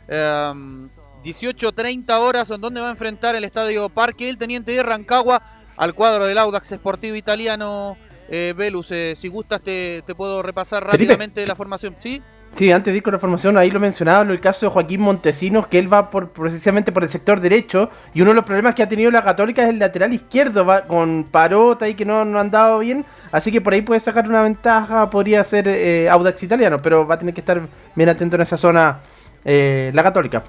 em, 0.08 0.88
18.30 1.26 2.20
horas, 2.20 2.52
en 2.52 2.62
donde 2.62 2.82
va 2.82 2.88
a 2.90 2.92
enfrentar 2.92 3.36
el 3.36 3.44
Estadio 3.44 3.90
Parque 3.90 4.30
el 4.30 4.38
Teniente 4.38 4.72
de 4.72 4.84
Rancagua 4.84 5.42
al 5.76 5.96
cuadro 5.96 6.26
del 6.26 6.38
Audax 6.38 6.68
Sportivo 6.68 7.16
Italiano. 7.16 7.98
Eh, 8.30 8.54
Velus, 8.56 8.92
eh, 8.92 9.18
si 9.20 9.28
gustas 9.28 9.64
te, 9.64 10.04
te 10.06 10.14
puedo 10.14 10.44
repasar 10.44 10.84
Felipe. 10.84 11.14
rápidamente 11.14 11.46
la 11.48 11.56
formación. 11.56 11.96
¿Sí? 12.02 12.22
Sí, 12.52 12.72
antes 12.72 12.94
de 12.94 12.98
ir 12.98 13.04
con 13.04 13.12
la 13.12 13.20
formación, 13.20 13.58
ahí 13.58 13.70
lo 13.70 13.80
mencionaba, 13.80 14.22
el 14.32 14.40
caso 14.40 14.68
de 14.68 14.72
Joaquín 14.72 15.02
Montesinos, 15.02 15.68
que 15.68 15.78
él 15.78 15.92
va 15.92 16.10
por 16.10 16.30
precisamente 16.30 16.92
por 16.92 17.04
el 17.04 17.10
sector 17.10 17.42
derecho, 17.42 17.90
y 18.14 18.22
uno 18.22 18.32
de 18.32 18.36
los 18.36 18.46
problemas 18.46 18.76
que 18.76 18.84
ha 18.84 18.88
tenido 18.88 19.12
la 19.12 19.24
Católica 19.24 19.64
es 19.64 19.70
el 19.70 19.80
lateral 19.80 20.14
izquierdo, 20.14 20.64
va 20.66 20.84
con 20.84 21.26
Parota 21.26 21.90
y 21.90 21.96
que 21.96 22.06
no, 22.06 22.24
no 22.24 22.40
han 22.40 22.52
dado 22.52 22.80
bien, 22.80 23.04
así 23.32 23.52
que 23.52 23.60
por 23.60 23.74
ahí 23.74 23.82
puede 23.82 24.00
sacar 24.00 24.30
una 24.30 24.42
ventaja, 24.44 25.10
podría 25.10 25.44
ser 25.44 25.68
eh, 25.68 26.08
Audax 26.08 26.44
italiano, 26.44 26.82
pero 26.82 27.06
va 27.06 27.16
a 27.16 27.20
tener 27.20 27.34
que 27.34 27.42
estar 27.42 27.62
bien 27.94 28.08
atento 28.08 28.38
en 28.38 28.44
esa 28.44 28.56
zona 28.56 29.00
eh, 29.44 29.92
la 29.94 30.04
Católica. 30.04 30.44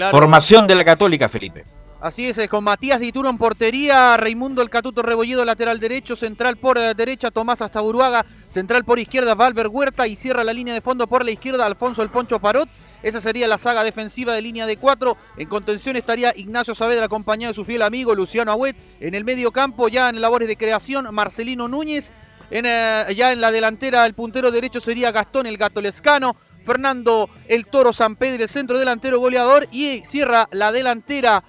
Claro. 0.00 0.16
Formación 0.16 0.66
de 0.66 0.74
la 0.74 0.82
Católica, 0.82 1.28
Felipe. 1.28 1.62
Así 2.00 2.26
es, 2.26 2.48
con 2.48 2.64
Matías 2.64 2.98
Dituro 3.00 3.28
en 3.28 3.36
portería, 3.36 4.16
Raimundo 4.16 4.62
El 4.62 4.70
Catuto 4.70 5.02
Rebolledo 5.02 5.44
lateral 5.44 5.78
derecho, 5.78 6.16
central 6.16 6.56
por 6.56 6.78
eh, 6.78 6.94
derecha, 6.94 7.30
Tomás 7.30 7.60
Astaburuaga, 7.60 8.24
central 8.48 8.86
por 8.86 8.98
izquierda, 8.98 9.34
Valver 9.34 9.68
Huerta 9.68 10.06
y 10.06 10.16
cierra 10.16 10.42
la 10.42 10.54
línea 10.54 10.72
de 10.72 10.80
fondo 10.80 11.06
por 11.06 11.22
la 11.22 11.32
izquierda, 11.32 11.66
Alfonso 11.66 12.02
El 12.02 12.08
Poncho 12.08 12.38
Parot. 12.38 12.66
Esa 13.02 13.20
sería 13.20 13.46
la 13.46 13.58
saga 13.58 13.84
defensiva 13.84 14.32
de 14.32 14.40
línea 14.40 14.64
de 14.64 14.78
cuatro. 14.78 15.18
En 15.36 15.50
contención 15.50 15.96
estaría 15.96 16.32
Ignacio 16.34 16.74
Saavedra 16.74 17.04
acompañado 17.04 17.52
de 17.52 17.56
su 17.56 17.66
fiel 17.66 17.82
amigo 17.82 18.14
Luciano 18.14 18.52
Agüet. 18.52 18.76
En 19.00 19.14
el 19.14 19.24
medio 19.26 19.52
campo, 19.52 19.88
ya 19.88 20.08
en 20.08 20.22
labores 20.22 20.48
de 20.48 20.56
creación, 20.56 21.14
Marcelino 21.14 21.68
Núñez. 21.68 22.10
En, 22.50 22.64
eh, 22.64 23.04
ya 23.14 23.32
en 23.32 23.42
la 23.42 23.52
delantera, 23.52 24.06
el 24.06 24.14
puntero 24.14 24.50
derecho 24.50 24.80
sería 24.80 25.12
Gastón 25.12 25.46
El 25.46 25.58
Gato 25.58 25.82
Lescano. 25.82 26.34
Fernando 26.64 27.28
El 27.48 27.66
Toro 27.66 27.92
San 27.92 28.16
Pedro, 28.16 28.42
el 28.44 28.48
centro 28.50 28.78
delantero 28.78 29.18
goleador. 29.18 29.66
Y 29.70 30.02
cierra 30.04 30.48
la 30.52 30.72
delantera 30.72 31.42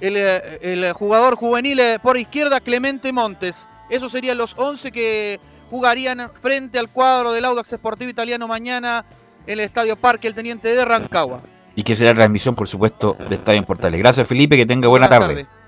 el, 0.00 0.16
eh, 0.16 0.58
el 0.62 0.92
jugador 0.92 1.36
juvenil 1.36 1.78
eh, 1.80 1.98
por 2.02 2.16
izquierda, 2.16 2.60
Clemente 2.60 3.12
Montes. 3.12 3.66
Esos 3.90 4.12
serían 4.12 4.38
los 4.38 4.54
11 4.56 4.90
que 4.90 5.40
jugarían 5.70 6.30
frente 6.40 6.78
al 6.78 6.88
cuadro 6.88 7.32
del 7.32 7.44
Audax 7.44 7.70
Sportivo 7.70 8.10
Italiano 8.10 8.46
mañana 8.48 9.04
en 9.46 9.54
el 9.54 9.60
Estadio 9.60 9.96
Parque 9.96 10.28
El 10.28 10.34
Teniente 10.34 10.68
de 10.74 10.84
Rancagua. 10.84 11.40
Y 11.76 11.82
que 11.82 11.96
será 11.96 12.14
transmisión, 12.14 12.54
por 12.54 12.68
supuesto, 12.68 13.16
de 13.28 13.34
Estadio 13.34 13.58
en 13.58 13.64
Portales. 13.64 13.98
Gracias, 13.98 14.28
Felipe, 14.28 14.56
que 14.56 14.64
tenga 14.66 14.88
buena 14.88 15.08
Buenas 15.08 15.26
tarde. 15.28 15.44
tardes. 15.44 15.63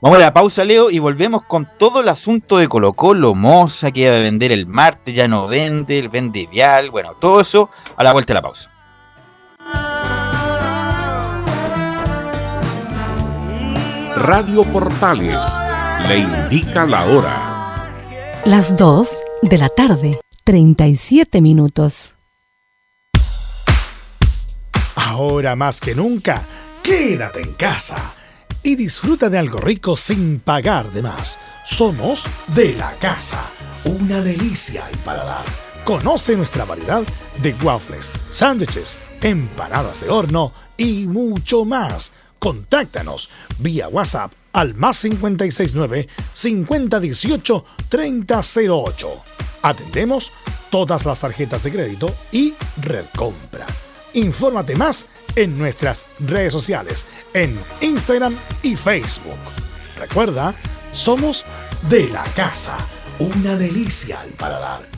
Vamos 0.00 0.18
a 0.18 0.20
la 0.20 0.32
pausa, 0.32 0.64
Leo, 0.64 0.92
y 0.92 1.00
volvemos 1.00 1.42
con 1.42 1.68
todo 1.76 2.02
el 2.02 2.08
asunto 2.08 2.58
de 2.58 2.68
Colo 2.68 2.92
Colo, 2.92 3.34
Moza, 3.34 3.90
que 3.90 4.02
iba 4.02 4.14
a 4.14 4.20
vender 4.20 4.52
el 4.52 4.64
martes, 4.64 5.12
ya 5.12 5.26
no 5.26 5.48
vende, 5.48 5.98
el 5.98 6.08
vende 6.08 6.46
vial, 6.46 6.92
bueno, 6.92 7.14
todo 7.18 7.40
eso 7.40 7.68
a 7.96 8.04
la 8.04 8.12
vuelta 8.12 8.32
de 8.32 8.34
la 8.34 8.42
pausa. 8.42 8.70
Radio 14.14 14.62
Portales 14.66 15.44
le 16.06 16.18
indica 16.18 16.86
la 16.86 17.04
hora. 17.06 17.90
Las 18.44 18.76
2 18.76 19.10
de 19.42 19.58
la 19.58 19.68
tarde, 19.68 20.20
37 20.44 21.40
minutos. 21.40 22.14
Ahora 24.94 25.56
más 25.56 25.80
que 25.80 25.96
nunca, 25.96 26.42
quédate 26.84 27.40
en 27.40 27.52
casa 27.54 28.14
y 28.62 28.74
disfruta 28.76 29.28
de 29.28 29.38
algo 29.38 29.58
rico 29.58 29.96
sin 29.96 30.40
pagar 30.40 30.90
de 30.90 31.02
más. 31.02 31.38
Somos 31.64 32.24
de 32.48 32.74
la 32.74 32.92
casa, 32.94 33.44
una 33.84 34.20
delicia 34.20 34.86
al 34.86 34.96
paladar. 34.98 35.44
Conoce 35.84 36.36
nuestra 36.36 36.64
variedad 36.64 37.02
de 37.42 37.54
waffles, 37.62 38.10
sándwiches, 38.30 38.98
empanadas 39.22 40.00
de 40.00 40.10
horno 40.10 40.52
y 40.76 41.06
mucho 41.06 41.64
más. 41.64 42.12
Contáctanos 42.38 43.30
vía 43.58 43.88
WhatsApp 43.88 44.32
al 44.52 44.74
más 44.74 45.00
569 45.00 46.08
5018 46.32 47.64
3008. 47.88 49.08
Atendemos 49.62 50.30
todas 50.70 51.04
las 51.04 51.20
tarjetas 51.20 51.62
de 51.62 51.72
crédito 51.72 52.14
y 52.32 52.54
red 52.80 53.04
compra. 53.16 53.66
Infórmate 54.14 54.76
más 54.76 55.06
en 55.38 55.56
nuestras 55.56 56.04
redes 56.18 56.52
sociales, 56.52 57.06
en 57.32 57.56
Instagram 57.80 58.36
y 58.64 58.74
Facebook. 58.74 59.38
Recuerda, 59.96 60.52
somos 60.92 61.44
de 61.88 62.08
la 62.08 62.24
casa, 62.34 62.76
una 63.20 63.56
delicia 63.56 64.20
al 64.20 64.30
paladar. 64.30 64.97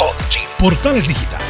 Todo 0.00 0.12
Chile. 0.30 0.46
Portales 0.58 1.06
Digital 1.06 1.42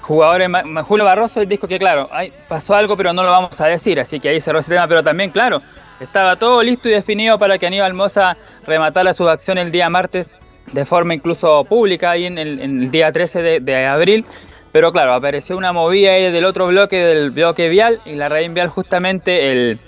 jugadores, 0.00 0.48
Julio 0.84 1.04
Barroso 1.04 1.44
dijo 1.44 1.68
que 1.68 1.78
claro, 1.78 2.08
pasó 2.48 2.74
algo 2.74 2.96
pero 2.96 3.12
no 3.12 3.22
lo 3.22 3.30
vamos 3.30 3.60
a 3.60 3.66
decir, 3.66 4.00
así 4.00 4.20
que 4.20 4.30
ahí 4.30 4.40
cerró 4.40 4.58
ese 4.58 4.72
tema, 4.72 4.88
pero 4.88 5.02
también 5.02 5.30
claro, 5.30 5.62
estaba 6.00 6.36
todo 6.36 6.62
listo 6.62 6.88
y 6.88 6.92
definido 6.92 7.38
para 7.38 7.58
que 7.58 7.66
Aníbal 7.66 7.94
Moza 7.94 8.36
rematara 8.66 9.14
su 9.14 9.28
acción 9.28 9.58
el 9.58 9.70
día 9.70 9.88
martes 9.88 10.36
de 10.72 10.84
forma 10.84 11.14
incluso 11.14 11.64
pública 11.64 12.10
ahí 12.10 12.26
en 12.26 12.38
el, 12.38 12.60
en 12.60 12.82
el 12.82 12.90
día 12.90 13.12
13 13.12 13.42
de, 13.42 13.60
de 13.60 13.86
abril. 13.86 14.24
Pero 14.72 14.90
claro, 14.90 15.12
apareció 15.12 15.56
una 15.56 15.72
movida 15.72 16.12
ahí 16.12 16.32
del 16.32 16.46
otro 16.46 16.66
bloque, 16.68 16.96
del 16.96 17.30
bloque 17.30 17.68
vial, 17.68 18.00
y 18.06 18.14
la 18.14 18.30
Rein 18.30 18.54
Vial 18.54 18.68
justamente 18.68 19.52
el, 19.52 19.78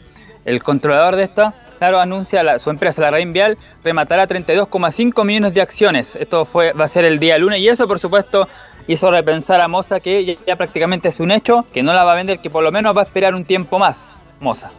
el 0.44 0.62
controlador 0.62 1.16
de 1.16 1.22
esto, 1.24 1.54
claro, 1.78 2.00
anuncia 2.00 2.58
su 2.58 2.70
empresa, 2.70 3.02
la 3.02 3.10
Rein 3.10 3.32
Vial, 3.32 3.58
rematará 3.82 4.26
32,5 4.26 5.24
millones 5.24 5.54
de 5.54 5.60
acciones. 5.60 6.16
Esto 6.16 6.44
fue, 6.44 6.72
va 6.72 6.84
a 6.84 6.88
ser 6.88 7.04
el 7.04 7.18
día 7.18 7.38
lunes, 7.38 7.60
y 7.60 7.68
eso 7.68 7.86
por 7.86 7.98
supuesto 7.98 8.48
hizo 8.86 9.10
repensar 9.10 9.60
a 9.60 9.68
Moza 9.68 10.00
que 10.00 10.24
ya, 10.24 10.34
ya 10.46 10.56
prácticamente 10.56 11.08
es 11.08 11.20
un 11.20 11.30
hecho, 11.30 11.64
que 11.72 11.82
no 11.82 11.92
la 11.92 12.04
va 12.04 12.12
a 12.12 12.16
vender, 12.16 12.40
que 12.40 12.50
por 12.50 12.62
lo 12.62 12.72
menos 12.72 12.96
va 12.96 13.02
a 13.02 13.04
esperar 13.04 13.34
un 13.34 13.44
tiempo 13.44 13.78
más, 13.78 14.12
Moza. 14.40 14.70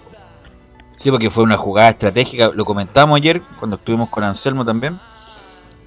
Sí, 0.95 1.11
porque 1.11 1.29
fue 1.29 1.43
una 1.43 1.57
jugada 1.57 1.89
estratégica, 1.89 2.51
lo 2.53 2.65
comentamos 2.65 3.17
ayer 3.17 3.41
cuando 3.59 3.75
estuvimos 3.75 4.09
con 4.09 4.23
Anselmo 4.23 4.63
también. 4.63 4.99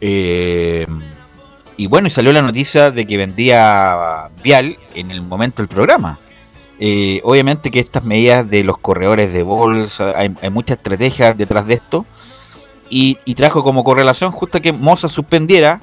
Eh, 0.01 0.87
y 1.77 1.87
bueno, 1.87 2.09
y 2.09 2.11
salió 2.11 2.33
la 2.33 2.43
noticia 2.43 2.91
de 2.91 3.07
que 3.07 3.17
vendía 3.17 4.29
Vial 4.43 4.77
en 4.95 5.11
el 5.11 5.23
momento 5.23 5.63
del 5.63 5.69
programa. 5.69 6.19
Eh, 6.81 7.21
obviamente 7.25 7.71
que 7.71 7.81
estas 7.81 8.05
medidas 8.05 8.49
de 8.49 8.63
los 8.65 8.79
corredores 8.79 9.33
de 9.33 9.43
bolsa, 9.43 10.13
hay, 10.17 10.35
hay 10.41 10.51
mucha 10.51 10.75
estrategia 10.75 11.35
detrás 11.35 11.67
de 11.67 11.75
esto. 11.75 12.07
Y, 12.91 13.17
trajo 13.35 13.63
como 13.63 13.85
correlación 13.85 14.33
justo 14.33 14.63
que 14.63 14.73
Moza 14.73 15.09
suspendiera 15.09 15.81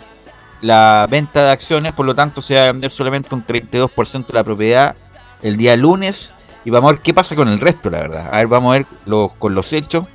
la 0.62 1.06
venta 1.10 1.44
de 1.46 1.52
acciones, 1.52 1.94
por 1.94 2.06
lo 2.06 2.16
tanto 2.16 2.42
se 2.42 2.56
va 2.56 2.64
a 2.64 2.72
vender 2.72 2.92
solamente 2.92 3.36
un 3.36 3.46
32% 3.46 4.26
de 4.28 4.34
la 4.34 4.44
propiedad 4.44 4.96
el 5.44 5.56
día 5.58 5.76
lunes 5.78 6.34
y 6.64 6.72
vamos 6.72 6.90
a 6.90 6.94
ver 6.94 7.02
qué 7.04 7.14
pasa 7.14 7.36
con 7.36 7.48
el 7.48 7.60
resto, 7.60 7.92
la 7.92 8.00
verdad. 8.00 8.30
A 8.32 8.38
ver, 8.38 8.48
vamos 8.48 8.70
a 8.70 8.78
ver 8.80 8.88
lo- 9.06 9.30
con 9.38 9.54
los 9.54 9.72
hechos, 9.74 10.06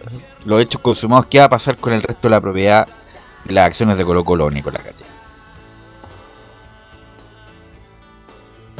los 0.45 0.61
hechos 0.61 0.81
consumados, 0.81 1.27
qué 1.27 1.39
va 1.39 1.45
a 1.45 1.49
pasar 1.51 1.77
con 1.77 1.93
el 1.93 2.03
resto 2.03 2.23
de 2.27 2.31
la 2.31 2.41
propiedad 2.41 2.89
las 3.47 3.67
acciones 3.67 3.97
de 3.97 4.05
Colo 4.05 4.25
Colo, 4.25 4.51
Nicolás 4.51 4.83
Gatica. 4.85 5.09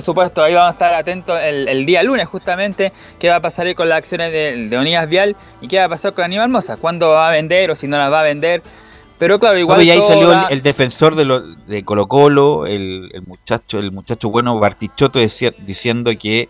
Por 0.01 0.07
supuesto, 0.07 0.43
ahí 0.43 0.55
vamos 0.55 0.71
a 0.71 0.73
estar 0.73 0.95
atentos 0.95 1.39
el, 1.43 1.69
el 1.69 1.85
día 1.85 2.03
lunes 2.03 2.27
justamente, 2.27 2.91
qué 3.19 3.29
va 3.29 3.37
a 3.37 3.41
pasar 3.41 3.67
ahí 3.67 3.75
con 3.75 3.87
las 3.87 3.99
acciones 3.99 4.33
de, 4.33 4.69
de 4.71 4.79
Unidas 4.79 5.07
Vial 5.07 5.37
y 5.61 5.69
qué 5.69 5.79
va 5.79 5.85
a 5.85 5.89
pasar 5.91 6.15
con 6.15 6.25
Aníbal 6.25 6.49
Mosa, 6.49 6.79
cuándo 6.79 7.11
va 7.11 7.29
a 7.29 7.33
vender 7.33 7.71
o 7.71 7.75
si 7.75 7.87
no 7.87 7.99
las 7.99 8.11
va 8.11 8.21
a 8.21 8.23
vender. 8.23 8.63
Pero 9.19 9.39
claro, 9.39 9.59
igual... 9.59 9.83
Y 9.83 9.91
ahí 9.91 10.01
salió 10.01 10.29
da- 10.31 10.47
el, 10.47 10.55
el 10.55 10.63
defensor 10.63 11.17
de, 11.17 11.27
lo, 11.27 11.43
de 11.43 11.85
Colo 11.85 12.09
Colo, 12.09 12.65
el, 12.67 13.11
el 13.13 13.21
muchacho, 13.27 13.79
el 13.79 13.93
muchacho 13.93 14.31
bueno 14.31 14.59
Bartichotto 14.59 15.19
decía, 15.19 15.53
diciendo 15.67 16.11
que, 16.19 16.49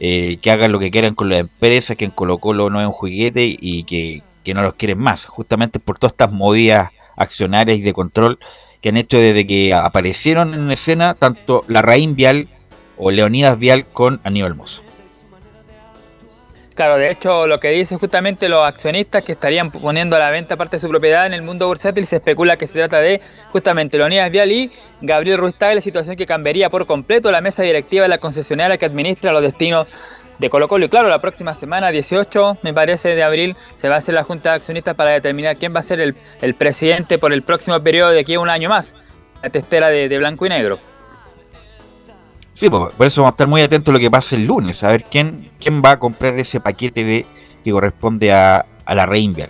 eh, 0.00 0.38
que 0.42 0.50
hagan 0.50 0.72
lo 0.72 0.80
que 0.80 0.90
quieran 0.90 1.14
con 1.14 1.28
las 1.28 1.38
empresas, 1.38 1.96
que 1.96 2.06
en 2.06 2.10
Colo 2.10 2.38
Colo 2.38 2.70
no 2.70 2.80
es 2.80 2.86
un 2.88 2.92
juguete 2.92 3.56
y 3.56 3.84
que, 3.84 4.24
que 4.42 4.52
no 4.52 4.62
los 4.62 4.74
quieren 4.74 4.98
más, 4.98 5.26
justamente 5.26 5.78
por 5.78 5.96
todas 5.96 6.14
estas 6.14 6.32
movidas 6.32 6.90
accionarias 7.14 7.78
y 7.78 7.82
de 7.82 7.92
control 7.92 8.40
que 8.80 8.88
han 8.88 8.96
hecho 8.96 9.16
desde 9.16 9.46
que 9.46 9.72
aparecieron 9.74 10.54
en 10.54 10.68
escena 10.72 11.14
tanto 11.14 11.64
la 11.68 11.82
Raín 11.82 12.16
Vial 12.16 12.48
o 13.00 13.10
Leonidas 13.10 13.58
Vial 13.58 13.86
con 13.86 14.20
Aníbal 14.24 14.54
Mosa. 14.54 14.82
Claro, 16.74 16.96
de 16.96 17.10
hecho, 17.10 17.46
lo 17.46 17.58
que 17.58 17.68
dicen 17.68 17.98
justamente 17.98 18.48
los 18.48 18.64
accionistas 18.64 19.22
que 19.22 19.32
estarían 19.32 19.70
poniendo 19.70 20.16
a 20.16 20.18
la 20.18 20.30
venta 20.30 20.56
parte 20.56 20.76
de 20.76 20.80
su 20.80 20.88
propiedad 20.88 21.26
en 21.26 21.34
el 21.34 21.42
mundo 21.42 21.66
bursátil, 21.66 22.06
se 22.06 22.16
especula 22.16 22.56
que 22.56 22.66
se 22.66 22.74
trata 22.74 23.00
de 23.00 23.20
justamente 23.52 23.98
Leonidas 23.98 24.30
Vial 24.30 24.50
y 24.52 24.72
Gabriel 25.02 25.38
Ruiz 25.38 25.56
Tagle, 25.56 25.80
situación 25.80 26.16
que 26.16 26.26
cambiaría 26.26 26.70
por 26.70 26.86
completo 26.86 27.30
la 27.30 27.40
mesa 27.40 27.62
directiva 27.62 28.04
de 28.04 28.08
la 28.08 28.18
concesionaria 28.18 28.78
que 28.78 28.86
administra 28.86 29.32
los 29.32 29.42
destinos 29.42 29.88
de 30.38 30.48
Colo 30.48 30.68
Colo. 30.68 30.86
Y 30.86 30.88
claro, 30.88 31.08
la 31.08 31.20
próxima 31.20 31.52
semana, 31.52 31.90
18, 31.90 32.58
me 32.62 32.72
parece, 32.72 33.14
de 33.14 33.24
abril, 33.24 33.56
se 33.76 33.88
va 33.88 33.96
a 33.96 33.98
hacer 33.98 34.14
la 34.14 34.24
junta 34.24 34.50
de 34.50 34.56
accionistas 34.56 34.94
para 34.94 35.10
determinar 35.10 35.56
quién 35.56 35.74
va 35.74 35.80
a 35.80 35.82
ser 35.82 36.00
el, 36.00 36.14
presidente 36.54 37.18
por 37.18 37.34
el 37.34 37.42
próximo 37.42 37.78
periodo 37.80 38.10
de 38.10 38.20
aquí 38.20 38.34
a 38.34 38.40
un 38.40 38.48
año 38.48 38.70
más. 38.70 38.94
La 39.42 39.50
testera 39.50 39.88
de 39.88 40.16
blanco 40.16 40.46
y 40.46 40.48
negro. 40.48 40.78
Sí, 42.60 42.68
por 42.68 42.92
eso 43.06 43.22
vamos 43.22 43.32
a 43.32 43.36
estar 43.36 43.46
muy 43.46 43.62
atentos 43.62 43.90
a 43.90 43.94
lo 43.94 43.98
que 43.98 44.10
pase 44.10 44.36
el 44.36 44.44
lunes, 44.44 44.84
a 44.84 44.88
ver 44.88 45.04
quién, 45.04 45.48
quién 45.58 45.80
va 45.82 45.92
a 45.92 45.98
comprar 45.98 46.38
ese 46.38 46.60
paquete 46.60 47.04
de 47.04 47.26
que 47.64 47.70
corresponde 47.70 48.34
a, 48.34 48.66
a 48.84 48.94
la 48.94 49.06
Vial. 49.06 49.48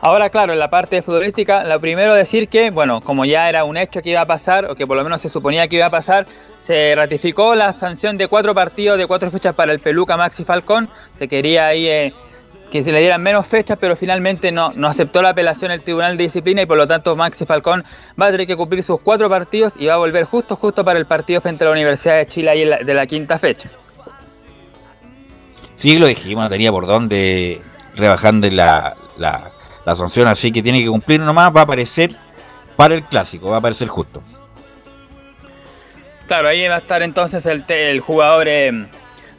Ahora, 0.00 0.30
claro, 0.30 0.54
en 0.54 0.58
la 0.58 0.70
parte 0.70 1.02
futbolística, 1.02 1.62
lo 1.64 1.78
primero 1.78 2.14
decir 2.14 2.48
que, 2.48 2.70
bueno, 2.70 3.02
como 3.02 3.26
ya 3.26 3.50
era 3.50 3.64
un 3.64 3.76
hecho 3.76 4.00
que 4.00 4.08
iba 4.08 4.22
a 4.22 4.26
pasar, 4.26 4.64
o 4.64 4.74
que 4.74 4.86
por 4.86 4.96
lo 4.96 5.04
menos 5.04 5.20
se 5.20 5.28
suponía 5.28 5.68
que 5.68 5.76
iba 5.76 5.84
a 5.84 5.90
pasar, 5.90 6.24
se 6.58 6.94
ratificó 6.96 7.54
la 7.54 7.74
sanción 7.74 8.16
de 8.16 8.26
cuatro 8.26 8.54
partidos 8.54 8.96
de 8.96 9.06
cuatro 9.06 9.30
fechas 9.30 9.54
para 9.54 9.74
el 9.74 9.80
Peluca 9.80 10.16
Maxi 10.16 10.42
Falcón. 10.42 10.88
Se 11.18 11.28
quería 11.28 11.66
ahí 11.66 11.86
eh, 11.86 12.14
que 12.68 12.82
se 12.82 12.92
le 12.92 13.00
dieran 13.00 13.22
menos 13.22 13.46
fechas, 13.46 13.78
pero 13.80 13.96
finalmente 13.96 14.52
no, 14.52 14.72
no 14.74 14.88
aceptó 14.88 15.22
la 15.22 15.30
apelación 15.30 15.70
el 15.70 15.82
Tribunal 15.82 16.16
de 16.16 16.24
Disciplina 16.24 16.62
y 16.62 16.66
por 16.66 16.76
lo 16.76 16.86
tanto 16.86 17.16
Maxi 17.16 17.46
Falcón 17.46 17.84
va 18.20 18.26
a 18.26 18.30
tener 18.30 18.46
que 18.46 18.56
cumplir 18.56 18.82
sus 18.82 19.00
cuatro 19.00 19.28
partidos 19.28 19.74
y 19.78 19.86
va 19.86 19.94
a 19.94 19.98
volver 19.98 20.24
justo, 20.24 20.56
justo 20.56 20.84
para 20.84 20.98
el 20.98 21.06
partido 21.06 21.40
frente 21.40 21.64
a 21.64 21.66
la 21.66 21.72
Universidad 21.72 22.16
de 22.16 22.26
Chile 22.26 22.78
de 22.84 22.94
la 22.94 23.06
quinta 23.06 23.38
fecha. 23.38 23.70
Sí, 25.76 25.98
lo 25.98 26.06
dijimos, 26.06 26.44
no 26.44 26.50
tenía 26.50 26.72
por 26.72 26.86
dónde 26.86 27.60
rebajando 27.94 28.50
la, 28.50 28.96
la, 29.16 29.50
la 29.86 29.94
sanción, 29.94 30.28
así 30.28 30.50
que 30.52 30.62
tiene 30.62 30.82
que 30.82 30.88
cumplir 30.88 31.20
nomás, 31.20 31.54
va 31.54 31.60
a 31.60 31.64
aparecer 31.64 32.16
para 32.76 32.94
el 32.94 33.04
clásico, 33.04 33.50
va 33.50 33.56
a 33.56 33.58
aparecer 33.58 33.88
justo. 33.88 34.22
Claro, 36.26 36.48
ahí 36.48 36.66
va 36.68 36.74
a 36.74 36.78
estar 36.78 37.02
entonces 37.02 37.46
el, 37.46 37.64
el 37.68 38.00
jugador 38.00 38.48
eh, 38.48 38.86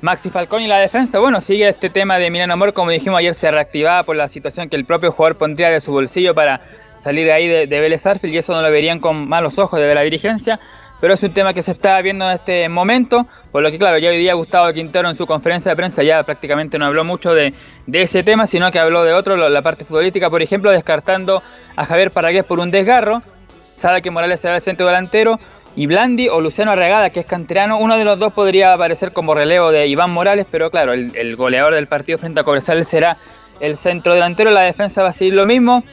Maxi 0.01 0.29
Falcón 0.29 0.61
y 0.61 0.67
la 0.67 0.79
defensa. 0.79 1.19
Bueno, 1.19 1.41
sigue 1.41 1.67
este 1.67 1.89
tema 1.89 2.17
de 2.17 2.29
Milano 2.29 2.53
Amor, 2.53 2.73
como 2.73 2.91
dijimos 2.91 3.19
ayer, 3.19 3.33
se 3.33 3.51
reactivaba 3.51 4.03
por 4.03 4.15
la 4.15 4.27
situación 4.27 4.69
que 4.69 4.75
el 4.75 4.85
propio 4.85 5.11
jugador 5.11 5.37
pondría 5.37 5.69
de 5.69 5.79
su 5.79 5.91
bolsillo 5.91 6.33
para 6.33 6.61
salir 6.97 7.25
de 7.25 7.33
ahí 7.33 7.47
de, 7.47 7.67
de 7.67 7.79
Vélez 7.79 8.05
Arfield 8.05 8.33
y 8.33 8.37
eso 8.37 8.53
no 8.53 8.61
lo 8.61 8.71
verían 8.71 8.99
con 8.99 9.27
malos 9.27 9.59
ojos 9.59 9.79
de 9.79 9.93
la 9.93 10.01
dirigencia. 10.01 10.59
Pero 11.01 11.13
es 11.13 11.23
un 11.23 11.31
tema 11.31 11.53
que 11.53 11.61
se 11.61 11.71
está 11.71 12.01
viendo 12.01 12.25
en 12.25 12.31
este 12.31 12.67
momento, 12.67 13.25
por 13.53 13.63
lo 13.63 13.71
que 13.71 13.77
claro, 13.77 13.97
ya 13.97 14.09
hoy 14.09 14.17
día 14.17 14.33
Gustavo 14.33 14.71
Quintero 14.73 15.09
en 15.09 15.15
su 15.15 15.25
conferencia 15.25 15.71
de 15.71 15.75
prensa 15.77 16.03
ya 16.03 16.23
prácticamente 16.23 16.77
no 16.77 16.85
habló 16.85 17.05
mucho 17.05 17.33
de, 17.33 17.53
de 17.87 18.01
ese 18.01 18.21
tema, 18.21 18.47
sino 18.47 18.69
que 18.69 18.79
habló 18.79 19.03
de 19.05 19.13
otro, 19.13 19.37
la 19.37 19.61
parte 19.61 19.85
futbolística, 19.85 20.29
por 20.29 20.41
ejemplo, 20.41 20.71
descartando 20.71 21.41
a 21.77 21.85
Javier 21.85 22.11
Paragués 22.11 22.43
por 22.43 22.59
un 22.59 22.69
desgarro, 22.69 23.21
sabe 23.63 24.01
que 24.01 24.11
Morales 24.11 24.41
será 24.41 24.55
el 24.55 24.61
centro 24.61 24.85
delantero, 24.85 25.39
y 25.79 25.87
Blandi 25.87 26.27
o 26.27 26.41
Luciano 26.41 26.71
Arregada, 26.71 27.09
que 27.09 27.21
es 27.21 27.25
canterano, 27.25 27.77
uno 27.77 27.97
de 27.97 28.03
los 28.03 28.19
dos 28.19 28.33
podría 28.33 28.73
aparecer 28.73 29.13
como 29.13 29.33
relevo 29.33 29.71
de 29.71 29.87
Iván 29.87 30.09
Morales, 30.09 30.45
pero 30.51 30.69
claro, 30.69 30.91
el, 30.91 31.35
goleador 31.37 31.73
del 31.73 31.87
partido 31.87 32.17
frente 32.17 32.41
a 32.41 32.43
Cobresal 32.43 32.83
será 32.83 33.15
el 33.61 33.77
centro 33.77 34.13
delantero, 34.13 34.51
la 34.51 34.63
defensa 34.63 35.03
va 35.03 35.11
a 35.11 35.13
seguir 35.13 35.35
lo 35.35 35.45
mismo. 35.45 35.85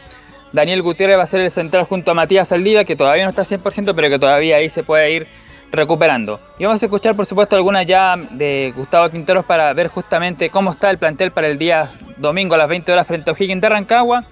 Daniel 0.53 0.83
Gutiérrez 0.83 1.17
va 1.17 1.23
a 1.23 1.27
ser 1.27 1.43
el 1.43 1.53
central 1.53 1.85
junto 1.85 2.11
a 2.11 2.15
Matías 2.15 2.49
Saldivia, 2.49 2.85
que 2.85 2.97
todavía 2.97 3.23
no 3.23 3.31
está 3.31 3.43
100%, 3.43 3.95
pero 3.95 4.09
que 4.09 4.19
todavía 4.19 4.57
ahí 4.57 4.69
se 4.69 4.83
puede 4.83 5.13
ir 5.13 5.29
recuperando. 5.71 6.41
Y 6.59 6.65
vamos 6.65 6.83
a 6.83 6.87
escuchar, 6.87 7.15
por 7.15 7.27
supuesto, 7.27 7.55
algunas 7.55 7.87
ya 7.87 8.17
de 8.17 8.73
Gustavo 8.75 9.09
Quinteros 9.09 9.45
para 9.45 9.73
ver 9.73 9.87
justamente 9.87 10.51
cómo 10.51 10.73
está 10.73 10.91
el 10.91 10.99
plantel 10.99 11.31
para 11.31 11.47
el 11.47 11.59
día 11.59 11.93
domingo 12.17 12.57
a 12.57 12.59
las 12.59 12.69
20 12.69 12.91
horas 12.91 13.07
frente 13.07 13.31
a 13.31 13.35
O'Higgins 13.35 13.63
de 13.63 13.69
Rancagua. 13.69 14.25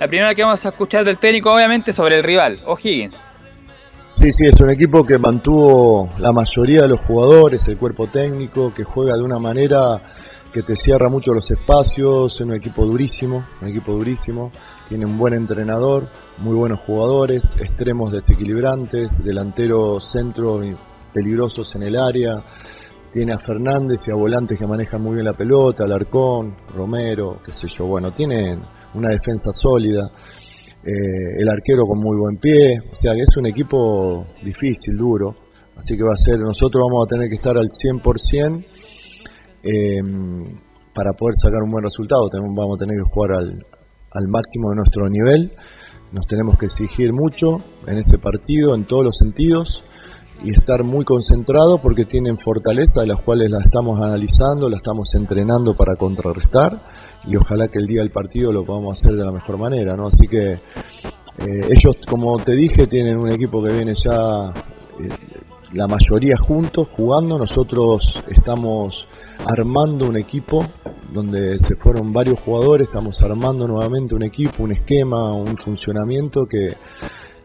La 0.00 0.08
primera 0.08 0.34
que 0.34 0.42
vamos 0.42 0.66
a 0.66 0.70
escuchar 0.70 1.04
del 1.04 1.18
técnico, 1.18 1.54
obviamente, 1.54 1.92
sobre 1.92 2.16
el 2.16 2.24
rival, 2.24 2.58
O'Higgins. 2.66 3.27
Sí, 4.18 4.32
sí, 4.32 4.46
es 4.46 4.60
un 4.60 4.70
equipo 4.70 5.04
que 5.04 5.16
mantuvo 5.16 6.10
la 6.18 6.32
mayoría 6.32 6.82
de 6.82 6.88
los 6.88 6.98
jugadores, 7.02 7.68
el 7.68 7.78
cuerpo 7.78 8.08
técnico, 8.08 8.74
que 8.74 8.82
juega 8.82 9.16
de 9.16 9.22
una 9.22 9.38
manera 9.38 10.02
que 10.52 10.64
te 10.64 10.74
cierra 10.74 11.08
mucho 11.08 11.32
los 11.32 11.48
espacios, 11.52 12.34
es 12.34 12.40
un 12.40 12.52
equipo 12.52 12.84
durísimo, 12.84 13.44
un 13.62 13.68
equipo 13.68 13.92
durísimo, 13.92 14.50
tiene 14.88 15.06
un 15.06 15.16
buen 15.16 15.34
entrenador, 15.34 16.08
muy 16.38 16.56
buenos 16.56 16.80
jugadores, 16.80 17.54
extremos 17.60 18.10
desequilibrantes, 18.12 19.22
delanteros 19.22 20.10
centros 20.10 20.64
peligrosos 21.14 21.76
en 21.76 21.84
el 21.84 21.94
área, 21.94 22.42
tiene 23.12 23.34
a 23.34 23.38
Fernández 23.38 24.00
y 24.08 24.10
a 24.10 24.16
volantes 24.16 24.58
que 24.58 24.66
manejan 24.66 25.00
muy 25.00 25.14
bien 25.14 25.26
la 25.26 25.34
pelota, 25.34 25.84
Alarcón, 25.84 26.56
Romero, 26.74 27.38
qué 27.44 27.52
sé 27.52 27.68
yo, 27.68 27.86
bueno, 27.86 28.10
tienen 28.10 28.60
una 28.94 29.10
defensa 29.10 29.52
sólida. 29.52 30.10
Eh, 30.84 31.40
el 31.42 31.48
arquero 31.48 31.82
con 31.82 31.98
muy 31.98 32.16
buen 32.16 32.36
pie, 32.36 32.78
o 32.90 32.94
sea 32.94 33.12
que 33.12 33.22
es 33.22 33.36
un 33.36 33.46
equipo 33.46 34.26
difícil, 34.44 34.96
duro, 34.96 35.34
así 35.76 35.96
que 35.96 36.04
va 36.04 36.12
a 36.12 36.16
ser, 36.16 36.38
nosotros 36.38 36.80
vamos 36.88 37.04
a 37.04 37.08
tener 37.08 37.28
que 37.28 37.34
estar 37.34 37.56
al 37.58 37.66
100% 37.66 38.64
eh, 39.64 40.00
para 40.94 41.12
poder 41.14 41.34
sacar 41.34 41.62
un 41.64 41.72
buen 41.72 41.82
resultado, 41.82 42.30
vamos 42.32 42.76
a 42.76 42.84
tener 42.84 42.96
que 42.96 43.10
jugar 43.10 43.32
al, 43.32 43.66
al 44.12 44.28
máximo 44.28 44.70
de 44.70 44.76
nuestro 44.76 45.08
nivel, 45.08 45.52
nos 46.12 46.26
tenemos 46.26 46.56
que 46.56 46.66
exigir 46.66 47.12
mucho 47.12 47.58
en 47.88 47.98
ese 47.98 48.18
partido, 48.18 48.74
en 48.76 48.86
todos 48.86 49.02
los 49.02 49.16
sentidos, 49.18 49.82
y 50.44 50.52
estar 50.52 50.84
muy 50.84 51.04
concentrados 51.04 51.80
porque 51.80 52.04
tienen 52.04 52.36
fortaleza 52.38 53.00
de 53.00 53.08
las 53.08 53.22
cuales 53.22 53.50
la 53.50 53.58
estamos 53.58 54.00
analizando, 54.00 54.70
la 54.70 54.76
estamos 54.76 55.12
entrenando 55.14 55.74
para 55.74 55.96
contrarrestar 55.96 56.80
y 57.26 57.36
ojalá 57.36 57.68
que 57.68 57.78
el 57.78 57.86
día 57.86 58.00
del 58.00 58.10
partido 58.10 58.52
lo 58.52 58.64
podamos 58.64 58.98
hacer 58.98 59.14
de 59.14 59.24
la 59.24 59.32
mejor 59.32 59.58
manera, 59.58 59.96
¿no? 59.96 60.06
Así 60.06 60.26
que 60.28 60.52
eh, 60.52 61.68
ellos, 61.70 61.96
como 62.08 62.36
te 62.38 62.52
dije, 62.54 62.86
tienen 62.86 63.16
un 63.16 63.30
equipo 63.30 63.62
que 63.62 63.72
viene 63.72 63.94
ya 63.94 64.50
eh, 65.00 65.08
la 65.72 65.86
mayoría 65.86 66.36
juntos 66.38 66.88
jugando, 66.90 67.38
nosotros 67.38 68.22
estamos 68.28 69.06
armando 69.46 70.06
un 70.06 70.16
equipo 70.16 70.64
donde 71.12 71.58
se 71.58 71.76
fueron 71.76 72.12
varios 72.12 72.40
jugadores, 72.40 72.88
estamos 72.88 73.20
armando 73.22 73.66
nuevamente 73.68 74.14
un 74.14 74.24
equipo, 74.24 74.64
un 74.64 74.72
esquema, 74.72 75.32
un 75.32 75.56
funcionamiento 75.56 76.46
que 76.46 76.74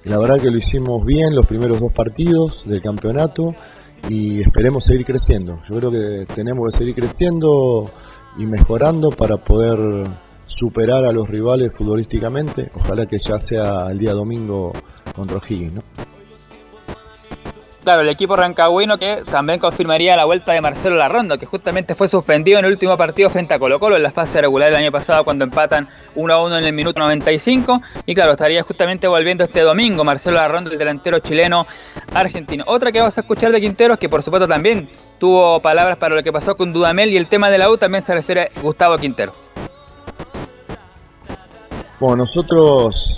la 0.05 0.17
verdad 0.17 0.39
que 0.39 0.51
lo 0.51 0.57
hicimos 0.57 1.05
bien 1.05 1.35
los 1.35 1.45
primeros 1.45 1.79
dos 1.79 1.91
partidos 1.93 2.67
del 2.67 2.81
campeonato 2.81 3.55
y 4.09 4.41
esperemos 4.41 4.83
seguir 4.83 5.05
creciendo. 5.05 5.61
Yo 5.69 5.75
creo 5.75 5.91
que 5.91 6.25
tenemos 6.33 6.71
que 6.71 6.77
seguir 6.77 6.95
creciendo 6.95 7.89
y 8.37 8.45
mejorando 8.45 9.11
para 9.11 9.37
poder 9.37 9.77
superar 10.45 11.05
a 11.05 11.11
los 11.11 11.27
rivales 11.29 11.73
futbolísticamente. 11.75 12.71
Ojalá 12.75 13.05
que 13.05 13.19
ya 13.19 13.39
sea 13.39 13.91
el 13.91 13.97
día 13.97 14.13
domingo 14.13 14.73
contra 15.15 15.37
O'Higgins, 15.37 15.73
¿no? 15.73 15.83
Claro, 17.83 18.01
el 18.01 18.07
equipo 18.07 18.37
rancagüino 18.37 18.97
que 18.97 19.23
también 19.29 19.59
confirmaría 19.59 20.15
la 20.15 20.23
vuelta 20.23 20.53
de 20.53 20.61
Marcelo 20.61 20.95
Larrondo, 20.95 21.37
que 21.37 21.45
justamente 21.45 21.95
fue 21.95 22.07
suspendido 22.07 22.57
en 22.57 22.63
el 22.63 22.71
último 22.71 22.95
partido 22.95 23.29
frente 23.29 23.53
a 23.53 23.59
Colo 23.59 23.77
Colo 23.77 23.97
en 23.97 24.03
la 24.03 24.11
fase 24.11 24.39
regular 24.39 24.69
del 24.69 24.79
año 24.79 24.91
pasado 24.91 25.25
cuando 25.25 25.43
empatan 25.43 25.89
1 26.15 26.33
a 26.33 26.45
1 26.45 26.59
en 26.59 26.63
el 26.63 26.71
minuto 26.71 27.01
95. 27.01 27.81
Y 28.05 28.15
claro, 28.15 28.31
estaría 28.31 28.63
justamente 28.63 29.05
volviendo 29.05 29.43
este 29.43 29.59
domingo 29.59 30.05
Marcelo 30.05 30.37
Larrondo, 30.37 30.71
el 30.71 30.77
delantero 30.77 31.19
chileno 31.19 31.67
argentino. 32.13 32.63
Otra 32.67 32.89
que 32.93 32.99
vamos 32.99 33.17
a 33.17 33.21
escuchar 33.21 33.51
de 33.51 33.59
Quinteros, 33.59 33.99
que 33.99 34.07
por 34.07 34.23
supuesto 34.23 34.47
también 34.47 34.87
tuvo 35.23 35.61
palabras 35.61 35.97
para 35.97 36.17
lo 36.17 36.21
que 36.21 36.33
pasó 36.33 36.53
con 36.53 36.73
Dudamel 36.73 37.09
y 37.09 37.15
el 37.15 37.27
tema 37.27 37.49
de 37.49 37.57
la 37.57 37.71
U 37.71 37.77
también 37.77 38.03
se 38.03 38.13
refiere 38.13 38.51
a 38.53 38.61
Gustavo 38.61 38.97
Quintero. 38.97 39.31
Bueno, 41.97 42.17
nosotros, 42.17 43.17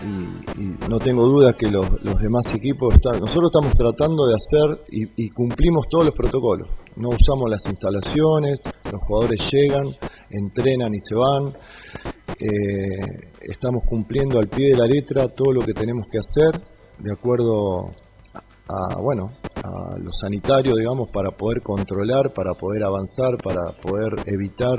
y, 0.00 0.88
no 0.88 0.98
tengo 0.98 1.26
dudas 1.26 1.54
que 1.56 1.70
los, 1.70 2.02
los 2.02 2.18
demás 2.22 2.54
equipos 2.54 2.94
están. 2.94 3.20
Nosotros 3.20 3.50
estamos 3.52 3.74
tratando 3.74 4.26
de 4.28 4.34
hacer 4.34 4.80
y, 4.88 5.28
cumplimos 5.28 5.84
todos 5.90 6.06
los 6.06 6.14
protocolos. 6.14 6.68
No 6.96 7.10
usamos 7.10 7.50
las 7.50 7.66
instalaciones, 7.66 8.62
los 8.90 9.02
jugadores 9.02 9.46
llegan, 9.52 9.94
entrenan 10.30 10.94
y 10.94 11.00
se 11.02 11.14
van. 11.14 11.48
Eh, 12.40 13.28
estamos 13.42 13.82
cumpliendo 13.84 14.38
al 14.38 14.48
pie 14.48 14.70
de 14.70 14.78
la 14.78 14.86
letra 14.86 15.28
todo 15.28 15.52
lo 15.52 15.60
que 15.60 15.74
tenemos 15.74 16.06
que 16.10 16.18
hacer 16.18 16.58
de 16.98 17.12
acuerdo 17.12 17.90
a, 18.66 18.96
bueno 19.02 19.41
a 19.56 19.98
lo 19.98 20.10
sanitario 20.12 20.74
digamos 20.74 21.08
para 21.10 21.30
poder 21.30 21.62
controlar 21.62 22.32
para 22.32 22.54
poder 22.54 22.84
avanzar 22.84 23.36
para 23.36 23.72
poder 23.72 24.14
evitar 24.26 24.78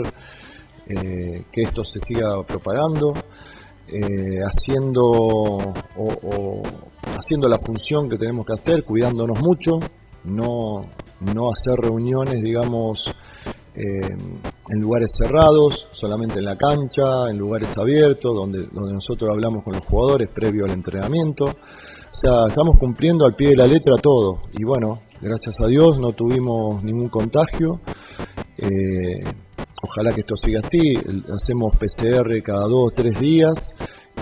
eh, 0.88 1.46
que 1.52 1.62
esto 1.62 1.84
se 1.84 2.00
siga 2.00 2.42
propagando 2.48 3.14
eh, 3.88 4.40
haciendo 4.44 5.04
o, 5.04 6.64
haciendo 7.18 7.48
la 7.48 7.60
función 7.60 8.10
que 8.10 8.18
tenemos 8.18 8.46
que 8.46 8.54
hacer 8.54 8.84
cuidándonos 8.84 9.40
mucho 9.40 9.80
no 10.26 10.86
no 11.22 11.52
hacer 11.52 11.76
reuniones 11.76 12.42
digamos 12.42 13.14
eh, 13.76 14.16
en 14.70 14.80
lugares 14.80 15.16
cerrados, 15.18 15.88
solamente 15.94 16.38
en 16.38 16.46
la 16.46 16.56
cancha, 16.56 17.28
en 17.30 17.40
lugares 17.40 17.76
abiertos, 17.76 18.36
donde, 18.36 18.68
donde 18.72 18.94
nosotros 18.94 19.32
hablamos 19.32 19.64
con 19.64 19.74
los 19.74 19.84
jugadores 19.84 20.30
previo 20.30 20.66
al 20.66 20.72
entrenamiento. 20.72 21.46
O 22.14 22.16
sea, 22.16 22.46
estamos 22.48 22.78
cumpliendo 22.78 23.26
al 23.26 23.34
pie 23.34 23.50
de 23.50 23.56
la 23.56 23.66
letra 23.66 23.96
todo. 23.98 24.44
Y 24.54 24.64
bueno, 24.64 25.00
gracias 25.20 25.60
a 25.60 25.66
Dios 25.66 26.00
no 26.00 26.12
tuvimos 26.12 26.84
ningún 26.84 27.10
contagio. 27.10 27.80
Eh, 28.56 29.20
ojalá 29.82 30.14
que 30.14 30.20
esto 30.20 30.36
siga 30.36 30.60
así. 30.60 30.94
Hacemos 31.36 31.76
PCR 31.76 32.40
cada 32.44 32.68
dos 32.68 32.92
o 32.92 32.94
tres 32.94 33.20
días 33.20 33.74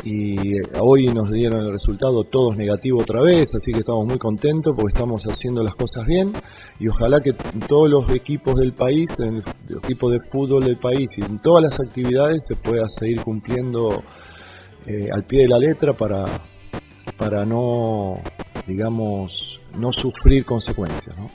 y 0.06 0.38
hoy 0.80 1.08
nos 1.08 1.32
dieron 1.32 1.66
el 1.66 1.72
resultado 1.72 2.24
todos 2.24 2.56
negativo 2.56 3.02
otra 3.02 3.22
vez, 3.22 3.54
así 3.54 3.74
que 3.74 3.80
estamos 3.80 4.08
muy 4.08 4.18
contentos 4.18 4.74
porque 4.74 4.94
estamos 4.94 5.24
haciendo 5.26 5.62
las 5.62 5.76
cosas 5.76 6.08
bien 6.08 6.32
y 6.80 6.88
ojalá 6.88 7.20
que 7.20 7.34
todos 7.68 7.90
los 7.90 8.10
equipos 8.12 8.56
del 8.56 8.72
país, 8.72 9.20
el 9.20 9.44
equipo 9.84 10.10
de 10.10 10.20
fútbol 10.32 10.64
del 10.64 10.78
país 10.78 11.18
y 11.18 11.22
en 11.22 11.40
todas 11.40 11.64
las 11.64 11.80
actividades 11.82 12.46
se 12.48 12.56
pueda 12.56 12.88
seguir 12.88 13.22
cumpliendo 13.22 14.02
eh, 14.88 15.10
al 15.14 15.24
pie 15.24 15.42
de 15.42 15.50
la 15.50 15.60
letra 15.60 15.94
para, 15.94 16.26
para 17.18 17.46
no, 17.46 18.16
digamos, 18.68 19.60
no 19.78 19.92
sufrir 19.92 20.46
consecuencias. 20.46 21.16
¿no? 21.18 21.30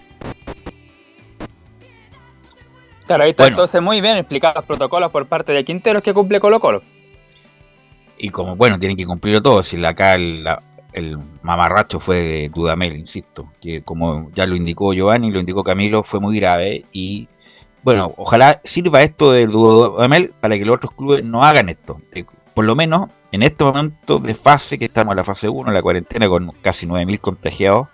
Claro, 3.06 3.24
ahí 3.24 3.30
está 3.30 3.46
entonces 3.46 3.80
muy 3.80 4.00
bien 4.00 4.16
explicados 4.16 4.56
los 4.56 4.64
protocolos 4.64 5.12
por 5.12 5.26
parte 5.26 5.52
de 5.52 5.64
Quinteros 5.64 6.02
que 6.02 6.12
cumple 6.12 6.40
Colo 6.40 6.58
Colo. 6.58 6.82
Y 8.18 8.30
como, 8.30 8.56
bueno, 8.56 8.78
tienen 8.78 8.96
que 8.96 9.06
cumplirlo 9.06 9.42
todo. 9.42 9.62
Si 9.62 9.82
acá 9.84 10.14
el, 10.14 10.42
la- 10.42 10.62
el 10.92 11.18
mamarracho 11.42 12.00
fue 12.00 12.16
de 12.16 12.48
Dudamel, 12.48 12.96
insisto, 12.96 13.48
que 13.60 13.82
como 13.82 14.30
ya 14.34 14.46
lo 14.46 14.56
indicó 14.56 14.92
Giovanni, 14.94 15.30
lo 15.30 15.38
indicó 15.38 15.62
Camilo, 15.62 16.02
fue 16.02 16.18
muy 16.20 16.40
grave. 16.40 16.84
Y 16.92 17.28
bueno, 17.84 18.12
ojalá 18.16 18.60
sirva 18.64 19.02
esto 19.02 19.30
del 19.32 19.50
Dudamel 19.50 20.32
para 20.40 20.58
que 20.58 20.64
los 20.64 20.76
otros 20.76 20.94
clubes 20.94 21.22
no 21.24 21.42
hagan 21.44 21.68
esto. 21.68 22.00
Eh, 22.12 22.24
Por 22.54 22.64
lo 22.64 22.74
menos 22.74 23.10
en 23.36 23.42
este 23.42 23.64
momento 23.64 24.18
de 24.18 24.34
fase, 24.34 24.78
que 24.78 24.86
estamos 24.86 25.12
en 25.12 25.18
la 25.18 25.24
fase 25.24 25.48
1, 25.48 25.70
la 25.70 25.82
cuarentena 25.82 26.26
con 26.26 26.52
casi 26.62 26.86
9.000 26.86 27.20
contagiados. 27.20 27.88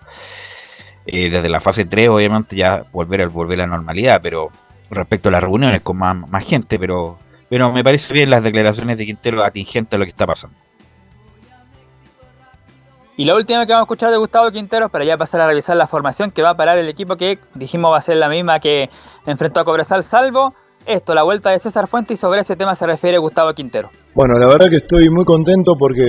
eh, 1.05 1.29
desde 1.29 1.49
la 1.49 1.59
fase 1.59 1.83
3, 1.85 2.09
obviamente, 2.09 2.55
ya 2.55 2.85
volver 2.93 3.21
a 3.21 3.27
volver 3.27 3.59
a 3.59 3.67
la 3.67 3.75
normalidad, 3.75 4.21
pero 4.23 4.49
respecto 4.89 5.29
a 5.29 5.33
las 5.33 5.41
reuniones 5.41 5.81
con 5.81 5.97
más, 5.97 6.45
gente, 6.45 6.79
pero 6.79 7.19
pero 7.49 7.71
me 7.71 7.83
parece 7.83 8.13
bien 8.13 8.29
las 8.29 8.41
declaraciones 8.41 8.97
de 8.97 9.05
Quintero 9.05 9.43
atingentes 9.43 9.93
a 9.93 9.99
lo 9.99 10.05
que 10.05 10.09
está 10.09 10.25
pasando. 10.25 10.55
Y 13.17 13.25
la 13.25 13.35
última 13.35 13.65
que 13.65 13.73
vamos 13.73 13.81
a 13.81 13.85
escuchar 13.85 14.11
de 14.11 14.17
Gustavo 14.17 14.49
Quinteros 14.49 14.89
para 14.89 15.03
ya 15.03 15.17
pasar 15.17 15.41
a 15.41 15.47
revisar 15.47 15.75
la 15.75 15.85
formación 15.85 16.31
que 16.31 16.41
va 16.41 16.51
a 16.51 16.57
parar 16.57 16.79
el 16.79 16.89
equipo 16.89 17.15
que 17.15 17.37
dijimos 17.53 17.91
va 17.91 17.97
a 17.97 18.01
ser 18.01 18.17
la 18.17 18.29
misma 18.29 18.59
que 18.59 18.89
enfrentó 19.27 19.59
a 19.59 19.65
Cobresal, 19.65 20.03
salvo 20.03 20.55
esto, 20.85 21.13
la 21.13 21.23
vuelta 21.23 21.51
de 21.51 21.59
César 21.59 21.87
Fuentes 21.87 22.17
y 22.17 22.21
sobre 22.21 22.41
ese 22.41 22.55
tema 22.55 22.75
se 22.75 22.85
refiere 22.85 23.17
Gustavo 23.17 23.53
Quintero. 23.53 23.89
Bueno, 24.15 24.35
la 24.37 24.47
verdad 24.47 24.67
que 24.69 24.77
estoy 24.77 25.09
muy 25.09 25.25
contento 25.25 25.75
porque 25.77 26.03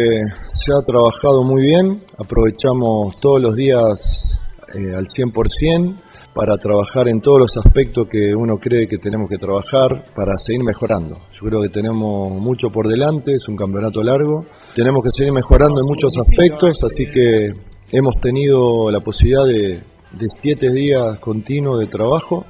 se 0.53 0.73
ha 0.73 0.83
trabajado 0.85 1.43
muy 1.45 1.63
bien, 1.63 2.03
aprovechamos 2.19 3.19
todos 3.21 3.41
los 3.41 3.57
días 3.57 4.39
eh, 4.75 4.95
al 4.95 5.05
100% 5.05 5.95
para 6.35 6.57
trabajar 6.57 7.09
en 7.09 7.21
todos 7.21 7.39
los 7.39 7.57
aspectos 7.57 8.09
que 8.11 8.35
uno 8.35 8.59
cree 8.59 8.89
que 8.89 8.99
tenemos 8.99 9.29
que 9.29 9.39
trabajar 9.39 10.05
para 10.17 10.37
seguir 10.37 10.65
mejorando. 10.65 11.17
Yo 11.33 11.49
creo 11.49 11.63
que 11.63 11.69
tenemos 11.69 12.31
mucho 12.33 12.71
por 12.71 12.89
delante, 12.89 13.33
es 13.33 13.49
un 13.49 13.57
campeonato 13.57 14.03
largo, 14.03 14.45
tenemos 14.75 15.05
que 15.05 15.11
seguir 15.13 15.33
mejorando 15.33 15.81
en 15.81 15.87
muchos 15.87 16.13
aspectos, 16.19 16.83
así 16.83 17.07
que 17.07 17.53
hemos 17.93 18.17
tenido 18.21 18.91
la 18.91 18.99
posibilidad 19.01 19.45
de, 19.45 19.81
de 20.19 20.27
siete 20.29 20.73
días 20.73 21.21
continuos 21.21 21.79
de 21.79 21.87
trabajo 21.87 22.45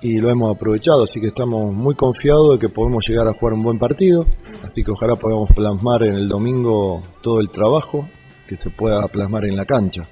y 0.00 0.18
lo 0.18 0.30
hemos 0.30 0.54
aprovechado, 0.54 1.04
así 1.04 1.20
que 1.20 1.28
estamos 1.28 1.72
muy 1.74 1.94
confiados 1.94 2.52
de 2.52 2.58
que 2.58 2.68
podemos 2.68 3.02
llegar 3.08 3.26
a 3.26 3.32
jugar 3.32 3.54
un 3.54 3.62
buen 3.62 3.78
partido, 3.78 4.26
así 4.62 4.84
que 4.84 4.92
ojalá 4.92 5.16
podamos 5.16 5.48
plasmar 5.54 6.04
en 6.04 6.14
el 6.14 6.28
domingo 6.28 7.02
todo 7.22 7.40
el 7.40 7.50
trabajo 7.50 8.08
que 8.46 8.56
se 8.56 8.70
pueda 8.70 9.02
plasmar 9.08 9.44
en 9.44 9.56
la 9.56 9.64
cancha. 9.64 10.08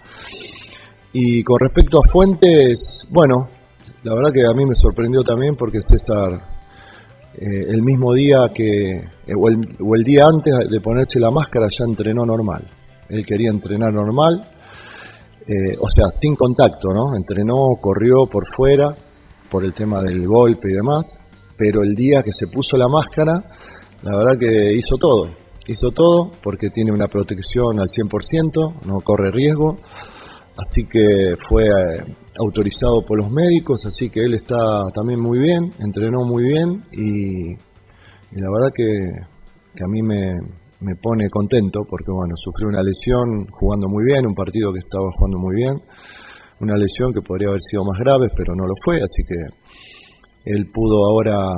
Y 1.12 1.42
con 1.44 1.58
respecto 1.60 1.98
a 1.98 2.08
Fuentes, 2.08 3.08
bueno, 3.10 3.48
la 4.02 4.14
verdad 4.14 4.32
que 4.32 4.44
a 4.44 4.52
mí 4.52 4.66
me 4.66 4.74
sorprendió 4.74 5.22
también 5.22 5.56
porque 5.56 5.80
César, 5.80 6.32
eh, 7.34 7.66
el 7.68 7.82
mismo 7.82 8.12
día 8.12 8.50
que, 8.52 8.96
eh, 8.96 9.34
o, 9.34 9.48
el, 9.48 10.04
día 10.04 10.26
antes 10.26 10.68
de 10.68 10.80
ponerse 10.80 11.20
la 11.20 11.30
máscara, 11.30 11.68
ya 11.70 11.84
entrenó 11.84 12.26
normal. 12.26 12.68
Él 13.08 13.24
quería 13.24 13.50
entrenar 13.50 13.94
normal, 13.94 14.42
eh, 15.46 15.76
o 15.80 15.88
sea, 15.88 16.06
sin 16.08 16.34
contacto, 16.34 16.88
¿no? 16.92 17.16
Entrenó, 17.16 17.76
corrió 17.80 18.26
por 18.26 18.44
fuera, 18.54 18.94
por 19.50 19.64
el 19.64 19.72
tema 19.72 20.02
del 20.02 20.26
golpe 20.26 20.68
y 20.70 20.74
demás, 20.74 21.18
pero 21.56 21.82
el 21.82 21.94
día 21.94 22.22
que 22.22 22.32
se 22.32 22.48
puso 22.48 22.76
la 22.76 22.88
máscara, 22.88 23.32
la 24.02 24.16
verdad 24.16 24.38
que 24.38 24.74
hizo 24.74 24.96
todo. 25.00 25.30
Hizo 25.66 25.90
todo 25.90 26.30
porque 26.42 26.70
tiene 26.70 26.92
una 26.92 27.08
protección 27.08 27.80
al 27.80 27.88
100%, 27.88 28.86
no 28.86 29.00
corre 29.00 29.32
riesgo, 29.32 29.78
así 30.56 30.86
que 30.86 31.34
fue 31.48 31.64
eh, 31.64 32.04
autorizado 32.40 33.04
por 33.04 33.18
los 33.18 33.30
médicos, 33.30 33.84
así 33.86 34.08
que 34.10 34.20
él 34.20 34.34
está 34.34 34.84
también 34.94 35.20
muy 35.20 35.38
bien, 35.38 35.72
entrenó 35.80 36.24
muy 36.24 36.44
bien 36.44 36.84
y, 36.92 37.56
la 38.38 38.50
verdad 38.52 38.72
que, 38.74 38.84
que 39.74 39.84
a 39.84 39.88
mí 39.88 40.02
me, 40.02 40.34
me 40.80 40.94
pone 41.02 41.28
contento 41.30 41.80
porque 41.88 42.10
bueno, 42.10 42.34
sufrió 42.36 42.68
una 42.68 42.82
lesión 42.82 43.46
jugando 43.50 43.88
muy 43.88 44.04
bien, 44.04 44.26
un 44.26 44.34
partido 44.34 44.72
que 44.72 44.80
estaba 44.80 45.10
jugando 45.16 45.38
muy 45.38 45.56
bien, 45.56 45.80
una 46.60 46.76
lesión 46.76 47.12
que 47.12 47.20
podría 47.20 47.48
haber 47.48 47.60
sido 47.60 47.84
más 47.84 47.98
grave, 47.98 48.28
pero 48.36 48.54
no 48.54 48.64
lo 48.64 48.74
fue, 48.84 48.96
así 48.96 49.22
que 49.26 50.52
él 50.52 50.70
pudo 50.72 51.06
ahora 51.06 51.50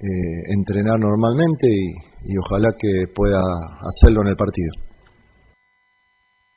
eh, 0.00 0.54
entrenar 0.54 0.98
normalmente 0.98 1.66
y, 1.68 2.32
y 2.32 2.38
ojalá 2.38 2.70
que 2.78 3.06
pueda 3.14 3.42
hacerlo 3.80 4.22
en 4.22 4.28
el 4.28 4.36
partido. 4.36 4.72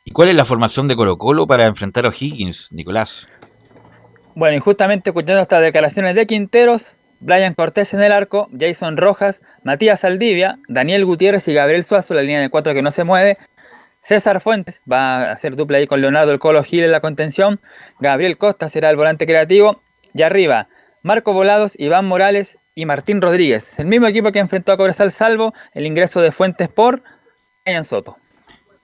¿Y 0.05 0.11
cuál 0.11 0.29
es 0.29 0.35
la 0.35 0.45
formación 0.45 0.87
de 0.87 0.95
Colo 0.95 1.17
Colo 1.17 1.45
para 1.45 1.67
enfrentar 1.67 2.05
a 2.05 2.09
O'Higgins, 2.09 2.69
Nicolás? 2.71 3.27
Bueno, 4.35 4.55
y 4.55 4.59
justamente 4.59 5.09
escuchando 5.09 5.41
estas 5.41 5.61
declaraciones 5.61 6.15
de 6.15 6.25
Quinteros, 6.25 6.95
Brian 7.19 7.53
Cortés 7.53 7.93
en 7.93 8.01
el 8.01 8.11
arco, 8.11 8.47
Jason 8.57 8.97
Rojas, 8.97 9.41
Matías 9.63 10.05
Aldivia, 10.05 10.57
Daniel 10.67 11.05
Gutiérrez 11.05 11.47
y 11.47 11.53
Gabriel 11.53 11.83
Suazo, 11.83 12.13
la 12.13 12.21
línea 12.21 12.39
de 12.39 12.49
cuatro 12.49 12.73
que 12.73 12.81
no 12.81 12.91
se 12.91 13.03
mueve. 13.03 13.37
César 14.09 14.41
Fuentes 14.41 14.81
va 14.91 15.17
a 15.17 15.31
hacer 15.33 15.55
dupla 15.55 15.77
ahí 15.77 15.85
con 15.85 16.01
Leonardo 16.01 16.31
El 16.31 16.39
Colo 16.39 16.63
Gil 16.63 16.83
en 16.83 16.91
la 16.91 16.99
contención. 16.99 17.59
Gabriel 17.99 18.39
Costa 18.39 18.67
será 18.67 18.89
el 18.89 18.95
volante 18.95 19.27
creativo. 19.27 19.83
Y 20.15 20.23
arriba, 20.23 20.67
Marco 21.03 21.31
Volados, 21.31 21.73
Iván 21.77 22.07
Morales 22.07 22.57
y 22.73 22.87
Martín 22.87 23.21
Rodríguez. 23.21 23.77
El 23.77 23.85
mismo 23.85 24.07
equipo 24.07 24.31
que 24.31 24.39
enfrentó 24.39 24.71
a 24.71 24.77
Cobresal, 24.77 25.11
salvo 25.11 25.53
el 25.75 25.85
ingreso 25.85 26.21
de 26.21 26.31
Fuentes 26.31 26.69
por 26.69 27.03
Brian 27.63 27.85
Soto. 27.85 28.17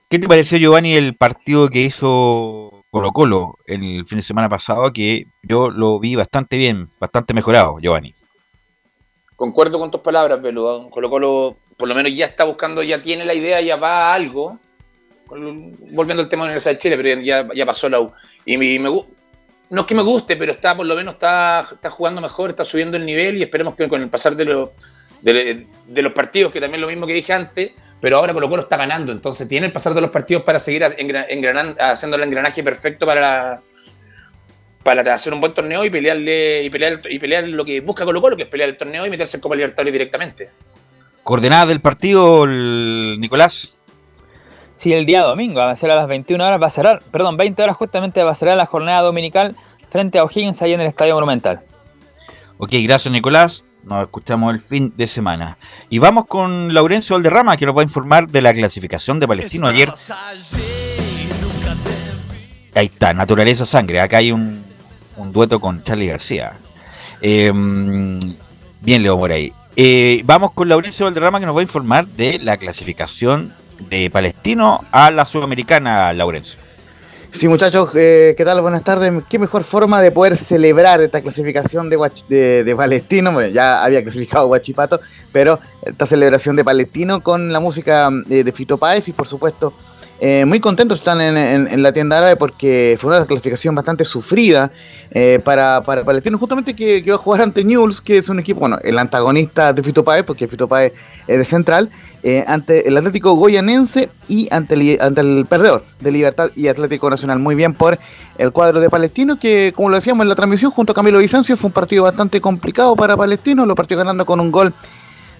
¿Qué 0.08 0.20
te 0.20 0.28
pareció, 0.28 0.58
Giovanni, 0.58 0.94
el 0.94 1.16
partido 1.16 1.70
que 1.70 1.80
hizo 1.80 2.84
Colo 2.92 3.10
Colo 3.10 3.56
el 3.66 4.06
fin 4.06 4.18
de 4.18 4.22
semana 4.22 4.48
pasado? 4.48 4.92
Que 4.92 5.24
yo 5.42 5.70
lo 5.70 5.98
vi 5.98 6.14
bastante 6.14 6.56
bien, 6.56 6.88
bastante 7.00 7.34
mejorado, 7.34 7.80
Giovanni. 7.80 8.14
Concuerdo 9.34 9.80
con 9.80 9.90
tus 9.90 10.02
palabras, 10.02 10.40
Belu. 10.40 10.88
Colo 10.88 11.10
Colo 11.10 11.56
por 11.76 11.88
lo 11.88 11.96
menos 11.96 12.14
ya 12.14 12.26
está 12.26 12.44
buscando, 12.44 12.84
ya 12.84 13.02
tiene 13.02 13.24
la 13.24 13.34
idea, 13.34 13.60
ya 13.60 13.74
va 13.74 14.12
a 14.12 14.14
algo. 14.14 14.60
Volviendo 15.28 16.22
al 16.22 16.28
tema 16.28 16.44
de 16.44 16.48
la 16.48 16.52
Universidad 16.52 16.72
de 16.72 16.78
Chile, 16.78 16.96
pero 16.96 17.20
ya, 17.20 17.48
ya 17.54 17.66
pasó 17.66 17.88
la 17.88 18.00
U. 18.00 18.12
Y 18.44 18.56
me, 18.56 18.78
me 18.78 18.90
no 19.68 19.80
es 19.80 19.86
que 19.86 19.94
me 19.94 20.02
guste, 20.02 20.36
pero 20.36 20.52
está 20.52 20.76
por 20.76 20.86
lo 20.86 20.94
menos 20.94 21.14
está, 21.14 21.68
está 21.72 21.90
jugando 21.90 22.20
mejor, 22.20 22.50
está 22.50 22.64
subiendo 22.64 22.96
el 22.96 23.04
nivel 23.04 23.38
y 23.38 23.42
esperemos 23.42 23.74
que 23.74 23.88
con 23.88 24.00
el 24.00 24.08
pasar 24.08 24.36
de, 24.36 24.44
los 24.44 24.70
de, 25.22 25.66
los 26.02 26.12
partidos, 26.12 26.52
que 26.52 26.60
también 26.60 26.80
es 26.80 26.82
lo 26.82 26.88
mismo 26.88 27.06
que 27.06 27.14
dije 27.14 27.32
antes, 27.32 27.72
pero 28.00 28.18
ahora 28.18 28.32
Colo 28.32 28.48
Colo 28.48 28.62
está 28.62 28.76
ganando, 28.76 29.10
entonces 29.10 29.48
tiene 29.48 29.66
el 29.66 29.72
pasar 29.72 29.94
de 29.94 30.00
los 30.00 30.10
partidos 30.10 30.44
para 30.44 30.60
seguir 30.60 30.84
haciendo 30.84 32.16
el 32.16 32.22
engranaje 32.22 32.62
perfecto 32.62 33.06
para 33.06 33.60
para 34.84 35.12
hacer 35.12 35.34
un 35.34 35.40
buen 35.40 35.52
torneo 35.52 35.84
y 35.84 35.90
pelearle 35.90 36.62
y 36.62 36.70
pelear 36.70 37.00
y 37.10 37.18
pelear 37.18 37.48
lo 37.48 37.64
que 37.64 37.80
busca 37.80 38.04
Colo 38.04 38.22
Colo, 38.22 38.36
que 38.36 38.44
es 38.44 38.48
pelear 38.48 38.70
el 38.70 38.76
torneo 38.76 39.04
y 39.04 39.10
meterse 39.10 39.36
en 39.36 39.40
Copa 39.40 39.56
Libertadores 39.56 39.92
directamente. 39.92 40.50
Coordenada 41.24 41.66
del 41.66 41.80
partido, 41.80 42.46
Nicolás. 42.46 43.75
Si 44.76 44.92
el 44.92 45.06
día 45.06 45.22
domingo 45.22 45.60
va 45.60 45.70
a 45.70 45.76
ser 45.76 45.90
a 45.90 45.96
las 45.96 46.06
21 46.06 46.44
horas, 46.44 46.62
va 46.62 46.66
a 46.66 46.70
cerrar, 46.70 47.02
perdón, 47.10 47.36
20 47.36 47.62
horas 47.62 47.76
justamente 47.76 48.22
va 48.22 48.32
a 48.32 48.34
cerrar 48.34 48.56
la 48.56 48.66
jornada 48.66 49.00
dominical 49.00 49.56
frente 49.88 50.18
a 50.18 50.24
O'Higgins 50.24 50.60
ahí 50.62 50.74
en 50.74 50.80
el 50.80 50.86
Estadio 50.86 51.14
Monumental. 51.14 51.60
Ok, 52.58 52.70
gracias 52.82 53.10
Nicolás. 53.12 53.64
Nos 53.84 54.02
escuchamos 54.02 54.54
el 54.54 54.60
fin 54.60 54.92
de 54.96 55.06
semana. 55.06 55.58
Y 55.88 55.98
vamos 55.98 56.26
con 56.26 56.74
Laurencio 56.74 57.14
Valderrama, 57.14 57.56
que 57.56 57.66
nos 57.66 57.76
va 57.76 57.80
a 57.80 57.84
informar 57.84 58.28
de 58.28 58.42
la 58.42 58.52
clasificación 58.52 59.20
de 59.20 59.28
Palestino 59.28 59.68
ayer. 59.68 59.92
Ahí 62.74 62.86
está, 62.86 63.14
Naturaleza 63.14 63.64
Sangre. 63.64 64.00
Acá 64.00 64.18
hay 64.18 64.32
un, 64.32 64.64
dueto 65.32 65.60
con 65.60 65.84
Charlie 65.84 66.08
García. 66.08 66.54
Eh, 67.22 67.52
bien, 68.80 69.02
Leo 69.02 69.16
Moray. 69.16 69.52
Eh, 69.76 70.22
vamos 70.24 70.52
con 70.52 70.68
Laurencio 70.68 71.06
Valderrama, 71.06 71.38
que 71.38 71.46
nos 71.46 71.54
va 71.54 71.60
a 71.60 71.62
informar 71.62 72.06
de 72.08 72.40
la 72.40 72.56
clasificación 72.56 73.54
de 73.90 74.10
Palestino 74.10 74.84
a 74.90 75.10
la 75.10 75.24
Sudamericana, 75.24 76.12
Laurencio. 76.12 76.58
Sí, 77.32 77.48
muchachos, 77.48 77.90
eh, 77.94 78.34
¿qué 78.34 78.44
tal? 78.46 78.62
Buenas 78.62 78.82
tardes. 78.82 79.12
Qué 79.28 79.38
mejor 79.38 79.62
forma 79.62 80.00
de 80.00 80.10
poder 80.10 80.38
celebrar 80.38 81.02
esta 81.02 81.20
clasificación 81.20 81.90
de, 81.90 81.98
de, 82.28 82.64
de 82.64 82.76
Palestino. 82.76 83.30
Bueno, 83.30 83.50
ya 83.50 83.84
había 83.84 84.02
clasificado 84.02 84.46
Guachipato, 84.46 85.00
pero 85.32 85.60
esta 85.82 86.06
celebración 86.06 86.56
de 86.56 86.64
Palestino 86.64 87.22
con 87.22 87.52
la 87.52 87.60
música 87.60 88.08
eh, 88.30 88.42
de 88.42 88.52
Fito 88.52 88.78
Páez 88.78 89.08
y, 89.08 89.12
por 89.12 89.26
supuesto, 89.26 89.74
eh, 90.20 90.44
muy 90.46 90.60
contentos 90.60 90.98
están 90.98 91.20
en, 91.20 91.82
la 91.82 91.92
tienda 91.92 92.18
árabe 92.18 92.36
porque 92.36 92.96
fue 92.98 93.14
una 93.14 93.26
clasificación 93.26 93.74
bastante 93.74 94.04
sufrida 94.04 94.70
eh, 95.10 95.40
para, 95.44 95.82
para 95.82 96.04
Palestino, 96.04 96.38
justamente 96.38 96.74
que, 96.74 97.02
que 97.04 97.10
va 97.10 97.16
a 97.16 97.18
jugar 97.18 97.42
ante 97.42 97.64
Newell's, 97.64 98.00
que 98.00 98.18
es 98.18 98.28
un 98.28 98.38
equipo, 98.38 98.60
bueno, 98.60 98.78
el 98.82 98.98
antagonista 98.98 99.72
de 99.72 99.82
Fito 99.82 100.04
Páez, 100.04 100.24
porque 100.24 100.48
Fito 100.48 100.68
Páez 100.68 100.92
es 101.26 101.38
de 101.38 101.44
Central, 101.44 101.90
eh, 102.22 102.44
ante 102.48 102.88
el 102.88 102.96
Atlético 102.96 103.34
Goyanense 103.34 104.08
y 104.26 104.48
ante 104.50 104.74
el, 104.74 104.98
ante 105.00 105.20
el 105.20 105.46
perdedor 105.48 105.84
de 106.00 106.10
Libertad 106.10 106.50
y 106.56 106.66
Atlético 106.66 107.08
Nacional. 107.08 107.38
Muy 107.38 107.54
bien 107.54 107.72
por 107.72 108.00
el 108.38 108.50
cuadro 108.52 108.80
de 108.80 108.90
Palestino, 108.90 109.38
que 109.38 109.72
como 109.76 109.90
lo 109.90 109.96
decíamos 109.96 110.24
en 110.24 110.30
la 110.30 110.34
transmisión 110.34 110.72
junto 110.72 110.90
a 110.90 110.94
Camilo 110.94 111.18
Vicencio, 111.18 111.56
fue 111.56 111.68
un 111.68 111.72
partido 111.72 112.02
bastante 112.02 112.40
complicado 112.40 112.96
para 112.96 113.16
Palestino, 113.16 113.64
lo 113.64 113.74
partió 113.74 113.96
ganando 113.96 114.26
con 114.26 114.40
un 114.40 114.50
gol 114.50 114.74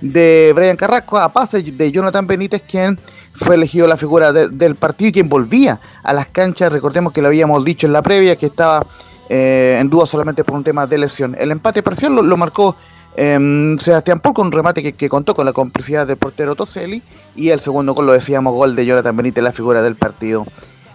de 0.00 0.52
Brian 0.54 0.76
Carrasco 0.76 1.18
a 1.18 1.32
pase 1.32 1.62
de 1.62 1.92
Jonathan 1.92 2.26
Benítez, 2.26 2.62
quien 2.68 2.98
fue 3.32 3.54
elegido 3.56 3.86
la 3.86 3.96
figura 3.96 4.32
de- 4.32 4.48
del 4.48 4.74
partido 4.76 5.08
y 5.08 5.12
quien 5.12 5.28
volvía 5.28 5.80
a 6.02 6.12
las 6.12 6.26
canchas. 6.26 6.72
Recordemos 6.72 7.12
que 7.12 7.20
lo 7.22 7.28
habíamos 7.28 7.64
dicho 7.64 7.86
en 7.86 7.92
la 7.92 8.02
previa, 8.02 8.36
que 8.36 8.46
estaba 8.46 8.86
eh, 9.28 9.78
en 9.80 9.90
duda 9.90 10.06
solamente 10.06 10.44
por 10.44 10.54
un 10.54 10.62
tema 10.64 10.86
de 10.86 10.98
lesión. 10.98 11.34
El 11.38 11.50
empate 11.50 11.82
parcial 11.82 12.14
lo, 12.14 12.22
lo 12.22 12.36
marcó 12.36 12.76
em, 13.16 13.76
Sebastián 13.78 14.20
Paul 14.20 14.34
con 14.34 14.46
un 14.46 14.52
remate 14.52 14.82
que, 14.82 14.92
que 14.92 15.08
contó 15.08 15.34
con 15.34 15.44
la 15.46 15.52
complicidad 15.52 16.06
del 16.06 16.16
portero 16.16 16.54
Toselli 16.54 17.02
y 17.34 17.48
el 17.50 17.60
segundo 17.60 17.92
gol, 17.94 18.06
lo 18.06 18.12
decíamos, 18.12 18.54
gol 18.54 18.76
de 18.76 18.86
Jonathan 18.86 19.16
Benítez, 19.16 19.42
la 19.42 19.52
figura 19.52 19.82
del 19.82 19.96
partido 19.96 20.46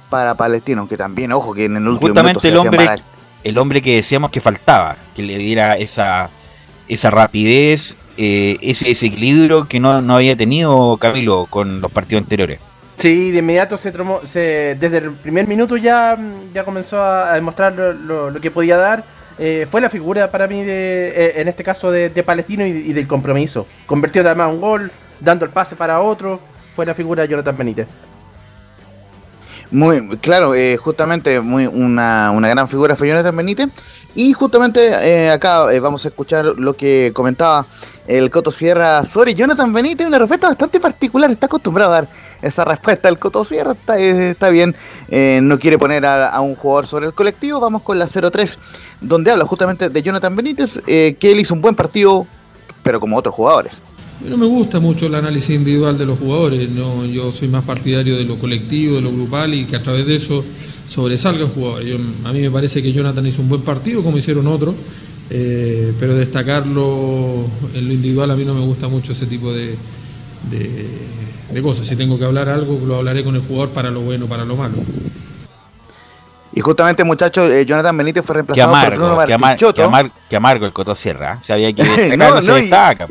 para 0.09 0.35
Palestino, 0.35 0.87
que 0.87 0.97
también, 0.97 1.31
ojo, 1.33 1.53
que 1.53 1.65
en 1.65 1.77
el 1.77 1.87
último 1.87 2.09
Justamente 2.09 2.47
el 2.47 2.53
minuto 2.53 2.67
hombre, 2.69 2.85
Sebastián 2.85 3.05
Barak- 3.05 3.43
el 3.43 3.57
hombre 3.57 3.81
que 3.81 3.95
decíamos 3.95 4.29
que 4.31 4.39
faltaba, 4.41 4.95
que 5.15 5.23
le 5.23 5.37
diera 5.37 5.77
esa, 5.77 6.29
esa 6.87 7.09
rapidez, 7.11 7.95
eh, 8.17 8.57
ese 8.61 8.85
desequilibrio 8.89 9.67
que 9.67 9.79
no, 9.79 10.01
no 10.01 10.15
había 10.15 10.35
tenido 10.35 10.97
Camilo 10.97 11.47
con 11.49 11.81
los 11.81 11.91
partidos 11.91 12.23
anteriores. 12.23 12.59
Sí, 12.97 13.31
de 13.31 13.39
inmediato 13.39 13.77
se, 13.77 13.91
tromó- 13.91 14.23
se 14.25 14.77
desde 14.79 14.99
el 14.99 15.11
primer 15.13 15.47
minuto 15.47 15.75
ya, 15.77 16.17
ya 16.53 16.63
comenzó 16.63 17.01
a, 17.03 17.33
demostrar 17.33 17.73
lo, 17.73 18.29
lo- 18.29 18.41
que 18.41 18.51
podía 18.51 18.77
dar. 18.77 19.03
Eh, 19.39 19.65
fue 19.71 19.81
la 19.81 19.89
figura 19.89 20.29
para 20.29 20.45
mí, 20.47 20.63
de, 20.63 21.07
eh, 21.15 21.33
en 21.41 21.47
este 21.47 21.63
caso, 21.63 21.89
de, 21.89 22.09
de 22.09 22.21
Palestino 22.21 22.65
y, 22.65 22.69
y 22.69 22.93
del 22.93 23.07
compromiso. 23.07 23.65
Convirtió 23.87 24.21
además 24.21 24.49
un 24.53 24.61
gol, 24.61 24.91
dando 25.19 25.45
el 25.45 25.51
pase 25.51 25.75
para 25.75 25.99
otro. 26.01 26.39
Fue 26.75 26.85
la 26.85 26.93
figura 26.93 27.23
de 27.23 27.29
Jonathan 27.29 27.57
Benítez. 27.57 27.97
Muy 29.71 30.17
claro, 30.17 30.53
eh, 30.53 30.77
justamente 30.77 31.39
muy 31.39 31.65
una, 31.65 32.31
una 32.31 32.49
gran 32.49 32.67
figura 32.67 32.95
fue 32.95 33.07
Jonathan 33.07 33.35
Benítez. 33.35 33.69
Y 34.13 34.33
justamente 34.33 34.87
eh, 34.87 35.29
acá 35.29 35.71
eh, 35.71 35.79
vamos 35.79 36.03
a 36.03 36.09
escuchar 36.09 36.45
lo 36.45 36.73
que 36.73 37.11
comentaba 37.13 37.65
el 38.07 38.29
Coto 38.29 38.51
Sierra 38.51 39.05
sobre 39.05 39.35
Jonathan 39.35 39.71
Benítez, 39.71 40.07
una 40.07 40.19
respuesta 40.19 40.49
bastante 40.49 40.79
particular. 40.79 41.31
Está 41.31 41.45
acostumbrado 41.45 41.91
a 41.91 42.01
dar 42.01 42.09
esa 42.41 42.65
respuesta. 42.65 43.07
El 43.07 43.19
Coto 43.19 43.45
Sierra 43.45 43.71
está, 43.71 43.97
eh, 43.99 44.31
está 44.31 44.49
bien, 44.49 44.75
eh, 45.09 45.39
no 45.41 45.59
quiere 45.59 45.77
poner 45.77 46.05
a, 46.05 46.29
a 46.29 46.41
un 46.41 46.55
jugador 46.55 46.87
sobre 46.87 47.05
el 47.07 47.13
colectivo. 47.13 47.59
Vamos 47.59 47.83
con 47.83 47.99
la 47.99 48.07
0-3, 48.07 48.57
donde 48.99 49.31
habla 49.31 49.45
justamente 49.45 49.89
de 49.89 50.01
Jonathan 50.01 50.35
Benítez, 50.35 50.81
eh, 50.87 51.15
que 51.19 51.31
él 51.31 51.39
hizo 51.39 51.53
un 51.53 51.61
buen 51.61 51.75
partido, 51.75 52.27
pero 52.83 52.99
como 52.99 53.17
otros 53.17 53.33
jugadores. 53.33 53.81
No 54.29 54.37
me 54.37 54.45
gusta 54.45 54.79
mucho 54.79 55.07
el 55.07 55.15
análisis 55.15 55.55
individual 55.55 55.97
de 55.97 56.05
los 56.05 56.19
jugadores, 56.19 56.69
no, 56.69 57.05
yo 57.05 57.31
soy 57.31 57.47
más 57.47 57.63
partidario 57.63 58.15
de 58.17 58.23
lo 58.25 58.37
colectivo, 58.37 58.95
de 58.95 59.01
lo 59.01 59.11
grupal 59.11 59.53
y 59.53 59.65
que 59.65 59.75
a 59.75 59.81
través 59.83 60.05
de 60.05 60.15
eso 60.15 60.43
sobresalga 60.87 61.41
el 61.45 61.49
jugador. 61.49 61.83
Yo- 61.83 61.97
a 62.25 62.31
mí 62.31 62.39
me 62.41 62.51
parece 62.51 62.83
que 62.83 62.93
Jonathan 62.93 63.25
hizo 63.25 63.41
un 63.41 63.49
buen 63.49 63.61
partido, 63.61 64.03
como 64.03 64.17
hicieron 64.17 64.45
otros, 64.47 64.75
eh, 65.29 65.93
pero 65.99 66.13
destacarlo 66.15 67.45
en 67.73 67.87
lo 67.87 67.93
individual 67.93 68.29
a 68.31 68.35
mí 68.35 68.45
no 68.45 68.53
me 68.53 68.61
gusta 68.61 68.87
mucho 68.87 69.11
ese 69.13 69.25
tipo 69.25 69.51
de, 69.53 69.75
de- 70.49 70.87
de 71.53 71.61
cosas. 71.61 71.87
Si 71.87 71.95
tengo 71.95 72.17
que 72.19 72.25
hablar 72.25 72.47
algo, 72.47 72.79
lo 72.85 72.97
hablaré 72.97 73.23
con 73.23 73.35
el 73.35 73.41
jugador 73.41 73.69
para 73.69 73.89
lo 73.89 74.01
bueno, 74.01 74.27
para 74.27 74.45
lo 74.45 74.55
malo. 74.55 74.75
Y 76.53 76.59
justamente, 76.59 77.03
muchachos, 77.05 77.49
eh, 77.49 77.65
Jonathan 77.65 77.95
Benítez 77.95 78.25
fue 78.25 78.35
reemplazado 78.35 78.67
por 78.71 78.79
Bruno 78.97 79.13
amargo, 79.13 79.33
amar- 79.37 80.11
amar- 80.31 80.63
el 80.63 80.73
Coto 80.73 80.93
Sierra. 80.95 81.35
¿eh? 81.41 81.43
Sabía 81.45 81.71
que 81.73 81.83
destacar 81.83 82.17
No, 82.17 82.35
no, 82.35 82.41
se 82.41 82.51
y- 82.59 82.61
destaca. 82.61 83.07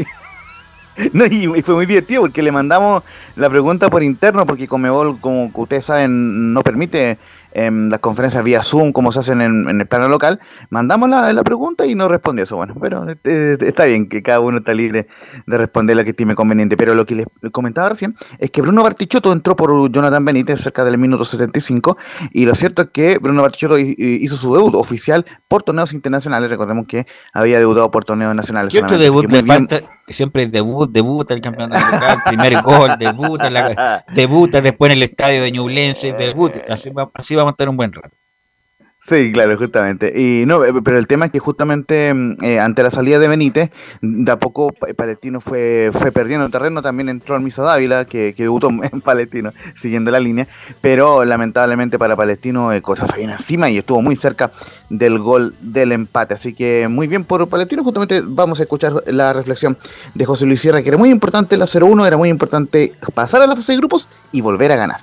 No, 1.13 1.25
y, 1.27 1.51
y 1.59 1.63
fue 1.63 1.75
muy 1.75 1.87
divertido 1.87 2.23
porque 2.23 2.43
le 2.43 2.53
mandamos 2.53 3.03
la 3.37 3.49
pregunta 3.51 3.89
por 3.91 4.03
interno, 4.03 4.47
porque 4.47 4.69
Comebol, 4.69 5.21
como 5.21 5.51
ustedes 5.55 5.85
saben, 5.87 6.53
no 6.53 6.63
permite 6.63 7.19
em, 7.53 7.89
las 7.89 7.99
conferencias 8.01 8.45
vía 8.45 8.63
Zoom 8.63 8.93
como 8.93 9.11
se 9.11 9.21
hacen 9.21 9.41
en, 9.41 9.69
en 9.69 9.81
el 9.81 9.87
plano 9.87 10.09
local. 10.09 10.39
Mandamos 10.69 11.09
la, 11.09 11.33
la 11.33 11.43
pregunta 11.43 11.87
y 11.87 11.95
no 11.95 12.07
respondió 12.09 12.45
eso. 12.45 12.57
Bueno, 12.57 12.75
pero 12.81 13.07
eh, 13.25 13.57
está 13.61 13.85
bien 13.87 14.09
que 14.09 14.23
cada 14.23 14.41
uno 14.41 14.59
está 14.59 14.73
libre 14.75 15.09
de 15.47 15.59
responder 15.59 15.97
lo 15.97 16.05
que 16.05 16.11
estime 16.11 16.35
conveniente. 16.35 16.77
Pero 16.77 16.95
lo 16.95 17.07
que 17.07 17.15
les 17.17 17.27
comentaba 17.53 17.89
recién 17.89 18.15
es 18.39 18.51
que 18.51 18.63
Bruno 18.63 18.83
Bartichotto 18.83 19.33
entró 19.33 19.57
por 19.57 19.91
Jonathan 19.91 20.25
Benítez 20.25 20.61
cerca 20.61 20.85
del 20.85 20.99
minuto 20.99 21.25
75 21.25 21.97
y 22.33 22.45
lo 22.45 22.55
cierto 22.55 22.83
es 22.83 22.89
que 22.93 23.19
Bruno 23.19 23.43
Bartichotto 23.43 23.79
hi- 23.79 23.97
hizo 23.99 24.37
su 24.37 24.55
debut 24.55 24.75
oficial 24.75 25.25
por 25.49 25.63
torneos 25.63 25.93
internacionales. 25.93 26.51
Recordemos 26.51 26.87
que 26.87 27.07
había 27.33 27.59
debutado 27.59 27.91
por 27.91 28.05
torneos 28.05 28.35
nacionales. 28.35 28.73
¿Qué 28.73 28.79
otro 28.79 28.97
solamente, 28.97 29.19
así 29.19 29.27
debut 29.27 29.33
le 29.33 29.53
falta? 29.79 30.00
Siempre 30.11 30.47
debut, 30.47 30.91
debuta 30.91 31.35
el 31.35 31.41
campeonato 31.41 31.85
local, 31.93 32.19
primer 32.27 32.63
gol, 32.63 32.91
debuta, 32.99 33.49
la- 33.51 34.05
debuta 34.15 34.61
después 34.61 34.91
en 34.91 34.99
el 34.99 35.03
estadio 35.05 35.43
de 35.43 35.53
Ñublense, 35.53 36.13
debuta. 36.19 36.61
Así, 36.73 36.91
va- 36.91 37.11
así 37.15 37.35
vamos 37.37 37.51
a 37.51 37.55
estar 37.55 37.69
un 37.69 37.77
buen 37.77 37.93
rato. 37.93 38.17
Sí, 39.03 39.33
claro, 39.33 39.57
justamente. 39.57 40.13
Y 40.15 40.45
no, 40.47 40.63
eh, 40.63 40.73
pero 40.85 40.99
el 40.99 41.07
tema 41.07 41.25
es 41.25 41.33
que 41.33 41.39
justamente 41.39 42.13
mm, 42.13 42.37
eh, 42.43 42.61
ante 42.61 42.83
la 42.83 42.91
salida 42.91 43.19
de 43.19 43.29
Benítez, 43.29 43.71
de 44.03 44.31
a 44.31 44.39
poco 44.39 44.73
Pa- 44.73 44.89
Palestino 44.95 45.41
fue, 45.41 45.91
fue 45.93 46.13
perdiendo 46.13 46.51
terreno, 46.51 46.83
también 46.83 47.09
entró 47.09 47.35
el 47.35 47.43
Miso 47.43 47.63
Dávila, 47.63 48.05
que, 48.05 48.35
que 48.35 48.43
debutó 48.43 48.69
en 48.93 49.01
Palestino, 49.01 49.53
siguiendo 49.75 50.11
la 50.11 50.21
línea, 50.21 50.47
pero 50.83 51.25
lamentablemente 51.25 51.99
para 51.99 52.15
Palestino 52.15 52.73
eh, 52.75 52.83
cosas 52.83 53.11
se 53.11 53.17
vienen 53.17 53.37
encima 53.37 53.71
y 53.71 53.79
estuvo 53.79 54.03
muy 54.03 54.17
cerca 54.17 54.53
del 54.91 55.19
gol 55.19 55.55
del 55.63 55.93
empate. 55.93 56.35
Así 56.35 56.53
que 56.55 56.87
muy 56.89 57.07
bien 57.07 57.25
por 57.25 57.49
Palestino, 57.49 57.83
justamente 57.83 58.23
vamos 58.23 58.61
a 58.61 58.65
escuchar 58.65 58.93
la 59.07 59.33
reflexión 59.33 59.79
de 60.15 60.25
José 60.27 60.45
Luis 60.45 60.61
Sierra, 60.61 60.83
que 60.83 60.89
era 60.91 60.99
muy 60.99 61.09
importante 61.11 61.57
la 61.57 61.65
0-1, 61.65 62.07
era 62.07 62.19
muy 62.19 62.29
importante 62.29 62.93
pasar 63.15 63.41
a 63.41 63.47
la 63.47 63.57
fase 63.57 63.73
de 63.73 63.79
grupos 63.79 64.09
y 64.31 64.43
volver 64.43 64.73
a 64.73 64.77
ganar. 64.77 65.01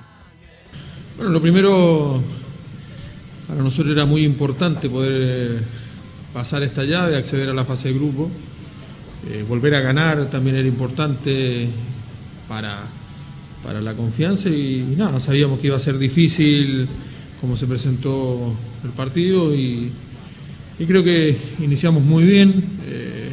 Bueno, 1.16 1.32
lo 1.32 1.42
primero, 1.42 2.22
para 3.48 3.62
nosotros 3.62 3.96
era 3.96 4.04
muy 4.04 4.24
importante 4.24 4.90
poder 4.90 5.62
pasar 6.34 6.62
esta 6.62 6.84
llave, 6.84 7.16
acceder 7.16 7.48
a 7.48 7.54
la 7.54 7.64
fase 7.64 7.88
de 7.88 7.94
grupo. 7.94 8.30
Eh, 9.30 9.44
volver 9.48 9.74
a 9.74 9.80
ganar 9.80 10.28
también 10.28 10.56
era 10.56 10.68
importante 10.68 11.66
para, 12.46 12.78
para 13.64 13.80
la 13.80 13.94
confianza 13.94 14.50
y, 14.50 14.94
nada, 14.98 15.18
sabíamos 15.18 15.60
que 15.60 15.68
iba 15.68 15.76
a 15.76 15.80
ser 15.80 15.98
difícil 15.98 16.86
como 17.40 17.56
se 17.56 17.66
presentó 17.66 18.54
el 18.84 18.90
partido 18.90 19.54
y, 19.54 19.90
creo 20.86 21.02
que 21.02 21.34
iniciamos 21.60 22.04
muy 22.04 22.24
bien. 22.24 22.52
eh, 22.86 23.32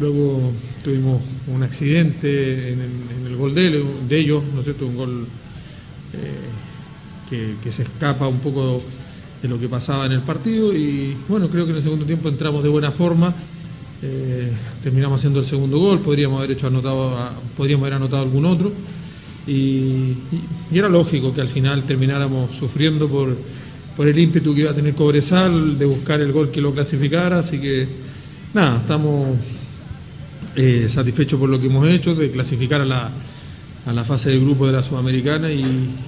luego 0.00 0.50
tuvimos 0.82 1.20
un 1.46 1.62
accidente 1.62 2.72
en 2.72 2.80
el, 3.26 3.36
gol 3.36 3.54
de, 3.54 3.84
de 4.08 4.18
ellos, 4.18 4.42
¿no 4.54 4.60
es 4.60 4.64
cierto? 4.64 4.86
Un 4.86 4.96
gol 4.96 5.26
eh, 6.14 7.54
que 7.62 7.70
se 7.70 7.82
escapa 7.82 8.26
un 8.26 8.40
poco 8.40 8.82
de 9.42 9.48
lo 9.48 9.58
que 9.58 9.68
pasaba 9.68 10.06
en 10.06 10.12
el 10.12 10.20
partido 10.20 10.74
y 10.74 11.16
bueno, 11.28 11.48
creo 11.48 11.64
que 11.64 11.70
en 11.70 11.76
el 11.76 11.82
segundo 11.82 12.04
tiempo 12.04 12.28
entramos 12.28 12.62
de 12.62 12.68
buena 12.68 12.90
forma, 12.90 13.34
eh, 14.02 14.50
terminamos 14.82 15.20
haciendo 15.20 15.40
el 15.40 15.46
segundo 15.46 15.78
gol, 15.78 16.00
podríamos 16.00 16.38
haber 16.38 16.52
hecho 16.52 16.66
anotado, 16.66 17.14
podríamos 17.56 17.84
haber 17.84 17.94
anotado 17.94 18.22
algún 18.22 18.46
otro. 18.46 18.72
Y, 19.46 20.14
era 20.72 20.88
lógico 20.88 21.34
que 21.34 21.40
al 21.40 21.48
final 21.48 21.84
termináramos 21.84 22.54
sufriendo 22.54 23.08
por, 23.08 23.36
por 23.96 24.06
el 24.06 24.18
ímpetu 24.18 24.54
que 24.54 24.60
iba 24.60 24.70
a 24.70 24.74
tener 24.74 24.94
Cobresal 24.94 25.78
de 25.78 25.86
buscar 25.86 26.20
el 26.20 26.32
gol 26.32 26.50
que 26.50 26.60
lo 26.60 26.72
clasificara, 26.72 27.40
así 27.40 27.58
que 27.58 27.88
nada, 28.54 28.76
estamos 28.76 29.36
eh, 30.56 30.86
satisfechos 30.88 31.38
por 31.38 31.48
lo 31.48 31.58
que 31.58 31.66
hemos 31.66 31.86
hecho, 31.88 32.14
de 32.14 32.30
clasificar 32.30 32.82
a 32.82 32.84
la, 32.84 33.10
a 33.86 33.92
la 33.92 34.04
fase 34.04 34.30
de 34.30 34.38
grupo 34.38 34.66
de 34.66 34.72
la 34.72 34.82
Sudamericana 34.82 35.50
y, 35.50 35.62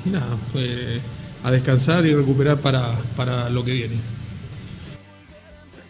y 0.05 0.11
nada, 0.11 0.37
eh, 0.55 1.01
a 1.45 1.51
descansar 1.51 2.05
y 2.07 2.15
recuperar 2.15 2.59
para, 2.59 2.91
para 3.17 3.51
lo 3.51 3.65
que 3.65 3.73
viene. 3.73 3.97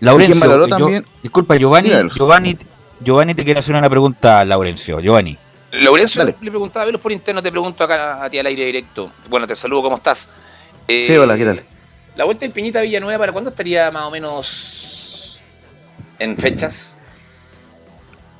Laurencio, 0.00 0.34
¿Quién 0.34 0.40
valoró 0.40 0.66
yo- 0.66 0.76
también? 0.76 1.06
disculpa, 1.22 1.56
Giovanni. 1.56 1.90
Giovanni, 2.14 2.56
Giovanni 3.00 3.34
te 3.34 3.44
quiere 3.44 3.60
hacer 3.60 3.74
una 3.74 3.88
pregunta, 3.90 4.44
Laurencio. 4.44 5.00
Giovanni. 5.00 5.36
Laurencio 5.72 6.24
le 6.24 6.32
preguntaba 6.34 6.82
a 6.82 6.86
Velos 6.86 7.00
por 7.00 7.12
interno, 7.12 7.42
te 7.42 7.50
pregunto 7.50 7.82
acá 7.84 8.22
a 8.22 8.28
ti 8.28 8.38
al 8.38 8.46
aire 8.46 8.64
directo. 8.66 9.10
Bueno, 9.30 9.46
te 9.46 9.54
saludo, 9.54 9.82
¿cómo 9.82 9.96
estás? 9.96 10.28
Eh, 10.88 11.04
Sí, 11.06 11.16
hola, 11.16 11.36
¿qué 11.38 11.44
tal? 11.46 11.62
La 12.16 12.24
vuelta 12.24 12.44
en 12.44 12.52
Piñita 12.52 12.80
Villanueva, 12.82 13.18
¿para 13.18 13.32
cuándo 13.32 13.50
estaría 13.50 13.90
más 13.90 14.02
o 14.04 14.10
menos 14.10 15.40
en 16.18 16.36
fechas? 16.36 16.98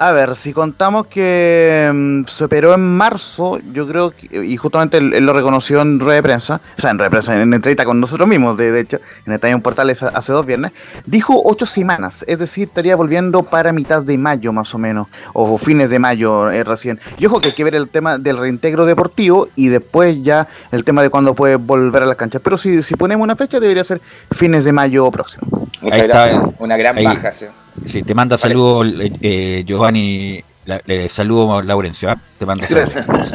A 0.03 0.11
ver, 0.11 0.35
si 0.35 0.53
contamos 0.53 1.07
que 1.07 1.89
mm, 1.95 2.25
se 2.27 2.43
operó 2.43 2.75
en 2.75 2.81
marzo, 2.81 3.61
yo 3.73 3.87
creo 3.87 4.11
que, 4.11 4.45
y 4.45 4.57
justamente 4.57 4.97
él, 4.97 5.15
él 5.15 5.25
lo 5.25 5.33
reconoció 5.33 5.81
en 5.81 6.01
rueda 6.01 6.17
de 6.17 6.25
prensa, 6.25 6.61
o 6.77 6.81
sea, 6.81 6.91
en 6.91 6.99
rueda 6.99 7.07
de 7.07 7.11
prensa, 7.13 7.41
en 7.41 7.55
entrevista 7.55 7.85
con 7.85 8.01
nosotros 8.01 8.27
mismos, 8.27 8.57
de, 8.57 8.73
de 8.73 8.81
hecho, 8.81 8.99
en 9.25 9.33
Estadio 9.33 9.61
Portales 9.61 10.03
hace 10.03 10.33
dos 10.33 10.45
viernes, 10.45 10.73
dijo 11.07 11.41
ocho 11.45 11.67
semanas, 11.67 12.25
es 12.27 12.41
decir, 12.41 12.67
estaría 12.67 12.97
volviendo 12.97 13.45
para 13.45 13.73
mitad 13.73 14.03
de 14.03 14.19
mayo 14.19 14.53
más 14.53 14.75
o 14.75 14.79
menos, 14.79 15.07
o 15.35 15.57
fines 15.57 15.89
de 15.89 16.01
mayo 16.01 16.51
eh, 16.51 16.65
recién. 16.65 16.99
Y 17.19 17.27
ojo 17.27 17.41
que 17.41 17.51
hay 17.51 17.55
que 17.55 17.63
ver 17.63 17.77
el 17.77 17.89
tema 17.89 18.19
del 18.19 18.39
reintegro 18.39 18.87
deportivo 18.87 19.51
y 19.55 19.69
después 19.69 20.21
ya 20.25 20.49
el 20.73 20.83
tema 20.83 21.05
de 21.05 21.11
cuándo 21.11 21.35
puede 21.35 21.55
volver 21.55 22.03
a 22.03 22.07
las 22.07 22.17
canchas. 22.17 22.43
Pero 22.43 22.57
si, 22.57 22.83
si 22.83 22.97
ponemos 22.97 23.23
una 23.23 23.37
fecha, 23.37 23.61
debería 23.61 23.85
ser 23.85 24.01
fines 24.33 24.65
de 24.65 24.73
mayo 24.73 25.09
próximo. 25.13 25.69
Muchas 25.81 26.01
Ahí 26.01 26.07
está, 26.07 26.27
gracias. 26.27 26.55
Una 26.59 26.77
gran 26.77 26.99
ahí. 26.99 27.05
baja. 27.05 27.31
sí. 27.31 27.47
Sí, 27.87 28.03
te 28.03 28.15
manda 28.15 28.37
saludos, 28.39 28.87
eh, 29.01 29.13
eh, 29.21 29.65
Giovanni. 29.67 30.43
La, 30.65 30.81
le 30.87 31.09
saludo 31.09 31.61
Laurencio, 31.61 32.09
¿ah? 32.11 32.17
Te 32.39 32.47
manda 32.47 32.67
Gracias. 32.69 33.05
saludos. 33.05 33.35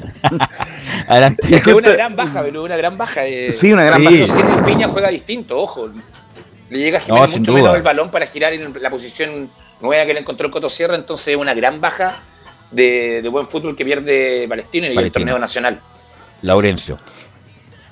Adelante. 1.08 1.56
Es 1.56 1.62
que 1.62 1.74
una 1.74 1.92
gran 1.92 2.16
baja, 2.16 2.42
Belú, 2.42 2.64
una 2.64 2.78
gran 2.78 2.98
baja. 2.98 3.26
eh. 3.26 3.52
Sí, 3.52 3.74
una 3.74 3.84
gran 3.84 4.02
Pero 4.04 4.28
baja. 4.28 4.58
el 4.58 4.64
Piña 4.64 4.88
juega 4.88 5.10
distinto, 5.10 5.60
ojo. 5.60 5.90
Le 6.70 6.80
llega 6.80 6.98
a 7.00 7.02
girar 7.02 7.20
No, 7.20 7.28
mucho 7.28 7.40
duda. 7.52 7.62
menos 7.62 7.76
el 7.76 7.82
balón 7.82 8.12
para 8.12 8.26
girar 8.28 8.54
en 8.54 8.74
la 8.82 8.90
posición 8.90 9.50
nueva 9.82 10.06
que 10.06 10.14
le 10.14 10.22
encontró 10.22 10.48
el 10.48 10.52
Coto 10.54 10.70
Sierra, 10.70 10.96
entonces 10.96 11.30
es 11.30 11.36
una 11.36 11.54
gran 11.54 11.82
baja 11.82 12.20
de, 12.72 13.22
de 13.22 13.30
buen 13.30 13.48
fútbol 13.48 13.76
que 13.76 13.84
pierde 13.86 14.46
Palestino 14.48 14.86
y 14.86 14.90
el 14.90 14.96
Palestino. 14.96 15.26
torneo 15.26 15.40
nacional. 15.40 15.80
Laurencio. 16.42 16.98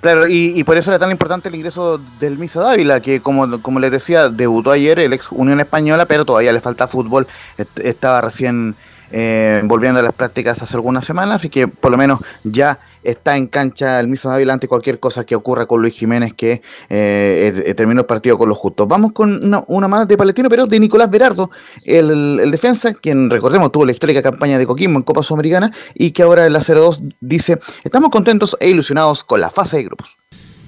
Claro, 0.06 0.28
y, 0.28 0.54
y 0.56 0.64
por 0.64 0.78
eso 0.78 0.92
era 0.92 1.00
tan 1.00 1.10
importante 1.10 1.50
el 1.50 1.56
ingreso 1.56 2.00
del 2.20 2.38
Misa 2.38 2.62
Dávila, 2.62 3.00
que 3.00 3.22
como, 3.22 3.60
como 3.64 3.80
les 3.80 3.92
decía, 3.92 4.30
debutó 4.30 4.70
ayer 4.70 5.00
el 5.00 5.14
ex 5.14 5.32
Unión 5.32 5.60
Española, 5.60 6.06
pero 6.06 6.26
todavía 6.26 6.52
le 6.54 6.60
falta 6.60 6.86
fútbol, 6.86 7.26
est- 7.58 7.80
estaba 7.80 8.22
recién 8.22 8.76
eh, 9.12 9.62
volviendo 9.64 10.00
a 10.00 10.04
las 10.04 10.14
prácticas 10.14 10.62
hace 10.62 10.76
algunas 10.78 11.06
semanas, 11.06 11.38
así 11.38 11.50
que 11.50 11.68
por 11.68 11.90
lo 11.90 11.98
menos 11.98 12.20
ya 12.44 12.78
está 13.06 13.38
en 13.38 13.48
cancha 13.48 14.00
el 14.00 14.08
Misa 14.08 14.30
Dávila 14.30 14.54
ante 14.54 14.68
cualquier 14.68 15.00
cosa 15.00 15.26
que 15.26 15.36
ocurra 15.36 15.66
con 15.66 15.82
Luis 15.82 15.94
Jiménez, 15.94 16.34
que 16.34 16.62
eh, 16.90 17.64
eh, 17.66 17.74
terminó 17.76 18.02
el 18.02 18.06
partido 18.06 18.38
con 18.38 18.50
los 18.50 18.58
justos. 18.58 18.88
Vamos 18.88 19.14
con 19.14 19.44
una, 19.44 19.64
una 19.68 19.88
más 19.88 20.08
de 20.08 20.18
Palestino, 20.18 20.50
pero 20.50 20.66
de 20.66 20.80
Nicolás 20.80 21.10
Berardo, 21.10 21.52
el, 21.84 22.40
el 22.40 22.52
defensa, 22.52 22.94
quien 22.94 23.30
recordemos 23.30 23.72
tuvo 23.72 23.86
la 23.86 23.92
histórica 23.92 24.22
campaña 24.22 24.58
de 24.58 24.66
Coquimbo 24.66 25.00
en 25.00 25.04
Copa 25.04 25.24
Sudamericana 25.24 25.72
y 25.94 26.12
que 26.12 26.24
ahora 26.24 26.46
en 26.46 26.54
la 26.54 26.60
02 26.60 27.02
dice, 27.22 27.60
estamos 27.84 28.10
contentos 28.10 28.58
e 28.60 28.70
ilusionados 28.70 29.24
con 29.24 29.42
la 29.42 29.50
fase 29.50 29.78
de 29.78 29.84
grupos. 29.84 30.18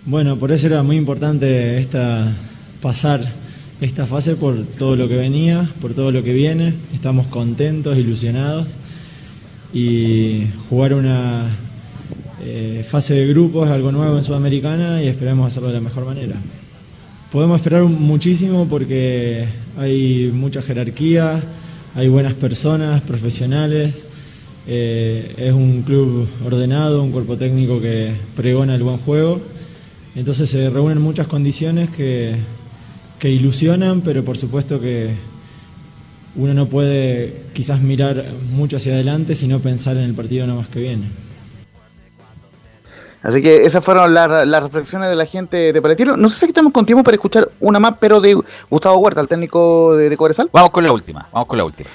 Bueno, 0.05 0.37
por 0.37 0.51
eso 0.51 0.67
era 0.67 0.83
muy 0.83 0.95
importante 0.95 1.77
esta, 1.79 2.31
pasar 2.81 3.21
esta 3.81 4.05
fase 4.05 4.35
por 4.35 4.55
todo 4.77 4.95
lo 4.95 5.07
que 5.07 5.17
venía, 5.17 5.69
por 5.81 5.93
todo 5.93 6.11
lo 6.11 6.23
que 6.23 6.33
viene. 6.33 6.73
Estamos 6.93 7.27
contentos, 7.27 7.97
ilusionados 7.97 8.67
y 9.73 10.47
jugar 10.69 10.93
una 10.93 11.49
eh, 12.41 12.85
fase 12.87 13.15
de 13.15 13.27
grupos 13.27 13.69
algo 13.69 13.91
nuevo 13.91 14.17
en 14.17 14.23
Sudamericana 14.23 15.01
y 15.01 15.07
esperemos 15.07 15.47
hacerlo 15.47 15.69
de 15.69 15.75
la 15.75 15.81
mejor 15.81 16.05
manera. 16.05 16.35
Podemos 17.31 17.59
esperar 17.59 17.83
muchísimo 17.83 18.67
porque 18.69 19.45
hay 19.77 20.31
mucha 20.33 20.61
jerarquía, 20.61 21.41
hay 21.95 22.07
buenas 22.07 22.33
personas, 22.33 23.01
profesionales, 23.01 24.05
eh, 24.67 25.33
es 25.37 25.53
un 25.53 25.81
club 25.81 26.27
ordenado, 26.45 27.03
un 27.03 27.11
cuerpo 27.11 27.37
técnico 27.37 27.81
que 27.81 28.11
pregona 28.35 28.75
el 28.75 28.83
buen 28.83 28.97
juego. 28.97 29.41
Entonces 30.15 30.49
se 30.49 30.69
reúnen 30.69 31.01
muchas 31.01 31.27
condiciones 31.27 31.89
que, 31.89 32.35
que 33.19 33.31
ilusionan, 33.31 34.01
pero 34.01 34.23
por 34.23 34.37
supuesto 34.37 34.79
que 34.79 35.11
uno 36.35 36.53
no 36.53 36.67
puede 36.67 37.33
quizás 37.53 37.81
mirar 37.81 38.25
mucho 38.51 38.77
hacia 38.77 38.93
adelante, 38.93 39.35
sino 39.35 39.59
pensar 39.59 39.97
en 39.97 40.03
el 40.03 40.13
partido 40.13 40.45
nada 40.45 40.59
más 40.59 40.69
que 40.69 40.79
viene. 40.79 41.26
Así 43.23 43.41
que 43.41 43.65
esas 43.65 43.83
fueron 43.83 44.13
la- 44.13 44.45
las 44.45 44.63
reflexiones 44.63 45.09
de 45.09 45.15
la 45.15 45.25
gente 45.25 45.73
de 45.73 45.81
Palestino. 45.81 46.15
No 46.15 46.29
sé 46.29 46.39
si 46.39 46.45
estamos 46.47 46.71
con 46.71 46.85
tiempo 46.85 47.03
para 47.03 47.15
escuchar 47.15 47.49
una 47.59 47.79
más, 47.79 47.93
pero 47.99 48.21
de 48.21 48.39
Gustavo 48.69 48.97
Huerta, 48.99 49.21
el 49.21 49.27
técnico 49.27 49.95
de, 49.95 50.09
de 50.09 50.17
Cobresal. 50.17 50.49
Vamos 50.53 50.71
con 50.71 50.83
la 50.83 50.91
última, 50.91 51.27
vamos 51.31 51.47
con 51.47 51.57
la 51.57 51.65
última. 51.65 51.89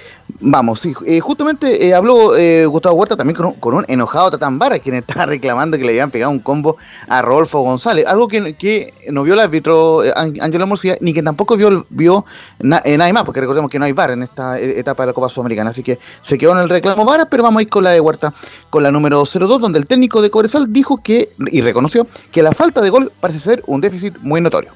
Vamos, 0.45 0.81
sí. 0.81 0.93
Eh, 1.07 1.21
justamente 1.21 1.87
eh, 1.87 1.95
habló 1.95 2.37
eh, 2.37 2.67
Gustavo 2.67 2.97
Huerta 2.97 3.17
también 3.17 3.37
con 3.37 3.75
un, 3.75 3.85
enojado 3.87 4.33
Tatambara, 4.33 4.81
quien 4.81 4.97
estaba 4.97 5.27
reclamando 5.27 5.79
que 5.79 5.85
le 5.85 5.91
habían 5.91 6.11
pegado 6.11 6.33
un 6.33 6.41
combo 6.41 6.77
a 7.07 7.23
Rodolfo 7.23 7.61
González. 7.61 8.05
Algo 8.07 8.27
que, 8.27 8.93
no 9.11 9.23
vio 9.23 9.35
el 9.35 9.41
árbitro 9.41 10.03
eh, 10.03 10.13
Ángel 10.17 10.43
Angelo 10.43 10.67
Morcilla, 10.67 10.97
ni 11.01 11.15
que 11.15 11.23
tampoco 11.23 11.57
vio, 11.57 11.87
vio 11.91 12.25
eh, 12.59 12.97
nadie 12.99 13.13
más, 13.13 13.23
porque 13.23 13.41
recordemos 13.41 13.71
que 13.71 13.79
no 13.79 13.85
hay 13.85 13.93
VAR 13.93 14.11
en 14.11 14.25
esta 14.25 14.59
etapa 14.59 15.05
de 15.05 15.09
la 15.09 15.13
Copa 15.13 15.29
Sudamericana. 15.29 15.71
Así 15.71 15.85
que 15.85 16.01
se 16.23 16.37
quedó 16.37 16.53
en 16.53 16.59
el 16.59 16.69
reclamo 16.69 17.05
VAR, 17.05 17.29
pero 17.31 17.45
vamos 17.45 17.61
a 17.61 17.63
ir 17.63 17.69
con 17.69 17.85
la 17.85 17.91
de 17.91 18.01
Huerta, 18.01 18.35
con 18.69 18.83
la 18.83 18.91
número 18.91 19.23
02, 19.25 19.61
donde 19.61 19.79
el 19.79 19.87
técnico 19.87 20.21
de 20.23 20.31
Cobresal 20.31 20.73
dijo 20.73 20.97
que, 21.05 21.31
y 21.53 21.61
reconoció, 21.61 22.09
que 22.33 22.43
la 22.43 22.51
falta 22.51 22.81
de 22.81 22.91
gol 22.91 23.13
parece 23.21 23.39
ser 23.39 23.63
un 23.69 23.81
déficit 23.81 24.19
muy 24.19 24.41
notorio. 24.41 24.73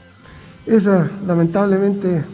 Esa, 0.64 1.10
lamentablemente, 1.26 2.24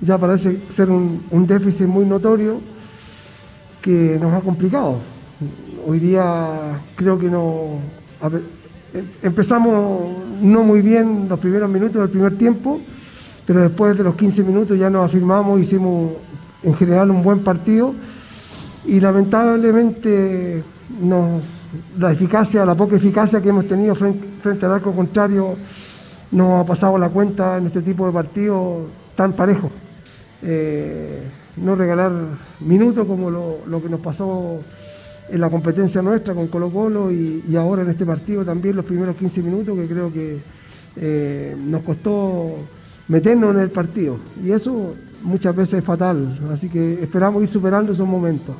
ya 0.00 0.18
parece 0.18 0.60
ser 0.68 0.90
un, 0.90 1.46
déficit 1.46 1.86
muy 1.86 2.04
notorio 2.04 2.60
que 3.80 4.18
nos 4.20 4.32
ha 4.34 4.40
complicado. 4.40 4.96
Hoy 5.86 5.98
día 5.98 6.80
creo 6.96 7.18
que 7.18 7.28
no. 7.28 7.78
em- 8.22 9.04
empezamos 9.22 10.16
no 10.40 10.62
muy 10.62 10.82
bien 10.82 11.26
los 11.28 11.38
primeros 11.38 11.70
minutos 11.70 12.00
del 12.00 12.10
primer 12.10 12.36
tiempo, 12.36 12.80
pero 13.46 13.60
después 13.60 13.96
de 13.96 14.04
los 14.04 14.14
15 14.14 14.44
minutos 14.44 14.78
ya 14.78 14.90
nos 14.90 15.06
afirmamos, 15.06 15.60
hicimos 15.60 16.12
en 16.62 16.74
general 16.74 17.10
un 17.10 17.22
buen 17.22 17.40
partido 17.40 17.94
y 18.84 19.00
lamentablemente 19.00 20.62
la 21.98 22.12
eficacia, 22.12 22.64
la 22.64 22.74
poca 22.74 22.96
eficacia 22.96 23.40
que 23.40 23.48
hemos 23.48 23.66
tenido 23.66 23.94
frente 23.94 24.66
al 24.66 24.72
arco 24.72 24.92
contrario 24.92 25.56
nos 26.32 26.64
ha 26.64 26.66
pasado 26.66 26.98
la 26.98 27.08
cuenta 27.08 27.58
en 27.58 27.66
este 27.66 27.82
tipo 27.82 28.06
de 28.06 28.12
partidos 28.12 28.84
tan 29.14 29.32
parejos. 29.32 29.70
Eh, 30.42 31.22
no 31.56 31.76
regalar 31.76 32.12
minutos 32.60 33.06
como 33.06 33.30
lo, 33.30 33.82
que 33.82 33.88
nos 33.88 34.00
pasó 34.00 34.60
en 35.28 35.40
la 35.40 35.50
competencia 35.50 36.02
nuestra 36.02 36.34
con 36.34 36.48
Colo 36.48 36.70
Colo 36.70 37.12
y, 37.12 37.44
y 37.48 37.56
ahora 37.56 37.82
en 37.82 37.90
este 37.90 38.06
partido 38.06 38.44
también 38.44 38.74
los 38.74 38.84
primeros 38.84 39.16
15 39.16 39.42
minutos 39.42 39.78
que 39.78 39.86
creo 39.86 40.12
que 40.12 40.38
eh, 40.96 41.56
nos 41.58 41.82
costó 41.82 42.56
meternos 43.08 43.54
en 43.54 43.60
el 43.60 43.70
partido 43.70 44.18
y 44.44 44.50
eso 44.50 44.94
muchas 45.22 45.54
veces 45.54 45.78
es 45.78 45.84
fatal, 45.84 46.38
así 46.52 46.68
que 46.68 47.02
esperamos 47.02 47.42
ir 47.42 47.48
superando 47.48 47.92
esos 47.92 48.06
momentos. 48.06 48.56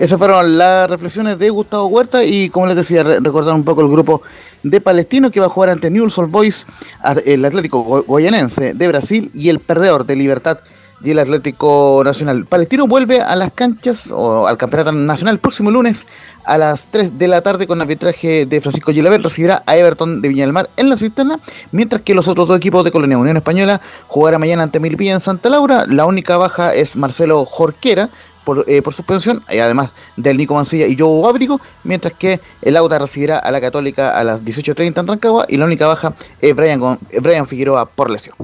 Esas 0.00 0.16
fueron 0.18 0.56
las 0.56 0.88
reflexiones 0.88 1.38
de 1.38 1.50
Gustavo 1.50 1.84
Huerta 1.86 2.24
y 2.24 2.48
como 2.48 2.66
les 2.66 2.74
decía, 2.76 3.02
re- 3.04 3.20
recordar 3.20 3.54
un 3.54 3.64
poco 3.64 3.82
el 3.82 3.88
grupo 3.88 4.22
de 4.62 4.80
Palestino 4.80 5.30
que 5.30 5.40
va 5.40 5.46
a 5.46 5.50
jugar 5.50 5.68
ante 5.68 5.90
Newell's 5.90 6.16
Old 6.16 6.30
Boys, 6.30 6.66
el 7.26 7.44
Atlético 7.44 7.82
Go- 7.82 8.04
Goyanense 8.06 8.72
de 8.72 8.88
Brasil 8.88 9.30
y 9.34 9.50
el 9.50 9.58
perdedor 9.60 10.06
de 10.06 10.16
Libertad 10.16 10.58
y 11.02 11.10
el 11.10 11.18
Atlético 11.18 12.02
Nacional. 12.04 12.46
Palestino 12.46 12.86
vuelve 12.86 13.20
a 13.20 13.36
las 13.36 13.52
canchas 13.52 14.10
o 14.10 14.46
al 14.46 14.56
Campeonato 14.56 14.92
Nacional 14.92 15.34
el 15.34 15.38
próximo 15.40 15.70
lunes 15.70 16.06
a 16.44 16.56
las 16.58 16.88
3 16.88 17.18
de 17.18 17.28
la 17.28 17.42
tarde 17.42 17.66
con 17.66 17.80
arbitraje 17.80 18.44
de 18.46 18.60
Francisco 18.62 18.92
Gilabert. 18.92 19.22
Recibirá 19.24 19.62
a 19.66 19.76
Everton 19.76 20.20
de 20.22 20.28
Viña 20.28 20.44
del 20.44 20.52
Mar 20.54 20.68
en 20.76 20.88
la 20.90 20.96
cisterna, 20.98 21.40
mientras 21.72 22.02
que 22.02 22.14
los 22.14 22.26
otros 22.28 22.48
dos 22.48 22.56
equipos 22.58 22.84
de 22.84 22.90
Colonia 22.90 23.16
Unión 23.18 23.36
Española 23.36 23.80
jugará 24.08 24.38
mañana 24.38 24.62
ante 24.62 24.78
Milpilla 24.80 25.12
en 25.12 25.20
Santa 25.20 25.48
Laura. 25.50 25.86
La 25.88 26.04
única 26.06 26.36
baja 26.38 26.74
es 26.74 26.96
Marcelo 26.96 27.44
Jorquera 27.46 28.10
por, 28.54 28.64
eh, 28.68 28.82
por 28.82 28.92
suspensión, 28.92 29.44
y 29.48 29.58
además 29.58 29.92
del 30.16 30.36
Nico 30.36 30.54
Mancilla 30.54 30.86
y 30.86 30.96
Joe 30.98 31.28
Ábrico, 31.28 31.60
mientras 31.84 32.14
que 32.14 32.40
el 32.62 32.76
Auda 32.76 32.98
recibirá 32.98 33.38
a 33.38 33.50
la 33.52 33.60
Católica 33.60 34.18
a 34.18 34.24
las 34.24 34.42
18.30 34.44 34.98
en 35.00 35.06
Rancagua 35.06 35.46
y 35.48 35.56
la 35.56 35.66
única 35.66 35.86
baja 35.86 36.14
es 36.40 36.54
Brian, 36.56 36.80
Gon- 36.80 36.98
eh, 37.10 37.20
Brian 37.20 37.46
Figueroa 37.46 37.86
por 37.86 38.10
lesión. 38.10 38.34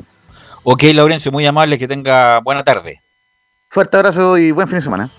Ok, 0.62 0.84
Laurencio, 0.94 1.32
muy 1.32 1.44
amable, 1.46 1.76
que 1.78 1.88
tenga 1.88 2.38
buena 2.40 2.62
tarde. 2.62 3.00
Fuerte 3.68 3.96
abrazo 3.96 4.38
y 4.38 4.52
buen 4.52 4.68
fin 4.68 4.78
de 4.78 4.82
semana. 4.82 5.10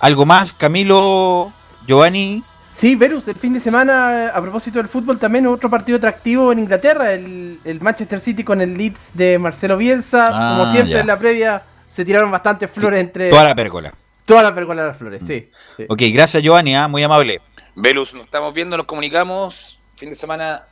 ¿Algo 0.00 0.26
más, 0.26 0.52
Camilo, 0.52 1.52
Giovanni? 1.86 2.42
Sí, 2.68 2.94
Verus, 2.96 3.26
el 3.28 3.36
fin 3.36 3.54
de 3.54 3.60
semana, 3.60 4.28
a 4.28 4.40
propósito 4.42 4.78
del 4.78 4.88
fútbol, 4.88 5.18
también 5.18 5.46
otro 5.46 5.70
partido 5.70 5.96
atractivo 5.98 6.52
en 6.52 6.58
Inglaterra, 6.58 7.12
el, 7.12 7.58
el 7.64 7.80
Manchester 7.80 8.20
City 8.20 8.44
con 8.44 8.60
el 8.60 8.76
Leeds 8.76 9.12
de 9.14 9.38
Marcelo 9.38 9.76
Bielsa. 9.78 10.28
Ah, 10.30 10.52
Como 10.58 10.66
siempre 10.70 10.94
ya. 10.94 11.00
en 11.00 11.06
la 11.06 11.18
previa, 11.18 11.62
se 11.86 12.04
tiraron 12.04 12.30
bastantes 12.30 12.68
flores 12.70 13.00
entre, 13.00 13.30
Toda 13.30 13.44
la 13.44 13.54
pérgola. 13.54 13.94
Toda 14.26 14.42
la 14.42 14.54
pergola 14.54 14.82
de 14.82 14.88
las 14.88 14.98
flores, 14.98 15.22
sí. 15.24 15.48
sí. 15.76 15.86
Ok, 15.88 16.02
gracias 16.12 16.42
Giovanni, 16.42 16.74
ah, 16.74 16.88
muy 16.88 17.02
amable. 17.02 17.40
Velus, 17.76 18.12
nos 18.12 18.24
estamos 18.24 18.52
viendo, 18.52 18.76
nos 18.76 18.86
comunicamos. 18.86 19.78
Fin 19.96 20.10
de 20.10 20.14
semana 20.16 20.64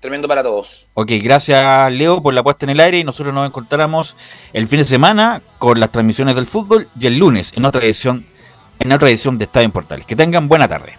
tremendo 0.00 0.26
para 0.26 0.42
todos. 0.42 0.88
Ok, 0.94 1.12
gracias 1.22 1.92
Leo 1.92 2.20
por 2.20 2.34
la 2.34 2.42
puesta 2.42 2.66
en 2.66 2.70
el 2.70 2.80
aire 2.80 2.98
y 2.98 3.04
nosotros 3.04 3.32
nos 3.32 3.46
encontramos 3.46 4.16
el 4.52 4.66
fin 4.66 4.80
de 4.80 4.84
semana 4.84 5.40
con 5.58 5.78
las 5.78 5.92
transmisiones 5.92 6.34
del 6.34 6.46
fútbol 6.46 6.88
y 6.98 7.06
el 7.06 7.16
lunes 7.16 7.52
en 7.54 7.64
otra 7.64 7.82
edición, 7.84 8.26
en 8.80 8.90
otra 8.90 9.08
edición 9.08 9.38
de 9.38 9.44
Estadio 9.44 9.66
en 9.66 9.72
Portales. 9.72 10.04
Que 10.04 10.16
tengan 10.16 10.48
buena 10.48 10.66
tarde. 10.66 10.98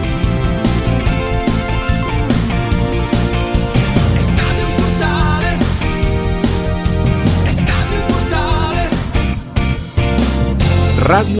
Radio 11.01 11.25